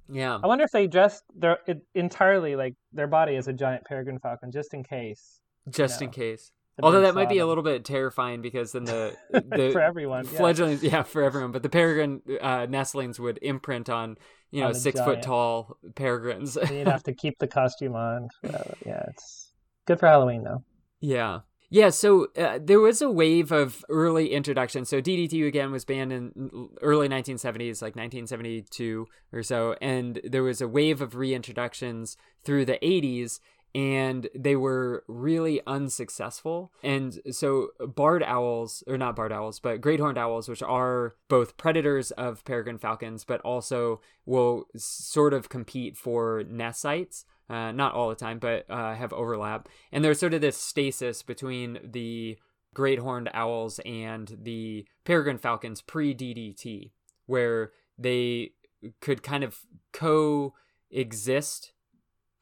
Yeah. 0.08 0.38
I 0.42 0.46
wonder 0.46 0.62
if 0.64 0.70
they 0.70 0.86
dressed 0.86 1.24
their 1.34 1.58
it, 1.66 1.82
entirely 1.94 2.54
like 2.54 2.74
their 2.92 3.08
body 3.08 3.34
as 3.36 3.48
a 3.48 3.52
giant 3.52 3.84
peregrine 3.84 4.20
falcon, 4.20 4.52
just 4.52 4.72
in 4.72 4.84
case. 4.84 5.40
Just 5.68 6.00
No. 6.00 6.06
in 6.06 6.12
case. 6.12 6.52
Although 6.82 7.00
that 7.00 7.14
might 7.14 7.28
be 7.28 7.38
a 7.38 7.46
little 7.46 7.64
bit 7.64 7.84
terrifying 7.84 8.40
because 8.42 8.72
then 8.72 8.84
the 8.84 9.16
the 9.30 9.70
for 9.72 9.80
everyone. 9.80 10.24
Fledglings, 10.24 10.82
yeah. 10.82 11.02
for 11.02 11.22
everyone. 11.22 11.50
But 11.50 11.62
the 11.62 11.68
peregrine 11.70 12.20
uh, 12.40 12.66
nestlings 12.68 13.18
would 13.18 13.38
imprint 13.42 13.88
on 13.88 14.16
you 14.50 14.60
know 14.60 14.72
six 14.72 15.00
foot 15.00 15.22
tall 15.22 15.76
peregrines. 15.96 16.56
You'd 16.70 16.86
have 16.86 17.02
to 17.04 17.14
keep 17.22 17.38
the 17.38 17.48
costume 17.48 17.96
on. 17.96 18.28
forever. 18.42 18.74
Yeah, 18.84 19.04
it's 19.08 19.50
good 19.86 19.98
for 19.98 20.06
Halloween 20.06 20.44
though. 20.44 20.62
Yeah. 21.00 21.40
Yeah, 21.68 21.90
so 21.90 22.28
uh, 22.36 22.60
there 22.62 22.78
was 22.78 23.02
a 23.02 23.10
wave 23.10 23.50
of 23.50 23.84
early 23.88 24.32
introductions. 24.32 24.88
So 24.88 25.00
DDT 25.00 25.46
again 25.46 25.72
was 25.72 25.84
banned 25.84 26.12
in 26.12 26.68
early 26.80 27.08
1970s, 27.08 27.82
like 27.82 27.96
1972 27.96 29.06
or 29.32 29.42
so, 29.42 29.76
and 29.80 30.20
there 30.22 30.44
was 30.44 30.60
a 30.60 30.68
wave 30.68 31.00
of 31.00 31.14
reintroductions 31.14 32.16
through 32.44 32.66
the 32.66 32.78
80s, 32.82 33.40
and 33.74 34.28
they 34.34 34.54
were 34.54 35.04
really 35.08 35.60
unsuccessful. 35.66 36.72
And 36.84 37.20
so 37.32 37.70
barred 37.80 38.22
owls, 38.22 38.84
or 38.86 38.96
not 38.96 39.16
barred 39.16 39.32
owls, 39.32 39.58
but 39.58 39.80
great 39.80 39.98
horned 39.98 40.18
owls, 40.18 40.48
which 40.48 40.62
are 40.62 41.16
both 41.28 41.56
predators 41.56 42.12
of 42.12 42.44
peregrine 42.44 42.78
falcons, 42.78 43.24
but 43.24 43.40
also 43.40 44.00
will 44.24 44.66
sort 44.76 45.34
of 45.34 45.48
compete 45.48 45.96
for 45.96 46.44
nest 46.48 46.80
sites. 46.80 47.24
Uh, 47.48 47.70
not 47.70 47.94
all 47.94 48.08
the 48.08 48.16
time, 48.16 48.38
but 48.38 48.68
uh, 48.68 48.94
have 48.94 49.12
overlap. 49.12 49.68
And 49.92 50.04
there's 50.04 50.18
sort 50.18 50.34
of 50.34 50.40
this 50.40 50.56
stasis 50.56 51.22
between 51.22 51.78
the 51.84 52.38
great 52.74 52.98
horned 52.98 53.30
owls 53.32 53.78
and 53.86 54.36
the 54.42 54.84
peregrine 55.04 55.38
falcons 55.38 55.80
pre 55.80 56.14
DDT, 56.14 56.90
where 57.26 57.70
they 57.96 58.52
could 59.00 59.22
kind 59.22 59.44
of 59.44 59.60
coexist 59.92 61.72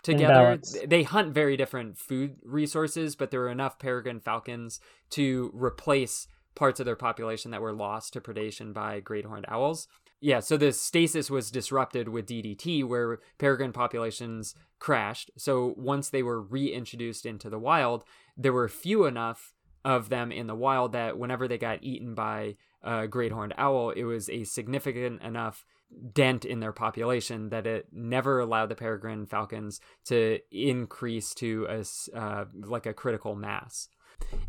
together. 0.02 0.60
They 0.86 1.02
hunt 1.02 1.34
very 1.34 1.56
different 1.56 1.98
food 1.98 2.36
resources, 2.42 3.14
but 3.14 3.30
there 3.30 3.40
were 3.40 3.50
enough 3.50 3.78
peregrine 3.78 4.20
falcons 4.20 4.80
to 5.10 5.50
replace 5.54 6.28
parts 6.54 6.80
of 6.80 6.86
their 6.86 6.96
population 6.96 7.50
that 7.50 7.60
were 7.60 7.72
lost 7.72 8.12
to 8.12 8.20
predation 8.20 8.72
by 8.72 9.00
great 9.00 9.24
horned 9.24 9.46
owls. 9.48 9.88
Yeah, 10.20 10.40
so 10.40 10.56
the 10.56 10.72
stasis 10.72 11.30
was 11.30 11.50
disrupted 11.50 12.08
with 12.08 12.26
DDT, 12.26 12.84
where 12.84 13.18
peregrine 13.38 13.72
populations 13.72 14.54
crashed. 14.78 15.30
So 15.36 15.74
once 15.76 16.08
they 16.08 16.22
were 16.22 16.40
reintroduced 16.40 17.26
into 17.26 17.50
the 17.50 17.58
wild, 17.58 18.04
there 18.36 18.52
were 18.52 18.68
few 18.68 19.04
enough 19.04 19.52
of 19.84 20.08
them 20.08 20.32
in 20.32 20.46
the 20.46 20.54
wild 20.54 20.92
that 20.92 21.18
whenever 21.18 21.46
they 21.46 21.58
got 21.58 21.82
eaten 21.82 22.14
by 22.14 22.56
a 22.82 23.06
great 23.06 23.32
horned 23.32 23.54
owl, 23.58 23.90
it 23.90 24.04
was 24.04 24.30
a 24.30 24.44
significant 24.44 25.20
enough 25.22 25.64
dent 26.12 26.44
in 26.44 26.60
their 26.60 26.72
population 26.72 27.50
that 27.50 27.66
it 27.66 27.86
never 27.92 28.40
allowed 28.40 28.68
the 28.68 28.74
peregrine 28.74 29.26
falcons 29.26 29.80
to 30.06 30.38
increase 30.50 31.34
to 31.34 31.66
a 31.68 31.84
uh, 32.18 32.44
like 32.62 32.86
a 32.86 32.94
critical 32.94 33.36
mass. 33.36 33.88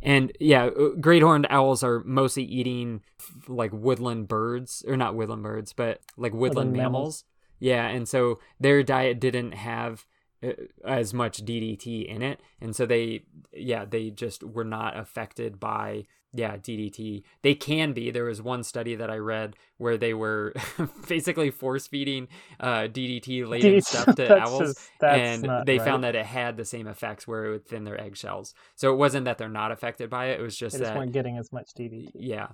And 0.01 0.31
yeah, 0.39 0.65
uh, 0.65 0.89
great 0.99 1.21
horned 1.21 1.47
owls 1.49 1.83
are 1.83 2.03
mostly 2.03 2.43
eating 2.43 3.01
like 3.47 3.71
woodland 3.73 4.27
birds, 4.27 4.83
or 4.87 4.97
not 4.97 5.15
woodland 5.15 5.43
birds, 5.43 5.73
but 5.73 6.01
like 6.17 6.33
woodland, 6.33 6.71
Woodland 6.71 6.73
mammals. 6.73 6.93
mammals. 6.93 7.23
Yeah, 7.59 7.87
and 7.87 8.07
so 8.07 8.39
their 8.59 8.83
diet 8.83 9.19
didn't 9.19 9.53
have 9.53 10.05
uh, 10.43 10.51
as 10.85 11.13
much 11.13 11.43
DDT 11.45 12.05
in 12.05 12.21
it, 12.21 12.39
and 12.61 12.75
so 12.75 12.85
they, 12.85 13.23
yeah, 13.53 13.85
they 13.85 14.09
just 14.09 14.43
were 14.43 14.65
not 14.65 14.97
affected 14.97 15.59
by 15.59 16.05
yeah 16.35 16.57
DDT. 16.57 17.23
They 17.41 17.55
can 17.55 17.93
be. 17.93 18.11
There 18.11 18.25
was 18.25 18.41
one 18.41 18.63
study 18.63 18.95
that 18.95 19.09
I 19.09 19.17
read 19.17 19.55
where 19.77 19.97
they 19.97 20.13
were 20.13 20.53
basically 21.07 21.51
force 21.51 21.87
feeding 21.87 22.27
uh, 22.59 22.83
DDT 22.83 23.47
laden 23.47 23.81
stuff 23.81 24.15
to 24.15 24.37
owls 24.41 24.59
just- 24.59 24.89
and 25.01 25.43
they 25.65 25.77
right. 25.77 25.85
found 25.85 26.03
that 26.03 26.15
it 26.15 26.25
had 26.25 26.57
the 26.57 26.65
same 26.65 26.87
effects 26.87 27.27
where 27.27 27.45
it 27.45 27.51
would 27.51 27.65
thin 27.65 27.83
their 27.83 27.99
eggshells. 27.99 28.53
So 28.75 28.93
it 28.93 28.97
wasn't 28.97 29.25
that 29.25 29.37
they're 29.37 29.49
not 29.49 29.71
affected 29.71 30.09
by 30.09 30.27
it; 30.27 30.39
it 30.39 30.43
was 30.43 30.57
just 30.57 30.77
They 30.77 30.83
just 30.83 30.95
weren't 30.95 31.11
getting 31.13 31.37
as 31.37 31.51
much 31.51 31.69
DDT. 31.77 32.11
yeah. 32.15 32.47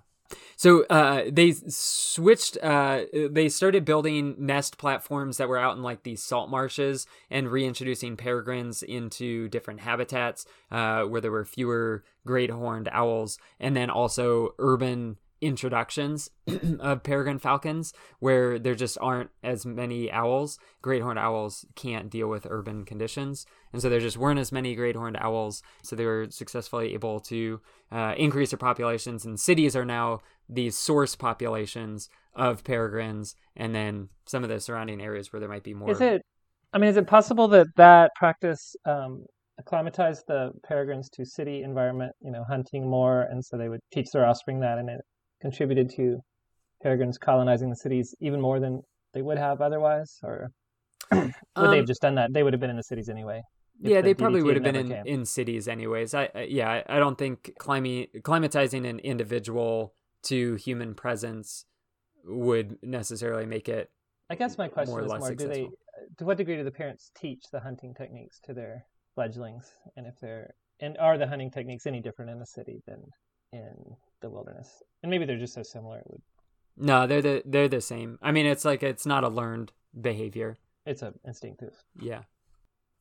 So 0.56 0.84
uh, 0.86 1.24
they 1.32 1.52
switched. 1.52 2.58
Uh, 2.62 3.02
they 3.30 3.50
started 3.50 3.86
building 3.86 4.36
nest 4.38 4.78
platforms 4.78 5.38
that 5.38 5.50
were 5.50 5.58
out 5.58 5.76
in 5.76 5.84
like 5.84 6.04
these 6.04 6.22
salt 6.22 6.50
marshes 6.50 7.08
and 7.30 7.50
reintroducing 7.52 8.18
peregrines 8.18 8.84
into 8.84 9.50
different 9.50 9.82
habitats 9.82 10.46
uh, 10.72 11.04
where 11.04 11.22
there 11.22 11.32
were 11.32 11.46
fewer 11.46 12.04
great 12.26 12.52
horned 12.52 12.90
owls, 12.92 13.40
and 13.60 13.76
then 13.76 13.90
also 13.90 14.54
urban 14.60 15.18
introductions 15.42 16.30
of 16.80 17.04
peregrine 17.04 17.40
falcons 17.40 17.94
where 18.20 18.60
there 18.60 18.76
just 18.76 18.98
aren't 19.02 19.32
as 19.44 19.66
many 19.66 20.12
owls. 20.12 20.60
Great 20.82 21.02
horned 21.02 21.20
owls 21.20 21.66
can't 21.76 22.10
deal 22.10 22.28
with 22.28 22.48
urban 22.50 22.86
conditions, 22.86 23.46
and 23.74 23.82
so 23.82 23.90
there 23.90 24.00
just 24.00 24.18
weren't 24.18 24.40
as 24.40 24.52
many 24.52 24.76
great 24.76 24.96
horned 24.96 25.18
owls. 25.20 25.64
So 25.82 25.96
they 25.96 26.06
were 26.06 26.28
successfully 26.30 26.94
able 26.94 27.20
to 27.22 27.60
uh, 27.92 28.14
increase 28.18 28.52
their 28.52 28.58
populations, 28.58 29.26
and 29.26 29.40
cities 29.40 29.76
are 29.76 29.86
now 29.86 30.22
these 30.48 30.78
source 30.78 31.16
populations 31.16 32.10
of 32.36 32.64
peregrines, 32.64 33.36
and 33.56 33.74
then 33.76 34.10
some 34.26 34.44
of 34.44 34.50
the 34.50 34.60
surrounding 34.60 35.02
areas 35.02 35.34
where 35.34 35.40
there 35.40 35.50
might 35.50 35.64
be 35.64 35.74
more. 35.74 35.92
Is 35.92 36.02
it? 36.02 36.22
I 36.74 36.78
mean, 36.78 36.90
is 36.90 36.98
it 36.98 37.08
possible 37.08 37.48
that 37.50 37.68
that 37.76 38.12
practice 38.16 38.76
um, 38.86 39.26
acclimatized 39.60 40.24
the 40.28 40.52
peregrines 40.64 41.10
to 41.10 41.26
city 41.26 41.64
environment? 41.64 42.14
You 42.22 42.32
know, 42.32 42.44
hunting 42.48 42.88
more, 42.88 43.24
and 43.24 43.44
so 43.44 43.58
they 43.58 43.70
would 43.70 43.82
teach 43.92 44.12
their 44.12 44.26
offspring 44.26 44.60
that, 44.62 44.78
and 44.78 44.90
it 44.90 45.02
contributed 45.42 45.90
to 45.98 46.20
peregrines 46.82 47.18
colonizing 47.18 47.70
the 47.70 47.76
cities 47.76 48.16
even 48.20 48.40
more 48.42 48.60
than 48.60 48.82
they 49.14 49.22
would 49.22 49.38
have 49.38 49.62
otherwise, 49.62 50.18
or 50.24 50.52
would 51.12 51.34
they 51.56 51.62
Um, 51.62 51.76
have 51.76 51.88
just 51.88 52.02
done 52.02 52.16
that? 52.16 52.34
They 52.34 52.44
would 52.44 52.54
have 52.54 52.60
been 52.60 52.70
in 52.70 52.78
the 52.78 52.84
cities 52.84 53.10
anyway. 53.10 53.42
yeah, 53.80 53.98
the 54.02 54.10
they 54.10 54.14
probably 54.14 54.42
DDT 54.42 54.46
would 54.46 54.56
have 54.56 54.64
been 54.64 54.76
in, 54.76 54.88
came. 54.90 55.06
in 55.06 55.26
cities 55.26 55.68
anyways. 55.68 56.14
I, 56.14 56.30
I 56.34 56.42
yeah, 56.44 56.70
I, 56.70 56.96
I 56.96 57.00
don't 57.00 57.18
think 57.18 57.52
climi- 57.60 58.10
climatizing 58.22 58.88
an 58.88 59.00
individual 59.00 59.94
to 60.24 60.56
human 60.56 60.94
presence 60.94 61.66
would 62.24 62.78
necessarily 62.84 63.46
make 63.46 63.68
it. 63.68 63.90
I 64.30 64.36
guess 64.36 64.58
my 64.58 64.68
question 64.68 64.94
more 64.94 65.04
is 65.04 65.10
more: 65.10 65.36
Do 65.36 65.48
they? 65.48 65.70
To 66.18 66.26
what 66.26 66.38
degree 66.38 66.56
do 66.56 66.64
the 66.64 66.72
parents 66.72 67.12
teach 67.16 67.44
the 67.52 67.60
hunting 67.60 67.94
techniques 67.94 68.40
to 68.46 68.54
their 68.54 68.86
fledglings, 69.16 69.70
and 69.98 70.08
if 70.08 70.14
they're 70.22 70.54
and 70.80 70.98
are 70.98 71.18
the 71.18 71.28
hunting 71.28 71.52
techniques 71.52 71.86
any 71.86 72.02
different 72.02 72.32
in 72.32 72.42
a 72.42 72.46
city 72.46 72.82
than 72.88 73.02
in 73.52 73.76
the 74.22 74.30
wilderness? 74.30 74.84
And 75.04 75.10
maybe 75.10 75.26
they're 75.26 75.38
just 75.38 75.54
so 75.54 75.64
similar. 75.64 76.00
It 76.00 76.06
would, 76.08 76.22
No, 76.78 77.08
they're 77.08 77.22
the 77.22 77.44
they're 77.46 77.68
the 77.68 77.82
same. 77.82 78.18
I 78.22 78.32
mean, 78.32 78.46
it's 78.46 78.66
like 78.66 78.84
it's 78.84 79.06
not 79.06 79.24
a 79.24 79.30
learned 79.30 79.72
behavior. 80.00 80.58
it's 80.86 81.02
a 81.02 81.14
instinctive. 81.26 81.74
Yeah. 82.00 82.24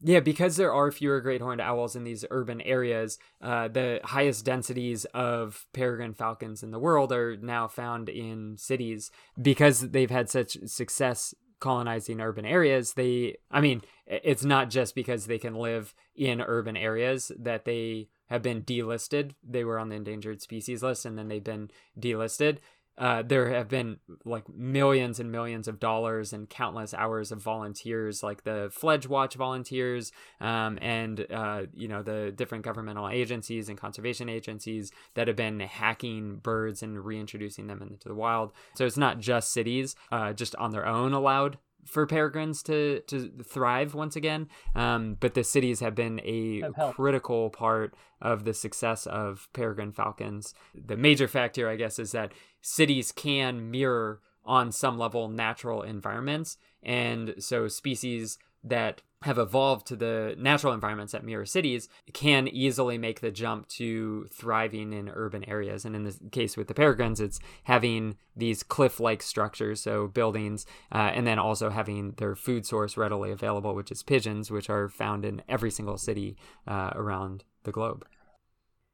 Yeah, 0.02 0.20
because 0.20 0.56
there 0.56 0.72
are 0.72 0.90
fewer 0.90 1.20
great 1.20 1.42
horned 1.42 1.60
owls 1.60 1.94
in 1.94 2.04
these 2.04 2.24
urban 2.30 2.62
areas, 2.62 3.18
uh, 3.42 3.68
the 3.68 4.00
highest 4.02 4.46
densities 4.46 5.04
of 5.12 5.66
peregrine 5.74 6.14
falcons 6.14 6.62
in 6.62 6.70
the 6.70 6.78
world 6.78 7.12
are 7.12 7.36
now 7.36 7.68
found 7.68 8.08
in 8.08 8.56
cities. 8.56 9.10
Because 9.40 9.90
they've 9.90 10.10
had 10.10 10.30
such 10.30 10.56
success 10.64 11.34
colonizing 11.58 12.18
urban 12.18 12.46
areas, 12.46 12.94
they, 12.94 13.36
I 13.50 13.60
mean, 13.60 13.82
it's 14.06 14.42
not 14.42 14.70
just 14.70 14.94
because 14.94 15.26
they 15.26 15.38
can 15.38 15.54
live 15.54 15.94
in 16.16 16.40
urban 16.40 16.78
areas 16.78 17.30
that 17.38 17.66
they 17.66 18.08
have 18.30 18.42
been 18.42 18.62
delisted. 18.62 19.32
They 19.46 19.64
were 19.64 19.78
on 19.78 19.90
the 19.90 19.96
endangered 19.96 20.40
species 20.40 20.82
list 20.82 21.04
and 21.04 21.18
then 21.18 21.28
they've 21.28 21.44
been 21.44 21.70
delisted 21.98 22.58
uh, 23.00 23.22
there 23.22 23.48
have 23.48 23.68
been 23.68 23.98
like 24.26 24.46
millions 24.50 25.18
and 25.18 25.32
millions 25.32 25.66
of 25.66 25.80
dollars 25.80 26.34
and 26.34 26.50
countless 26.50 26.92
hours 26.92 27.32
of 27.32 27.40
volunteers, 27.40 28.22
like 28.22 28.44
the 28.44 28.68
Fledge 28.70 29.08
Watch 29.08 29.36
volunteers, 29.36 30.12
um, 30.38 30.78
and 30.82 31.26
uh, 31.30 31.62
you 31.72 31.88
know 31.88 32.02
the 32.02 32.30
different 32.30 32.62
governmental 32.62 33.08
agencies 33.08 33.70
and 33.70 33.78
conservation 33.78 34.28
agencies 34.28 34.92
that 35.14 35.28
have 35.28 35.36
been 35.36 35.60
hacking 35.60 36.36
birds 36.36 36.82
and 36.82 37.02
reintroducing 37.02 37.68
them 37.68 37.80
into 37.80 38.06
the 38.06 38.14
wild. 38.14 38.52
So 38.74 38.84
it's 38.84 38.98
not 38.98 39.18
just 39.18 39.50
cities, 39.50 39.96
uh, 40.12 40.34
just 40.34 40.54
on 40.56 40.70
their 40.70 40.86
own 40.86 41.14
allowed 41.14 41.56
for 41.84 42.06
peregrines 42.06 42.62
to 42.64 43.00
to 43.06 43.30
thrive 43.44 43.94
once 43.94 44.16
again. 44.16 44.48
Um, 44.74 45.16
but 45.18 45.34
the 45.34 45.44
cities 45.44 45.80
have 45.80 45.94
been 45.94 46.20
a 46.20 46.62
Have 46.76 46.94
critical 46.94 47.50
part 47.50 47.94
of 48.20 48.44
the 48.44 48.54
success 48.54 49.06
of 49.06 49.48
peregrine 49.52 49.92
falcons. 49.92 50.54
The 50.74 50.96
major 50.96 51.28
fact 51.28 51.56
here, 51.56 51.68
I 51.68 51.76
guess, 51.76 51.98
is 51.98 52.12
that 52.12 52.32
cities 52.60 53.12
can 53.12 53.70
mirror 53.70 54.20
on 54.44 54.72
some 54.72 54.98
level 54.98 55.28
natural 55.28 55.82
environments, 55.82 56.56
and 56.82 57.34
so 57.38 57.68
species 57.68 58.38
that 58.62 59.02
have 59.22 59.38
evolved 59.38 59.86
to 59.86 59.96
the 59.96 60.34
natural 60.38 60.72
environments 60.72 61.12
that 61.12 61.22
mirror 61.22 61.44
cities 61.44 61.90
can 62.14 62.48
easily 62.48 62.96
make 62.96 63.20
the 63.20 63.30
jump 63.30 63.68
to 63.68 64.26
thriving 64.32 64.94
in 64.94 65.10
urban 65.10 65.46
areas. 65.46 65.84
And 65.84 65.94
in 65.94 66.04
the 66.04 66.16
case 66.32 66.56
with 66.56 66.68
the 66.68 66.74
peregrines, 66.74 67.20
it's 67.20 67.38
having 67.64 68.16
these 68.34 68.62
cliff 68.62 68.98
like 68.98 69.22
structures, 69.22 69.82
so 69.82 70.06
buildings, 70.06 70.64
uh, 70.90 71.10
and 71.14 71.26
then 71.26 71.38
also 71.38 71.68
having 71.68 72.12
their 72.12 72.34
food 72.34 72.64
source 72.64 72.96
readily 72.96 73.30
available, 73.30 73.74
which 73.74 73.92
is 73.92 74.02
pigeons, 74.02 74.50
which 74.50 74.70
are 74.70 74.88
found 74.88 75.26
in 75.26 75.42
every 75.48 75.70
single 75.70 75.98
city 75.98 76.38
uh, 76.66 76.90
around 76.94 77.44
the 77.64 77.72
globe. 77.72 78.06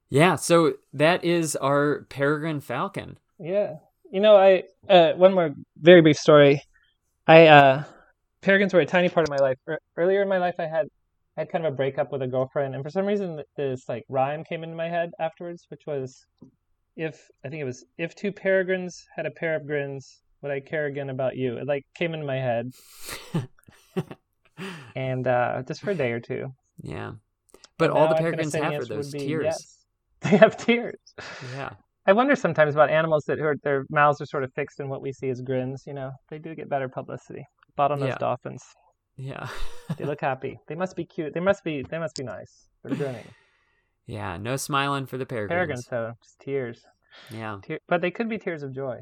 Yeah, 0.09 0.34
so 0.34 0.74
that 0.93 1.24
is 1.24 1.55
our 1.56 2.06
peregrine 2.09 2.60
falcon. 2.60 3.18
Yeah, 3.38 3.76
you 4.10 4.20
know, 4.20 4.36
I 4.36 4.64
uh, 4.88 5.12
one 5.12 5.34
more 5.34 5.55
very 5.76 6.01
brief 6.01 6.16
story. 6.16 6.62
I 7.28 7.47
uh, 7.47 7.84
peregrines 8.41 8.73
were 8.75 8.81
a 8.81 8.87
tiny 8.87 9.09
part 9.09 9.29
of 9.29 9.31
my 9.31 9.45
life. 9.45 9.59
Er- 9.69 9.81
Earlier 9.97 10.23
in 10.23 10.29
my 10.29 10.39
life, 10.39 10.57
I 10.59 10.67
had 10.67 10.87
I 11.37 11.43
had 11.43 11.51
kind 11.51 11.67
of 11.67 11.73
a 11.73 11.77
breakup 11.77 12.13
with 12.13 12.23
a 12.23 12.27
girlfriend, 12.27 12.75
and 12.75 12.83
for 12.83 12.91
some 12.91 13.05
reason, 13.07 13.43
this 13.57 13.89
like 13.89 14.05
rhyme 14.09 14.45
came 14.45 14.63
into 14.65 14.75
my 14.77 14.89
head 14.89 15.11
afterwards, 15.21 15.67
which 15.69 15.83
was, 15.87 16.25
"If 16.97 17.29
I 17.45 17.49
think 17.49 17.61
it 17.61 17.65
was 17.65 17.85
if 17.99 18.15
two 18.15 18.33
peregrines 18.33 19.05
had 19.15 19.27
a 19.27 19.31
pair 19.31 19.55
of 19.57 19.67
grins, 19.67 20.23
would 20.43 20.51
I 20.53 20.61
care 20.61 20.87
again 20.87 21.11
about 21.11 21.37
you?" 21.37 21.57
It 21.59 21.67
like 21.67 21.85
came 21.95 22.15
into 22.15 22.27
my 22.27 22.37
head, 22.37 22.71
and 24.95 25.27
uh, 25.27 25.63
just 25.67 25.83
for 25.83 25.91
a 25.91 25.95
day 25.95 26.13
or 26.13 26.21
two. 26.21 26.53
Yeah. 26.83 27.13
But 27.79 27.91
And 27.91 27.99
all 27.99 28.09
the 28.09 28.15
peregrines 28.15 28.55
have 28.55 28.73
are 28.73 28.85
those 28.87 29.13
tears. 29.13 29.45
yes. 29.45 29.73
They 30.23 30.39
have 30.39 30.57
tears. 30.57 30.99
Yeah. 31.55 31.71
I 32.07 32.13
wonder 32.15 32.35
sometimes 32.37 32.75
about 32.75 32.89
animals 32.89 33.25
that 33.27 33.39
are, 33.39 33.55
their 33.63 33.85
mouths 33.91 34.21
are 34.23 34.27
sort 34.27 34.45
of 34.45 34.53
fixed 34.55 34.81
in 34.81 34.89
what 34.89 35.03
we 35.03 35.13
see 35.13 35.29
as 35.29 35.43
grins. 35.43 35.83
You 35.87 35.93
know, 35.93 36.11
they 36.31 36.39
do 36.39 36.55
get 36.55 36.71
better 36.71 36.89
publicity. 36.89 37.45
Bottlenose 37.78 38.09
Yeah. 38.09 38.19
dolphins. 38.19 38.65
Yeah. 39.16 39.48
They 39.97 40.05
look 40.05 40.20
happy. 40.31 40.59
They 40.69 40.74
must 40.74 40.97
be 40.97 41.05
cute. 41.05 41.32
They 41.35 41.40
must 41.40 41.65
be. 41.65 41.82
They 41.82 41.98
must 41.98 42.16
be 42.16 42.24
nice. 42.24 42.69
They're 42.85 42.97
grinning. 42.97 43.27
yeah. 44.07 44.36
No 44.36 44.57
smiling 44.57 45.07
for 45.07 45.16
the 45.19 45.27
peregrines. 45.27 45.86
Peregrines, 45.86 45.86
though, 45.86 46.12
just 46.23 46.39
tears. 46.40 46.85
Yeah. 47.31 47.59
Tear, 47.62 47.78
but 47.89 48.01
they 48.03 48.11
could 48.11 48.28
be 48.28 48.39
tears 48.39 48.62
of 48.62 48.74
joy. 48.74 48.98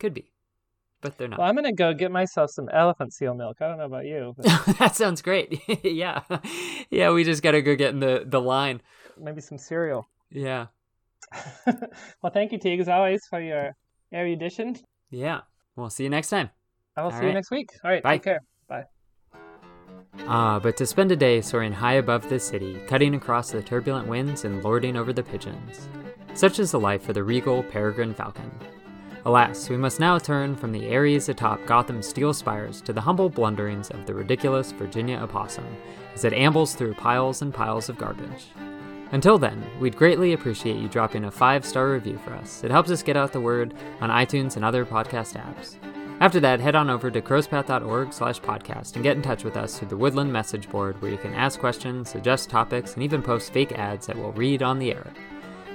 Could 0.00 0.12
be. 0.14 0.30
But 1.00 1.16
they're 1.16 1.28
not. 1.28 1.38
Well, 1.38 1.48
I'm 1.48 1.54
gonna 1.54 1.72
go 1.72 1.94
get 1.94 2.10
myself 2.10 2.50
some 2.50 2.68
elephant 2.70 3.12
seal 3.14 3.32
milk. 3.34 3.58
I 3.60 3.68
don't 3.68 3.78
know 3.78 3.84
about 3.86 4.04
you, 4.04 4.34
but 4.36 4.46
that 4.80 4.96
sounds 4.96 5.22
great. 5.22 5.62
yeah. 5.84 6.22
Yeah, 6.90 7.12
we 7.12 7.22
just 7.24 7.42
gotta 7.42 7.62
go 7.62 7.74
get 7.76 7.90
in 7.90 8.00
the, 8.00 8.24
the 8.26 8.40
line. 8.40 8.82
maybe 9.16 9.40
some 9.40 9.58
cereal. 9.58 10.08
Yeah. 10.30 10.66
well, 12.22 12.32
thank 12.32 12.52
you, 12.52 12.58
Teague, 12.58 12.80
as 12.80 12.88
always, 12.88 13.24
for 13.26 13.40
your 13.40 13.76
erudition. 14.12 14.76
Yeah. 15.10 15.40
We'll 15.76 15.90
see 15.90 16.04
you 16.04 16.10
next 16.10 16.30
time. 16.30 16.50
I 16.98 17.02
will 17.02 17.12
All 17.12 17.20
see 17.20 17.26
you 17.26 17.32
next 17.32 17.52
week. 17.52 17.70
All 17.84 17.92
right, 17.92 18.02
Bye. 18.02 18.16
take 18.16 18.24
care. 18.24 18.40
Bye. 18.68 18.82
Ah, 20.26 20.58
but 20.58 20.76
to 20.78 20.84
spend 20.84 21.12
a 21.12 21.16
day 21.16 21.40
soaring 21.40 21.70
high 21.70 21.92
above 21.94 22.28
the 22.28 22.40
city, 22.40 22.76
cutting 22.88 23.14
across 23.14 23.52
the 23.52 23.62
turbulent 23.62 24.08
winds 24.08 24.44
and 24.44 24.64
lording 24.64 24.96
over 24.96 25.12
the 25.12 25.22
pigeons. 25.22 25.88
Such 26.34 26.58
is 26.58 26.72
the 26.72 26.80
life 26.80 27.02
for 27.02 27.12
the 27.12 27.22
regal 27.22 27.62
peregrine 27.62 28.14
falcon. 28.14 28.50
Alas, 29.24 29.68
we 29.68 29.76
must 29.76 30.00
now 30.00 30.18
turn 30.18 30.56
from 30.56 30.72
the 30.72 30.86
aeries 30.86 31.28
atop 31.28 31.64
Gotham's 31.66 32.08
steel 32.08 32.34
spires 32.34 32.80
to 32.80 32.92
the 32.92 33.00
humble 33.00 33.30
blunderings 33.30 33.90
of 33.90 34.04
the 34.04 34.14
ridiculous 34.14 34.72
Virginia 34.72 35.18
opossum 35.18 35.66
as 36.14 36.24
it 36.24 36.32
ambles 36.32 36.74
through 36.74 36.94
piles 36.94 37.42
and 37.42 37.54
piles 37.54 37.88
of 37.88 37.96
garbage. 37.96 38.46
Until 39.12 39.38
then, 39.38 39.64
we'd 39.78 39.96
greatly 39.96 40.32
appreciate 40.32 40.76
you 40.76 40.88
dropping 40.88 41.26
a 41.26 41.30
five 41.30 41.64
star 41.64 41.92
review 41.92 42.18
for 42.18 42.32
us. 42.32 42.64
It 42.64 42.72
helps 42.72 42.90
us 42.90 43.04
get 43.04 43.16
out 43.16 43.32
the 43.32 43.40
word 43.40 43.72
on 44.00 44.10
iTunes 44.10 44.56
and 44.56 44.64
other 44.64 44.84
podcast 44.84 45.40
apps. 45.40 45.76
After 46.20 46.40
that, 46.40 46.58
head 46.58 46.74
on 46.74 46.90
over 46.90 47.12
to 47.12 47.22
crowspath.org 47.22 48.12
slash 48.12 48.40
podcast 48.40 48.94
and 48.94 49.04
get 49.04 49.16
in 49.16 49.22
touch 49.22 49.44
with 49.44 49.56
us 49.56 49.78
through 49.78 49.88
the 49.88 49.96
Woodland 49.96 50.32
message 50.32 50.68
board 50.68 51.00
where 51.00 51.12
you 51.12 51.16
can 51.16 51.32
ask 51.32 51.60
questions, 51.60 52.10
suggest 52.10 52.50
topics, 52.50 52.94
and 52.94 53.04
even 53.04 53.22
post 53.22 53.52
fake 53.52 53.72
ads 53.72 54.08
that 54.08 54.16
we'll 54.16 54.32
read 54.32 54.62
on 54.62 54.80
the 54.80 54.90
air. 54.90 55.06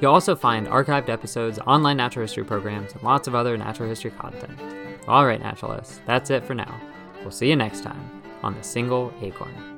You'll 0.01 0.13
also 0.13 0.35
find 0.35 0.67
archived 0.67 1.07
episodes, 1.07 1.59
online 1.59 1.95
natural 1.95 2.25
history 2.25 2.43
programs, 2.43 2.91
and 2.91 3.03
lots 3.03 3.29
of 3.29 3.35
other 3.35 3.57
natural 3.57 3.87
history 3.87 4.11
content. 4.11 4.59
All 5.07 5.25
right, 5.25 5.39
naturalists, 5.39 6.01
that's 6.05 6.29
it 6.29 6.43
for 6.43 6.55
now. 6.55 6.77
We'll 7.21 7.31
see 7.31 7.47
you 7.47 7.55
next 7.55 7.81
time 7.81 8.21
on 8.41 8.53
The 8.53 8.63
Single 8.63 9.13
Acorn. 9.21 9.72